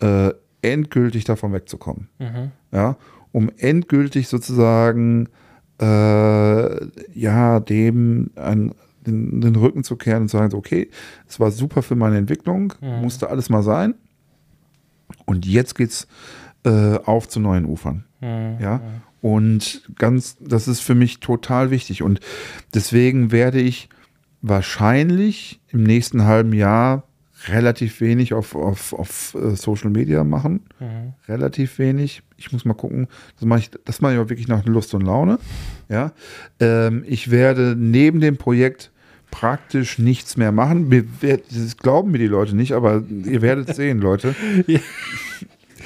äh, 0.00 0.30
endgültig 0.64 1.24
davon 1.24 1.52
wegzukommen. 1.52 2.08
Mhm. 2.18 2.50
Ja, 2.72 2.96
um 3.32 3.50
endgültig 3.56 4.28
sozusagen 4.28 5.28
äh, 5.80 6.86
ja, 7.18 7.60
dem 7.60 8.30
ein, 8.36 8.74
den, 9.06 9.40
den 9.40 9.56
Rücken 9.56 9.84
zu 9.84 9.96
kehren 9.96 10.22
und 10.22 10.28
zu 10.28 10.38
sagen, 10.38 10.50
so, 10.50 10.56
okay, 10.56 10.88
es 11.28 11.38
war 11.40 11.50
super 11.50 11.82
für 11.82 11.96
meine 11.96 12.16
Entwicklung, 12.16 12.72
musste 12.80 13.28
alles 13.28 13.50
mal 13.50 13.62
sein. 13.62 13.94
Und 15.26 15.46
jetzt 15.46 15.74
geht's 15.74 16.06
äh, 16.64 16.98
auf 17.04 17.28
zu 17.28 17.40
neuen 17.40 17.66
Ufern. 17.66 18.04
Ja. 18.22 18.80
Und 19.20 19.82
ganz, 19.96 20.36
das 20.40 20.68
ist 20.68 20.80
für 20.80 20.94
mich 20.94 21.20
total 21.20 21.70
wichtig. 21.70 22.02
Und 22.02 22.20
deswegen 22.72 23.32
werde 23.32 23.60
ich 23.60 23.88
wahrscheinlich 24.42 25.60
im 25.68 25.82
nächsten 25.82 26.24
halben 26.24 26.52
Jahr 26.52 27.04
relativ 27.48 28.00
wenig 28.00 28.34
auf, 28.34 28.54
auf, 28.54 28.92
auf 28.92 29.34
äh, 29.34 29.56
Social 29.56 29.90
Media 29.90 30.24
machen. 30.24 30.60
Relativ 31.28 31.78
wenig. 31.78 32.22
Ich 32.36 32.52
muss 32.52 32.64
mal 32.64 32.74
gucken. 32.74 33.06
Das 33.36 33.44
mache 33.44 33.60
ich, 33.60 33.70
das 33.84 34.00
mache 34.00 34.12
ich 34.12 34.18
aber 34.18 34.30
wirklich 34.30 34.48
nach 34.48 34.64
Lust 34.64 34.94
und 34.94 35.02
Laune. 35.02 35.38
Ja. 35.88 36.12
Ähm, 36.60 37.04
ich 37.06 37.30
werde 37.30 37.74
neben 37.78 38.20
dem 38.20 38.36
Projekt 38.36 38.90
praktisch 39.30 39.98
nichts 39.98 40.36
mehr 40.36 40.52
machen. 40.52 41.08
Das 41.50 41.76
glauben 41.76 42.12
mir 42.12 42.18
die 42.18 42.28
Leute 42.28 42.54
nicht, 42.54 42.72
aber 42.72 43.02
ihr 43.08 43.42
werdet 43.42 43.68
es 43.68 43.76
sehen, 43.76 43.98
Leute. 43.98 44.34
Ja. 44.66 44.80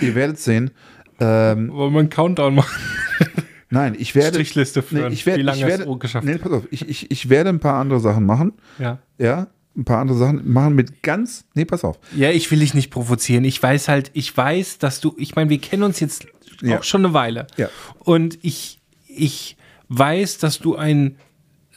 Ihr 0.01 0.15
werdet 0.15 0.37
es 0.37 0.45
sehen. 0.45 0.71
Ähm, 1.19 1.73
Wollen 1.73 1.93
wir 1.93 2.01
einen 2.01 2.11
Countdown 2.11 2.55
machen? 2.55 2.79
nein, 3.71 3.97
ich 3.99 4.15
werde. 4.15 4.35
Strichliste 4.35 4.83
führen, 4.83 5.09
Nee, 5.09 5.15
ich 5.15 5.27
werde, 5.27 5.41
wie 5.41 5.45
lange 5.45 5.59
ich 5.59 5.65
es 5.65 5.69
werde, 5.71 5.89
O 5.89 5.97
geschafft 5.97 6.27
nee, 6.27 6.37
pass 6.37 6.53
auf, 6.53 6.69
ich, 6.71 6.89
ich, 6.89 7.11
ich 7.11 7.29
werde 7.29 7.49
ein 7.49 7.59
paar 7.59 7.81
andere 7.81 8.01
Sachen 8.01 8.27
machen. 8.27 8.53
Ja. 8.79 8.99
Ja, 9.19 9.49
ein 9.79 9.85
paar 9.85 10.01
andere 10.01 10.19
Sachen 10.19 10.51
machen 10.53 10.75
mit 10.75 11.03
ganz. 11.03 11.45
Nee, 11.55 11.65
pass 11.65 11.85
auf. 11.85 11.99
Ja, 12.15 12.31
ich 12.31 12.51
will 12.51 12.59
dich 12.59 12.75
nicht 12.75 12.91
provozieren. 12.91 13.45
Ich 13.45 13.63
weiß 13.63 13.89
halt, 13.89 14.11
ich 14.13 14.37
weiß, 14.37 14.79
dass 14.79 15.01
du, 15.01 15.15
ich 15.17 15.37
meine, 15.37 15.49
wir 15.51 15.59
kennen 15.59 15.85
uns 15.85 16.01
jetzt 16.01 16.27
Ja. 16.61 16.79
auch 16.79 16.83
schon 16.83 17.05
eine 17.05 17.15
Weile. 17.15 17.47
Ja. 17.57 17.69
Und 18.01 18.39
ich, 18.43 18.81
ich 19.07 19.57
weiß, 19.89 20.39
dass 20.39 20.59
du 20.59 20.75
ein 20.77 21.17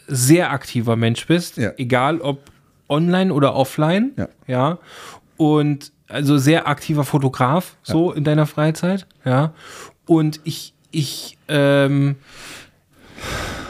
sehr 0.08 0.52
aktiver 0.52 0.96
Mensch 0.96 1.26
bist, 1.28 1.58
Ja. 1.58 1.72
egal 1.78 2.20
ob 2.20 2.52
online 2.90 3.32
oder 3.34 3.54
offline. 3.56 4.12
Ja. 4.18 4.28
ja. 4.48 4.80
Und 5.38 5.92
also 6.08 6.38
sehr 6.38 6.68
aktiver 6.68 7.04
Fotograf, 7.06 7.78
so 7.84 8.12
in 8.12 8.24
deiner 8.24 8.48
Freizeit. 8.48 9.06
Ja. 9.24 9.54
Und 10.06 10.42
ich, 10.44 10.74
ich, 10.92 11.38
ähm, 11.48 12.16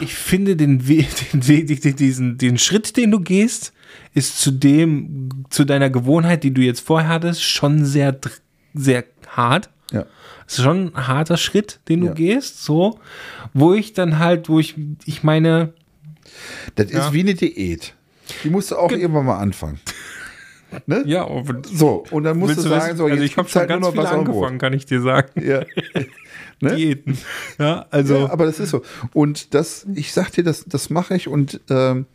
ich 0.00 0.14
finde 0.14 0.56
den 0.56 0.88
Weg, 0.88 1.08
den, 1.32 1.66
den, 1.66 1.96
diesen, 1.96 2.38
den 2.38 2.58
Schritt, 2.58 2.96
den 2.96 3.10
du 3.10 3.20
gehst, 3.20 3.72
ist 4.14 4.40
zu 4.40 4.50
dem, 4.50 5.44
zu 5.50 5.64
deiner 5.64 5.90
Gewohnheit, 5.90 6.44
die 6.44 6.52
du 6.52 6.60
jetzt 6.60 6.80
vorher 6.80 7.08
hattest, 7.08 7.42
schon 7.42 7.84
sehr, 7.84 8.16
sehr 8.74 9.04
hart. 9.28 9.70
Ja. 9.90 10.06
Es 10.46 10.58
ist 10.58 10.64
schon 10.64 10.94
ein 10.94 11.06
harter 11.08 11.36
Schritt, 11.36 11.80
den 11.88 12.00
du 12.00 12.06
Ja. 12.08 12.12
gehst, 12.14 12.62
so, 12.64 12.98
wo 13.54 13.74
ich 13.74 13.92
dann 13.92 14.18
halt, 14.18 14.48
wo 14.48 14.58
ich, 14.58 14.74
ich 15.06 15.22
meine, 15.22 15.72
Das 16.76 16.90
Ja. 16.90 17.06
ist 17.06 17.12
wie 17.12 17.20
eine 17.20 17.34
Diät. 17.34 17.94
Die 18.44 18.50
musst 18.50 18.70
du 18.70 18.76
auch 18.76 18.90
irgendwann 18.90 19.26
mal 19.26 19.38
anfangen. 19.38 19.80
Ne? 20.86 21.02
ja, 21.04 21.26
aber 21.26 21.60
So, 21.70 22.02
und 22.12 22.24
dann 22.24 22.38
musst 22.38 22.56
du 22.56 22.62
sagen, 22.62 22.84
wissen, 22.86 22.96
so, 22.96 23.04
also 23.04 23.22
ich 23.22 23.36
habe 23.36 23.46
schon 23.46 23.60
halt 23.68 23.68
nur 23.78 23.92
ganz 23.92 24.08
Brot. 24.08 24.18
angefangen, 24.18 24.58
kann 24.58 24.72
ich 24.72 24.86
dir 24.86 25.02
sagen. 25.02 25.28
Ja. 25.46 25.60
ne? 26.60 26.76
Diäten. 26.76 27.18
Ja, 27.58 27.84
also, 27.90 28.20
Ja, 28.20 28.30
aber 28.30 28.46
das 28.46 28.58
ist 28.58 28.70
so. 28.70 28.80
Und 29.12 29.52
das, 29.52 29.86
ich 29.94 30.14
sag 30.14 30.30
dir, 30.32 30.42
das, 30.44 30.64
das 30.66 30.88
mache 30.88 31.14
ich 31.14 31.28
und 31.28 31.60
ähm, 31.68 32.06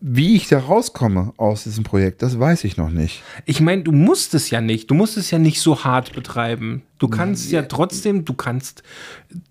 wie 0.00 0.36
ich 0.36 0.46
da 0.46 0.60
rauskomme 0.60 1.32
aus 1.36 1.64
diesem 1.64 1.82
Projekt, 1.82 2.22
das 2.22 2.38
weiß 2.38 2.64
ich 2.64 2.76
noch 2.76 2.90
nicht. 2.90 3.22
ich 3.46 3.60
meine, 3.60 3.82
du 3.82 3.90
musst 3.90 4.32
es 4.34 4.50
ja 4.50 4.60
nicht, 4.60 4.90
du 4.90 4.94
musst 4.94 5.16
es 5.16 5.30
ja 5.30 5.38
nicht 5.38 5.60
so 5.60 5.84
hart 5.84 6.12
betreiben. 6.14 6.82
Du 6.98 7.08
kannst 7.08 7.50
ja 7.52 7.62
trotzdem, 7.62 8.24
du 8.24 8.34
kannst, 8.34 8.82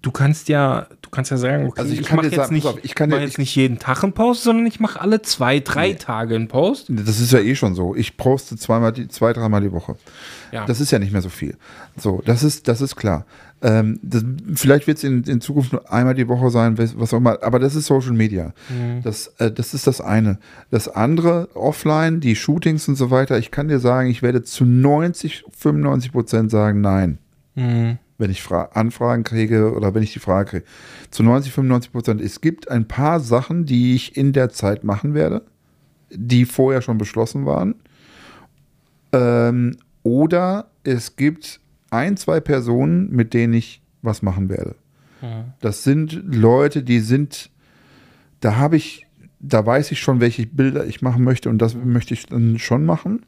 du 0.01 0.11
kannst 0.11 0.49
ja, 0.49 0.87
du 1.01 1.09
kannst 1.09 1.31
ja 1.31 1.37
sagen, 1.37 1.67
okay, 1.67 1.79
Also 1.79 1.93
ich 1.93 2.01
ich, 2.01 2.11
mache 2.11 2.25
jetzt 2.25 2.35
sagen, 2.35 2.53
nicht, 2.53 2.65
auf, 2.65 2.77
ich 2.83 2.93
kann 2.93 3.09
mach 3.09 3.19
jetzt 3.19 3.37
nicht 3.37 3.55
jeden 3.55 3.79
Tag 3.79 4.03
einen 4.03 4.13
Post, 4.13 4.43
sondern 4.43 4.65
ich 4.65 4.79
mache 4.79 4.99
alle 4.99 5.21
zwei, 5.21 5.59
drei 5.59 5.93
Tage 5.93 6.35
einen 6.35 6.49
Post. 6.49 6.87
Das 6.89 7.19
ist 7.19 7.31
ja 7.31 7.39
eh 7.39 7.55
schon 7.55 7.73
so. 7.73 7.95
Ich 7.95 8.17
poste 8.17 8.57
zweimal, 8.57 8.91
die, 8.91 9.07
zwei, 9.07 9.31
dreimal 9.31 9.61
die 9.61 9.71
Woche. 9.71 9.95
Ja. 10.51 10.65
Das 10.65 10.81
ist 10.81 10.91
ja 10.91 10.99
nicht 10.99 11.13
mehr 11.13 11.21
so 11.21 11.29
viel. 11.29 11.57
So, 11.97 12.21
das 12.25 12.43
ist, 12.43 12.67
das 12.67 12.81
ist 12.81 12.95
klar. 12.95 13.25
Ähm, 13.61 13.99
das, 14.03 14.23
vielleicht 14.53 14.85
wird 14.85 14.99
es 14.99 15.03
in, 15.03 15.23
in 15.23 15.41
Zukunft 15.41 15.73
nur 15.73 15.91
einmal 15.91 16.13
die 16.13 16.27
Woche 16.27 16.51
sein, 16.51 16.77
was 16.77 17.13
auch 17.13 17.17
immer, 17.17 17.41
aber 17.41 17.57
das 17.57 17.75
ist 17.75 17.87
Social 17.87 18.11
Media. 18.11 18.53
Das, 19.01 19.27
äh, 19.39 19.51
das 19.51 19.73
ist 19.73 19.87
das 19.87 19.99
eine. 19.99 20.37
Das 20.69 20.87
andere, 20.87 21.49
offline, 21.55 22.19
die 22.19 22.35
Shootings 22.35 22.87
und 22.87 22.95
so 22.95 23.09
weiter, 23.09 23.37
ich 23.39 23.49
kann 23.49 23.67
dir 23.67 23.79
sagen, 23.79 24.09
ich 24.09 24.21
werde 24.21 24.43
zu 24.43 24.63
90, 24.63 25.45
95 25.51 26.11
Prozent 26.11 26.51
sagen, 26.51 26.81
nein. 26.81 27.17
Wenn 28.19 28.31
ich 28.31 28.43
Fra 28.43 28.69
Anfragen 28.73 29.23
kriege 29.23 29.73
oder 29.73 29.95
wenn 29.95 30.03
ich 30.03 30.13
die 30.13 30.19
Frage 30.19 30.49
kriege. 30.49 30.65
Zu 31.09 31.23
90, 31.23 31.51
95 31.51 31.91
Prozent. 31.91 32.21
Es 32.21 32.41
gibt 32.41 32.69
ein 32.69 32.87
paar 32.87 33.19
Sachen, 33.19 33.65
die 33.65 33.95
ich 33.95 34.15
in 34.17 34.33
der 34.33 34.49
Zeit 34.49 34.83
machen 34.83 35.15
werde, 35.15 35.43
die 36.11 36.45
vorher 36.45 36.81
schon 36.81 36.99
beschlossen 36.99 37.45
waren. 37.45 37.75
Ähm, 39.13 39.77
oder 40.03 40.67
es 40.83 41.15
gibt 41.15 41.59
ein, 41.89 42.17
zwei 42.17 42.39
Personen, 42.39 43.09
mit 43.11 43.33
denen 43.33 43.53
ich 43.53 43.81
was 44.01 44.21
machen 44.21 44.49
werde. 44.49 44.75
Das 45.61 45.83
sind 45.83 46.19
Leute, 46.23 46.83
die 46.83 46.99
sind, 46.99 47.49
da 48.39 48.55
habe 48.55 48.77
ich, 48.77 49.07
da 49.39 49.65
weiß 49.65 49.91
ich 49.91 49.99
schon, 49.99 50.19
welche 50.19 50.45
Bilder 50.45 50.85
ich 50.85 51.01
machen 51.01 51.23
möchte 51.23 51.49
und 51.49 51.59
das 51.59 51.75
möchte 51.75 52.13
ich 52.13 52.27
dann 52.27 52.59
schon 52.59 52.85
machen. 52.85 53.25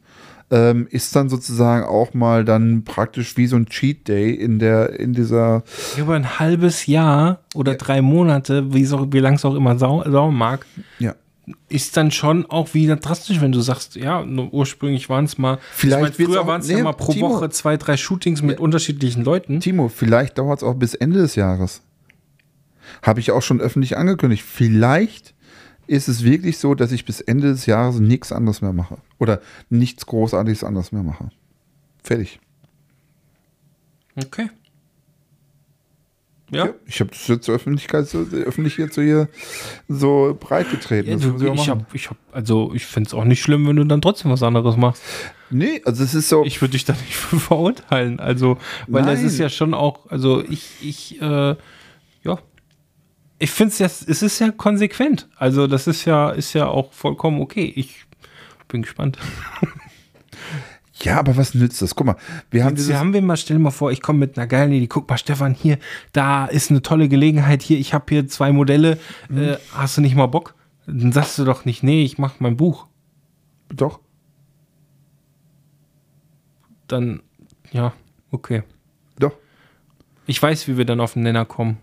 Ähm, 0.52 0.88
ist 0.90 1.16
dann 1.16 1.30
sozusagen 1.30 1.86
auch 1.86 2.16
mal 2.16 2.44
dann 2.44 2.84
praktisch 2.84 3.38
wie 3.38 3.46
so 3.46 3.56
ein 3.56 3.68
Cheat 3.68 4.08
Day 4.08 4.34
in 4.34 4.58
der, 4.58 5.00
in 5.00 5.14
dieser, 5.14 5.64
Über 5.96 6.16
ein 6.16 6.40
halbes 6.40 6.88
Jahr 6.88 7.42
oder 7.54 7.76
drei 7.76 8.02
Monate, 8.02 8.74
wie, 8.74 8.84
so, 8.86 9.14
wie 9.14 9.20
lang 9.20 9.36
es 9.36 9.46
auch 9.46 9.54
immer 9.54 9.78
sau 9.78 10.04
dauern 10.04 10.34
mag, 10.34 10.66
ja. 10.98 11.14
Ist 11.70 11.98
dann 11.98 12.12
schon 12.12 12.46
auch 12.46 12.74
wieder 12.74 12.96
drastisch, 12.96 13.42
wenn 13.42 13.52
du 13.52 13.62
sagst, 13.62 13.96
ja, 13.96 14.24
ursprünglich 14.24 15.10
waren 15.10 15.26
es 15.26 15.38
mal, 15.38 15.60
Vielleicht 15.72 16.14
ich 16.14 16.20
mein, 16.20 16.28
früher 16.28 16.48
waren 16.48 16.62
es 16.62 16.68
nee, 16.68 16.78
ja 16.78 16.84
mal 16.84 16.94
pro 16.94 17.14
Timo. 17.14 17.30
Woche 17.30 17.50
zwei, 17.50 17.78
drei 17.78 17.98
Shootings 17.98 18.42
mit 18.42 18.60
unterschiedlichen 18.60 19.24
Leuten. 19.24 19.60
Timo, 19.60 19.90
vielleicht 19.90 20.38
dauert 20.38 20.60
es 20.60 20.64
auch 20.64 20.76
bis 20.76 20.94
Ende 20.94 21.20
des 21.20 21.36
Jahres. 21.36 21.82
Habe 23.02 23.20
ich 23.20 23.32
auch 23.32 23.42
schon 23.42 23.62
öffentlich 23.62 23.98
angekündigt. 23.98 24.44
Vielleicht 24.44 25.34
ist 25.88 26.08
es 26.08 26.24
wirklich 26.24 26.58
so, 26.58 26.76
dass 26.76 26.92
ich 26.92 27.06
bis 27.06 27.22
Ende 27.22 27.48
des 27.48 27.66
Jahres 27.66 28.00
nichts 28.00 28.32
anderes 28.32 28.62
mehr 28.62 28.74
mache. 28.74 28.98
Oder 29.18 29.42
nichts 29.70 30.06
Großartiges 30.06 30.64
anderes 30.64 30.92
mehr 30.92 31.04
mache. 31.04 31.30
Fertig. 32.04 32.40
Okay. 34.16 34.50
Ja. 36.52 36.70
Ich 36.86 37.00
habe 37.00 37.12
das 37.12 37.28
jetzt 37.28 37.46
zur 37.46 37.56
Öffentlichkeit 37.56 38.08
so, 38.08 38.20
öffentlich 38.20 38.78
jetzt 38.78 38.96
so 38.96 39.02
hier 39.02 39.30
so 39.88 40.36
breit 40.40 40.70
getreten. 40.72 41.10
Ja, 41.10 41.16
Das 41.16 41.24
du, 41.24 41.54
ich 41.54 41.70
hab, 41.70 41.94
ich 41.94 42.10
hab, 42.10 42.18
also 42.32 42.72
ich 42.74 42.86
finde 42.86 43.08
es 43.08 43.14
auch 43.14 43.24
nicht 43.24 43.42
schlimm, 43.42 43.68
wenn 43.68 43.76
du 43.76 43.84
dann 43.86 44.02
trotzdem 44.02 44.32
was 44.32 44.42
anderes 44.42 44.76
machst. 44.76 45.04
nee, 45.52 45.82
also 45.86 46.04
es 46.04 46.14
ist 46.16 46.30
so. 46.30 46.44
Ich 46.46 46.60
würde 46.62 46.72
dich 46.72 46.86
da 46.86 46.94
nicht 46.94 47.16
für 47.16 47.40
verurteilen. 47.40 48.20
Also, 48.20 48.58
weil 48.88 49.04
das 49.04 49.20
Nein. 49.20 49.28
ist 49.28 49.38
ja 49.38 49.50
schon 49.50 49.74
auch, 49.74 50.10
also 50.10 50.44
ich, 50.44 50.70
ich, 50.82 51.22
äh, 51.22 51.56
ja. 52.24 52.40
Ich 53.38 53.52
finde 53.52 53.72
es 53.72 53.80
ja, 53.80 53.86
es 53.86 54.22
ist 54.22 54.40
ja 54.40 54.52
konsequent. 54.52 55.28
Also, 55.38 55.68
das 55.68 55.88
ist 55.88 56.06
ja, 56.06 56.32
ist 56.32 56.54
ja 56.54 56.68
auch 56.68 56.92
vollkommen 56.94 57.42
okay. 57.42 57.72
Ich 57.76 58.06
bin 58.68 58.82
gespannt. 58.82 59.18
ja, 61.04 61.18
aber 61.18 61.38
was 61.38 61.54
nützt 61.54 61.82
das? 61.82 61.96
Guck 61.96 62.08
mal, 62.08 62.16
wir 62.52 62.66
haben 62.66 62.78
Wir 62.78 63.00
haben 63.00 63.14
wir 63.14 63.22
mal, 63.22 63.38
stell 63.38 63.58
dir 63.58 63.64
mal 63.64 63.72
vor, 63.72 63.92
ich 63.92 64.02
komme 64.02 64.20
mit 64.20 64.38
einer 64.38 64.48
geilen 64.48 64.72
Idee. 64.72 64.88
Guck 64.88 65.10
mal, 65.10 65.18
Stefan, 65.18 65.54
hier, 65.54 65.78
da 66.14 66.46
ist 66.46 66.70
eine 66.70 66.82
tolle 66.82 67.10
Gelegenheit. 67.10 67.62
Hier, 67.62 67.78
ich 67.78 67.94
habe 67.94 68.06
hier 68.10 68.28
zwei 68.28 68.52
Modelle. 68.52 68.98
Äh, 69.34 69.56
hast 69.74 69.98
du 69.98 70.02
nicht 70.02 70.16
mal 70.16 70.28
Bock? 70.28 70.56
Dann 70.86 71.12
sagst 71.12 71.38
du 71.38 71.46
doch 71.46 71.66
nicht, 71.66 71.84
nee, 71.84 72.04
ich 72.04 72.18
mache 72.18 72.36
mein 72.40 72.58
Buch. 72.58 72.88
doch. 73.74 74.00
Dann, 76.88 77.22
ja, 77.72 77.94
okay. 78.32 78.64
Doch. 79.20 79.34
Ich 80.26 80.42
weiß, 80.42 80.68
wie 80.68 80.78
wir 80.78 80.86
dann 80.86 81.00
auf 81.00 81.14
den 81.14 81.24
Nenner 81.24 81.46
kommen. 81.46 81.78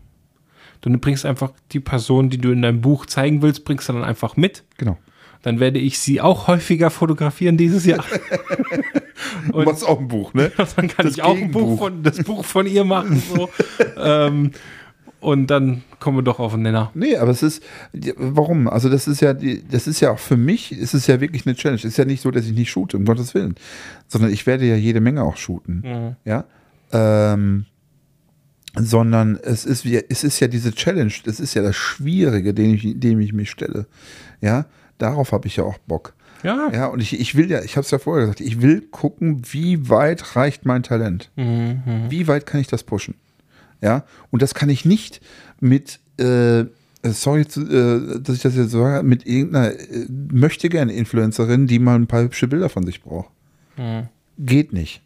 Du 0.81 0.91
bringst 0.99 1.25
einfach 1.25 1.53
die 1.73 1.81
Person, 1.81 2.29
die 2.29 2.39
du 2.39 2.51
in 2.51 2.63
deinem 2.63 2.81
Buch 2.81 3.07
zeigen 3.07 3.43
willst, 3.43 3.65
bringst 3.65 3.89
du 3.89 3.93
dann 3.93 4.05
einfach 4.05 4.37
mit. 4.37 4.65
Genau. 4.79 4.99
Dann 5.43 5.61
werde 5.61 5.79
ich 5.79 6.01
sie 6.01 6.21
auch 6.21 6.49
häufiger 6.49 6.91
fotografieren 6.91 7.57
dieses 7.57 7.87
Jahr. 7.87 8.05
Du 9.51 9.63
machst 9.63 9.87
auch 9.87 9.99
ein 10.01 10.09
Buch, 10.09 10.35
ne? 10.35 10.53
dann 10.77 10.89
kann 10.89 11.07
Das 11.07 11.15
ich 11.17 11.23
auch 11.23 11.37
ein 11.37 11.51
Buch 11.51 11.79
von, 11.79 12.03
das 12.03 12.23
Buch 12.23 12.45
von 12.45 12.67
ihr 12.67 12.85
machen. 12.85 13.21
So. 13.35 13.49
ähm, 13.97 14.51
und 15.21 15.47
dann 15.49 15.83
kommen 15.99 16.19
wir 16.19 16.23
doch 16.23 16.39
auf 16.39 16.53
den 16.53 16.63
Nenner. 16.63 16.91
Nee, 16.95 17.17
aber 17.17 17.31
es 17.31 17.43
ist, 17.43 17.63
warum? 18.17 18.69
Also 18.69 18.89
das 18.89 19.09
ist 19.09 19.21
ja, 19.23 19.33
das 19.35 19.87
ist 19.87 20.01
ja 20.01 20.11
auch 20.13 20.19
für 20.19 20.37
mich, 20.37 20.73
ist 20.73 20.95
es 20.95 21.07
ja 21.07 21.21
wirklich 21.21 21.47
eine 21.47 21.57
Challenge. 21.57 21.79
Es 21.79 21.85
ist 21.87 21.97
ja 21.97 22.05
nicht 22.05 22.21
so, 22.23 22.31
dass 22.31 22.45
ich 22.47 22.53
nicht 22.53 22.71
shoote, 22.71 22.97
um 22.97 23.05
Gottes 23.05 23.35
Willen. 23.35 23.55
Sondern 24.07 24.31
ich 24.31 24.47
werde 24.47 24.67
ja 24.67 24.77
jede 24.77 25.01
Menge 25.01 25.23
auch 25.23 25.37
shooten. 25.37 26.17
Ja. 26.25 26.45
Ähm, 26.93 27.65
sondern 28.79 29.37
es 29.43 29.65
ist, 29.65 29.85
wie- 29.85 30.05
es 30.09 30.23
ist 30.23 30.39
ja 30.41 30.49
diese 30.49 30.73
Challenge, 30.73 31.13
das 31.25 31.41
ist 31.41 31.55
ja 31.55 31.63
das 31.63 31.75
Schwierige, 31.77 32.53
dem 32.53 32.75
ich, 32.75 33.01
dem 33.01 33.21
ich 33.21 33.33
mich 33.33 33.51
stelle. 33.51 33.87
Ja, 34.43 34.67
darauf 34.99 35.33
habe 35.33 35.49
ich 35.49 35.57
ja 35.57 35.65
auch 35.65 35.79
Bock. 35.79 36.15
Ja. 36.43 36.71
Ja, 36.73 36.87
und 36.87 37.01
ich, 37.01 37.19
ich 37.19 37.35
will 37.35 37.51
ja, 37.51 37.63
ich 37.63 37.77
habe 37.77 37.85
es 37.85 37.91
ja 37.91 37.99
vorher 37.99 38.23
gesagt, 38.27 38.41
ich 38.41 38.61
will 38.63 38.81
gucken, 38.83 39.43
wie 39.51 39.89
weit 39.89 40.37
reicht 40.37 40.65
mein 40.67 40.83
Talent. 40.83 41.31
Wie 41.37 42.29
weit 42.29 42.47
kann 42.47 42.61
ich 42.61 42.67
das 42.69 42.83
pushen? 42.85 43.15
Ja, 43.83 44.05
und 44.31 44.43
das 44.43 44.55
kann 44.55 44.69
ich 44.69 44.85
nicht 44.85 45.21
mit 45.61 46.01
äh, 46.19 46.65
sorry, 47.03 47.43
äh, 47.43 48.21
dass 48.21 48.37
ich 48.37 48.43
das 48.43 48.57
jetzt 48.57 48.71
sage, 48.71 49.03
mit 49.07 49.27
irgendeiner 49.27 49.73
äh, 49.73 50.07
möchte 50.09 50.69
gerne 50.69 50.93
Influencerin, 50.93 51.67
die 51.67 51.79
mal 51.79 51.95
ein 51.97 52.07
paar 52.07 52.23
hübsche 52.23 52.49
Bilder 52.49 52.69
von 52.69 52.85
sich 52.87 53.03
braucht. 53.03 53.31
Geht 54.39 54.73
nicht. 54.73 55.03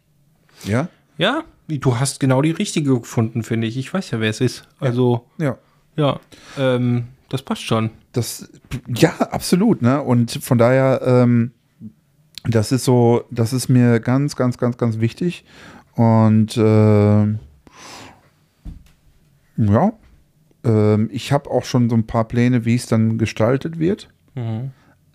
Ja? 0.63 0.87
Ja, 1.17 1.43
du 1.67 1.99
hast 1.99 2.19
genau 2.19 2.41
die 2.41 2.51
richtige 2.51 2.99
gefunden, 2.99 3.43
finde 3.43 3.67
ich. 3.67 3.77
Ich 3.77 3.93
weiß 3.93 4.11
ja, 4.11 4.19
wer 4.19 4.29
es 4.29 4.39
ist. 4.41 4.67
Also, 4.79 5.25
Ja. 5.37 5.57
ja, 5.97 6.19
ähm, 6.57 7.05
das 7.29 7.41
passt 7.43 7.63
schon. 7.63 7.89
Das, 8.13 8.49
ja, 8.93 9.11
absolut, 9.19 9.81
ne? 9.81 10.01
Und 10.01 10.31
von 10.43 10.57
daher, 10.57 11.01
ähm, 11.05 11.51
das 12.43 12.71
ist 12.71 12.83
so, 12.85 13.23
das 13.31 13.53
ist 13.53 13.69
mir 13.69 13.99
ganz, 13.99 14.35
ganz, 14.35 14.57
ganz, 14.57 14.77
ganz 14.77 14.99
wichtig. 14.99 15.45
Und 15.95 16.57
äh, 16.57 17.23
ja, 19.57 19.93
ähm, 20.63 21.09
ich 21.11 21.31
habe 21.31 21.49
auch 21.49 21.65
schon 21.65 21.89
so 21.89 21.95
ein 21.95 22.05
paar 22.07 22.27
Pläne, 22.27 22.65
wie 22.65 22.75
es 22.75 22.87
dann 22.87 23.17
gestaltet 23.17 23.79
wird. 23.79 24.09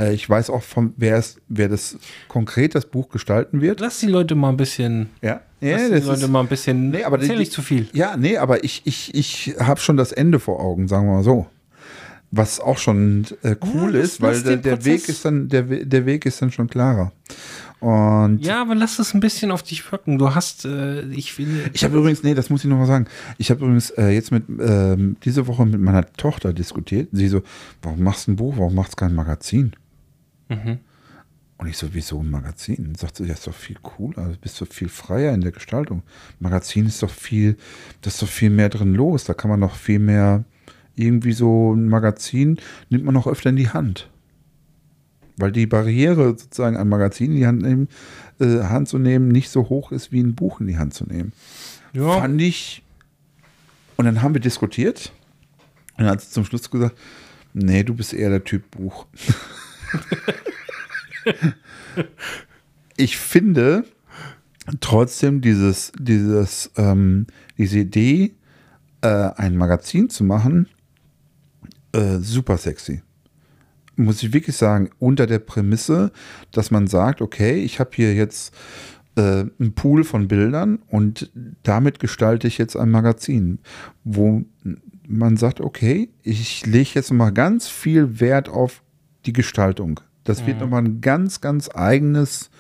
Äh, 0.00 0.12
ich 0.14 0.28
weiß 0.28 0.50
auch 0.50 0.62
von 0.62 0.92
wer 0.96 1.16
es, 1.16 1.38
wer 1.48 1.68
das 1.68 1.98
konkret 2.28 2.74
das 2.74 2.86
Buch 2.86 3.08
gestalten 3.08 3.60
wird. 3.60 3.80
Lass 3.80 3.98
die 4.00 4.06
Leute 4.06 4.34
mal 4.34 4.50
ein 4.50 4.56
bisschen. 4.56 5.10
Ja, 5.22 5.40
Lass 5.60 5.82
ja 5.82 5.88
die 5.88 5.94
das 5.94 6.04
Leute 6.04 6.24
ist, 6.24 6.28
mal 6.30 6.40
ein 6.40 6.48
bisschen. 6.48 6.90
Nee, 6.90 7.04
aber 7.04 7.16
die- 7.18 7.24
erzähl 7.24 7.38
nicht 7.38 7.52
zu 7.52 7.62
viel. 7.62 7.88
Ja, 7.92 8.16
nee, 8.16 8.36
aber 8.36 8.62
ich, 8.64 8.82
ich, 8.84 9.14
ich 9.14 9.56
habe 9.58 9.80
schon 9.80 9.96
das 9.96 10.12
Ende 10.12 10.38
vor 10.38 10.60
Augen, 10.60 10.86
sagen 10.88 11.06
wir 11.08 11.14
mal 11.14 11.22
so. 11.24 11.46
Was 12.30 12.60
auch 12.60 12.78
schon 12.78 13.24
äh, 13.42 13.54
cool 13.74 13.94
Ja, 13.94 14.00
ist, 14.00 14.20
weil 14.20 14.42
der, 14.42 14.56
der 14.56 14.84
Weg 14.84 15.08
ist 15.08 15.24
dann, 15.24 15.48
der, 15.48 15.62
der 15.62 16.06
Weg 16.06 16.26
ist 16.26 16.42
dann 16.42 16.50
schon 16.50 16.68
klarer. 16.68 17.12
Und 17.80 18.38
Ja, 18.40 18.62
aber 18.62 18.74
lass 18.74 18.98
es 18.98 19.14
ein 19.14 19.20
bisschen 19.20 19.50
auf 19.50 19.62
dich 19.62 19.90
wirken. 19.92 20.18
Du 20.18 20.34
hast, 20.34 20.64
äh, 20.64 21.02
ich 21.10 21.32
finde. 21.32 21.70
ich 21.72 21.84
habe 21.84 21.96
übrigens, 21.98 22.22
nee, 22.22 22.34
das 22.34 22.50
muss 22.50 22.64
ich 22.64 22.70
noch 22.70 22.78
mal 22.78 22.86
sagen. 22.86 23.06
Ich 23.38 23.50
habe 23.50 23.60
übrigens 23.60 23.90
äh, 23.90 24.08
jetzt 24.08 24.32
mit 24.32 24.44
ähm, 24.60 25.16
diese 25.24 25.46
Woche 25.46 25.66
mit 25.66 25.80
meiner 25.80 26.10
Tochter 26.12 26.52
diskutiert. 26.52 27.08
Sie 27.12 27.28
so, 27.28 27.42
warum 27.82 28.02
machst 28.02 28.26
du 28.26 28.32
ein 28.32 28.36
Buch? 28.36 28.54
Warum 28.56 28.74
machst 28.74 28.92
du 28.92 28.96
kein 28.96 29.14
Magazin? 29.14 29.72
Mhm. 30.48 30.78
Und 31.58 31.68
ich 31.68 31.78
so, 31.78 31.88
wieso 31.92 32.20
ein 32.20 32.30
Magazin? 32.30 32.94
Sagt 32.96 33.16
sie, 33.16 33.24
ja, 33.24 33.32
ist 33.34 33.46
doch 33.46 33.54
viel 33.54 33.76
cooler, 33.82 34.28
du 34.28 34.36
bist 34.36 34.60
doch 34.60 34.66
viel 34.68 34.88
freier 34.90 35.32
in 35.32 35.40
der 35.40 35.52
Gestaltung. 35.52 36.02
Magazin 36.38 36.86
ist 36.86 37.02
doch 37.02 37.10
viel, 37.10 37.56
da 38.02 38.08
ist 38.08 38.20
doch 38.20 38.28
viel 38.28 38.50
mehr 38.50 38.68
drin 38.68 38.94
los. 38.94 39.24
Da 39.24 39.32
kann 39.34 39.50
man 39.50 39.60
noch 39.60 39.74
viel 39.74 39.98
mehr, 39.98 40.44
irgendwie 40.96 41.32
so 41.32 41.74
ein 41.74 41.88
Magazin 41.88 42.58
nimmt 42.88 43.04
man 43.04 43.14
noch 43.14 43.26
öfter 43.26 43.50
in 43.50 43.56
die 43.56 43.68
Hand. 43.68 44.10
Weil 45.36 45.52
die 45.52 45.66
Barriere, 45.66 46.36
sozusagen 46.38 46.76
ein 46.76 46.88
Magazin 46.88 47.32
in 47.32 47.36
die 47.36 47.46
Hand, 47.46 47.62
nehmen, 47.62 47.88
äh, 48.40 48.62
Hand 48.64 48.88
zu 48.88 48.98
nehmen, 48.98 49.28
nicht 49.28 49.50
so 49.50 49.68
hoch 49.68 49.92
ist, 49.92 50.10
wie 50.10 50.20
ein 50.20 50.34
Buch 50.34 50.60
in 50.60 50.66
die 50.66 50.78
Hand 50.78 50.94
zu 50.94 51.04
nehmen. 51.04 51.32
Ja, 51.92 52.20
Fand 52.20 52.40
ich. 52.40 52.82
Und 53.96 54.06
dann 54.06 54.22
haben 54.22 54.34
wir 54.34 54.40
diskutiert. 54.40 55.12
Und 55.96 56.04
dann 56.04 56.12
hat 56.12 56.22
sie 56.22 56.30
zum 56.30 56.44
Schluss 56.44 56.70
gesagt, 56.70 56.96
nee, 57.52 57.82
du 57.82 57.94
bist 57.94 58.14
eher 58.14 58.30
der 58.30 58.44
Typ 58.44 58.70
Buch. 58.70 59.06
ich 62.96 63.18
finde 63.18 63.84
trotzdem 64.80 65.40
dieses, 65.42 65.92
dieses, 65.98 66.70
ähm, 66.76 67.26
diese 67.58 67.80
Idee, 67.80 68.34
äh, 69.02 69.30
ein 69.36 69.56
Magazin 69.56 70.08
zu 70.08 70.24
machen, 70.24 70.68
äh, 71.96 72.18
super 72.20 72.58
sexy. 72.58 73.02
Muss 73.96 74.22
ich 74.22 74.32
wirklich 74.32 74.56
sagen, 74.56 74.90
unter 74.98 75.26
der 75.26 75.38
Prämisse, 75.38 76.12
dass 76.52 76.70
man 76.70 76.86
sagt, 76.86 77.22
okay, 77.22 77.62
ich 77.62 77.80
habe 77.80 77.90
hier 77.94 78.14
jetzt 78.14 78.54
äh, 79.16 79.46
einen 79.58 79.72
Pool 79.74 80.04
von 80.04 80.28
Bildern 80.28 80.80
und 80.88 81.32
damit 81.62 81.98
gestalte 81.98 82.46
ich 82.46 82.58
jetzt 82.58 82.76
ein 82.76 82.90
Magazin, 82.90 83.58
wo 84.04 84.44
man 85.08 85.36
sagt, 85.38 85.60
okay, 85.60 86.10
ich 86.22 86.66
lege 86.66 86.90
jetzt 86.94 87.12
mal 87.12 87.30
ganz 87.30 87.68
viel 87.68 88.20
Wert 88.20 88.50
auf 88.50 88.82
die 89.24 89.32
Gestaltung. 89.32 90.00
Das 90.24 90.44
wird 90.44 90.60
nochmal 90.60 90.84
ein 90.84 91.00
ganz, 91.00 91.40
ganz 91.40 91.70
eigenes 91.72 92.50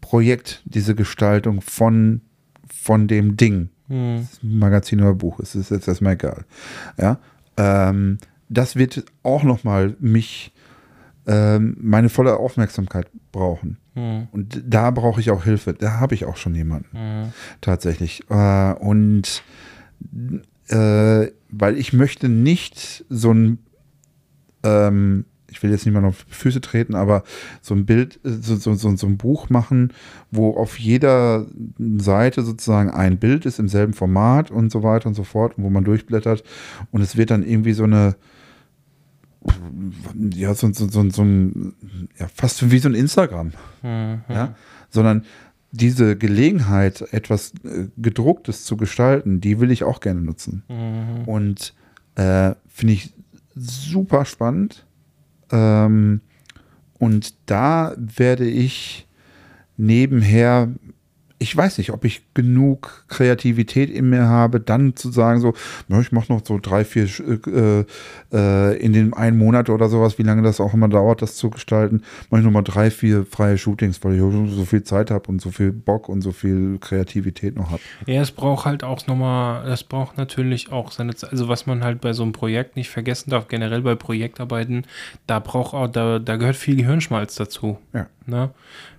Projekt, 0.00 0.62
diese 0.64 0.94
Gestaltung 0.94 1.60
von, 1.60 2.22
von 2.66 3.06
dem 3.06 3.36
Ding. 3.36 3.68
Magazin 4.42 5.00
oder 5.02 5.14
Buch, 5.14 5.38
es 5.38 5.54
ist 5.54 5.70
jetzt 5.70 5.86
erstmal 5.86 6.14
egal. 6.14 6.44
Ja, 6.98 7.20
ähm, 7.56 8.18
das 8.48 8.76
wird 8.76 9.04
auch 9.22 9.42
nochmal 9.42 9.96
mich, 10.00 10.52
ähm, 11.26 11.76
meine 11.80 12.08
volle 12.08 12.36
Aufmerksamkeit 12.36 13.08
brauchen. 13.32 13.78
Und 14.32 14.62
da 14.66 14.90
brauche 14.90 15.20
ich 15.20 15.30
auch 15.30 15.44
Hilfe. 15.44 15.74
Da 15.74 15.98
habe 15.98 16.14
ich 16.14 16.24
auch 16.24 16.36
schon 16.36 16.54
jemanden. 16.54 16.88
Tatsächlich. 17.60 18.22
Äh, 18.28 18.72
und 18.74 19.42
äh, 20.68 21.28
weil 21.48 21.78
ich 21.78 21.92
möchte 21.92 22.28
nicht 22.28 23.04
so 23.08 23.32
ein 23.32 23.58
ähm, 24.62 25.24
ich 25.56 25.62
will 25.62 25.70
jetzt 25.70 25.86
niemand 25.86 26.06
auf 26.06 26.24
die 26.24 26.34
Füße 26.34 26.60
treten, 26.60 26.94
aber 26.94 27.22
so 27.62 27.74
ein 27.74 27.86
Bild, 27.86 28.20
äh, 28.24 28.30
so, 28.40 28.56
so, 28.56 28.74
so, 28.74 28.94
so 28.96 29.06
ein 29.06 29.16
Buch 29.16 29.48
machen, 29.48 29.92
wo 30.30 30.56
auf 30.56 30.78
jeder 30.78 31.46
Seite 31.78 32.42
sozusagen 32.42 32.90
ein 32.90 33.18
Bild 33.18 33.46
ist 33.46 33.58
im 33.58 33.68
selben 33.68 33.94
Format 33.94 34.50
und 34.50 34.70
so 34.70 34.82
weiter 34.82 35.08
und 35.08 35.14
so 35.14 35.24
fort, 35.24 35.54
wo 35.56 35.70
man 35.70 35.84
durchblättert 35.84 36.44
und 36.90 37.00
es 37.00 37.16
wird 37.16 37.30
dann 37.30 37.42
irgendwie 37.42 37.72
so 37.72 37.84
eine 37.84 38.16
ja, 40.34 40.54
so, 40.54 40.72
so, 40.72 40.88
so, 40.88 41.10
so 41.10 41.24
ja, 42.18 42.28
fast 42.34 42.70
wie 42.70 42.78
so 42.78 42.88
ein 42.88 42.94
Instagram, 42.94 43.52
ja, 43.82 44.54
sondern 44.90 45.24
diese 45.72 46.16
Gelegenheit, 46.16 47.02
etwas 47.12 47.52
äh, 47.64 47.88
gedrucktes 47.96 48.64
zu 48.64 48.76
gestalten, 48.76 49.40
die 49.40 49.60
will 49.60 49.70
ich 49.70 49.84
auch 49.84 50.00
gerne 50.00 50.22
nutzen. 50.22 50.62
Und 51.26 51.74
äh, 52.14 52.54
finde 52.66 52.94
ich 52.94 53.12
super 53.54 54.24
spannend. 54.24 54.86
Ähm, 55.50 56.20
und 56.98 57.34
da 57.46 57.94
werde 57.96 58.46
ich 58.46 59.06
nebenher, 59.76 60.68
ich 61.38 61.54
weiß 61.54 61.78
nicht, 61.78 61.92
ob 61.92 62.04
ich 62.04 62.22
genug 62.32 63.04
Kreativität 63.08 63.90
in 63.90 64.08
mir 64.08 64.26
habe, 64.26 64.58
dann 64.58 64.96
zu 64.96 65.10
sagen, 65.10 65.40
so, 65.40 65.52
ich 66.00 66.12
mache 66.12 66.32
noch 66.32 66.40
so 66.44 66.58
drei, 66.60 66.84
vier 66.84 67.08
äh, 67.46 67.84
äh, 68.32 68.76
in 68.78 68.94
den 68.94 69.12
einen 69.12 69.36
Monat 69.36 69.68
oder 69.68 69.88
sowas, 69.88 70.18
wie 70.18 70.22
lange 70.22 70.42
das 70.42 70.60
auch 70.60 70.72
immer 70.72 70.88
dauert, 70.88 71.20
das 71.20 71.36
zu 71.36 71.50
gestalten, 71.50 72.02
mache 72.30 72.40
ich 72.40 72.44
nochmal 72.44 72.64
drei, 72.64 72.90
vier 72.90 73.26
freie 73.26 73.58
Shootings, 73.58 74.02
weil 74.02 74.14
ich 74.14 74.20
so 74.54 74.64
viel 74.64 74.82
Zeit 74.82 75.10
habe 75.10 75.28
und 75.28 75.42
so 75.42 75.50
viel 75.50 75.72
Bock 75.72 76.08
und 76.08 76.22
so 76.22 76.32
viel 76.32 76.78
Kreativität 76.78 77.54
noch 77.54 77.70
habe. 77.70 77.82
Ja, 78.06 78.22
es 78.22 78.30
braucht 78.30 78.64
halt 78.64 78.82
auch 78.82 79.06
nochmal, 79.06 79.68
es 79.70 79.84
braucht 79.84 80.16
natürlich 80.16 80.72
auch 80.72 80.90
seine 80.90 81.14
Zeit, 81.14 81.32
also 81.32 81.48
was 81.48 81.66
man 81.66 81.84
halt 81.84 82.00
bei 82.00 82.14
so 82.14 82.22
einem 82.22 82.32
Projekt 82.32 82.76
nicht 82.76 82.88
vergessen 82.88 83.30
darf, 83.30 83.48
generell 83.48 83.82
bei 83.82 83.94
Projektarbeiten, 83.94 84.86
da 85.26 85.38
braucht 85.38 85.74
auch, 85.74 85.88
da, 85.88 86.18
da 86.18 86.36
gehört 86.36 86.56
viel 86.56 86.76
Gehirnschmalz 86.76 87.34
dazu. 87.34 87.78
Ja. 87.92 88.06
Ne? 88.24 88.50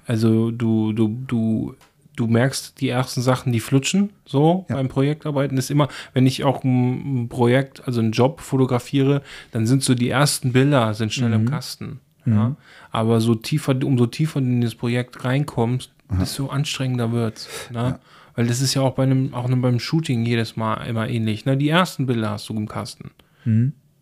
Also 0.05 0.51
du, 0.51 0.93
du, 0.93 1.17
du, 1.27 1.75
du 2.17 2.27
merkst 2.27 2.81
die 2.81 2.89
ersten 2.89 3.21
Sachen, 3.21 3.53
die 3.53 3.61
flutschen, 3.61 4.09
so 4.25 4.65
Ja. 4.67 4.75
beim 4.75 4.89
Projektarbeiten 4.89 5.57
ist 5.57 5.71
immer, 5.71 5.87
wenn 6.13 6.25
ich 6.25 6.43
auch 6.43 6.63
ein, 6.65 7.29
Projekt, 7.29 7.87
also 7.87 8.01
einen 8.01 8.11
Job 8.11 8.41
fotografiere, 8.41 9.21
dann 9.51 9.65
sind 9.65 9.83
so 9.83 9.95
die 9.95 10.09
ersten 10.09 10.51
Bilder 10.51 10.93
sind 10.93 11.13
schnell 11.13 11.31
im 11.33 11.49
Kasten. 11.49 11.99
Ja? 12.25 12.55
Aber 12.91 13.21
so 13.21 13.35
tiefer, 13.35 13.75
umso 13.83 14.07
tiefer 14.07 14.41
du 14.41 14.47
in 14.47 14.61
das 14.61 14.75
Projekt 14.75 15.23
reinkommst, 15.23 15.91
desto 16.19 16.47
anstrengender 16.47 17.11
wird's. 17.13 17.47
Ne? 17.71 17.99
Weil 18.35 18.47
das 18.47 18.61
ist 18.61 18.73
ja 18.73 18.81
auch 18.81 18.95
bei 18.95 19.03
einem, 19.03 19.33
auch 19.33 19.47
beim 19.49 19.79
Shooting 19.79 20.25
jedes 20.25 20.57
Mal 20.57 20.85
immer 20.87 21.07
ähnlich. 21.07 21.45
Ne? 21.45 21.55
Die 21.55 21.69
ersten 21.69 22.05
Bilder 22.05 22.31
hast 22.31 22.49
du 22.49 22.53
im 22.55 22.67
Kasten. 22.67 23.11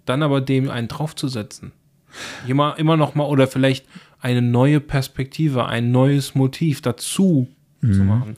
Dann 0.06 0.24
aber 0.24 0.42
dem 0.42 0.70
einen 0.70 0.88
draufzusetzen. 0.88 1.72
Immer, 2.48 2.78
immer 2.80 2.96
noch 2.98 3.14
mal, 3.16 3.26
oder 3.26 3.48
vielleicht 3.48 3.86
eine 4.20 4.42
neue 4.42 4.80
Perspektive, 4.80 5.66
ein 5.68 5.92
neues 5.92 6.34
Motiv 6.34 6.82
dazu 6.82 7.48
zu 7.94 8.04
machen. 8.04 8.36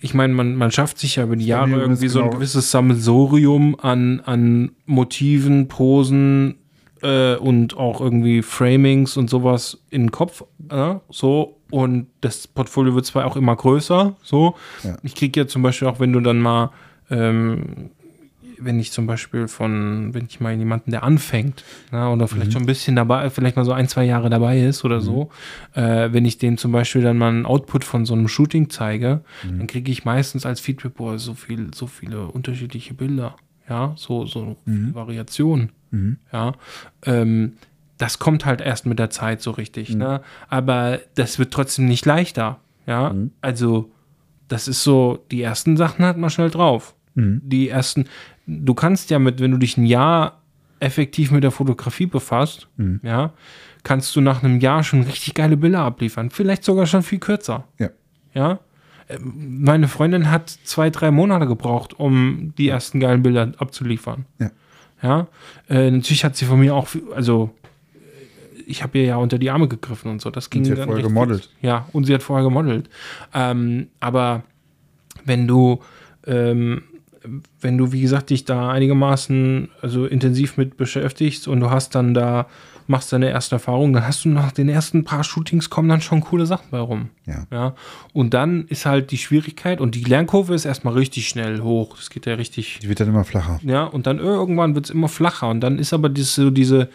Ich 0.00 0.12
meine, 0.12 0.34
man, 0.34 0.54
man 0.54 0.70
schafft 0.70 0.98
sich 0.98 1.16
ja 1.16 1.24
über 1.24 1.36
die 1.36 1.46
Jahre 1.46 1.80
irgendwie 1.80 2.08
so 2.08 2.18
ein 2.18 2.26
genau- 2.26 2.36
gewisses 2.36 2.70
Sammelsorium 2.70 3.76
an, 3.80 4.20
an 4.20 4.72
Motiven, 4.84 5.68
Posen 5.68 6.56
äh, 7.00 7.36
und 7.36 7.76
auch 7.76 8.00
irgendwie 8.00 8.42
Framings 8.42 9.16
und 9.16 9.30
sowas 9.30 9.78
in 9.90 10.04
den 10.04 10.10
Kopf. 10.10 10.44
Äh, 10.68 10.96
so. 11.08 11.56
Und 11.70 12.06
das 12.20 12.46
Portfolio 12.46 12.94
wird 12.94 13.06
zwar 13.06 13.24
auch 13.24 13.36
immer 13.36 13.56
größer, 13.56 14.14
so. 14.22 14.54
Ja. 14.82 14.96
Ich 15.02 15.14
kriege 15.14 15.40
ja 15.40 15.46
zum 15.46 15.62
Beispiel 15.62 15.88
auch, 15.88 16.00
wenn 16.00 16.12
du 16.12 16.20
dann 16.20 16.38
mal 16.38 16.70
ähm, 17.10 17.90
wenn 18.58 18.78
ich 18.78 18.92
zum 18.92 19.06
Beispiel 19.06 19.48
von, 19.48 20.14
wenn 20.14 20.26
ich 20.26 20.40
mal 20.40 20.54
jemanden, 20.54 20.90
der 20.90 21.02
anfängt, 21.02 21.64
na, 21.90 22.12
oder 22.12 22.28
vielleicht 22.28 22.52
schon 22.52 22.62
ein 22.62 22.66
bisschen 22.66 22.96
dabei, 22.96 23.30
vielleicht 23.30 23.56
mal 23.56 23.64
so 23.64 23.72
ein, 23.72 23.88
zwei 23.88 24.04
Jahre 24.04 24.30
dabei 24.30 24.60
ist 24.60 24.84
oder 24.84 25.00
so, 25.00 25.30
äh, 25.74 26.10
wenn 26.12 26.24
ich 26.24 26.38
dem 26.38 26.56
zum 26.58 26.72
Beispiel 26.72 27.02
dann 27.02 27.18
mal 27.18 27.28
einen 27.28 27.46
Output 27.46 27.84
von 27.84 28.06
so 28.06 28.14
einem 28.14 28.28
Shooting 28.28 28.70
zeige, 28.70 29.22
dann 29.42 29.66
kriege 29.66 29.90
ich 29.90 30.04
meistens 30.04 30.46
als 30.46 30.60
Feedback, 30.60 30.94
boah, 30.94 31.18
so 31.18 31.34
viel, 31.34 31.72
so 31.74 31.86
viele 31.86 32.26
unterschiedliche 32.26 32.94
Bilder, 32.94 33.36
ja, 33.68 33.92
so, 33.96 34.26
so 34.26 34.56
viel 34.64 34.94
Variation, 34.94 35.70
ja, 36.32 36.52
ähm, 37.04 37.54
das 37.98 38.18
kommt 38.18 38.44
halt 38.44 38.60
erst 38.60 38.86
mit 38.86 38.98
der 38.98 39.10
Zeit 39.10 39.40
so 39.40 39.52
richtig, 39.52 39.94
ne? 39.94 40.20
Aber 40.48 40.98
das 41.14 41.38
wird 41.38 41.52
trotzdem 41.52 41.86
nicht 41.86 42.04
leichter, 42.06 42.58
ja. 42.86 43.14
Also, 43.40 43.90
das 44.48 44.68
ist 44.68 44.82
so, 44.82 45.24
die 45.30 45.40
ersten 45.42 45.76
Sachen 45.76 46.04
hat 46.04 46.18
man 46.18 46.28
schnell 46.28 46.50
drauf. 46.50 46.94
Die 47.16 47.68
ersten, 47.68 48.06
du 48.46 48.74
kannst 48.74 49.10
ja 49.10 49.18
mit, 49.18 49.40
wenn 49.40 49.50
du 49.50 49.58
dich 49.58 49.76
ein 49.76 49.86
Jahr 49.86 50.40
effektiv 50.80 51.30
mit 51.30 51.44
der 51.44 51.50
Fotografie 51.50 52.06
befasst, 52.06 52.68
Mhm. 52.76 53.00
ja, 53.02 53.32
kannst 53.84 54.14
du 54.16 54.20
nach 54.20 54.42
einem 54.42 54.60
Jahr 54.60 54.82
schon 54.82 55.02
richtig 55.02 55.34
geile 55.34 55.56
Bilder 55.56 55.80
abliefern. 55.80 56.30
Vielleicht 56.30 56.64
sogar 56.64 56.86
schon 56.86 57.02
viel 57.02 57.18
kürzer. 57.18 57.64
Ja. 57.78 57.90
Ja. 58.34 58.58
Ähm, 59.08 59.60
Meine 59.62 59.88
Freundin 59.88 60.30
hat 60.30 60.50
zwei, 60.64 60.90
drei 60.90 61.10
Monate 61.10 61.46
gebraucht, 61.46 61.98
um 61.98 62.52
die 62.58 62.68
ersten 62.68 63.00
geilen 63.00 63.22
Bilder 63.22 63.52
abzuliefern. 63.58 64.24
Ja. 64.38 64.50
Ja. 65.02 65.26
Äh, 65.68 65.90
natürlich 65.90 66.24
hat 66.24 66.34
sie 66.36 66.46
von 66.46 66.58
mir 66.60 66.74
auch, 66.74 66.88
also 67.14 67.50
äh, 67.94 68.62
ich 68.66 68.82
habe 68.82 68.98
ihr 68.98 69.04
ja 69.04 69.16
unter 69.16 69.38
die 69.38 69.50
Arme 69.50 69.68
gegriffen 69.68 70.10
und 70.10 70.20
so. 70.22 70.30
Das 70.30 70.48
ging 70.50 70.64
sie 70.64 70.72
hat 70.72 70.84
vorher 70.84 71.02
gemodelt. 71.02 71.50
Ja, 71.60 71.86
und 71.92 72.04
sie 72.04 72.14
hat 72.14 72.22
vorher 72.22 72.44
gemodelt. 72.44 72.88
Ähm, 73.34 73.88
aber 74.00 74.42
wenn 75.26 75.46
du, 75.46 75.80
ähm, 76.26 76.82
wenn 77.60 77.78
du, 77.78 77.92
wie 77.92 78.00
gesagt, 78.00 78.30
dich 78.30 78.44
da 78.44 78.70
einigermaßen 78.70 79.68
also 79.80 80.06
intensiv 80.06 80.56
mit 80.56 80.76
beschäftigst 80.76 81.48
und 81.48 81.60
du 81.60 81.70
hast 81.70 81.94
dann 81.94 82.14
da, 82.14 82.46
machst 82.86 83.12
deine 83.12 83.30
ersten 83.30 83.54
Erfahrungen, 83.54 83.94
dann 83.94 84.06
hast 84.06 84.24
du 84.24 84.28
nach 84.28 84.52
den 84.52 84.68
ersten 84.68 85.04
paar 85.04 85.24
Shootings 85.24 85.70
kommen 85.70 85.88
dann 85.88 86.02
schon 86.02 86.20
coole 86.20 86.44
Sachen 86.44 86.66
bei 86.70 86.78
rum. 86.78 87.08
Ja. 87.24 87.46
Ja. 87.50 87.74
Und 88.12 88.34
dann 88.34 88.66
ist 88.66 88.84
halt 88.84 89.10
die 89.10 89.18
Schwierigkeit 89.18 89.80
und 89.80 89.94
die 89.94 90.04
Lernkurve 90.04 90.54
ist 90.54 90.66
erstmal 90.66 90.94
richtig 90.94 91.28
schnell 91.28 91.60
hoch. 91.60 91.96
Das 91.96 92.10
geht 92.10 92.26
ja 92.26 92.34
richtig 92.34 92.80
Die 92.82 92.88
wird 92.88 93.00
dann 93.00 93.08
immer 93.08 93.24
flacher. 93.24 93.58
ja, 93.62 93.84
und 93.84 94.06
dann 94.06 94.18
irgendwann 94.18 94.74
wird 94.74 94.86
es 94.86 94.90
immer 94.90 95.08
flacher. 95.08 95.48
Und 95.48 95.60
dann 95.60 95.78
ist 95.78 95.94
aber 95.94 96.10
diese, 96.10 96.52
diese 96.52 96.90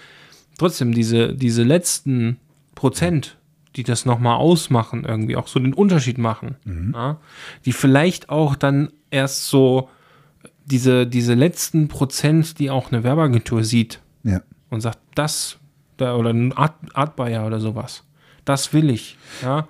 trotzdem 0.59 0.93
diese, 0.93 1.33
diese 1.33 1.63
letzten 1.63 2.37
Prozent, 2.75 3.37
die 3.75 3.83
das 3.83 4.05
nochmal 4.05 4.37
ausmachen, 4.37 5.05
irgendwie 5.05 5.35
auch 5.35 5.47
so 5.47 5.59
den 5.59 5.73
Unterschied 5.73 6.17
machen, 6.17 6.55
ja, 6.93 7.17
die 7.65 7.71
vielleicht 7.71 8.29
auch 8.29 8.55
dann 8.55 8.91
erst 9.09 9.47
so 9.47 9.89
diese, 10.69 11.07
diese 11.07 11.33
letzten 11.33 11.87
Prozent, 11.87 12.59
die 12.59 12.69
auch 12.69 12.91
eine 12.91 13.03
Werbeagentur 13.03 13.63
sieht 13.63 13.99
Ja. 14.23 14.41
und 14.69 14.81
sagt, 14.81 14.99
das, 15.15 15.57
da, 15.97 16.15
oder 16.15 16.29
ein 16.31 16.53
Art, 16.53 16.75
Art 16.93 17.15
Buyer 17.15 17.45
oder 17.45 17.59
sowas. 17.59 18.03
Das 18.45 18.73
will 18.73 18.89
ich. 18.89 19.17
Ja. 19.43 19.67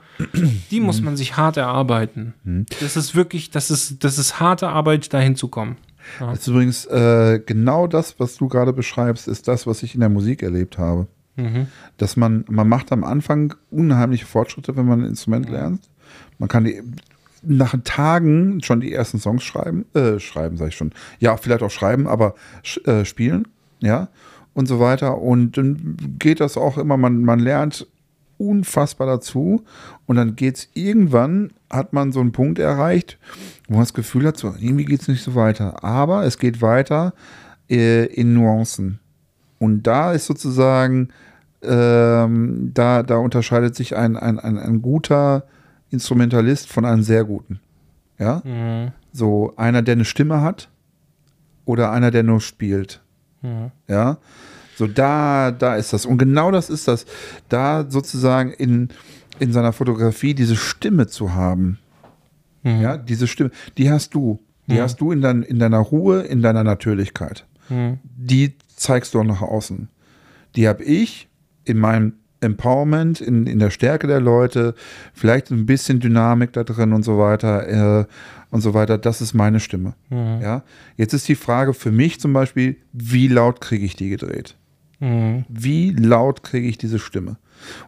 Die 0.72 0.80
muss 0.80 1.02
man 1.02 1.18
sich 1.18 1.36
hart 1.36 1.58
erarbeiten. 1.58 2.34
Das 2.80 2.96
ist 2.96 3.14
wirklich, 3.14 3.50
das 3.52 3.72
ist, 3.72 4.04
das 4.04 4.18
ist 4.18 4.40
harte 4.40 4.70
Arbeit, 4.70 5.12
dahin 5.14 5.36
zu 5.36 5.50
kommen. 5.50 5.76
Das 6.20 6.40
ist 6.40 6.48
übrigens 6.48 6.86
äh, 6.86 7.42
genau 7.46 7.88
das, 7.88 8.20
was 8.20 8.38
du 8.38 8.48
gerade 8.48 8.72
beschreibst, 8.72 9.28
ist 9.28 9.48
das, 9.50 9.68
was 9.68 9.84
ich 9.84 9.96
in 9.96 10.00
der 10.00 10.10
Musik 10.10 10.44
erlebt 10.44 10.78
habe. 10.78 11.08
Dass 11.98 12.18
man, 12.18 12.44
man 12.50 12.68
macht 12.68 12.92
am 12.92 13.04
Anfang 13.06 13.54
unheimliche 13.70 14.26
Fortschritte, 14.26 14.76
wenn 14.76 14.86
man 14.86 15.02
ein 15.04 15.08
Instrument 15.10 15.50
lernt. 15.50 15.82
Man 16.38 16.50
kann 16.50 16.66
die, 16.66 16.82
nach 17.44 17.76
Tagen 17.84 18.61
schon 18.61 18.82
die 18.82 18.94
ersten 18.94 19.20
Songs 19.20 19.44
schreiben, 19.44 19.86
äh, 19.94 20.20
schreiben, 20.20 20.57
sage 20.57 20.70
ich 20.70 20.76
schon. 20.76 20.91
Ja, 21.20 21.38
vielleicht 21.38 21.64
auch 21.64 21.72
schreiben, 21.72 22.07
aber 22.07 22.36
äh, 22.86 23.06
spielen, 23.06 23.48
ja, 23.80 24.10
und 24.53 24.68
so 24.68 24.80
weiter. 24.80 25.20
Und 25.20 25.57
dann 25.57 25.98
geht 26.20 26.40
das 26.40 26.57
auch 26.57 26.78
immer, 26.78 26.98
man, 26.98 27.24
man 27.24 27.40
lernt 27.40 27.88
unfassbar 28.38 29.06
dazu. 29.07 29.64
Und 30.06 30.16
dann 30.16 30.36
geht 30.36 30.57
es 30.57 30.70
irgendwann, 30.74 31.52
hat 31.70 31.94
man 31.94 32.11
so 32.11 32.20
einen 32.20 32.32
Punkt 32.32 32.57
erreicht, 32.57 33.20
wo 33.68 33.74
man 33.74 33.84
das 33.84 33.94
Gefühl 33.94 34.26
hat, 34.26 34.38
so, 34.38 34.53
irgendwie 34.60 34.86
geht 34.86 35.02
es 35.02 35.07
nicht 35.07 35.24
so 35.24 35.36
weiter. 35.36 35.84
Aber 35.84 36.24
es 36.24 36.40
geht 36.40 36.61
weiter 36.61 37.14
äh, 37.70 38.06
in 38.06 38.34
Nuancen. 38.34 38.99
Und 39.60 39.84
da 39.84 40.14
ist 40.14 40.26
sozusagen, 40.26 41.10
ähm, 41.61 42.72
da, 42.74 43.03
da 43.03 43.18
unterscheidet 43.18 43.76
sich 43.76 43.95
ein, 43.95 44.16
ein, 44.16 44.40
ein, 44.40 44.57
ein 44.57 44.82
guter 44.82 45.44
Instrumentalist 45.90 46.68
von 46.68 46.86
einem 46.86 47.03
sehr 47.03 47.24
guten. 47.24 47.60
Ja? 48.18 48.41
So 49.11 49.53
einer, 49.56 49.82
der 49.82 49.94
eine 49.94 50.06
Stimme 50.06 50.41
hat 50.41 50.70
oder 51.66 51.91
einer, 51.91 52.11
der 52.11 52.24
nur 52.24 52.41
spielt. 52.41 53.02
Ja. 53.88 54.18
So 54.76 54.88
da, 54.88 55.52
da 55.52 55.76
ist 55.76 55.94
das. 55.94 56.06
Und 56.06 56.18
genau 56.18 56.52
das 56.52 56.70
ist 56.70 56.88
das. 56.88 57.06
Da 57.49 57.86
sozusagen 57.90 58.52
in, 58.52 58.90
in 59.40 59.52
seiner 59.52 59.74
Fotografie 59.74 60.34
diese 60.34 60.56
Stimme 60.56 61.07
zu 61.07 61.34
haben. 61.34 61.80
Ja, 62.64 62.98
diese 62.98 63.28
Stimme, 63.28 63.52
die 63.78 63.90
hast 63.90 64.14
du. 64.14 64.40
Die 64.68 64.80
hast 64.80 65.02
du 65.02 65.11
in, 65.11 65.22
dein, 65.22 65.41
in 65.41 65.57
deiner 65.57 65.80
Ruhe, 65.80 66.22
in 66.22 66.41
deiner 66.41 66.64
Natürlichkeit. 66.64 67.45
Die 68.18 68.56
zeigst 68.68 69.14
du 69.14 69.20
auch 69.20 69.26
nach 69.26 69.41
außen. 69.41 69.90
Die 70.56 70.68
habe 70.68 70.84
ich 70.84 71.28
in 71.66 71.78
meinem 71.78 72.14
Empowerment, 72.41 73.22
in, 73.22 73.48
in 73.48 73.60
der 73.60 73.70
Stärke 73.70 74.07
der 74.07 74.22
Leute, 74.22 74.76
vielleicht 75.14 75.52
ein 75.52 75.66
bisschen 75.66 75.99
Dynamik 75.99 76.53
da 76.53 76.64
drin 76.64 76.94
und 76.94 77.03
so 77.03 77.18
weiter 77.18 78.02
äh, 78.02 78.06
und 78.52 78.61
so 78.61 78.74
weiter. 78.74 78.98
Das 78.98 79.22
ist 79.22 79.34
meine 79.34 79.60
Stimme. 79.60 79.94
Ja. 80.10 80.64
Jetzt 80.98 81.14
ist 81.14 81.28
die 81.28 81.36
Frage 81.36 81.74
für 81.74 81.91
mich 81.91 82.20
zum 82.20 82.34
Beispiel, 82.34 82.78
wie 82.94 83.28
laut 83.28 83.61
kriege 83.61 83.86
ich 83.86 83.95
die 83.95 84.10
gedreht? 84.10 84.56
Wie 84.99 85.91
laut 85.91 86.44
kriege 86.44 86.68
ich 86.68 86.78
diese 86.78 86.99
Stimme? 86.99 87.38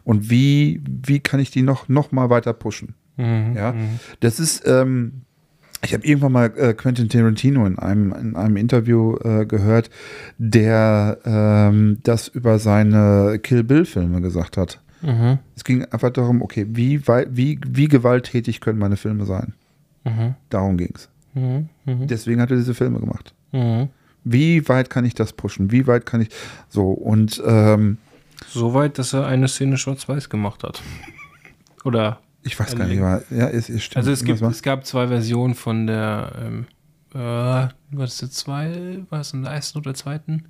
Und 0.04 0.30
wie, 0.30 0.82
wie 0.86 1.20
kann 1.20 1.40
ich 1.40 1.50
die 1.50 1.62
noch, 1.62 1.88
noch 1.88 2.12
mal 2.12 2.30
weiter 2.30 2.52
pushen? 2.52 2.94
Ja, 3.16 3.74
das 4.20 4.40
ist, 4.40 4.66
ähm, 4.66 5.22
ich 5.84 5.94
habe 5.94 6.06
irgendwann 6.06 6.32
mal 6.32 6.52
äh, 6.56 6.74
Quentin 6.74 7.08
Tarantino 7.08 7.66
in 7.66 7.78
einem, 7.78 8.12
in 8.12 8.36
einem 8.36 8.56
Interview 8.56 9.16
äh, 9.18 9.46
gehört, 9.46 9.90
der 10.38 11.18
ähm, 11.24 11.98
das 12.02 12.28
über 12.28 12.58
seine 12.58 13.38
Kill 13.42 13.64
Bill-Filme 13.64 14.20
gesagt 14.20 14.56
hat. 14.56 14.80
Es 15.56 15.64
ging 15.64 15.84
einfach 15.86 16.10
darum, 16.10 16.42
okay, 16.42 16.64
wie, 16.70 17.04
wie, 17.08 17.58
wie 17.66 17.88
gewalttätig 17.88 18.60
können 18.60 18.78
meine 18.78 18.96
Filme 18.96 19.26
sein? 19.26 19.54
Darum 20.48 20.76
ging 20.76 20.94
es. 20.94 21.08
Deswegen 21.84 22.40
hat 22.40 22.52
er 22.52 22.56
diese 22.56 22.74
Filme 22.74 23.00
gemacht. 23.00 23.34
Wie 24.22 24.68
weit 24.68 24.90
kann 24.90 25.04
ich 25.04 25.14
das 25.14 25.32
pushen? 25.32 25.72
Wie 25.72 25.88
weit 25.88 26.06
kann 26.06 26.20
ich 26.20 26.28
so 26.68 26.92
und 26.92 27.42
ähm, 27.44 27.98
Soweit, 28.48 28.98
dass 28.98 29.12
er 29.12 29.26
eine 29.26 29.48
Szene 29.48 29.76
schwarz-weiß 29.76 30.28
gemacht 30.28 30.62
hat. 30.62 30.82
Oder 31.84 32.20
ich 32.42 32.58
weiß 32.58 32.74
gar 32.76 32.86
nicht, 32.86 33.00
war, 33.00 33.22
ja, 33.30 33.48
es, 33.48 33.68
es 33.68 33.82
stimmt. 33.84 33.98
Also 33.98 34.10
es, 34.10 34.24
gibt, 34.24 34.42
es 34.42 34.62
gab 34.62 34.84
zwei 34.86 35.08
Versionen 35.08 35.54
von 35.54 35.86
der, 35.86 36.32
ähm, 36.40 36.66
äh, 37.14 37.18
war 37.18 37.72
das 37.90 38.18
der 38.18 38.30
zwei, 38.30 39.02
war 39.10 39.20
es 39.20 39.32
in 39.32 39.42
der 39.42 39.52
ersten 39.52 39.78
oder 39.78 39.94
zweiten? 39.94 40.46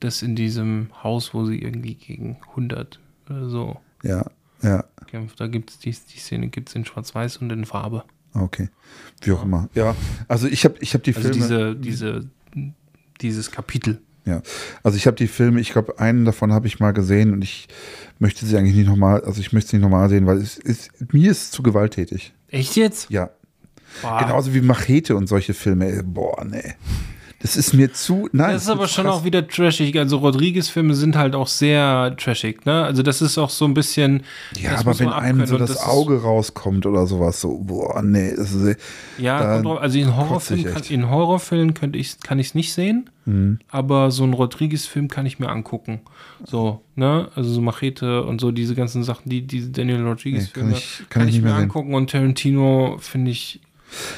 Das 0.00 0.22
in 0.22 0.36
diesem 0.36 0.90
Haus, 1.02 1.32
wo 1.32 1.46
sie 1.46 1.60
irgendwie 1.60 1.94
gegen 1.94 2.36
100 2.50 3.00
oder 3.28 3.48
so 3.48 3.80
ja, 4.02 4.26
ja, 4.62 4.84
kämpft. 5.06 5.40
Da 5.40 5.46
gibt 5.46 5.70
es 5.70 5.78
die, 5.78 5.90
die 5.90 6.18
Szene 6.18 6.48
gibt 6.48 6.68
es 6.68 6.74
in 6.74 6.84
Schwarz-Weiß 6.84 7.38
und 7.38 7.50
in 7.50 7.64
Farbe. 7.64 8.04
okay, 8.34 8.68
wie 9.22 9.32
auch 9.32 9.42
immer. 9.42 9.68
Ja, 9.74 9.96
also 10.28 10.46
ich 10.48 10.64
habe 10.64 10.76
ich 10.80 10.92
habe 10.94 11.02
die 11.02 11.16
Also 11.16 11.32
Filme. 11.32 11.74
diese, 11.76 11.76
diese, 11.76 12.30
dieses 13.22 13.50
Kapitel. 13.50 14.00
Ja, 14.26 14.42
also 14.82 14.96
ich 14.96 15.06
habe 15.06 15.16
die 15.16 15.28
Filme, 15.28 15.60
ich 15.60 15.70
glaube, 15.70 16.00
einen 16.00 16.24
davon 16.24 16.52
habe 16.52 16.66
ich 16.66 16.80
mal 16.80 16.92
gesehen 16.92 17.32
und 17.32 17.44
ich 17.44 17.68
möchte 18.18 18.44
sie 18.44 18.56
eigentlich 18.56 18.74
nicht 18.74 18.88
nochmal, 18.88 19.20
also 19.22 19.40
ich 19.40 19.52
möchte 19.52 19.70
sie 19.70 19.76
nicht 19.76 19.84
nochmal 19.84 20.08
sehen, 20.08 20.26
weil 20.26 20.38
es 20.38 20.58
ist, 20.58 20.90
mir 21.12 21.30
ist 21.30 21.42
es 21.42 21.50
zu 21.52 21.62
gewalttätig. 21.62 22.34
Echt 22.48 22.74
jetzt? 22.74 23.08
Ja, 23.08 23.30
Boah. 24.02 24.18
genauso 24.18 24.52
wie 24.52 24.60
Machete 24.60 25.14
und 25.14 25.28
solche 25.28 25.54
Filme. 25.54 25.86
Ey, 25.86 26.02
Boah, 26.02 26.44
nee. 26.44 26.74
Das 27.46 27.56
ist 27.56 27.74
mir 27.74 27.92
zu, 27.92 28.28
nein. 28.32 28.54
Das 28.54 28.62
ist 28.64 28.68
aber 28.70 28.88
schon 28.88 29.04
krass. 29.04 29.14
auch 29.14 29.24
wieder 29.24 29.46
trashig. 29.46 29.96
Also 29.96 30.16
Rodriguez-Filme 30.18 30.94
sind 30.94 31.14
halt 31.14 31.36
auch 31.36 31.46
sehr 31.46 32.16
trashig, 32.16 32.66
ne? 32.66 32.82
Also 32.82 33.04
das 33.04 33.22
ist 33.22 33.38
auch 33.38 33.50
so 33.50 33.64
ein 33.66 33.72
bisschen. 33.74 34.24
Ja, 34.60 34.72
das 34.72 34.80
aber 34.80 34.98
wenn 34.98 35.10
einem 35.10 35.46
so 35.46 35.56
das, 35.56 35.70
ist- 35.70 35.86
Auge 35.86 36.20
rauskommt 36.22 36.86
oder 36.86 37.06
sowas, 37.06 37.40
so, 37.40 37.58
boah, 37.58 38.02
nee. 38.02 38.32
Das 38.36 38.52
ist, 38.52 38.78
Ja, 39.18 39.52
kommt 39.54 39.64
drauf, 39.66 39.80
also 39.80 39.96
in 39.96 40.16
Horrorfilmen, 40.16 40.66
ich 40.66 40.72
kann, 40.72 40.82
echt. 40.82 40.90
in 40.90 41.08
Horrorfilmen 41.08 41.74
könnte 41.74 41.98
ich, 42.00 42.18
kann 42.18 42.40
ich 42.40 42.48
es 42.48 42.54
nicht 42.56 42.72
sehen, 42.72 43.10
Mhm. 43.26 43.60
aber 43.70 44.10
so 44.10 44.24
einen 44.24 44.34
Rodriguez-Film 44.34 45.06
kann 45.06 45.24
ich 45.24 45.38
mir 45.38 45.48
angucken. 45.48 46.00
So, 46.44 46.80
ne? 46.96 47.28
Also 47.36 47.50
so 47.50 47.60
Machete 47.60 48.24
und 48.24 48.40
so 48.40 48.50
diese 48.50 48.74
ganzen 48.74 49.04
Sachen, 49.04 49.28
die 49.30 49.46
diese 49.46 49.70
Daniel 49.70 50.04
Rodriguez-Filme 50.04 50.70
Nee, 50.70 50.74
kann 50.74 50.82
ich- 50.82 51.08
kann 51.10 51.28
ich 51.28 51.34
nicht 51.36 51.44
mir 51.44 51.50
sehen. 51.50 51.58
angucken 51.62 51.94
und 51.94 52.10
Tarantino 52.10 52.96
finde 52.98 53.30
ich 53.30 53.60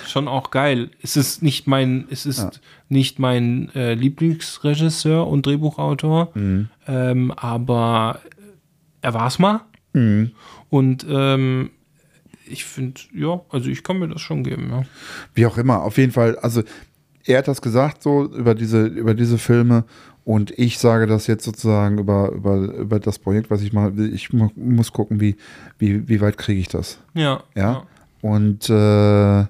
schon 0.07 0.29
auch 0.29 0.51
geil. 0.51 0.91
Es 1.03 1.17
ist 1.17 1.43
nicht 1.43 1.67
mein, 1.67 2.07
es 2.11 2.27
ist 2.27 2.39
Ja. 2.39 2.51
nicht 2.89 3.19
mein 3.19 3.71
äh, 3.75 3.95
Lieblingsregisseur 3.95 5.27
und 5.27 5.47
Drehbuchautor, 5.47 6.31
Mhm. 6.35 6.69
ähm, 6.87 7.31
aber 7.33 8.21
er 9.03 9.15
war 9.15 9.27
es 9.27 9.39
mal. 9.39 9.61
Mhm. 9.93 10.33
Und 10.71 11.07
ähm, 11.09 11.71
ich 12.51 12.65
finde, 12.65 13.01
ja, 13.15 13.41
also 13.51 13.69
ich 13.71 13.83
kann 13.83 13.99
mir 13.99 14.09
das 14.09 14.21
schon 14.21 14.43
geben, 14.45 14.69
ja. 14.71 14.83
Wie 15.35 15.47
auch 15.47 15.59
immer, 15.59 15.83
auf 15.83 15.99
jeden 15.99 16.13
Fall, 16.13 16.37
also 16.39 16.63
er 17.25 17.39
hat 17.39 17.49
das 17.49 17.61
gesagt 17.61 18.03
so 18.03 18.25
über 18.25 18.55
diese, 18.55 18.87
über 18.87 19.13
diese 19.15 19.37
Filme 19.39 19.85
und 20.25 20.51
ich 20.59 20.79
sage 20.79 21.07
das 21.07 21.27
jetzt 21.27 21.45
sozusagen 21.45 21.99
über, 21.99 22.33
über, 22.33 22.57
über 22.57 23.01
das 23.01 23.19
Projekt, 23.19 23.51
was 23.51 23.61
ich 23.63 23.73
mache. 23.73 23.93
Ich 24.13 24.33
mu 24.33 24.49
muss 24.57 24.93
gucken, 24.93 25.21
wie, 25.21 25.37
wie, 25.79 26.09
wie 26.09 26.21
weit 26.23 26.39
kriege 26.39 26.61
ich 26.61 26.69
das. 26.69 26.99
Ja. 27.15 27.43
Ja. 27.55 27.85
Und 28.23 28.69
äh, 28.71 29.47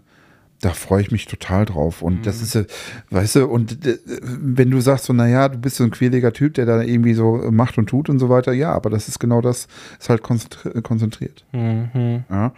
da 0.60 0.70
freue 0.70 1.02
ich 1.02 1.10
mich 1.10 1.26
total 1.26 1.64
drauf. 1.64 2.02
Und 2.02 2.26
das 2.26 2.42
ist, 2.42 2.66
weißt 3.10 3.36
du, 3.36 3.46
und 3.46 3.86
äh, 3.86 3.98
wenn 4.22 4.70
du 4.70 4.80
sagst 4.80 5.04
so, 5.04 5.12
naja, 5.12 5.48
du 5.48 5.58
bist 5.58 5.76
so 5.76 5.84
ein 5.84 5.90
quäliger 5.90 6.32
Typ, 6.32 6.54
der 6.54 6.66
da 6.66 6.82
irgendwie 6.82 7.14
so 7.14 7.50
macht 7.50 7.78
und 7.78 7.88
tut 7.88 8.08
und 8.08 8.18
so 8.18 8.28
weiter, 8.28 8.52
ja, 8.52 8.72
aber 8.72 8.90
das 8.90 9.08
ist 9.08 9.18
genau 9.18 9.40
das, 9.40 9.68
ist 9.98 10.08
halt 10.08 10.22
konzentri 10.22 10.82
konzentriert. 10.82 11.44
Mhm. 11.52 12.24
Ja. 12.28 12.52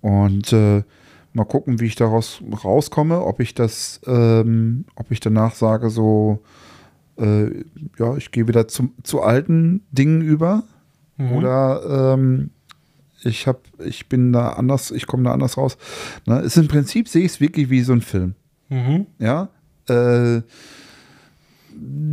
Und 0.00 0.52
äh, 0.52 0.82
Mal 1.36 1.44
gucken, 1.44 1.80
wie 1.80 1.84
ich 1.84 1.96
daraus 1.96 2.42
rauskomme, 2.64 3.22
ob 3.22 3.40
ich 3.40 3.52
das, 3.52 4.00
ähm, 4.06 4.86
ob 4.94 5.10
ich 5.10 5.20
danach 5.20 5.54
sage, 5.54 5.90
so, 5.90 6.40
äh, 7.18 7.62
ja, 7.98 8.16
ich 8.16 8.30
gehe 8.30 8.48
wieder 8.48 8.68
zum, 8.68 8.94
zu 9.02 9.20
alten 9.20 9.82
Dingen 9.90 10.22
über. 10.22 10.62
Oder 11.18 12.14
ähm, 12.14 12.50
ich 13.26 13.46
habe, 13.46 13.60
ich 13.84 14.08
bin 14.08 14.32
da 14.32 14.50
anders, 14.50 14.90
ich 14.90 15.06
komme 15.06 15.24
da 15.24 15.32
anders 15.32 15.56
raus. 15.56 15.76
Ne? 16.26 16.40
Ist 16.40 16.56
im 16.56 16.68
Prinzip 16.68 17.08
sehe 17.08 17.24
ich 17.24 17.32
es 17.32 17.40
wirklich 17.40 17.68
wie 17.70 17.82
so 17.82 17.92
ein 17.92 18.00
Film. 18.02 18.34
Mhm. 18.68 19.06
Ja. 19.18 19.48
Äh, 19.88 20.42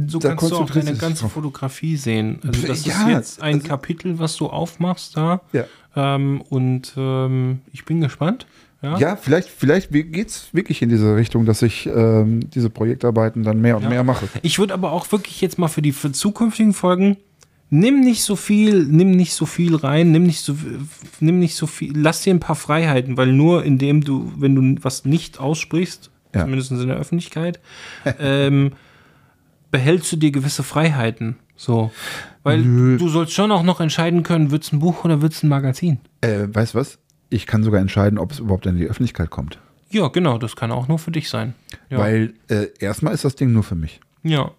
So 0.08 0.20
Da 0.20 0.36
kannst 0.36 0.52
du 0.52 0.58
auch 0.58 0.70
deine 0.70 0.94
ganze. 0.96 1.30
Fotografie 1.30 1.96
sehen. 1.96 2.40
Also 2.46 2.68
das 2.68 2.86
Ja, 2.86 3.04
ist 3.04 3.08
jetzt 3.10 3.42
ein 3.42 3.56
also- 3.56 3.68
Kapitel, 3.70 4.20
was 4.20 4.36
du 4.36 4.48
aufmachst 4.48 5.16
da. 5.18 5.42
ja. 5.54 5.64
Ähm, 5.96 6.42
und 6.50 6.94
ähm, 6.98 7.60
ich 7.72 7.86
bin 7.86 8.02
gespannt. 8.02 8.48
Ja. 8.82 8.98
Ja, 8.98 9.16
vielleicht, 9.16 9.48
vielleicht 9.48 9.92
geht 9.92 10.28
es 10.28 10.54
wirklich 10.54 10.82
in 10.82 10.90
diese 10.90 11.16
Richtung, 11.16 11.46
dass 11.46 11.62
ich 11.62 11.86
ähm, 11.86 12.50
diese 12.50 12.70
Projektarbeiten 12.70 13.44
dann 13.44 13.62
mehr 13.62 13.78
und 13.78 13.84
Ja. 13.84 13.90
mehr 13.90 14.04
mache. 14.04 14.28
Ich 14.42 14.60
würde 14.60 14.74
aber 14.74 14.92
auch 14.92 15.10
wirklich 15.14 15.40
jetzt 15.40 15.58
mal 15.58 15.70
für 15.70 15.82
die 15.84 15.94
für 15.94 16.12
zukünftigen 16.12 16.74
Folgen 16.74 17.16
nimm 17.76 18.02
nicht 18.02 18.24
so 18.24 18.36
viel, 18.36 18.86
nimm 18.86 19.12
nicht 19.12 19.34
so 19.34 19.46
viel 19.48 19.76
rein, 19.76 20.12
nimm 20.12 20.24
nicht 20.24 20.42
so 20.42 20.56
nimm 21.20 21.40
nicht 21.40 21.56
so 21.56 21.66
viel, 21.66 21.92
lass 21.98 22.22
dir 22.22 22.34
ein 22.34 22.40
paar 22.40 22.56
Freiheiten, 22.56 23.18
weil 23.18 23.34
nur 23.34 23.64
indem 23.66 24.04
du, 24.04 24.32
wenn 24.38 24.54
du 24.56 24.84
was 24.84 25.06
nicht 25.06 25.40
aussprichst, 25.40 26.12
Ja. 26.36 26.42
zumindest 26.42 26.72
in 26.72 26.88
der 26.88 26.98
Öffentlichkeit, 26.98 27.60
ähm, 28.20 28.74
behältst 29.72 30.12
du 30.12 30.18
dir 30.18 30.32
gewisse 30.32 30.62
Freiheiten. 30.64 31.38
So. 31.56 31.92
Weil 32.44 32.62
Nö. 32.62 32.98
du 32.98 33.10
sollst 33.10 33.34
schon 33.34 33.52
auch 33.52 33.64
noch 33.64 33.80
entscheiden 33.80 34.22
können, 34.24 34.52
wird 34.52 34.64
es 34.64 34.72
ein 34.72 34.80
Buch 34.80 35.04
oder 35.06 35.22
wird 35.22 35.34
es 35.34 35.44
ein 35.44 35.50
Magazin? 35.50 36.00
Äh, 36.22 36.48
weißt 36.52 36.74
du 36.74 36.80
was? 36.80 37.00
Ich 37.30 37.48
kann 37.48 37.64
sogar 37.64 37.80
entscheiden, 37.82 38.20
ob 38.20 38.32
es 38.32 38.40
überhaupt 38.40 38.66
in 38.68 38.78
die 38.78 38.86
Öffentlichkeit 38.86 39.30
kommt. 39.32 39.60
Ja, 39.90 40.08
genau, 40.10 40.38
das 40.38 40.56
kann 40.56 40.72
auch 40.72 40.88
nur 40.88 41.00
für 41.00 41.12
dich 41.12 41.30
sein. 41.30 41.54
Ja. 41.90 41.98
Weil 42.00 42.34
äh, 42.50 42.68
erstmal 42.80 43.14
ist 43.14 43.26
das 43.26 43.36
Ding 43.36 43.52
nur 43.54 43.64
für 43.64 43.76
mich. 43.76 44.00
ja. 44.24 44.52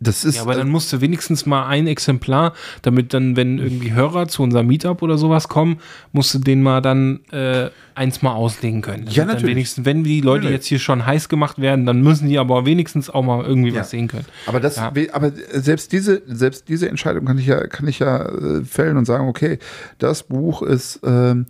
Das 0.00 0.24
ist. 0.24 0.36
Ja, 0.36 0.42
aber 0.42 0.54
dann 0.54 0.68
musst 0.68 0.92
du 0.92 1.00
wenigstens 1.00 1.44
mal 1.44 1.66
ein 1.66 1.88
Exemplar, 1.88 2.52
damit 2.82 3.12
dann, 3.14 3.34
wenn 3.34 3.58
irgendwie 3.58 3.92
Hörer 3.92 4.28
zu 4.28 4.44
unserem 4.44 4.68
Meetup 4.68 5.02
oder 5.02 5.18
sowas 5.18 5.48
kommen, 5.48 5.78
musst 6.12 6.32
du 6.34 6.38
den 6.38 6.62
mal 6.62 6.80
dann 6.80 7.20
äh, 7.32 7.70
eins 7.96 8.22
mal 8.22 8.32
auslegen 8.32 8.80
können. 8.80 9.06
Damit 9.06 9.14
Ja, 9.16 9.24
Dann 9.24 9.34
natürlich. 9.34 9.56
wenigstens, 9.56 9.84
wenn 9.84 10.04
die 10.04 10.20
Leute 10.20 10.46
nö. 10.46 10.52
jetzt 10.52 10.66
hier 10.66 10.78
schon 10.78 11.04
heiß 11.04 11.28
gemacht 11.28 11.58
werden, 11.60 11.84
dann 11.84 12.00
müssen 12.00 12.28
die 12.28 12.38
aber 12.38 12.64
wenigstens 12.64 13.10
auch 13.10 13.24
mal 13.24 13.44
irgendwie 13.44 13.70
Ja. 13.70 13.80
was 13.80 13.90
sehen 13.90 14.06
können. 14.06 14.26
Aber 14.46 14.60
das, 14.60 14.76
Ja. 14.76 14.92
aber 15.12 15.32
selbst 15.52 15.90
diese, 15.90 16.22
selbst 16.26 16.68
diese 16.68 16.88
Entscheidung 16.88 17.24
kann 17.24 17.38
ich 17.38 17.46
ja, 17.46 17.66
kann 17.66 17.88
ich 17.88 17.98
ja 17.98 18.24
äh, 18.24 18.64
fällen 18.64 18.98
und 18.98 19.04
sagen, 19.04 19.26
okay, 19.26 19.58
das 19.98 20.22
Buch 20.22 20.62
ist 20.62 21.00
ähm, 21.04 21.46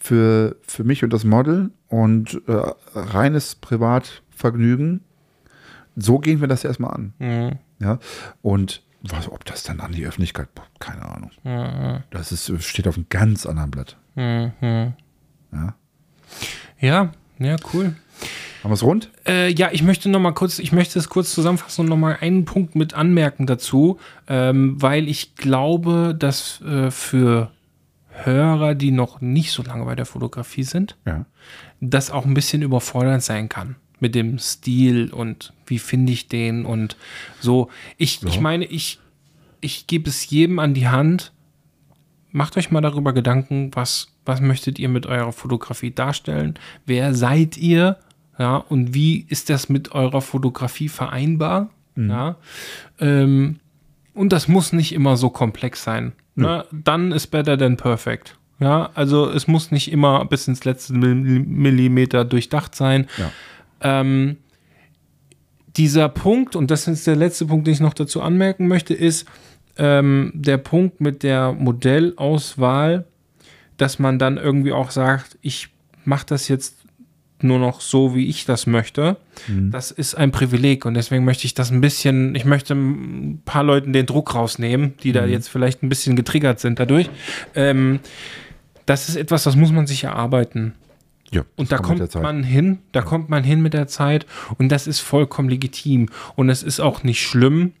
für, 0.00 0.56
für 0.62 0.82
mich 0.82 1.04
und 1.04 1.12
das 1.12 1.22
Model 1.22 1.70
und 1.86 2.42
äh, 2.48 2.52
reines 2.98 3.54
Privatvergnügen. 3.54 5.02
So 5.94 6.18
gehen 6.18 6.40
wir 6.40 6.48
das 6.48 6.64
erstmal 6.64 6.94
an. 6.94 7.12
Mhm. 7.20 7.50
Ja. 7.82 7.98
Und 8.42 8.82
was, 9.02 9.28
ob 9.30 9.44
das 9.44 9.64
dann 9.64 9.80
an 9.80 9.92
die 9.92 10.06
Öffentlichkeit, 10.06 10.48
keine 10.78 11.02
Ahnung. 11.02 11.30
Das 12.10 12.30
ist, 12.30 12.52
steht 12.64 12.86
auf 12.86 12.96
einem 12.96 13.06
ganz 13.08 13.46
anderen 13.46 13.70
Blatt. 13.72 13.96
Mhm. 14.14 14.52
Ja. 15.52 15.74
Ja, 16.78 17.12
ja, 17.38 17.56
cool. 17.72 17.96
Haben 18.62 18.70
wir 18.70 18.74
es 18.74 18.82
rund? 18.84 19.10
Äh, 19.26 19.52
ja, 19.52 19.70
ich 19.72 19.82
möchte 19.82 20.08
noch 20.08 20.20
mal 20.20 20.32
kurz, 20.32 20.60
ich 20.60 20.70
möchte 20.70 20.98
es 21.00 21.08
kurz 21.08 21.34
zusammenfassen 21.34 21.82
und 21.82 21.88
noch 21.88 21.96
mal 21.96 22.16
einen 22.20 22.44
Punkt 22.44 22.76
mit 22.76 22.94
anmerken 22.94 23.46
dazu, 23.46 23.98
ähm, 24.28 24.80
weil 24.80 25.08
ich 25.08 25.34
glaube, 25.34 26.14
dass 26.16 26.60
äh, 26.60 26.92
für 26.92 27.50
Hörer, 28.10 28.74
die 28.76 28.92
noch 28.92 29.20
nicht 29.20 29.50
so 29.50 29.62
lange 29.64 29.84
bei 29.84 29.96
der 29.96 30.06
Fotografie 30.06 30.62
sind, 30.62 30.96
Ja. 31.06 31.24
das 31.80 32.10
auch 32.12 32.24
ein 32.24 32.34
bisschen 32.34 32.62
überfordernd 32.62 33.22
sein 33.24 33.48
kann 33.48 33.74
mit 34.02 34.14
dem 34.14 34.38
Stil 34.38 35.10
und 35.12 35.54
wie 35.66 35.78
finde 35.78 36.12
ich 36.12 36.28
den 36.28 36.66
und 36.66 36.96
so. 37.40 37.70
Ich, 37.96 38.22
ich 38.24 38.40
meine, 38.40 38.66
ich, 38.66 38.98
ich 39.62 39.86
gebe 39.86 40.10
es 40.10 40.28
jedem 40.28 40.58
an 40.58 40.74
die 40.74 40.88
Hand. 40.88 41.32
Macht 42.32 42.56
euch 42.56 42.70
mal 42.70 42.80
darüber 42.80 43.12
Gedanken, 43.12 43.70
was, 43.74 44.08
was 44.26 44.40
möchtet 44.40 44.78
ihr 44.78 44.88
mit 44.88 45.06
eurer 45.06 45.32
Fotografie 45.32 45.92
darstellen? 45.92 46.54
Wer 46.84 47.14
seid 47.14 47.56
ihr? 47.56 47.98
Ja, 48.38 48.56
und 48.56 48.92
wie 48.92 49.24
ist 49.28 49.48
das 49.50 49.68
mit 49.68 49.92
eurer 49.92 50.20
Fotografie 50.20 50.88
vereinbar? 50.88 51.70
Ja. 51.94 52.36
Ähm, 52.98 53.60
und 54.14 54.32
das 54.32 54.48
muss 54.48 54.72
nicht 54.72 54.92
immer 54.92 55.16
so 55.16 55.30
komplex 55.30 55.84
sein. 55.84 56.12
Ne? 56.34 56.64
Dann 56.72 57.12
ist 57.12 57.26
better 57.28 57.56
than 57.58 57.76
perfect. 57.76 58.36
Ja, 58.58 58.90
also 58.94 59.28
es 59.28 59.46
muss 59.48 59.70
nicht 59.70 59.92
immer 59.92 60.24
bis 60.24 60.48
ins 60.48 60.64
letzte 60.64 60.94
Mill- 60.94 61.44
Millimeter 61.44 62.24
durchdacht 62.24 62.74
sein. 62.74 63.06
Ja. 63.18 63.30
Ähm, 63.82 64.36
dieser 65.76 66.08
Punkt, 66.08 66.56
und 66.56 66.70
das 66.70 66.86
ist 66.86 67.06
der 67.06 67.16
letzte 67.16 67.46
Punkt, 67.46 67.66
den 67.66 67.74
ich 67.74 67.80
noch 67.80 67.94
dazu 67.94 68.20
anmerken 68.20 68.68
möchte, 68.68 68.94
ist 68.94 69.26
ähm, 69.78 70.32
der 70.34 70.58
Punkt 70.58 71.00
mit 71.00 71.22
der 71.22 71.52
Modellauswahl, 71.52 73.06
dass 73.78 73.98
man 73.98 74.18
dann 74.18 74.36
irgendwie 74.36 74.72
auch 74.72 74.90
sagt, 74.90 75.38
ich 75.40 75.68
mache 76.04 76.26
das 76.26 76.48
jetzt 76.48 76.76
nur 77.40 77.58
noch 77.58 77.80
so, 77.80 78.14
wie 78.14 78.28
ich 78.28 78.44
das 78.44 78.66
möchte. 78.66 79.16
Das 79.70 79.90
ist 79.90 80.14
ein 80.14 80.30
Privileg 80.30 80.84
und 80.84 80.94
deswegen 80.94 81.24
möchte 81.24 81.46
ich 81.46 81.54
das 81.54 81.70
ein 81.70 81.80
bisschen, 81.80 82.34
ich 82.34 82.44
möchte 82.44 82.74
ein 82.74 83.42
paar 83.44 83.64
Leuten 83.64 83.92
den 83.92 84.06
Druck 84.06 84.34
rausnehmen, 84.34 84.94
die 85.02 85.12
da 85.12 85.26
jetzt 85.26 85.48
vielleicht 85.48 85.82
ein 85.82 85.88
bisschen 85.88 86.14
getriggert 86.16 86.60
sind 86.60 86.78
dadurch. 86.78 87.10
Ähm, 87.54 88.00
das 88.86 89.08
ist 89.08 89.16
etwas, 89.16 89.44
das 89.44 89.56
muss 89.56 89.72
man 89.72 89.86
sich 89.86 90.04
erarbeiten. 90.04 90.74
Ja. 91.32 91.44
Und 91.56 91.72
da 91.72 91.78
das 91.78 91.86
kommt 91.86 92.14
man 92.22 92.42
hin, 92.44 92.78
da 92.92 93.02
kommt 93.02 93.28
man 93.30 93.42
hin 93.42 93.60
mit 93.62 93.72
der 93.74 93.88
Zeit 93.88 94.26
und 94.58 94.68
das 94.68 94.86
ist 94.86 95.00
vollkommen 95.00 95.48
legitim. 95.48 96.08
Und 96.36 96.50
es 96.50 96.62
ist 96.62 96.78
auch 96.80 97.02
nicht 97.02 97.22
schlimm, 97.26 97.72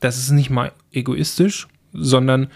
das 0.00 0.18
ist 0.18 0.30
nicht 0.30 0.50
mal 0.50 0.72
egoistisch, 0.92 1.66
sondern 1.92 2.48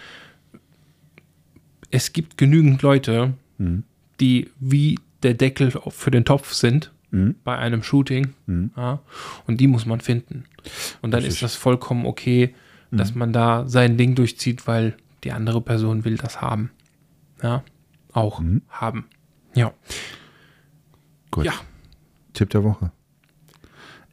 es 1.90 2.12
gibt 2.12 2.36
genügend 2.39 2.82
Leute, 2.82 3.34
Mhm. 3.59 3.84
die 4.20 4.51
wie 4.60 4.98
der 5.22 5.34
Deckel 5.34 5.72
für 5.89 6.10
den 6.10 6.24
Topf 6.24 6.52
sind 6.52 6.93
Mhm. 7.10 7.36
bei 7.44 7.56
einem 7.56 7.82
Shooting. 7.82 8.34
Ja, 8.76 9.01
und 9.47 9.60
die 9.60 9.66
muss 9.66 9.86
man 9.86 10.01
finden. 10.01 10.44
Und 11.01 11.10
dann 11.12 11.20
Richtig. 11.22 11.34
ist 11.36 11.43
das 11.43 11.55
vollkommen 11.56 12.06
okay, 12.06 12.55
dass 12.90 13.14
man 13.14 13.32
da 13.32 13.66
sein 13.66 13.97
Ding 13.97 14.14
durchzieht, 14.14 14.66
weil 14.66 14.94
die 15.24 15.32
andere 15.32 15.62
Person 15.62 16.05
will 16.05 16.18
das 16.18 16.43
haben. 16.43 16.70
Ja, 17.43 17.62
auch 18.12 18.40
Mhm. 18.40 18.60
haben. 18.68 19.06
Ja. 19.55 19.73
Gut. 21.31 21.45
Ja. 21.45 21.53
Tipp 22.33 22.51
der 22.51 22.65
Woche. 22.65 22.93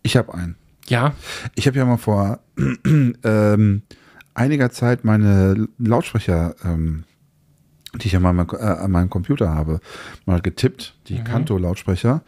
Ich 0.04 0.18
habe 0.18 0.34
einen. 0.34 0.56
Ja. 0.88 1.14
Ich 1.56 1.68
habe 1.68 1.78
ja 1.78 1.86
mal 1.86 1.98
vor 1.98 2.40
ähm, 2.86 3.84
einiger 4.34 4.70
Zeit 4.72 5.04
meine 5.04 5.68
Lautsprecher, 5.78 6.56
ähm, 6.64 7.04
die 7.96 8.08
ich 8.08 8.16
an 8.16 8.24
meinem, 8.24 8.48
äh, 8.52 8.56
an 8.56 8.92
meinem 8.92 9.10
Computer 9.10 9.54
habe, 9.54 9.80
mal 10.26 10.42
getippt, 10.42 10.96
die 11.08 11.24
Kanto-Lautsprecher, 11.24 12.24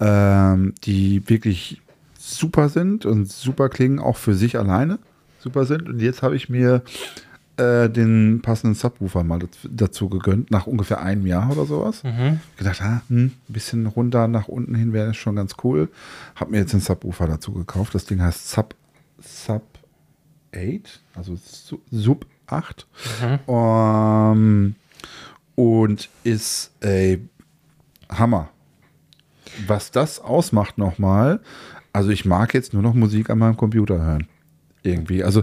ähm, 0.00 0.74
die 0.84 1.28
wirklich 1.28 1.80
super 2.18 2.68
sind 2.68 3.06
und 3.06 3.30
super 3.30 3.68
klingen, 3.68 3.98
auch 3.98 4.16
für 4.16 4.34
sich 4.34 4.58
alleine 4.58 4.98
super 5.38 5.64
sind. 5.64 5.88
Und 5.88 6.00
jetzt 6.00 6.22
habe 6.22 6.36
ich 6.36 6.48
mir 6.48 6.82
äh, 7.60 7.88
den 7.90 8.40
passenden 8.42 8.74
Subwoofer 8.74 9.22
mal 9.24 9.38
daz- 9.38 9.68
dazu 9.68 10.08
gegönnt, 10.08 10.50
nach 10.50 10.66
ungefähr 10.66 11.00
einem 11.02 11.26
Jahr 11.26 11.50
oder 11.52 11.66
sowas. 11.66 12.02
Mhm. 12.04 12.40
Gedacht, 12.56 12.80
ah, 12.82 13.02
hm, 13.08 13.26
ein 13.26 13.32
bisschen 13.48 13.86
runter 13.86 14.26
nach 14.28 14.48
unten 14.48 14.74
hin 14.74 14.92
wäre 14.92 15.14
schon 15.14 15.36
ganz 15.36 15.54
cool. 15.62 15.88
Hab 16.34 16.50
mir 16.50 16.58
jetzt 16.58 16.72
den 16.72 16.80
Subwoofer 16.80 17.26
dazu 17.26 17.52
gekauft. 17.52 17.94
Das 17.94 18.04
Ding 18.06 18.20
heißt 18.22 18.50
Sub, 18.50 18.74
Sub 19.20 19.62
8, 20.54 21.00
also 21.14 21.36
Su- 21.36 21.80
Sub 21.90 22.26
8. 22.46 22.86
Ähm, 23.48 24.74
und 25.54 26.08
ist 26.24 26.72
ey, 26.80 27.28
Hammer. 28.08 28.48
Was 29.66 29.90
das 29.90 30.20
ausmacht 30.20 30.78
nochmal, 30.78 31.40
also 31.92 32.10
ich 32.10 32.24
mag 32.24 32.54
jetzt 32.54 32.72
nur 32.72 32.82
noch 32.82 32.94
Musik 32.94 33.30
an 33.30 33.38
meinem 33.38 33.56
Computer 33.56 34.00
hören. 34.00 34.26
Irgendwie. 34.82 35.22
Also 35.22 35.42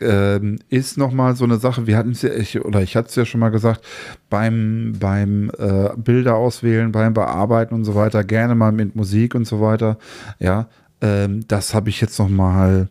ähm, 0.00 0.58
ist 0.70 0.96
nochmal 0.96 1.36
so 1.36 1.44
eine 1.44 1.58
Sache, 1.58 1.86
wir 1.86 1.96
hatten 1.96 2.12
es 2.12 2.22
ja, 2.22 2.32
ich, 2.32 2.64
oder 2.64 2.80
ich 2.80 2.96
hatte 2.96 3.08
es 3.08 3.16
ja 3.16 3.26
schon 3.26 3.40
mal 3.40 3.50
gesagt, 3.50 3.84
beim, 4.30 4.94
beim 4.98 5.50
äh, 5.58 5.90
Bilder 5.96 6.36
auswählen, 6.36 6.90
beim 6.90 7.12
Bearbeiten 7.12 7.74
und 7.74 7.84
so 7.84 7.94
weiter, 7.94 8.24
gerne 8.24 8.54
mal 8.54 8.72
mit 8.72 8.96
Musik 8.96 9.34
und 9.34 9.46
so 9.46 9.60
weiter. 9.60 9.98
Ja, 10.38 10.68
ähm, 11.02 11.46
das 11.48 11.74
habe 11.74 11.90
ich 11.90 12.00
jetzt 12.00 12.18
nochmal 12.18 12.88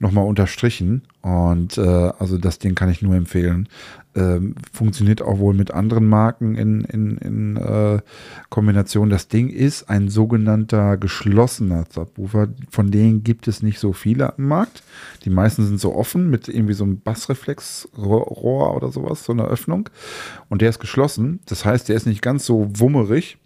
noch 0.00 0.12
mal 0.12 0.22
unterstrichen. 0.22 1.02
Und 1.28 1.76
äh, 1.76 1.80
also 2.18 2.38
das 2.38 2.58
Ding 2.58 2.74
kann 2.74 2.88
ich 2.88 3.02
nur 3.02 3.14
empfehlen. 3.14 3.68
Ähm, 4.14 4.54
funktioniert 4.72 5.20
auch 5.20 5.38
wohl 5.38 5.52
mit 5.52 5.72
anderen 5.72 6.06
Marken 6.06 6.54
in, 6.54 6.80
in, 6.84 7.18
in 7.18 7.56
äh, 7.56 8.00
Kombination. 8.48 9.10
Das 9.10 9.28
Ding 9.28 9.50
ist 9.50 9.90
ein 9.90 10.08
sogenannter 10.08 10.96
geschlossener 10.96 11.84
Subwoofer. 11.90 12.48
Von 12.70 12.90
denen 12.90 13.24
gibt 13.24 13.46
es 13.46 13.62
nicht 13.62 13.78
so 13.78 13.92
viele 13.92 14.38
am 14.38 14.46
Markt. 14.46 14.82
Die 15.24 15.30
meisten 15.30 15.66
sind 15.66 15.80
so 15.80 15.94
offen 15.94 16.30
mit 16.30 16.48
irgendwie 16.48 16.72
so 16.72 16.84
einem 16.84 17.00
Bassreflexrohr 17.00 18.74
oder 18.74 18.90
sowas, 18.90 19.24
so 19.24 19.32
einer 19.32 19.48
Öffnung. 19.48 19.90
Und 20.48 20.62
der 20.62 20.70
ist 20.70 20.78
geschlossen. 20.78 21.40
Das 21.44 21.66
heißt, 21.66 21.90
der 21.90 21.96
ist 21.96 22.06
nicht 22.06 22.22
ganz 22.22 22.46
so 22.46 22.70
wummerig. 22.72 23.36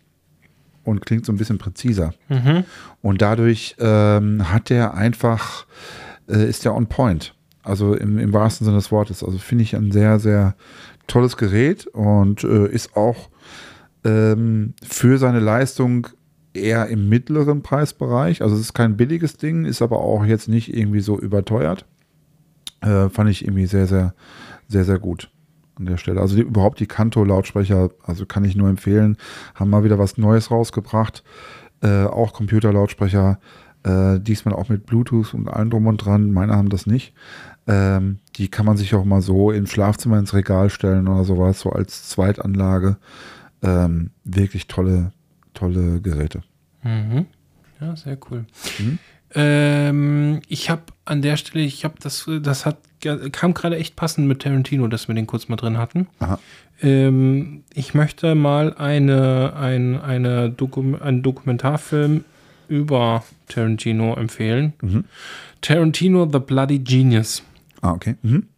und 0.85 1.05
klingt 1.05 1.27
so 1.27 1.33
ein 1.33 1.37
bisschen 1.37 1.59
präziser. 1.59 2.15
Mhm. 2.29 2.65
Und 3.03 3.23
dadurch 3.23 3.77
ähm, 3.79 4.53
hat 4.53 4.71
der 4.71 4.95
einfach, 4.95 5.67
äh, 6.29 6.49
ist 6.49 6.65
der 6.65 6.75
on 6.75 6.87
point. 6.87 7.35
Also 7.62 7.94
im, 7.94 8.18
im 8.18 8.32
wahrsten 8.32 8.64
Sinne 8.64 8.78
des 8.78 8.90
Wortes. 8.90 9.22
Also 9.22 9.39
finde 9.39 9.64
ich 9.64 9.76
ein 9.76 9.93
sehr, 9.93 10.18
sehr 10.18 10.56
tolles 11.06 11.36
Gerät 11.36 11.86
und 11.86 12.43
äh, 12.44 12.66
ist 12.66 12.97
auch 12.97 13.30
ähm, 14.05 14.74
für 14.82 15.18
seine 15.18 15.40
Leistung 15.40 16.09
eher 16.55 16.89
im 16.89 17.09
mittleren 17.09 17.62
Preisbereich. 17.62 18.43
Also 18.43 18.55
es 18.56 18.62
ist 18.62 18.74
kein 18.74 18.97
billiges 18.97 19.36
Ding, 19.36 19.64
ist 19.64 19.82
aber 19.82 20.01
auch 20.01 20.24
jetzt 20.24 20.48
nicht 20.48 20.74
irgendwie 20.74 21.01
so 21.01 21.18
überteuert. 21.18 21.86
Äh, 22.80 23.09
fand 23.09 23.30
ich 23.30 23.44
irgendwie 23.44 23.66
sehr, 23.66 23.86
sehr, 23.86 24.14
sehr, 24.68 24.84
sehr 24.84 24.98
gut 24.98 25.30
an 25.76 25.86
der 25.86 25.97
Stelle. 25.97 26.20
Also 26.20 26.36
die, 26.36 26.43
überhaupt 26.43 26.80
die 26.80 26.86
Kanto-Lautsprecher, 26.86 27.90
also 28.05 28.26
kann 28.26 28.44
ich 28.44 28.56
nur 28.56 28.68
empfehlen, 28.68 29.16
haben 29.55 29.70
mal 29.70 29.84
wieder 29.84 29.98
was 29.98 30.18
Neues 30.18 30.51
rausgebracht. 30.51 31.22
Äh, 31.80 32.05
auch 32.05 32.32
Computerlautsprecher, 32.32 33.39
äh, 33.84 34.20
diesmal 34.20 34.55
auch 34.55 34.68
mit 34.68 34.86
Bluetooth 34.86 35.34
und 35.34 35.48
allem 35.48 35.70
drum 35.70 35.86
und 35.86 35.98
dran. 35.98 36.32
Meine 36.32 36.55
haben 36.55 36.68
das 36.68 36.86
nicht. 36.86 37.14
Ähm, 37.66 38.18
die 38.36 38.48
kann 38.48 38.66
man 38.66 38.76
sich 38.76 38.94
auch 38.94 39.05
mal 39.05 39.20
so 39.20 39.51
im 39.52 39.66
Schlafzimmer 39.66 40.18
ins 40.18 40.34
Regal 40.34 40.70
stellen 40.70 41.06
oder 41.06 41.24
sowas, 41.24 41.60
so 41.60 41.70
als 41.70 42.09
Zweitanlage. 42.09 42.97
Ähm, 43.62 44.10
wirklich 44.24 44.66
tolle, 44.66 45.12
tolle 45.55 46.01
Geräte. 46.01 46.43
Mhm. 46.82 47.26
Ja, 47.80 47.94
sehr 47.94 48.18
cool. 48.30 48.44
Mhm. 48.78 48.98
Ähm, 49.34 50.40
ich 50.48 50.70
habe 50.70 50.82
an 51.05 51.22
der 51.22 51.36
Stelle, 51.36 51.64
ich 51.64 51.84
habe 51.84 51.94
das, 52.01 52.28
das 52.43 52.66
hat 52.66 52.78
kam 53.32 53.55
gerade 53.55 53.76
echt 53.76 53.97
passend 53.97 54.28
mit 54.28 54.43
Tarantino, 54.43 54.86
dass 54.86 55.09
wir 55.09 55.14
den 55.14 55.26
kurz 55.26 55.48
mal 55.48 55.56
drin 55.56 55.76
hatten. 55.76 56.06
Ähm, 56.80 57.64
ich 57.74 57.94
möchte 57.94 58.34
mal 58.34 58.74
eine, 58.74 59.55
ein, 59.56 60.01
eine 60.01 60.51
Dokum 60.51 61.01
einen 61.01 61.22
Dokumentarfilm 61.22 62.24
über 62.68 63.24
Tarantino 63.48 64.14
empfehlen. 64.14 64.72
Mhm. 64.80 65.05
Tarantino 65.60 66.28
The 66.30 66.39
Bloody 66.39 66.78
Genius. 66.78 67.43
Ah, 67.83 67.93
okay. 67.93 68.17
Mhm. 68.23 68.49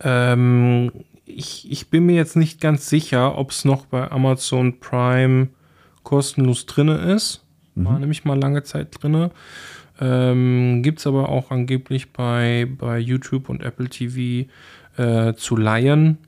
Ähm, 0.00 0.90
ich, 1.24 1.70
ich 1.70 1.88
bin 1.88 2.06
mir 2.06 2.16
jetzt 2.16 2.36
nicht 2.36 2.60
ganz 2.60 2.88
sicher, 2.88 3.38
ob 3.38 3.50
es 3.52 3.64
noch 3.64 3.86
bei 3.86 4.10
Amazon 4.10 4.80
Prime 4.80 5.48
kostenlos 6.02 6.66
drinne 6.66 6.96
ist. 7.14 7.44
War 7.74 7.98
nämlich 7.98 8.24
mal 8.24 8.38
lange 8.38 8.64
Zeit 8.64 8.88
drinne. 9.00 9.30
Ähm, 10.00 10.82
Gibt 10.82 10.98
es 10.98 11.06
aber 11.06 11.28
auch 11.30 11.50
angeblich 11.50 12.12
bei, 12.12 12.68
bei 12.78 12.98
YouTube 12.98 13.48
und 13.48 13.62
Apple 13.62 13.88
TV 13.88 14.50
äh, 14.96 15.34
zu 15.34 15.56
leihen. 15.56 16.18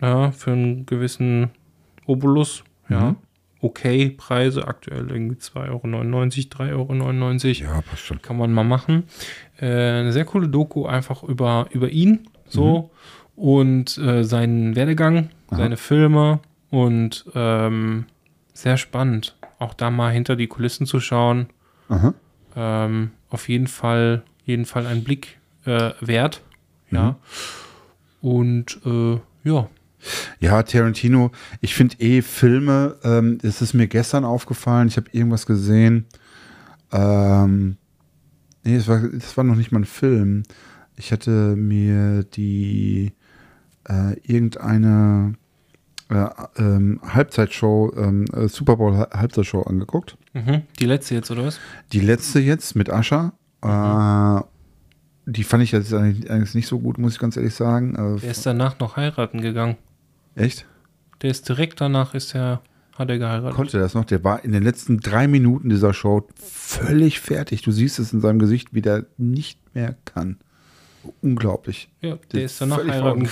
Ja, 0.00 0.32
für 0.32 0.52
einen 0.52 0.86
gewissen 0.86 1.50
Obolus. 2.06 2.62
Ja. 2.88 3.10
Mhm. 3.10 3.16
Okay, 3.60 4.10
Preise 4.10 4.66
aktuell 4.66 5.08
irgendwie 5.08 5.36
2,99 5.36 6.60
Euro, 6.70 6.92
3,99 6.92 7.64
Euro. 7.64 7.74
Ja, 7.74 7.80
passt 7.82 8.02
schon. 8.02 8.20
Kann 8.20 8.36
man 8.36 8.52
mal 8.52 8.64
machen. 8.64 9.04
Äh, 9.62 10.00
eine 10.00 10.12
sehr 10.12 10.24
coole 10.24 10.48
Doku 10.48 10.86
einfach 10.86 11.22
über, 11.22 11.68
über 11.70 11.88
ihn 11.88 12.28
so 12.48 12.90
und 13.36 13.96
äh, 13.96 14.24
seinen 14.24 14.74
Werdegang, 14.74 15.30
Aha. 15.48 15.56
seine 15.56 15.76
Filme 15.76 16.40
und 16.70 17.24
ähm, 17.36 18.06
sehr 18.52 18.76
spannend, 18.76 19.36
auch 19.60 19.74
da 19.74 19.90
mal 19.90 20.12
hinter 20.12 20.34
die 20.34 20.48
Kulissen 20.48 20.84
zu 20.84 20.98
schauen. 20.98 21.46
Ähm, 22.56 23.12
auf 23.30 23.48
jeden 23.48 23.68
Fall, 23.68 24.24
jeden 24.44 24.64
Fall 24.64 24.86
ein 24.86 25.04
Blick 25.04 25.38
äh, 25.64 25.90
wert. 26.00 26.42
Ja. 26.90 27.16
Und 28.20 28.80
äh, 28.84 29.20
ja. 29.44 29.68
Ja, 30.40 30.62
Tarantino, 30.64 31.30
ich 31.60 31.74
finde 31.74 32.00
eh 32.00 32.22
Filme, 32.22 32.96
ähm, 33.04 33.38
es 33.42 33.62
ist 33.62 33.74
mir 33.74 33.86
gestern 33.86 34.24
aufgefallen, 34.24 34.88
ich 34.88 34.96
habe 34.96 35.06
irgendwas 35.12 35.46
gesehen. 35.46 36.06
Ähm, 36.90 37.76
nee, 38.64 38.76
es 38.76 38.88
war, 38.88 39.00
das 39.00 39.36
war 39.36 39.44
noch 39.44 39.56
nicht 39.56 39.72
mal 39.72 39.80
ein 39.80 39.84
Film. 39.84 40.42
Ich 40.96 41.12
hatte 41.12 41.56
mir 41.56 42.24
die 42.24 43.12
äh, 43.88 44.14
irgendeine 44.26 45.34
äh, 46.10 46.26
ähm, 46.58 47.00
Halbzeitshow, 47.02 47.92
ähm, 47.96 48.26
äh, 48.34 48.48
Super 48.48 48.76
Bowl 48.76 48.96
Ha- 48.96 49.08
Halbzeitshow 49.12 49.62
angeguckt. 49.62 50.16
Mhm. 50.34 50.62
Die 50.78 50.84
letzte 50.86 51.14
jetzt, 51.14 51.30
oder 51.30 51.46
was? 51.46 51.58
Die 51.92 52.00
letzte 52.00 52.40
jetzt 52.40 52.76
mit 52.76 52.90
Ascha. 52.90 53.32
Äh, 53.62 54.42
die 55.26 55.44
fand 55.44 55.62
ich 55.62 55.72
jetzt 55.72 55.92
eigentlich 55.94 56.30
eigentlich 56.30 56.54
nicht 56.54 56.66
so 56.66 56.78
gut, 56.80 56.98
muss 56.98 57.14
ich 57.14 57.18
ganz 57.18 57.36
ehrlich 57.36 57.54
sagen. 57.54 57.94
Äh, 57.94 58.20
Der 58.20 58.30
ist 58.32 58.44
danach 58.44 58.78
noch 58.80 58.96
heiraten 58.96 59.40
gegangen. 59.40 59.76
echt? 60.34 60.66
Der 61.22 61.30
ist 61.30 61.48
direkt 61.48 61.80
danach 61.80 62.14
ist 62.14 62.34
er, 62.34 62.60
hat 62.96 63.10
er 63.10 63.18
geheiratet. 63.18 63.54
konnte 63.54 63.78
das 63.78 63.94
noch. 63.94 64.04
Der 64.04 64.22
war 64.24 64.44
in 64.44 64.52
den 64.52 64.62
letzten 64.62 65.00
drei 65.00 65.28
Minuten 65.28 65.68
dieser 65.68 65.94
Show 65.94 66.26
völlig 66.36 67.20
fertig. 67.20 67.62
Du 67.62 67.72
siehst 67.72 67.98
es 67.98 68.12
in 68.12 68.20
seinem 68.20 68.38
Gesicht, 68.38 68.74
wie 68.74 68.82
der 68.82 69.06
nicht 69.16 69.58
mehr 69.74 69.96
kann. 70.04 70.38
Unglaublich. 71.20 71.88
ja, 72.00 72.10
der 72.10 72.18
Der 72.32 72.42
ist 72.44 72.60
danach 72.60 72.78
heiraten. 72.86 73.28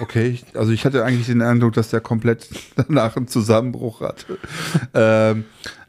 Okay, 0.00 0.38
also 0.54 0.72
ich 0.72 0.84
hatte 0.84 1.04
eigentlich 1.04 1.26
den 1.26 1.42
Eindruck, 1.42 1.72
dass 1.74 1.90
der 1.90 2.00
komplett 2.00 2.48
danach 2.76 3.16
einen 3.16 3.28
Zusammenbruch 3.28 4.00
hatte. 4.00 4.38
ähm, 4.94 5.44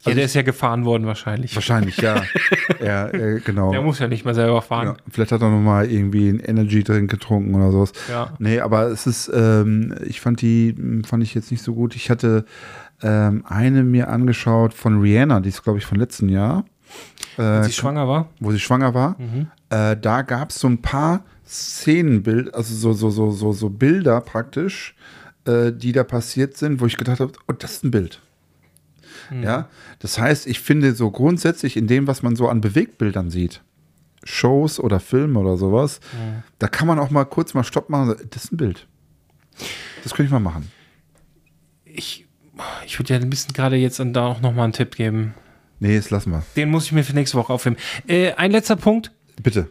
Ja, 0.06 0.14
der 0.14 0.26
ist 0.26 0.35
ja 0.35 0.41
gefahren 0.44 0.85
worden 0.85 1.06
wahrscheinlich. 1.07 1.56
wahrscheinlich, 1.56 1.98
ja. 1.98 2.22
ja, 2.84 3.07
äh, 3.07 3.39
genau. 3.44 3.72
Der 3.72 3.81
muss 3.81 3.99
ja 3.99 4.07
nicht 4.07 4.26
mehr 4.26 4.34
selber 4.34 4.61
fahren. 4.61 4.88
Ja, 4.88 4.95
vielleicht 5.10 5.31
hat 5.31 5.41
er 5.41 5.49
noch 5.49 5.60
mal 5.61 5.89
irgendwie 5.89 6.30
einen 6.30 6.39
Energy-Drink 6.39 7.10
getrunken 7.10 7.56
oder 7.56 7.72
sowas. 7.72 7.94
Ja. 8.10 8.34
Nee, 8.39 8.60
aber 8.60 8.88
es 8.88 9.07
ist, 9.07 9.31
ähm, 9.34 9.95
ich 10.06 10.22
fand 10.22 10.41
die, 10.41 10.73
mh, 10.77 11.07
fand 11.07 11.23
ich 11.23 11.34
jetzt 11.34 11.52
nicht 11.52 11.64
so 11.64 11.73
gut. 11.73 11.95
Ich 11.95 12.10
hatte 12.10 12.45
ähm, 13.02 13.44
eine 13.48 13.84
mir 13.84 14.10
angeschaut 14.10 14.73
von 14.73 14.99
Rihanna, 15.02 15.39
die 15.39 15.49
ist, 15.49 15.64
glaube 15.64 15.80
ich, 15.80 15.85
von 15.85 15.98
letzten 15.98 16.30
Jahr. 16.30 16.64
Äh, 17.38 17.41
Als 17.41 17.68
sie 17.68 17.73
schwanger 17.73 18.07
war. 18.07 18.30
wo 18.39 18.52
sie 18.52 18.60
schwanger 18.60 18.94
war. 18.94 19.15
Mhm. 19.19 19.48
Äh, 19.69 19.98
da 19.98 20.22
gab 20.22 20.49
es 20.52 20.60
so 20.60 20.68
ein 20.68 20.81
paar 20.81 21.23
Szenenbild, 21.45 22.53
also 22.53 22.73
so, 22.76 22.94
so, 22.94 23.10
so, 23.10 23.31
so, 23.31 23.53
so 23.53 23.69
Bilder 23.69 24.22
praktisch, 24.22 24.95
äh, 25.45 25.72
die 25.72 25.91
da 25.91 26.03
passiert 26.03 26.57
sind, 26.57 26.80
wo 26.81 26.85
ich 26.85 26.98
gedacht 26.98 27.19
habe, 27.19 27.34
oh, 27.48 27.53
das 27.53 27.73
ist 27.73 27.84
ein 27.84 27.91
Bild. 27.91 28.22
Mhm. 29.31 29.44
Ja, 29.44 29.69
das 29.99 30.19
heißt, 30.19 30.48
ich 30.48 30.60
finde 30.61 30.94
so 30.94 31.11
grundsätzlich 31.11 31.76
in 31.77 31.88
dem, 31.88 32.07
was 32.07 32.22
man 32.23 32.35
so 32.35 32.48
an 32.49 32.61
Bewegtbildern 32.61 33.30
sieht, 33.30 33.61
Shows 34.23 34.80
oder 34.80 34.99
Filme 34.99 35.39
oder 35.39 35.57
sowas, 35.57 35.99
Mhm. 36.14 36.44
da 36.60 36.68
kann 36.68 36.88
man 36.88 36.99
auch 36.99 37.10
mal 37.10 37.26
kurz 37.26 37.53
mal 37.53 37.64
Stopp 37.64 37.89
machen. 37.89 38.10
und 38.10 38.18
sagen, 38.18 38.30
Das 38.31 38.45
ist 38.45 38.53
ein 38.53 38.57
Bild. 38.57 38.88
Das 40.03 40.14
könnte 40.14 40.27
ich 40.27 40.31
mal 40.31 40.39
machen. 40.39 40.72
Ich, 41.85 42.26
ich 42.85 42.99
würde 42.99 43.14
ja 43.14 43.19
ein 43.19 43.30
bisschen 43.30 43.53
gerade 43.53 43.76
jetzt 43.76 43.99
da 44.14 44.26
auch 44.27 44.41
nochmal 44.41 44.65
einen 44.65 44.73
Tipp 44.73 44.95
geben. 44.95 45.34
Nee, 45.80 45.95
das 45.98 46.10
lassen 46.10 46.31
wir. 46.31 46.44
Den 46.56 46.69
muss 46.69 46.85
ich 46.85 46.91
mir 46.91 47.03
für 47.03 47.14
nächste 47.14 47.38
Woche 47.38 47.53
aufheben. 47.53 47.77
Äh, 48.07 48.34
ein 48.34 48.52
letzter 48.52 48.76
Punkt. 48.76 49.11
Bitte. 49.41 49.69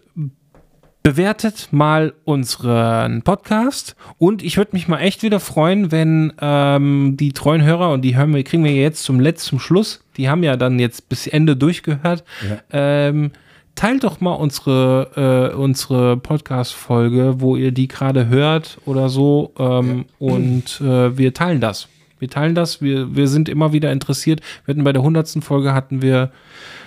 Bewertet 1.03 1.69
mal 1.71 2.15
unseren 2.25 3.23
Podcast 3.23 3.95
und 4.19 4.43
ich 4.43 4.57
würde 4.57 4.73
mich 4.73 4.89
mal 4.89 4.99
echt 4.99 5.23
wieder 5.23 5.39
freuen, 5.39 5.93
wenn 5.93 6.33
ähm, 6.41 7.17
die 7.17 7.33
treuen 7.33 7.63
Hörer 7.63 7.91
und 7.91 8.03
die 8.03 8.17
hören 8.17 8.35
wir, 8.35 8.43
kriegen 8.43 8.65
wir 8.65 8.73
jetzt 8.73 9.05
zum 9.05 9.21
letzten 9.21 9.61
Schluss, 9.61 10.05
die 10.17 10.29
haben 10.29 10.43
ja 10.43 10.57
dann 10.57 10.79
jetzt 10.79 11.09
bis 11.09 11.27
Ende 11.27 11.57
durchgehört. 11.57 12.25
Ähm, 12.73 13.31
teilt 13.77 14.03
doch 14.03 14.21
mal 14.21 14.33
unsere, 14.33 15.53
äh, 15.53 15.57
unsere 15.57 16.17
Podcast-Folge, 16.17 17.41
wo 17.41 17.55
ihr 17.55 17.71
die 17.71 17.87
gerade 17.87 18.27
hört 18.29 18.79
oder 18.85 19.09
so 19.09 19.53
ähm, 19.59 20.07
und 20.19 20.81
äh, 20.81 21.17
wir 21.17 21.35
teilen 21.35 21.61
das. 21.61 21.89
Wir 22.19 22.31
teilen 22.31 22.55
das, 22.55 22.81
wir, 22.81 23.15
wir 23.15 23.29
sind 23.29 23.49
immer 23.49 23.73
wieder 23.73 23.93
interessiert. 23.93 24.41
Wir 24.65 24.75
hatten 24.75 24.85
bei 24.85 24.93
der 24.93 25.03
hundertsten 25.03 25.43
Folge 25.43 25.75
hatten 25.75 26.03
wir 26.03 26.33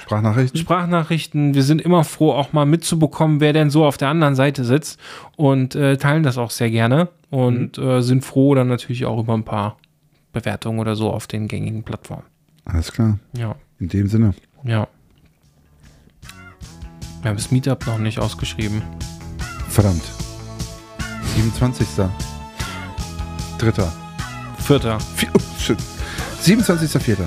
Sprachnachrichten? 0.09 0.59
Sprachnachrichten. 0.59 1.53
Wir 1.53 1.61
sind 1.61 1.81
immer 1.81 2.03
froh, 2.03 2.31
auch 2.31 2.51
mal 2.51 2.65
mitzubekommen, 2.65 3.39
wer 3.41 3.53
denn 3.53 3.69
so 3.69 3.85
auf 3.85 3.97
der 3.97 4.07
anderen 4.09 4.33
Seite 4.35 4.65
sitzt 4.65 4.99
und 5.35 5.75
äh, 5.75 5.97
teilen 5.97 6.23
das 6.23 6.39
auch 6.39 6.49
sehr 6.49 6.71
gerne 6.71 7.09
und 7.29 7.77
äh, 7.77 8.01
sind 8.01 8.25
froh 8.25 8.55
dann 8.55 8.67
natürlich 8.69 9.05
auch 9.05 9.19
über 9.19 9.35
ein 9.35 9.43
paar 9.43 9.77
Bewertungen 10.33 10.79
oder 10.79 10.95
so 10.95 11.11
auf 11.11 11.27
den 11.27 11.47
gängigen 11.47 11.83
Plattformen. 11.83 12.23
Alles 12.65 12.91
klar. 12.91 13.19
Ja, 13.37 13.53
In 13.79 13.89
dem 13.89 14.07
Sinne. 14.07 14.33
ja. 14.63 14.87
Wir 17.21 17.29
haben 17.29 17.37
das 17.37 17.51
Meetup 17.51 17.85
noch 17.85 17.97
nicht 17.99 18.17
ausgeschrieben. 18.17 18.81
Verdammt. 19.67 20.03
27. 21.35 21.85
Dritter. 23.59 23.91
Vierter. 24.57 24.99
Vier, 25.15 25.29
oh, 25.35 25.39
shit. 25.59 25.77
27.04. 26.41 27.17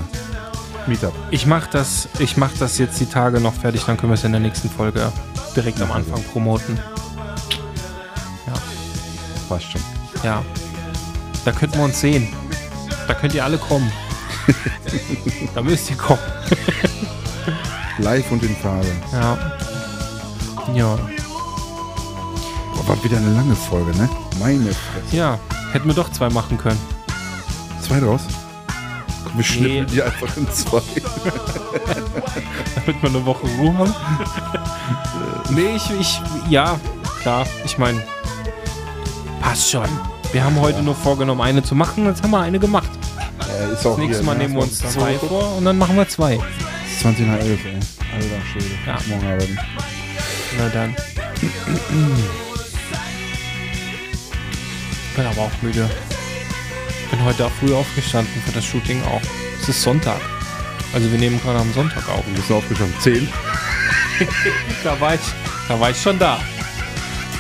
Meetup. 0.87 1.15
Ich 1.31 1.47
mach 1.47 1.67
das, 1.67 2.09
ich 2.19 2.37
mach 2.37 2.51
das 2.59 2.79
jetzt 2.79 3.01
die 3.01 3.07
Tage 3.07 3.41
noch 3.41 3.55
fertig, 3.55 3.85
dann 3.85 3.97
können 3.97 4.13
wir 4.13 4.15
es 4.15 4.25
in 4.25 4.33
der 4.33 4.41
nächsten 4.41 4.69
Folge 4.71 5.13
direkt 5.55 5.81
am 5.81 5.93
Anfang 5.93 6.23
promoten. 6.33 6.79
Passt 9.53 9.71
schon. 9.71 9.83
Ja. 10.23 10.43
Da 11.45 11.53
könnten 11.53 11.77
wir 11.77 11.85
uns 11.85 12.01
sehen. 12.01 12.27
Da 13.07 13.13
könnt 13.13 13.35
ihr 13.35 13.45
alle 13.45 13.59
kommen. 13.59 13.93
da 15.55 15.61
müsst 15.61 15.91
ihr 15.91 15.97
kommen. 15.97 16.23
Live 17.99 18.31
und 18.31 18.43
in 18.43 18.57
Farbe. 18.57 18.87
Ja. 19.13 19.39
Ja. 20.75 20.99
Boah, 22.75 22.89
war 22.89 23.05
wieder 23.05 23.19
eine 23.19 23.35
lange 23.35 23.55
Folge, 23.55 23.95
ne? 23.99 24.09
Meine 24.39 24.73
Fresse. 24.73 25.17
Ja. 25.17 25.39
Hätten 25.73 25.87
wir 25.87 25.95
doch 25.95 26.11
zwei 26.13 26.31
machen 26.31 26.57
können. 26.57 26.81
Zwei 27.83 28.01
draus? 28.01 28.23
Wir 29.35 29.45
schnippeln 29.45 29.87
die 29.87 30.03
einfach 30.03 30.37
in 30.37 30.47
zwei. 30.51 30.83
damit 32.75 33.03
wir 33.03 33.09
eine 33.09 33.25
Woche 33.25 33.47
Ruhe 33.59 33.79
haben. 33.79 33.95
nee, 35.51 35.77
ich, 35.77 35.91
ich, 35.99 36.21
ja, 36.51 36.79
klar, 37.23 37.47
ich 37.65 37.79
meine, 37.79 38.03
passt 39.41 39.71
schon. 39.71 39.89
Wir 40.33 40.45
haben 40.45 40.61
heute 40.61 40.83
nur 40.83 40.95
vorgenommen, 40.95 41.41
eine 41.41 41.63
zu 41.63 41.75
machen, 41.75 42.05
jetzt 42.07 42.23
haben 42.23 42.31
wir 42.31 42.41
eine 42.41 42.59
gemacht. 42.59 42.91
Ja, 43.41 43.47
ist 43.73 43.87
auch 43.87 43.97
Das 43.97 43.99
nächste 43.99 44.23
Mal 44.23 44.35
ne? 44.35 44.41
nehmen 44.45 44.55
wir 44.55 44.63
uns 44.63 44.79
zwei 44.79 45.19
vor 45.19 45.57
und 45.57 45.65
dann 45.65 45.79
machen 45.79 45.97
wir 45.97 46.09
zwei. 46.09 46.39
20 47.01 47.27
nach 47.27 47.39
11, 47.39 47.65
ey. 47.65 47.73
Alter 48.15 48.43
Schwede. 48.53 48.67
Ja. 48.87 48.95
Muss 48.95 49.07
morgen 49.09 49.27
arbeiten. 49.27 49.59
Na 50.59 50.69
dann. 50.69 50.95
Bin 55.17 55.27
aber 55.27 55.41
auch 55.43 55.51
müde. 55.63 55.91
Bin 57.13 57.23
heute 57.25 57.45
auch 57.45 57.53
früh 57.53 57.75
aufgestanden 57.75 58.43
für 58.43 58.53
das 58.53 58.65
Shooting 58.65 59.03
auch. 59.03 59.21
Es 59.61 59.69
ist 59.69 59.83
Sonntag. 59.83 60.19
Also 60.95 61.13
wir 61.13 61.19
nehmen 61.19 61.39
gerade 61.43 61.59
am 61.59 61.71
Sonntag 61.75 62.09
auf. 62.09 62.25
Du 62.25 62.33
bist 62.33 62.51
aufgestanden. 62.51 62.99
10. 63.01 63.29
Da 64.83 64.99
war 64.99 65.15
ich, 65.15 65.21
da 65.69 65.79
war 65.79 65.91
ich 65.91 66.01
schon 66.01 66.19
da. 66.19 66.41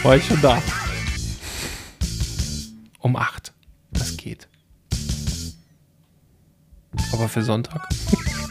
War 0.02 0.16
ich 0.16 0.26
schon 0.26 0.40
da. 0.42 0.62
Um 2.98 3.16
acht. 3.16 3.54
Das 3.92 4.14
geht. 4.16 4.46
Aber 7.12 7.28
für 7.30 7.42
Sonntag. 7.42 7.88